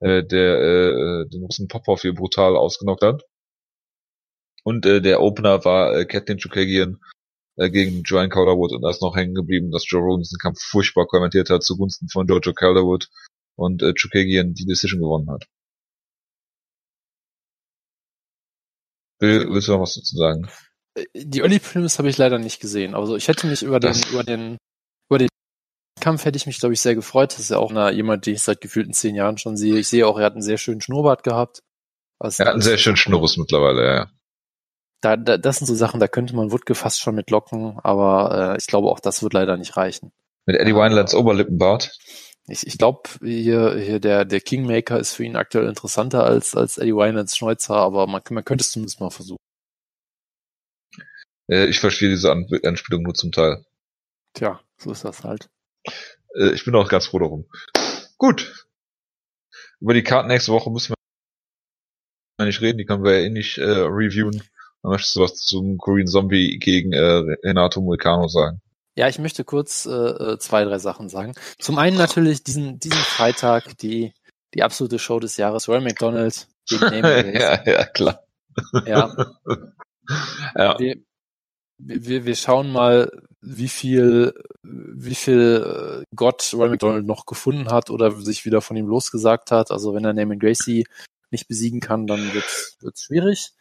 äh, 0.01 0.23
der 0.25 0.61
äh, 0.61 1.29
den 1.29 1.43
Russen 1.43 1.69
Popov 1.69 2.03
hier 2.03 2.15
brutal 2.15 2.57
ausgenockt 2.57 3.03
hat. 3.03 3.25
Und 4.67 4.85
äh, 4.85 5.01
der 5.01 5.21
Opener 5.21 5.65
war 5.65 5.97
äh, 5.97 6.07
Kathleen 6.07 6.39
Chukagian 6.39 7.01
äh, 7.57 7.71
gegen 7.71 8.03
Joanne 8.03 8.29
Calderwood 8.31 8.73
und 8.73 8.83
da 8.83 8.91
ist 8.91 9.01
noch 9.01 9.15
hängen 9.15 9.33
geblieben, 9.33 9.71
dass 9.71 9.89
Joe 9.89 10.01
Rogan 10.01 10.23
diesen 10.23 10.41
Kampf 10.41 10.59
furchtbar 10.61 11.07
kommentiert 11.07 11.51
hat 11.51 11.63
zugunsten 11.63 12.09
von 12.09 12.27
Jojo 12.27 12.53
Calderwood 12.53 13.09
und 13.55 13.81
äh, 13.85 13.95
Chukagian 13.95 14.55
die 14.55 14.67
Decision 14.67 15.01
gewonnen 15.01 15.31
hat. 15.31 15.45
Will, 19.21 19.47
willst 19.49 19.69
du 19.69 19.73
noch 19.73 19.83
was 19.83 19.95
dazu 19.95 20.17
sagen? 20.17 20.49
Äh, 20.99 21.05
die 21.15 21.43
Early 21.43 21.61
Prelims 21.61 22.01
habe 22.01 22.09
ich 22.09 22.19
leider 22.19 22.41
nicht 22.41 22.59
gesehen. 22.59 22.97
Also 22.97 23.15
ich 23.15 23.29
hätte 23.29 23.47
mich 23.47 23.63
über 23.63 23.79
den, 23.79 23.95
über 24.11 24.25
den, 24.25 24.59
über 25.09 25.19
den 25.19 25.29
Kampf 26.01 26.25
hätte 26.25 26.39
ich 26.39 26.47
mich, 26.47 26.59
glaube 26.59 26.73
ich, 26.73 26.81
sehr 26.81 26.97
gefreut. 26.97 27.31
Das 27.31 27.39
ist 27.39 27.51
ja 27.51 27.59
auch 27.59 27.71
eine, 27.71 27.93
jemand, 27.93 28.27
den 28.27 28.35
ich 28.35 28.43
seit 28.43 28.61
gefühlten 28.61 28.95
zehn 28.95 29.15
Jahren 29.15 29.39
schon 29.39 29.57
sehe. 29.57 29.79
Ich 29.79 29.87
sehe 29.87 30.09
auch, 30.09 30.19
er 30.19 30.25
hat 30.25 30.33
einen 30.33 30.43
sehr 30.43 30.59
schönen 30.59 30.81
Schnurrbart 30.81 31.23
gehabt. 31.23 31.61
er 32.19 32.31
hat 32.31 32.49
einen 32.49 32.63
sehr 32.63 32.79
schönen 32.79 32.97
Schnurres 32.97 33.37
mittlerweile, 33.37 33.87
ja 33.87 34.16
da, 35.07 35.17
da, 35.17 35.39
das 35.39 35.59
sind 35.59 35.67
so 35.69 35.75
Sachen, 35.77 36.01
da 36.01 36.09
könnte 36.09 36.35
man 36.35 36.51
Wutke 36.51 36.75
fast 36.75 37.01
schon 37.01 37.15
mit 37.15 37.31
locken, 37.31 37.79
aber 37.85 38.55
äh, 38.55 38.59
ich 38.59 38.67
glaube 38.67 38.89
auch 38.89 38.99
das 38.99 39.23
wird 39.23 39.35
leider 39.35 39.57
nicht 39.57 39.77
reichen. 39.77 40.11
Mit 40.47 40.57
Eddie 40.57 40.75
Winelands 40.75 41.15
Oberlippenbart? 41.15 41.97
Ich, 42.49 42.67
ich 42.67 42.77
glaube, 42.77 43.09
hier, 43.23 43.77
hier 43.77 44.01
der, 44.01 44.25
der 44.25 44.41
Kingmaker 44.41 44.99
ist 44.99 45.15
für 45.15 45.25
ihn 45.25 45.37
aktuell 45.37 45.69
interessanter 45.69 46.25
als, 46.25 46.57
als 46.57 46.79
Eddie 46.79 46.95
Winelands 46.95 47.37
Schneuzer, 47.37 47.77
aber 47.77 48.09
man, 48.09 48.21
man 48.31 48.45
könnte 48.45 48.63
es 48.63 48.71
zumindest 48.71 49.01
mal 49.01 49.11
versuchen. 49.11 49.39
Äh, 51.49 51.67
ich 51.67 51.79
verstehe 51.79 52.09
diese 52.09 52.33
An 52.33 52.49
Anspielung 52.65 53.03
nur 53.03 53.15
zum 53.15 53.31
Teil. 53.31 53.65
Tja, 54.35 54.61
so 54.79 54.91
ist 54.91 55.05
das 55.05 55.23
halt. 55.23 55.49
Äh, 56.35 56.51
ich 56.51 56.65
bin 56.65 56.75
auch 56.75 56.89
ganz 56.89 57.07
froh 57.07 57.21
darum. 57.21 57.49
Gut. 58.19 58.67
Über 59.81 59.95
die 59.95 60.03
Karten 60.03 60.29
nächste 60.29 60.53
Woche 60.53 60.71
müssen 60.71 60.95
wir 62.39 62.47
nicht 62.47 62.61
reden, 62.61 62.79
die 62.79 62.87
können 62.87 63.05
wir 63.05 63.21
ja 63.21 63.27
eh 63.27 63.31
nicht 63.31 63.59
äh, 63.59 63.65
reviewen. 63.65 64.43
Möchtest 64.87 65.17
du 65.17 65.21
was 65.21 65.35
zum 65.35 65.79
Korean 65.79 66.07
Zombie 66.07 66.59
gegen 66.59 66.93
äh, 66.93 67.01
Renato 67.45 67.81
Moicano 67.81 68.29
sagen? 68.29 68.61
Ja, 68.95 69.09
ich 69.09 69.19
möchte 69.19 69.45
kurz 69.45 69.85
äh, 69.85 69.91
äh, 69.91 70.39
zwei, 70.39 70.65
drei 70.65 70.79
Sachen 70.79 71.09
sagen. 71.09 71.35
Zum 71.59 71.79
einen 71.79 71.99
natürlich 71.99 72.45
diesen, 72.45 72.79
diesen 72.79 72.99
Freitag, 72.99 73.77
die, 73.79 74.15
die 74.55 74.63
absolute 74.63 74.99
Show 74.99 75.21
des 75.21 75.37
Jahres, 75.37 75.69
Roy 75.69 75.81
McDonald 75.81 76.47
gegen 76.67 76.87
Ja, 77.35 77.63
ja, 77.65 77.85
klar. 77.85 78.25
Ja. 78.87 79.15
ja. 80.57 80.79
Wir, 80.79 80.97
wir, 81.79 82.25
wir 82.25 82.37
schauen 82.37 82.73
mal, 82.73 83.11
wie 83.43 83.69
viel, 83.69 84.33
wie 84.63 85.15
viel 85.15 86.01
äh, 86.01 86.05
Gott 86.15 86.53
Roy 86.55 86.71
McDonald 86.71 87.07
noch 87.07 87.27
gefunden 87.27 87.71
hat 87.71 87.91
oder 87.91 88.13
sich 88.13 88.47
wieder 88.47 88.63
von 88.63 88.77
ihm 88.77 88.87
losgesagt 88.87 89.51
hat. 89.51 89.71
Also 89.71 89.95
wenn 89.95 90.05
er 90.05 90.15
Naaman 90.15 90.39
Gracie 90.39 90.87
nicht 91.31 91.49
besiegen 91.49 91.81
kann, 91.81 92.07
dann 92.07 92.33
wird's, 92.33 92.79
wird's 92.81 93.05
schwierig. 93.05 93.53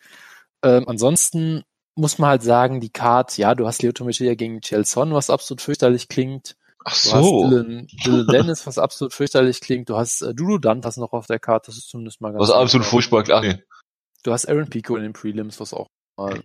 Ähm, 0.66 0.88
ansonsten 0.88 1.64
muss 1.96 2.18
man 2.18 2.32
halt 2.32 2.44
sagen, 2.44 2.82
die 2.82 2.90
Card, 2.90 3.38
ja, 3.38 3.54
du 3.54 3.68
hast 3.68 3.84
Leo 3.84 3.92
Tomichia 3.92 4.34
gegen 4.34 4.62
Chelson, 4.62 5.14
was 5.14 5.30
absolut 5.30 5.62
fürchterlich 5.62 6.10
klingt. 6.10 6.58
Ach 6.84 6.96
so. 6.96 7.12
Du 7.12 7.18
hast 7.18 7.52
Dylan, 7.52 7.88
Dylan 8.04 8.28
Dennis, 8.32 8.68
was 8.68 8.78
absolut 8.80 9.14
fürchterlich 9.14 9.62
klingt. 9.62 9.90
Du 9.90 9.96
hast 9.96 10.22
äh, 10.22 10.34
Dudu 10.34 10.58
Dantas 10.58 10.98
noch 10.98 11.14
auf 11.14 11.28
der 11.28 11.40
Karte, 11.40 11.68
das 11.68 11.78
ist 11.78 11.90
zumindest 11.90 12.20
mal 12.20 12.32
ganz 12.32 12.42
Was 12.42 12.52
absolut 12.52 12.88
furchtbar 12.88 13.24
klar. 13.24 13.44
Du 14.24 14.34
hast 14.34 14.48
Aaron 14.48 14.70
Pico 14.70 14.96
in 14.96 15.04
den 15.04 15.14
Prelims, 15.14 15.60
was 15.60 15.74
auch 15.74 15.88
mal 16.18 16.44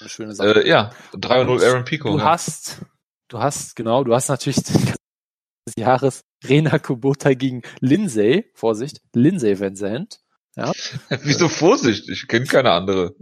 eine 0.00 0.08
schöne 0.08 0.34
Sache 0.34 0.62
äh, 0.62 0.68
Ja, 0.68 0.92
3-0 1.14 1.66
Aaron 1.66 1.84
Pico. 1.84 2.12
Du 2.12 2.18
ja. 2.18 2.24
hast, 2.24 2.82
du 3.28 3.40
hast, 3.40 3.74
genau, 3.74 4.04
du 4.04 4.14
hast 4.14 4.28
natürlich 4.28 4.62
des 4.62 5.74
Jahres 5.76 6.22
Rena 6.44 6.78
Kubota 6.78 7.34
gegen 7.34 7.62
Lindsay, 7.80 8.50
Vorsicht, 8.54 9.00
Lindsay 9.14 9.58
Van 9.58 9.74
Zandt. 9.74 10.20
Ja. 10.56 10.72
Wieso 11.22 11.48
Vorsicht? 11.48 12.08
Ich 12.08 12.28
kenne 12.28 12.46
keine 12.46 12.72
andere. 12.72 13.14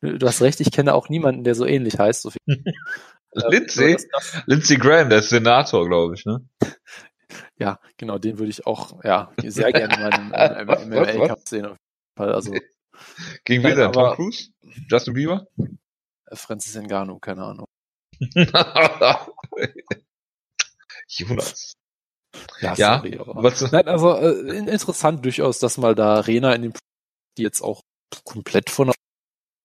Du 0.00 0.26
hast 0.26 0.42
recht, 0.42 0.60
ich 0.60 0.70
kenne 0.72 0.94
auch 0.94 1.08
niemanden, 1.08 1.44
der 1.44 1.54
so 1.54 1.64
ähnlich 1.66 1.98
heißt. 1.98 2.22
So 2.22 2.32
Lindsay? 3.32 3.96
Lindsay 4.46 4.76
Graham, 4.76 5.08
der 5.10 5.20
ist 5.20 5.28
Senator, 5.28 5.86
glaube 5.86 6.14
ich, 6.14 6.24
ne? 6.24 6.46
Ja, 7.58 7.80
genau, 7.96 8.18
den 8.18 8.38
würde 8.38 8.50
ich 8.50 8.66
auch 8.66 9.02
ja, 9.04 9.32
sehr 9.42 9.72
gerne 9.72 9.96
mal 9.98 10.14
im, 10.14 10.32
im, 10.68 10.92
im 10.92 11.18
MMA-Cup 11.18 11.48
sehen. 11.48 11.66
Auf 11.66 11.76
jeden 11.76 12.16
Fall. 12.16 12.32
Also, 12.34 12.54
Gegen 13.44 13.62
wen 13.62 13.76
denn? 13.76 13.92
Tom 13.92 14.14
Cruise? 14.14 14.50
Justin 14.88 15.14
Bieber? 15.14 15.46
Äh, 15.58 16.36
Francis 16.36 16.74
Ngannou, 16.74 17.18
keine 17.18 17.44
Ahnung. 17.44 17.66
Jonas. 21.08 21.74
Ja, 22.60 22.74
ja 22.74 22.96
sorry, 22.98 23.18
aber. 23.18 23.42
Was, 23.42 23.72
Nein, 23.72 23.88
also 23.88 24.14
äh, 24.16 24.56
interessant 24.58 25.24
durchaus, 25.24 25.58
dass 25.58 25.78
mal 25.78 25.94
da 25.94 26.16
Arena 26.16 26.54
in 26.54 26.62
dem 26.62 26.72
die 27.38 27.42
jetzt 27.42 27.60
auch 27.60 27.82
komplett 28.24 28.70
von 28.70 28.86
der 28.88 28.94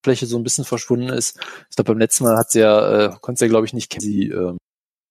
Fläche 0.02 0.26
so 0.26 0.36
ein 0.36 0.44
bisschen 0.44 0.64
verschwunden 0.64 1.08
ist. 1.08 1.38
Ich 1.70 1.76
glaube, 1.76 1.92
beim 1.92 1.98
letzten 1.98 2.24
Mal 2.24 2.36
hat 2.36 2.50
sie 2.50 2.60
ja, 2.60 3.06
äh, 3.06 3.16
konnte 3.20 3.38
sie 3.38 3.44
ja, 3.46 3.50
glaube 3.50 3.66
ich, 3.66 3.72
nicht 3.72 3.90
kennen, 3.90 4.02
sie 4.02 4.28
ähm, 4.28 4.58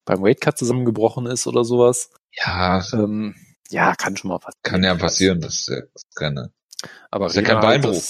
beim 0.05 0.21
Weightcut 0.21 0.57
zusammengebrochen 0.57 1.25
ist 1.25 1.47
oder 1.47 1.63
sowas. 1.63 2.09
Ja. 2.33 2.83
Ähm, 2.93 3.35
ja, 3.69 3.95
kann 3.95 4.17
schon 4.17 4.29
mal 4.29 4.39
passieren. 4.39 4.63
Kann 4.63 4.83
ja 4.83 4.95
passieren, 4.95 5.41
das 5.41 5.53
ist 5.53 5.69
ja 5.69 5.81
keine. 6.15 6.51
Aber 7.09 7.25
das 7.25 7.35
ist 7.35 7.41
ja 7.41 7.47
kein 7.47 7.61
Beinbruch. 7.61 8.01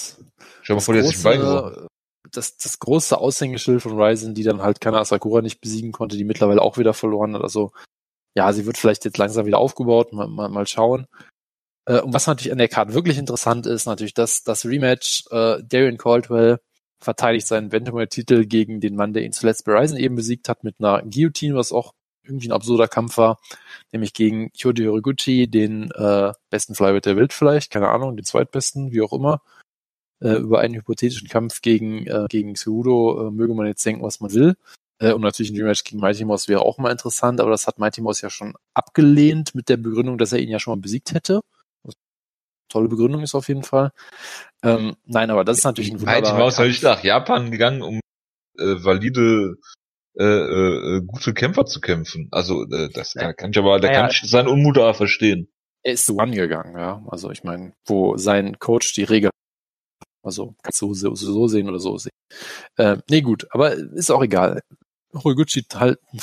Schau 0.63 0.73
mal 0.75 0.79
vor, 0.79 0.93
der 0.93 1.03
sich 1.03 1.21
Beinbruch. 1.21 1.87
Das, 2.31 2.57
das 2.57 2.79
große 2.79 3.17
Aushängeschild 3.17 3.81
von 3.81 3.99
Ryzen, 4.01 4.33
die 4.33 4.43
dann 4.43 4.61
halt 4.61 4.79
keine 4.79 4.99
Asakura 4.99 5.41
nicht 5.41 5.59
besiegen 5.59 5.91
konnte, 5.91 6.15
die 6.15 6.23
mittlerweile 6.23 6.61
auch 6.61 6.77
wieder 6.77 6.93
verloren 6.93 7.35
hat. 7.35 7.41
Also, 7.41 7.73
ja, 8.35 8.51
sie 8.53 8.65
wird 8.65 8.77
vielleicht 8.77 9.03
jetzt 9.03 9.17
langsam 9.17 9.45
wieder 9.45 9.57
aufgebaut, 9.57 10.13
mal, 10.13 10.27
mal, 10.27 10.47
mal 10.47 10.65
schauen. 10.65 11.07
Äh, 11.85 11.99
und 11.99 12.13
was 12.13 12.27
natürlich 12.27 12.51
an 12.53 12.57
der 12.57 12.69
Karte 12.69 12.93
wirklich 12.93 13.17
interessant 13.17 13.65
ist, 13.65 13.85
natürlich 13.85 14.13
das, 14.13 14.43
das 14.43 14.65
Rematch, 14.65 15.25
äh, 15.31 15.61
Darian 15.63 15.97
Caldwell 15.97 16.59
verteidigt 17.01 17.47
seinen 17.47 17.69
Bantamweight-Titel 17.69 18.45
gegen 18.45 18.79
den 18.79 18.95
Mann, 18.95 19.13
der 19.13 19.23
ihn 19.23 19.33
zuletzt 19.33 19.65
bei 19.65 19.73
Ryzen 19.73 19.97
eben 19.97 20.15
besiegt 20.15 20.47
hat, 20.47 20.63
mit 20.63 20.75
einer 20.79 21.01
Guillotine, 21.01 21.55
was 21.55 21.71
auch 21.71 21.93
irgendwie 22.23 22.49
ein 22.49 22.53
absurder 22.53 22.87
Kampf 22.87 23.17
war, 23.17 23.39
nämlich 23.91 24.13
gegen 24.13 24.51
Kyoto 24.53 24.83
Horiguchi, 24.83 25.47
den 25.47 25.91
äh, 25.91 26.33
besten 26.49 26.75
Flyweight 26.75 27.05
der 27.05 27.15
Welt 27.15 27.33
vielleicht, 27.33 27.71
keine 27.71 27.89
Ahnung, 27.89 28.15
den 28.15 28.25
zweitbesten, 28.25 28.91
wie 28.91 29.01
auch 29.01 29.13
immer, 29.13 29.41
äh, 30.21 30.35
über 30.35 30.59
einen 30.59 30.75
hypothetischen 30.75 31.27
Kampf 31.27 31.61
gegen, 31.61 32.05
äh, 32.05 32.27
gegen 32.29 32.55
Cejudo 32.55 33.27
äh, 33.27 33.31
möge 33.31 33.55
man 33.55 33.65
jetzt 33.65 33.85
denken, 33.85 34.03
was 34.03 34.19
man 34.19 34.33
will. 34.33 34.55
Äh, 34.99 35.13
und 35.13 35.21
natürlich 35.21 35.51
ein 35.51 35.57
Rematch 35.57 35.83
gegen 35.83 35.99
Mighty 35.99 36.25
Mouse 36.25 36.47
wäre 36.47 36.61
auch 36.61 36.77
mal 36.77 36.91
interessant, 36.91 37.41
aber 37.41 37.49
das 37.49 37.65
hat 37.65 37.79
Mighty 37.79 38.01
Mouse 38.01 38.21
ja 38.21 38.29
schon 38.29 38.53
abgelehnt 38.75 39.55
mit 39.55 39.67
der 39.67 39.77
Begründung, 39.77 40.19
dass 40.19 40.31
er 40.31 40.39
ihn 40.39 40.49
ja 40.49 40.59
schon 40.59 40.75
mal 40.75 40.81
besiegt 40.81 41.13
hätte 41.13 41.41
tolle 42.71 42.87
Begründung 42.87 43.21
ist 43.21 43.35
auf 43.35 43.47
jeden 43.47 43.63
Fall. 43.63 43.91
Ähm, 44.63 44.95
nein, 45.05 45.29
aber 45.29 45.43
das 45.43 45.59
ist 45.59 45.63
natürlich 45.63 45.91
ein 45.91 45.99
wunderbarer... 45.99 46.21
Mighty 46.21 46.37
Mouse 46.37 46.59
habe 46.59 46.69
ich 46.69 46.81
nach 46.81 47.03
Japan 47.03 47.51
gegangen, 47.51 47.81
um 47.81 47.99
äh, 48.57 48.83
valide 48.83 49.55
äh, 50.17 50.23
äh, 50.23 51.01
gute 51.05 51.33
Kämpfer 51.33 51.65
zu 51.65 51.79
kämpfen. 51.79 52.27
Also 52.31 52.63
äh, 52.63 52.89
das 52.93 53.13
ja. 53.13 53.33
kann 53.33 53.51
ich 53.51 53.57
aber, 53.57 53.79
da 53.79 53.87
naja, 53.87 54.01
kann 54.01 54.11
ich 54.11 54.29
seinen 54.29 54.47
Unmut 54.47 54.77
aber 54.77 54.93
verstehen. 54.93 55.47
Er 55.83 55.93
ist 55.93 56.05
zu 56.05 56.17
One 56.17 56.35
gegangen, 56.35 56.77
ja. 56.77 57.03
Also 57.07 57.31
ich 57.31 57.43
meine, 57.43 57.73
wo 57.85 58.17
sein 58.17 58.59
Coach 58.59 58.93
die 58.93 59.03
Regel, 59.03 59.31
also 60.23 60.55
kannst 60.61 60.81
du 60.81 60.93
so, 60.93 61.15
so 61.15 61.47
sehen 61.47 61.69
oder 61.69 61.79
so 61.79 61.97
sehen. 61.97 62.11
Äh, 62.77 62.97
nee, 63.09 63.21
gut, 63.21 63.47
aber 63.51 63.73
ist 63.73 64.11
auch 64.11 64.21
egal. 64.21 64.61
Horiguchi 65.13 65.65
halt 65.73 65.99
ein 66.13 66.19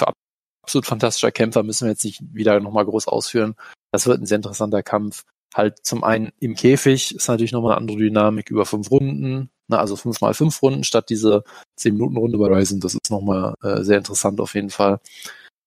absolut 0.62 0.86
fantastischer 0.86 1.32
Kämpfer, 1.32 1.62
müssen 1.62 1.86
wir 1.86 1.92
jetzt 1.92 2.04
nicht 2.04 2.20
wieder 2.32 2.60
nochmal 2.60 2.84
groß 2.84 3.08
ausführen. 3.08 3.54
Das 3.90 4.06
wird 4.06 4.20
ein 4.20 4.26
sehr 4.26 4.36
interessanter 4.36 4.82
Kampf 4.82 5.24
halt 5.54 5.84
zum 5.84 6.04
einen 6.04 6.32
im 6.40 6.54
Käfig 6.54 7.14
ist 7.14 7.28
natürlich 7.28 7.52
nochmal 7.52 7.72
eine 7.72 7.80
andere 7.80 7.98
Dynamik 7.98 8.50
über 8.50 8.66
fünf 8.66 8.90
Runden, 8.90 9.50
ne, 9.68 9.78
also 9.78 9.96
fünf 9.96 10.20
mal 10.20 10.34
fünf 10.34 10.62
Runden 10.62 10.84
statt 10.84 11.10
diese 11.10 11.44
zehn 11.76 11.94
Minuten 11.94 12.16
Runde 12.16 12.38
bei 12.38 12.46
Ryzen. 12.46 12.80
Das 12.80 12.94
ist 12.94 13.10
nochmal 13.10 13.54
äh, 13.62 13.82
sehr 13.82 13.98
interessant 13.98 14.40
auf 14.40 14.54
jeden 14.54 14.70
Fall. 14.70 15.00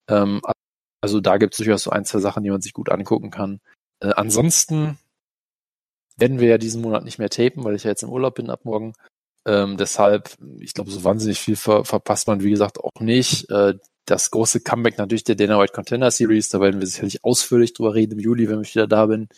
Ähm, 0.09 0.41
also 1.01 1.19
da 1.19 1.38
gibt 1.38 1.53
es 1.53 1.57
durchaus 1.57 1.84
so 1.84 1.91
ein, 1.91 2.05
zwei 2.05 2.19
Sachen, 2.19 2.43
die 2.43 2.51
man 2.51 2.61
sich 2.61 2.73
gut 2.73 2.89
angucken 2.89 3.32
kann. 3.32 3.59
Äh, 4.01 4.13
ansonsten 4.15 4.97
werden 6.17 6.39
wir 6.39 6.47
ja 6.47 6.57
diesen 6.57 6.82
Monat 6.82 7.03
nicht 7.03 7.17
mehr 7.17 7.29
tapen, 7.29 7.63
weil 7.63 7.75
ich 7.75 7.84
ja 7.84 7.89
jetzt 7.89 8.03
im 8.03 8.09
Urlaub 8.09 8.36
bin 8.36 8.49
ab 8.49 8.65
morgen. 8.65 8.93
Ähm, 9.47 9.77
deshalb, 9.77 10.38
ich 10.59 10.73
glaube, 10.73 10.91
so 10.91 11.03
wahnsinnig 11.03 11.39
viel 11.39 11.55
ver 11.55 11.84
verpasst 11.84 12.27
man, 12.27 12.43
wie 12.43 12.51
gesagt, 12.51 12.79
auch 12.79 13.01
nicht. 13.01 13.49
Äh, 13.49 13.79
das 14.06 14.32
große 14.32 14.62
Comeback 14.62 14.97
natürlich 14.97 15.24
der 15.24 15.36
Dana 15.36 15.60
White 15.60 15.74
Contender 15.74 16.12
Series, 16.12 16.49
da 16.49 16.60
werden 16.60 16.80
wir 16.80 16.88
sicherlich 16.88 17.24
ausführlich 17.24 17.74
drüber 17.74 17.93
reden 17.93 18.14
im 18.14 18.20
Juli, 18.20 18.49
wenn 18.49 18.62
ich 18.62 18.76
wieder 18.76 18.88
da 18.88 19.06
bin. 19.06 19.30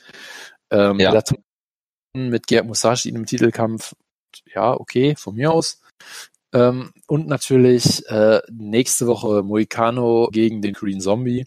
Ähm, 0.72 1.00
ja. 1.00 1.22
Mit 2.16 2.48
Gerd 2.48 2.68
Musashi 2.68 3.10
in 3.10 3.16
einem 3.16 3.26
Titelkampf, 3.26 3.96
ja, 4.54 4.74
okay, 4.74 5.16
von 5.16 5.36
mir 5.36 5.52
aus. 5.52 5.82
Ähm, 6.54 6.94
und 7.08 7.28
natürlich 7.28 8.08
äh, 8.08 8.42
nächste 8.52 9.08
Woche 9.08 9.42
Moicano 9.42 10.30
gegen 10.32 10.62
den 10.62 10.74
Green 10.74 11.02
Zombie. 11.02 11.46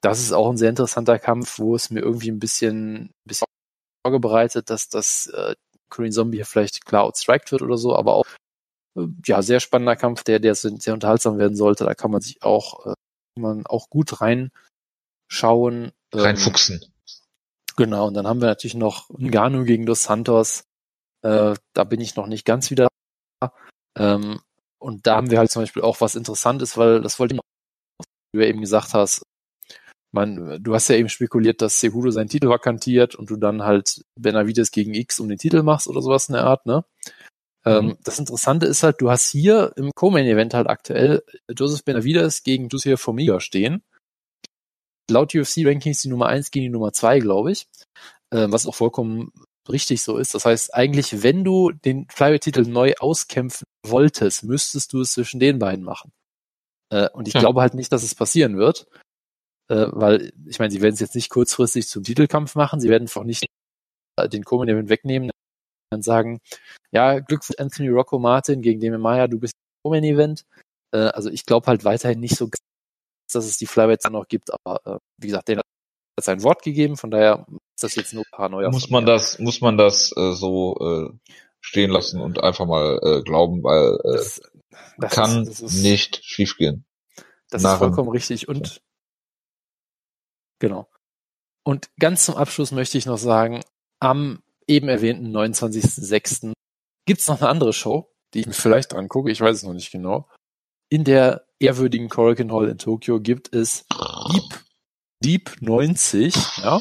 Das 0.00 0.20
ist 0.20 0.32
auch 0.32 0.48
ein 0.48 0.56
sehr 0.56 0.70
interessanter 0.70 1.18
Kampf, 1.18 1.58
wo 1.58 1.74
es 1.74 1.90
mir 1.90 2.00
irgendwie 2.00 2.30
ein 2.30 2.38
bisschen, 2.38 3.10
bisschen 3.24 3.46
Sorge 4.04 4.20
bereitet, 4.20 4.70
dass 4.70 4.88
das 4.88 5.26
äh, 5.26 5.56
Korean 5.88 6.12
Zombie 6.12 6.38
hier 6.38 6.46
vielleicht 6.46 6.84
klar 6.86 7.04
outstriked 7.04 7.50
wird 7.50 7.62
oder 7.62 7.76
so, 7.76 7.96
aber 7.96 8.14
auch 8.14 8.26
ja, 9.24 9.42
sehr 9.42 9.60
spannender 9.60 9.96
Kampf, 9.96 10.24
der, 10.24 10.38
der 10.38 10.54
sehr 10.54 10.94
unterhaltsam 10.94 11.38
werden 11.38 11.56
sollte. 11.56 11.84
Da 11.84 11.94
kann 11.94 12.10
man 12.10 12.20
sich 12.20 12.42
auch, 12.42 12.86
äh, 12.86 12.94
man 13.38 13.66
auch 13.66 13.90
gut 13.90 14.20
reinschauen. 14.20 15.92
Ähm, 16.12 16.20
Reinfuchsen. 16.20 16.80
Genau, 17.76 18.06
und 18.06 18.14
dann 18.14 18.26
haben 18.26 18.40
wir 18.40 18.46
natürlich 18.46 18.74
noch 18.74 19.10
Ngannou 19.10 19.64
gegen 19.64 19.84
Dos 19.84 20.04
Santos. 20.04 20.64
Äh, 21.22 21.54
da 21.74 21.84
bin 21.84 22.00
ich 22.00 22.16
noch 22.16 22.26
nicht 22.26 22.44
ganz 22.44 22.70
wieder. 22.70 22.88
Ähm, 23.98 24.40
und 24.78 25.06
da 25.06 25.16
haben 25.16 25.30
wir 25.30 25.38
halt 25.38 25.50
zum 25.50 25.62
Beispiel 25.62 25.82
auch 25.82 26.00
was 26.00 26.14
Interessantes, 26.14 26.76
weil 26.76 27.00
das 27.00 27.18
wollte 27.18 27.34
ich 27.34 27.36
noch, 27.36 28.06
wie 28.32 28.38
du 28.38 28.46
eben 28.46 28.60
gesagt 28.60 28.94
hast, 28.94 29.22
man, 30.12 30.62
du 30.62 30.74
hast 30.74 30.88
ja 30.88 30.96
eben 30.96 31.08
spekuliert, 31.08 31.60
dass 31.60 31.80
Cejudo 31.80 32.10
seinen 32.10 32.28
Titel 32.28 32.48
vakantiert 32.48 33.14
und 33.14 33.28
du 33.28 33.36
dann 33.36 33.62
halt 33.62 34.04
Benavides 34.18 34.70
gegen 34.70 34.94
X 34.94 35.20
um 35.20 35.28
den 35.28 35.38
Titel 35.38 35.62
machst 35.62 35.88
oder 35.88 36.00
sowas 36.00 36.28
in 36.28 36.34
der 36.34 36.44
Art, 36.44 36.64
ne? 36.64 36.84
Ähm, 37.66 37.86
mhm. 37.86 37.98
das 38.04 38.20
Interessante 38.20 38.66
ist 38.66 38.84
halt, 38.84 39.00
du 39.00 39.10
hast 39.10 39.28
hier 39.28 39.72
im 39.76 39.90
Co-Main-Event 39.92 40.54
halt 40.54 40.68
aktuell 40.68 41.24
Joseph 41.50 41.84
Benavides 41.84 42.44
gegen 42.44 42.68
Jussier 42.68 42.96
Formiga 42.96 43.40
stehen. 43.40 43.82
Laut 45.10 45.34
UFC-Rankings 45.34 46.02
die 46.02 46.08
Nummer 46.08 46.26
eins 46.26 46.50
gegen 46.52 46.64
die 46.64 46.70
Nummer 46.70 46.92
zwei, 46.92 47.18
glaube 47.18 47.50
ich. 47.50 47.66
Äh, 48.30 48.46
was 48.50 48.66
auch 48.66 48.74
vollkommen 48.74 49.32
richtig 49.68 50.02
so 50.02 50.16
ist. 50.16 50.34
Das 50.34 50.44
heißt, 50.44 50.74
eigentlich, 50.74 51.24
wenn 51.24 51.42
du 51.42 51.72
den 51.72 52.06
Flyweight-Titel 52.08 52.62
neu 52.62 52.94
auskämpfen 53.00 53.66
wolltest, 53.84 54.44
müsstest 54.44 54.92
du 54.92 55.00
es 55.00 55.12
zwischen 55.12 55.40
den 55.40 55.58
beiden 55.58 55.84
machen. 55.84 56.12
Äh, 56.92 57.08
und 57.10 57.26
ich 57.26 57.34
ja. 57.34 57.40
glaube 57.40 57.62
halt 57.62 57.74
nicht, 57.74 57.92
dass 57.92 58.04
es 58.04 58.14
passieren 58.14 58.58
wird. 58.58 58.86
Äh, 59.68 59.86
weil, 59.90 60.32
ich 60.46 60.60
meine, 60.60 60.70
sie 60.70 60.82
werden 60.82 60.94
es 60.94 61.00
jetzt 61.00 61.16
nicht 61.16 61.30
kurzfristig 61.30 61.88
zum 61.88 62.04
Titelkampf 62.04 62.54
machen. 62.54 62.78
Sie 62.78 62.88
werden 62.88 63.08
auch 63.12 63.24
nicht 63.24 63.46
den 64.32 64.44
Co-Main-Event 64.44 64.88
wegnehmen 64.88 65.30
dann 65.90 66.02
sagen, 66.02 66.40
ja, 66.92 67.20
Glückwunsch 67.20 67.58
Anthony 67.58 67.88
Rocco 67.88 68.18
Martin 68.18 68.62
gegen 68.62 68.80
Demi 68.80 68.98
Maya, 68.98 69.28
du 69.28 69.38
bist 69.38 69.54
im 69.84 69.90
Main 69.90 70.04
Event. 70.04 70.44
Äh, 70.92 70.98
also 70.98 71.30
ich 71.30 71.44
glaube 71.44 71.66
halt 71.66 71.84
weiterhin 71.84 72.20
nicht 72.20 72.36
so, 72.36 72.48
dass 73.32 73.44
es 73.44 73.58
die 73.58 73.66
Flyweights 73.66 74.04
dann 74.04 74.12
noch 74.12 74.28
gibt, 74.28 74.50
aber 74.52 74.80
äh, 74.86 74.98
wie 75.18 75.28
gesagt, 75.28 75.48
der 75.48 75.58
hat 75.58 75.64
sein 76.20 76.42
Wort 76.42 76.62
gegeben, 76.62 76.96
von 76.96 77.10
daher 77.10 77.46
ist 77.50 77.82
das 77.82 77.94
jetzt 77.94 78.14
nur 78.14 78.24
ein 78.24 78.36
paar 78.36 78.48
neue. 78.48 78.70
Muss 78.70 78.90
man 78.90 79.04
das, 79.04 79.38
muss 79.38 79.60
man 79.60 79.76
das 79.76 80.12
äh, 80.16 80.32
so 80.32 80.76
äh, 80.80 81.32
stehen 81.60 81.90
lassen 81.90 82.20
und 82.20 82.42
einfach 82.42 82.66
mal 82.66 82.98
äh, 83.02 83.22
glauben, 83.22 83.62
weil 83.62 83.98
äh, 84.04 84.16
das, 84.16 84.40
das 84.98 85.12
kann 85.12 85.42
ist, 85.42 85.60
ist, 85.60 85.82
nicht 85.82 86.24
schiefgehen. 86.24 86.84
Das 87.50 87.62
Nach 87.62 87.74
ist 87.74 87.78
vollkommen 87.78 88.08
richtig 88.08 88.48
und 88.48 88.82
genau. 90.58 90.88
Und 91.64 91.90
ganz 91.98 92.24
zum 92.24 92.36
Abschluss 92.36 92.70
möchte 92.70 92.96
ich 92.96 93.06
noch 93.06 93.18
sagen, 93.18 93.62
am 94.00 94.42
eben 94.68 94.88
erwähnten 94.88 95.34
29.06. 95.34 96.52
gibt 97.06 97.20
es 97.20 97.28
noch 97.28 97.40
eine 97.40 97.48
andere 97.48 97.72
Show, 97.72 98.12
die 98.34 98.40
ich 98.40 98.46
mir 98.46 98.52
vielleicht 98.52 98.94
angucke, 98.94 99.30
ich 99.30 99.40
weiß 99.40 99.56
es 99.56 99.62
noch 99.62 99.74
nicht 99.74 99.90
genau. 99.90 100.28
In 100.88 101.04
der 101.04 101.46
ehrwürdigen 101.58 102.08
Korakuen 102.08 102.52
Hall 102.52 102.68
in 102.68 102.78
Tokio 102.78 103.20
gibt 103.20 103.54
es 103.54 103.86
Deep, 104.32 104.64
Deep 105.24 105.56
90, 105.60 106.34
ja? 106.58 106.80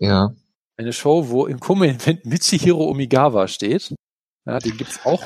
Ja. 0.00 0.34
Eine 0.78 0.92
Show, 0.92 1.28
wo 1.28 1.46
im 1.46 1.58
Come-Event 1.58 2.26
Michihiro 2.26 2.84
Omigawa 2.90 3.48
steht. 3.48 3.94
Ja, 4.46 4.58
den 4.58 4.76
gibt's 4.76 5.00
auch 5.04 5.24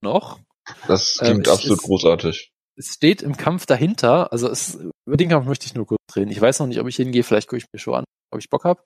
noch. 0.00 0.38
Das 0.86 1.18
klingt 1.18 1.46
ähm, 1.46 1.52
absolut 1.52 1.78
ist, 1.78 1.84
großartig. 1.84 2.52
Es 2.76 2.94
steht 2.94 3.22
im 3.22 3.36
Kampf 3.36 3.66
dahinter, 3.66 4.32
also 4.32 4.48
es, 4.48 4.78
über 5.06 5.16
den 5.16 5.28
Kampf 5.28 5.46
möchte 5.46 5.66
ich 5.66 5.74
nur 5.74 5.86
kurz 5.86 6.00
reden. 6.14 6.30
Ich 6.30 6.40
weiß 6.40 6.60
noch 6.60 6.66
nicht, 6.66 6.80
ob 6.80 6.88
ich 6.88 6.96
hingehe, 6.96 7.24
vielleicht 7.24 7.48
gucke 7.48 7.58
ich 7.58 7.66
mir 7.72 7.78
schon 7.78 7.94
an, 7.94 8.04
ob 8.32 8.40
ich 8.40 8.50
Bock 8.50 8.64
habe. 8.64 8.82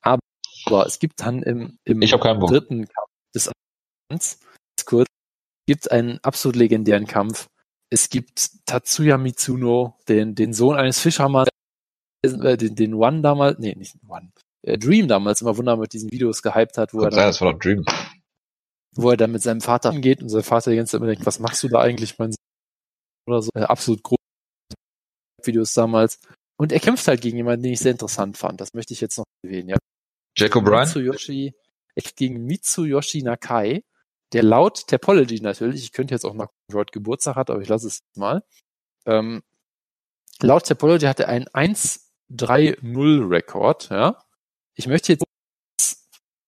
Aber 0.00 0.20
aber 0.72 0.86
es 0.86 0.98
gibt 0.98 1.20
dann 1.20 1.42
im, 1.42 1.78
im 1.84 2.00
dritten 2.00 2.86
Kampf 2.86 3.10
des 3.34 3.50
Abends, 4.10 4.40
kurz, 4.84 5.06
gibt 5.66 5.90
einen 5.90 6.18
absolut 6.22 6.56
legendären 6.56 7.06
Kampf. 7.06 7.46
Es 7.90 8.08
gibt 8.08 8.66
Tatsuya 8.66 9.18
Mitsuno, 9.18 9.96
den, 10.08 10.34
den 10.34 10.52
Sohn 10.52 10.76
eines 10.76 11.00
Fischermanns, 11.00 11.48
äh, 12.24 12.56
den, 12.56 12.74
den 12.74 12.94
One 12.94 13.22
damals, 13.22 13.58
nee, 13.58 13.74
nicht 13.74 13.96
One, 14.08 14.30
äh, 14.62 14.78
Dream 14.78 15.08
damals 15.08 15.40
immer 15.40 15.56
wunderbar 15.56 15.82
mit 15.82 15.92
diesen 15.92 16.10
Videos 16.10 16.42
gehypt 16.42 16.78
hat, 16.78 16.92
wo 16.92 16.98
Gott 16.98 17.12
er 17.12 17.16
dann, 17.16 17.26
das 17.28 17.40
war 17.40 17.52
doch 17.52 17.58
Dream. 17.58 17.84
wo 18.96 19.10
er 19.10 19.16
dann 19.16 19.32
mit 19.32 19.42
seinem 19.42 19.60
Vater 19.60 19.92
geht 19.92 20.22
und 20.22 20.28
sein 20.28 20.42
Vater 20.42 20.70
die 20.70 20.76
ganze 20.76 20.92
Zeit 20.92 21.00
immer 21.00 21.08
denkt, 21.08 21.26
was 21.26 21.38
machst 21.38 21.62
du 21.62 21.68
da 21.68 21.80
eigentlich, 21.80 22.18
mein 22.18 22.32
Sohn? 22.32 22.38
Oder 23.28 23.42
so, 23.42 23.50
äh, 23.54 23.62
absolut 23.62 24.02
große 24.02 24.18
Videos 25.44 25.72
damals. 25.72 26.18
Und 26.60 26.72
er 26.72 26.80
kämpft 26.80 27.06
halt 27.06 27.20
gegen 27.20 27.36
jemanden, 27.36 27.62
den 27.62 27.72
ich 27.72 27.80
sehr 27.80 27.92
interessant 27.92 28.36
fand. 28.36 28.60
Das 28.60 28.74
möchte 28.74 28.92
ich 28.92 29.00
jetzt 29.00 29.18
noch 29.18 29.24
erwähnen, 29.44 29.68
ja. 29.68 29.76
Jack 30.38 30.56
O'Brien? 30.56 30.86
Mitsuyoshi, 30.86 31.54
gegen 32.16 32.44
Mitsuyoshi 32.44 33.22
Nakai, 33.22 33.84
der 34.32 34.44
laut 34.44 34.86
Topology 34.86 35.40
natürlich, 35.40 35.82
ich 35.82 35.92
könnte 35.92 36.14
jetzt 36.14 36.24
auch 36.24 36.34
mal 36.34 36.48
heute 36.72 36.92
Geburtstag 36.92 37.36
hat, 37.36 37.50
aber 37.50 37.60
ich 37.60 37.68
lasse 37.68 37.88
es 37.88 38.00
mal. 38.14 38.42
Ähm, 39.04 39.42
laut 40.40 40.66
Topology 40.66 41.04
hat 41.06 41.20
er 41.20 41.28
einen 41.28 41.44
1-3-0-Rekord, 41.46 43.90
ja. 43.90 44.18
Ich 44.76 44.86
möchte 44.86 45.12
jetzt 45.12 45.24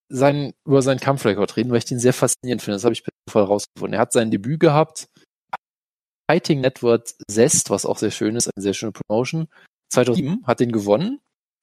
seinen, 0.09 0.55
über 0.65 0.81
seinen 0.83 1.01
Kampfrekord 1.01 1.57
reden, 1.57 1.71
weil 1.71 1.79
ich 1.79 1.85
den 1.85 1.99
sehr 1.99 2.13
faszinierend 2.13 2.63
finde. 2.63 2.77
Das 2.77 2.85
habe 2.85 2.93
ich 2.93 3.03
per 3.03 3.13
Zufall 3.29 3.43
rausgefunden. 3.45 3.95
Er 3.95 4.01
hat 4.01 4.13
sein 4.13 4.31
Debüt 4.31 4.61
gehabt, 4.61 5.09
Fighting 6.31 6.61
Network 6.61 7.09
Zest, 7.29 7.71
was 7.71 7.87
auch 7.87 7.99
sehr 7.99 8.13
schön 8.13 8.37
ist, 8.37 8.49
eine 8.55 8.63
sehr 8.63 8.75
schöne 8.75 8.93
Promotion. 8.93 9.49
2007 9.93 10.47
hat 10.47 10.61
den 10.61 10.71
gewonnen, 10.71 11.21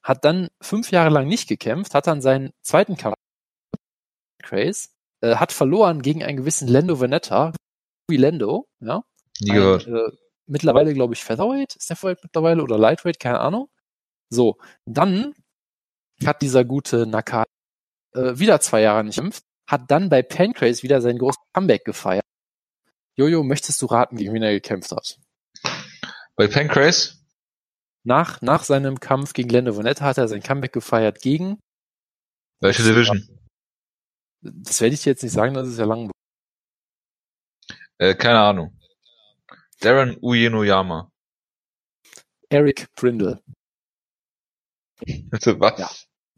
hat 0.08 0.24
dann 0.24 0.48
fünf 0.62 0.92
Jahre 0.92 1.10
lang 1.10 1.28
nicht 1.28 1.50
gekämpft, 1.50 1.94
hat 1.94 2.08
dann 2.08 2.22
seinen 2.22 2.54
zweiten 2.62 2.96
Kampf 2.96 3.18
Craze, 4.42 4.88
äh, 5.22 5.36
hat 5.36 5.52
verloren 5.52 6.02
gegen 6.02 6.24
einen 6.24 6.38
gewissen 6.38 6.70
Lando 6.70 7.02
Veneta, 7.02 7.52
wie 8.08 8.16
Lando, 8.16 8.70
ja. 8.80 9.04
Ein, 9.42 9.96
äh, 9.96 10.12
mittlerweile, 10.46 10.94
glaube 10.94 11.14
ich, 11.14 11.24
Featherweight, 11.26 11.76
ist 11.76 11.90
der 11.90 11.98
Featherweight 11.98 12.24
mittlerweile 12.24 12.64
oder 12.64 12.78
Lightweight, 12.78 13.20
keine 13.20 13.42
Ahnung. 13.42 13.70
So, 14.30 14.58
dann 14.86 15.34
hat 16.26 16.42
dieser 16.42 16.64
gute 16.64 17.06
Nakai 17.06 17.44
äh, 18.14 18.40
wieder 18.40 18.62
zwei 18.62 18.82
Jahre 18.82 19.04
nicht 19.04 19.18
gekämpft, 19.18 19.44
hat 19.68 19.92
dann 19.92 20.08
bei 20.08 20.22
Pancrase 20.22 20.84
wieder 20.84 21.02
sein 21.02 21.18
großes 21.18 21.42
Comeback 21.54 21.84
gefeiert. 21.84 22.26
Jojo, 23.18 23.44
möchtest 23.44 23.82
du 23.82 23.88
raten, 23.88 24.16
gegen 24.16 24.34
wen 24.34 24.44
er 24.44 24.54
gekämpft 24.54 24.92
hat? 24.92 25.20
Bei 26.38 26.48
Pancrase? 26.48 27.17
Nach, 28.08 28.42
nach 28.42 28.64
seinem 28.64 29.02
Kampf 29.02 29.34
gegen 29.34 29.50
Lando 29.50 29.76
Vonetta 29.76 30.06
hat 30.06 30.18
er 30.18 30.30
sein 30.30 30.42
Comeback 30.42 30.72
gefeiert 30.72 31.20
gegen 31.20 31.60
welche 32.62 32.82
Division? 32.82 33.22
Das 34.42 34.80
werde 34.80 34.96
ich 34.96 35.04
dir 35.04 35.10
jetzt 35.10 35.24
nicht 35.24 35.34
sagen, 35.34 35.54
das 35.54 35.68
ist 35.68 35.78
ja 35.78 35.84
lang. 35.84 36.10
Äh, 37.98 38.16
keine 38.16 38.40
Ahnung. 38.40 38.80
Darren 39.82 40.18
Uyenoyama. 40.22 41.12
Eric 42.50 42.88
Prindle. 42.96 43.44
Bitte 45.06 45.60
was? 45.60 45.78
Ja. 45.78 45.92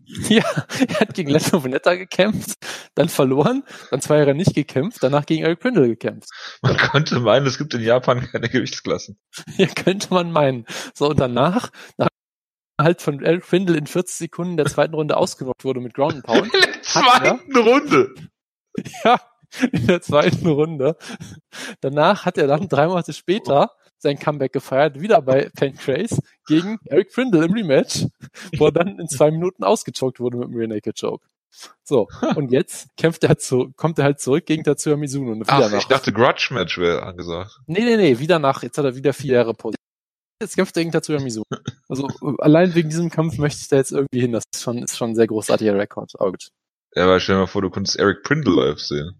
Ja, 0.29 0.43
er 0.87 0.99
hat 0.99 1.13
gegen 1.13 1.29
Lando 1.29 1.63
Veneta 1.63 1.93
gekämpft, 1.95 2.57
dann 2.95 3.09
verloren, 3.09 3.63
dann 3.91 4.01
zwei 4.01 4.17
Jahre 4.17 4.33
nicht 4.33 4.55
gekämpft, 4.55 5.03
danach 5.03 5.25
gegen 5.25 5.43
Eric 5.43 5.59
Prindle 5.59 5.87
gekämpft. 5.87 6.29
Man 6.61 6.77
könnte 6.77 7.19
meinen, 7.19 7.45
es 7.45 7.57
gibt 7.57 7.73
in 7.73 7.81
Japan 7.81 8.27
keine 8.31 8.49
Gewichtsklassen. 8.49 9.19
Ja, 9.57 9.67
könnte 9.67 10.13
man 10.13 10.31
meinen. 10.31 10.65
So, 10.93 11.09
und 11.09 11.19
danach, 11.19 11.69
nach 11.97 12.07
halt 12.79 13.01
von 13.01 13.23
Eric 13.23 13.45
Prindle 13.45 13.77
in 13.77 13.87
40 13.87 14.15
Sekunden 14.15 14.57
der 14.57 14.65
zweiten 14.65 14.95
Runde 14.95 15.17
ausgenockt 15.17 15.63
wurde 15.63 15.81
mit 15.81 15.93
Ground 15.93 16.15
and 16.15 16.23
Pound. 16.23 16.53
In 16.53 16.61
der 16.61 16.81
zweiten 16.81 17.55
er, 17.55 17.61
Runde? 17.61 18.15
Ja, 19.03 19.19
in 19.71 19.87
der 19.87 20.01
zweiten 20.01 20.47
Runde. 20.47 20.95
Danach 21.81 22.25
hat 22.25 22.37
er 22.37 22.47
dann 22.47 22.69
drei 22.69 22.87
Monate 22.87 23.13
später 23.13 23.71
sein 23.99 24.17
Comeback 24.17 24.53
gefeiert, 24.53 24.99
wieder 24.99 25.21
bei 25.21 25.49
Pancrase 25.55 26.19
gegen 26.47 26.79
Eric 26.85 27.13
Prindle 27.13 27.45
im 27.45 27.53
Rematch, 27.53 28.05
wo 28.57 28.65
er 28.65 28.71
dann 28.71 28.99
in 28.99 29.07
zwei 29.07 29.31
Minuten 29.31 29.63
ausgechoked 29.63 30.19
wurde 30.19 30.37
mit 30.37 30.49
dem 30.49 30.55
Rear 30.55 30.67
Naked 30.67 30.99
Choke. 30.99 31.25
So, 31.83 32.07
und 32.35 32.51
jetzt 32.51 32.95
kämpft 32.95 33.23
er 33.23 33.29
halt 33.29 33.41
zu, 33.41 33.71
kommt 33.75 33.97
er 33.97 34.05
halt 34.05 34.19
zurück 34.19 34.45
gegen 34.45 34.63
Tatsuya 34.63 34.95
Mizuno. 34.95 35.31
Und 35.31 35.41
wieder 35.41 35.53
Ach, 35.53 35.71
nach. 35.71 35.79
ich 35.79 35.87
dachte 35.87 36.13
Grudge 36.13 36.49
Match 36.51 36.77
wäre 36.77 37.03
angesagt. 37.03 37.59
Nee, 37.65 37.81
nee, 37.81 37.97
nee, 37.97 38.19
wieder 38.19 38.39
nach, 38.39 38.63
jetzt 38.63 38.77
hat 38.77 38.85
er 38.85 38.95
wieder 38.95 39.13
vier 39.13 39.33
Jahre 39.33 39.53
Pause. 39.53 39.75
Jetzt 40.41 40.55
kämpft 40.55 40.77
er 40.77 40.83
gegen 40.83 40.91
Tatsuya 40.91 41.19
Mizuno. 41.19 41.45
Also, 41.89 42.07
allein 42.37 42.75
wegen 42.75 42.89
diesem 42.89 43.09
Kampf 43.09 43.37
möchte 43.39 43.61
ich 43.61 43.67
da 43.67 43.77
jetzt 43.77 43.91
irgendwie 43.91 44.21
hin. 44.21 44.31
Das 44.31 44.43
ist 44.53 44.61
schon, 44.61 44.83
ist 44.83 44.95
schon 44.95 45.11
ein 45.11 45.15
sehr 45.15 45.27
großartiger 45.27 45.75
Rekord. 45.75 46.13
Aber 46.19 46.31
gut. 46.31 46.49
Ja, 46.95 47.05
aber 47.05 47.19
stell 47.19 47.35
dir 47.35 47.41
mal 47.41 47.47
vor, 47.47 47.61
du 47.61 47.69
könntest 47.69 47.97
Eric 47.97 48.23
Prindle 48.23 48.53
live 48.53 48.79
sehen. 48.79 49.19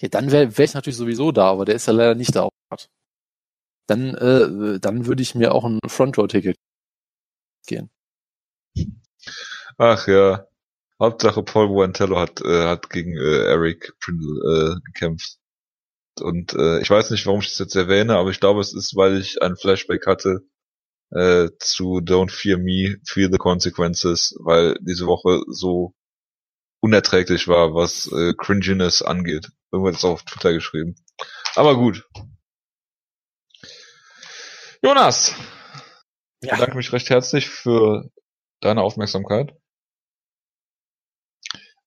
Ja, 0.00 0.08
dann 0.08 0.30
wäre 0.30 0.56
wär 0.56 0.64
ich 0.64 0.74
natürlich 0.74 0.96
sowieso 0.96 1.32
da, 1.32 1.50
aber 1.50 1.64
der 1.64 1.76
ist 1.76 1.86
ja 1.86 1.92
leider 1.92 2.14
nicht 2.14 2.36
da. 2.36 2.48
Dann, 3.88 4.14
äh, 4.14 4.78
dann 4.78 5.06
würde 5.06 5.22
ich 5.22 5.34
mir 5.34 5.54
auch 5.54 5.64
ein 5.64 5.80
Front 5.86 6.18
Row 6.18 6.28
Ticket 6.28 6.56
gehen. 7.66 7.90
Ach 9.78 10.06
ja. 10.06 10.46
Hauptsache 11.00 11.42
Paul 11.42 11.68
Buentello 11.68 12.18
hat, 12.18 12.40
äh, 12.40 12.64
hat 12.64 12.90
gegen 12.90 13.16
äh, 13.16 13.44
Eric 13.46 13.94
Prindle 14.00 14.76
äh, 14.76 14.80
gekämpft. 14.84 15.38
Und 16.20 16.54
äh, 16.54 16.80
ich 16.80 16.90
weiß 16.90 17.10
nicht, 17.10 17.26
warum 17.26 17.40
ich 17.40 17.48
das 17.48 17.58
jetzt 17.58 17.76
erwähne, 17.76 18.16
aber 18.16 18.30
ich 18.30 18.40
glaube, 18.40 18.60
es 18.60 18.74
ist, 18.74 18.96
weil 18.96 19.18
ich 19.18 19.40
ein 19.40 19.56
Flashback 19.56 20.06
hatte 20.06 20.40
äh, 21.10 21.48
zu 21.60 22.00
Don't 22.00 22.30
Fear 22.30 22.58
Me, 22.58 22.96
Feel 23.04 23.30
the 23.30 23.38
Consequences, 23.38 24.36
weil 24.40 24.76
diese 24.80 25.06
Woche 25.06 25.42
so 25.46 25.94
unerträglich 26.80 27.48
war, 27.48 27.74
was 27.74 28.10
äh, 28.12 28.34
Cringiness 28.34 29.02
angeht. 29.02 29.48
Irgendwann 29.72 29.94
ist 29.94 30.04
auch 30.04 30.14
auf 30.14 30.24
Twitter 30.24 30.52
geschrieben. 30.52 30.96
Aber 31.54 31.76
gut. 31.76 32.04
Jonas, 34.82 35.34
ja. 36.40 36.52
ich 36.52 36.58
bedanke 36.58 36.76
mich 36.76 36.92
recht 36.92 37.10
herzlich 37.10 37.48
für 37.48 38.10
deine 38.60 38.82
Aufmerksamkeit. 38.82 39.54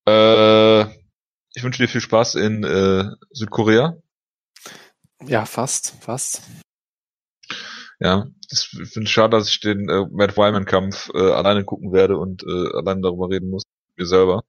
Äh, 0.05 0.81
ich 1.53 1.63
wünsche 1.63 1.81
dir 1.81 1.87
viel 1.87 2.01
Spaß 2.01 2.35
in 2.35 2.63
äh, 2.63 3.05
Südkorea. 3.31 3.97
Ja, 5.21 5.45
fast, 5.45 5.95
fast. 6.01 6.41
Ja, 7.99 8.27
ich 8.51 8.67
finde 8.91 9.05
es 9.05 9.09
schade, 9.09 9.37
dass 9.37 9.47
ich 9.47 9.59
den 9.59 9.87
äh, 9.87 10.05
Matt 10.11 10.35
Wyman-Kampf 10.35 11.11
äh, 11.13 11.31
alleine 11.31 11.63
gucken 11.63 11.93
werde 11.93 12.17
und 12.17 12.43
äh, 12.43 12.77
alleine 12.77 13.01
darüber 13.01 13.29
reden 13.29 13.49
muss, 13.49 13.63
mir 13.95 14.05
selber. 14.05 14.43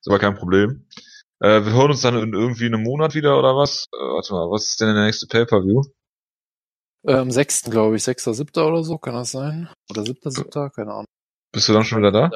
Ist 0.00 0.08
aber 0.08 0.18
kein 0.18 0.34
Problem. 0.36 0.86
Äh, 1.40 1.64
wir 1.64 1.72
hören 1.72 1.90
uns 1.90 2.02
dann 2.02 2.18
in 2.18 2.34
irgendwie 2.34 2.66
einem 2.66 2.82
Monat 2.82 3.14
wieder 3.14 3.38
oder 3.38 3.56
was? 3.56 3.86
Äh, 3.92 3.96
warte 3.96 4.34
mal, 4.34 4.50
was 4.50 4.68
ist 4.68 4.80
denn 4.80 4.94
der 4.94 5.04
nächste 5.04 5.26
Pay-Per-View? 5.26 5.82
Äh, 7.04 7.14
am 7.14 7.30
6. 7.30 7.64
glaube 7.64 7.96
ich, 7.96 8.04
6. 8.04 8.24
7. 8.24 8.62
oder 8.62 8.84
so, 8.84 8.98
kann 8.98 9.14
das 9.14 9.32
sein? 9.32 9.68
Oder 9.90 10.04
7. 10.04 10.30
7. 10.30 10.50
keine 10.70 10.92
Ahnung. 10.92 11.06
Bist 11.52 11.68
du 11.68 11.72
dann 11.72 11.84
schon 11.84 11.98
wieder 11.98 12.12
da? 12.12 12.30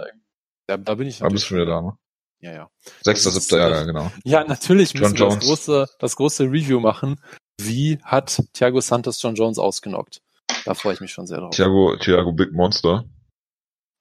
Ja, 0.68 0.76
da 0.76 0.94
bin 0.94 1.06
ich. 1.08 1.18
Da 1.18 1.28
bist 1.28 1.44
du 1.44 1.48
schon 1.48 1.58
wieder 1.58 1.66
da, 1.66 1.82
ne? 1.82 1.92
Ja, 2.40 2.52
ja. 2.52 2.70
6. 3.02 3.22
7. 3.24 3.60
Ja, 3.60 3.68
ja, 3.70 3.82
genau. 3.84 4.10
Ja, 4.24 4.44
natürlich 4.44 4.92
John 4.92 5.02
müssen 5.02 5.14
wir 5.14 5.20
Jones. 5.20 5.34
das 5.38 5.46
große, 5.46 5.86
das 6.00 6.16
große 6.16 6.44
Review 6.44 6.80
machen. 6.80 7.20
Wie 7.60 7.98
hat 8.02 8.42
Thiago 8.52 8.80
Santos 8.80 9.22
John 9.22 9.34
Jones 9.34 9.58
ausgenockt? 9.58 10.20
Da 10.64 10.74
freue 10.74 10.94
ich 10.94 11.00
mich 11.00 11.12
schon 11.12 11.26
sehr 11.26 11.38
drauf. 11.38 11.54
Thiago, 11.54 11.96
Thiago 11.96 12.32
Big 12.32 12.52
Monster. 12.52 13.04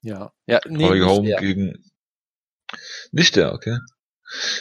Ja. 0.02 0.32
Ja, 0.46 0.60
nee, 0.68 0.84
Holly 0.84 1.00
Holm 1.00 1.24
er. 1.26 1.38
gegen. 1.40 1.84
Nicht 3.12 3.36
der, 3.36 3.54
okay. 3.54 3.78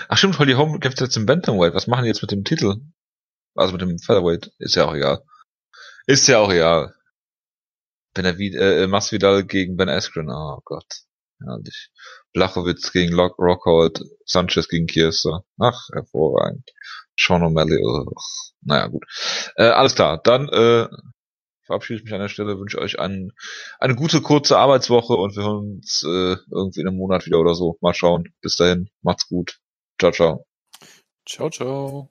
Ach 0.08 0.18
stimmt, 0.18 0.38
Holly 0.40 0.54
Holm 0.54 0.80
kämpft 0.80 1.02
jetzt 1.02 1.18
im 1.18 1.26
Bantamweight. 1.26 1.74
Was 1.74 1.88
machen 1.88 2.04
die 2.04 2.10
jetzt 2.10 2.22
mit 2.22 2.32
dem 2.32 2.44
Titel? 2.44 2.76
Also 3.56 3.74
mit 3.74 3.82
dem 3.82 3.98
Featherweight. 3.98 4.52
Ist 4.60 4.76
ja 4.76 4.86
auch 4.86 4.94
egal. 4.94 5.24
Ist 6.08 6.28
ja 6.28 6.40
auch 6.40 6.52
egal. 6.52 6.94
Benavid 8.14 8.56
äh, 8.56 8.88
Masvidal 8.88 9.44
gegen 9.44 9.76
Ben 9.76 9.90
Askren. 9.90 10.30
Oh 10.30 10.62
Gott. 10.64 10.86
Herrlich. 11.44 11.90
Blachowitz 12.34 12.92
gegen 12.92 13.14
Lock 13.14 13.38
Rockhold. 13.40 14.02
Sanchez 14.26 14.68
gegen 14.68 14.88
Kierster. 14.88 15.44
Ach, 15.60 15.90
hervorragend. 15.94 16.70
Sean 17.18 17.44
O'Malley. 17.44 17.80
Oh. 17.84 18.06
Naja, 18.62 18.88
gut. 18.88 19.06
Äh, 19.56 19.66
alles 19.66 19.96
klar. 19.96 20.22
Dann 20.24 20.48
äh, 20.50 20.88
verabschiede 21.66 22.00
ich 22.00 22.04
mich 22.06 22.14
an 22.14 22.22
der 22.22 22.30
Stelle, 22.30 22.60
wünsche 22.60 22.80
euch 22.80 23.00
einen, 23.00 23.32
eine 23.80 23.96
gute, 23.96 24.22
kurze 24.22 24.58
Arbeitswoche 24.58 25.14
und 25.14 25.36
wir 25.36 25.44
hören 25.44 25.78
uns 25.78 26.04
äh, 26.04 26.38
irgendwie 26.52 26.82
in 26.82 26.88
einem 26.88 26.98
Monat 26.98 27.26
wieder 27.26 27.40
oder 27.40 27.56
so. 27.56 27.78
Mal 27.82 27.94
schauen. 27.94 28.34
Bis 28.42 28.56
dahin, 28.56 28.90
macht's 29.02 29.28
gut. 29.28 29.60
Ciao, 30.00 30.12
ciao. 30.12 30.46
Ciao, 31.26 31.50
ciao. 31.50 32.10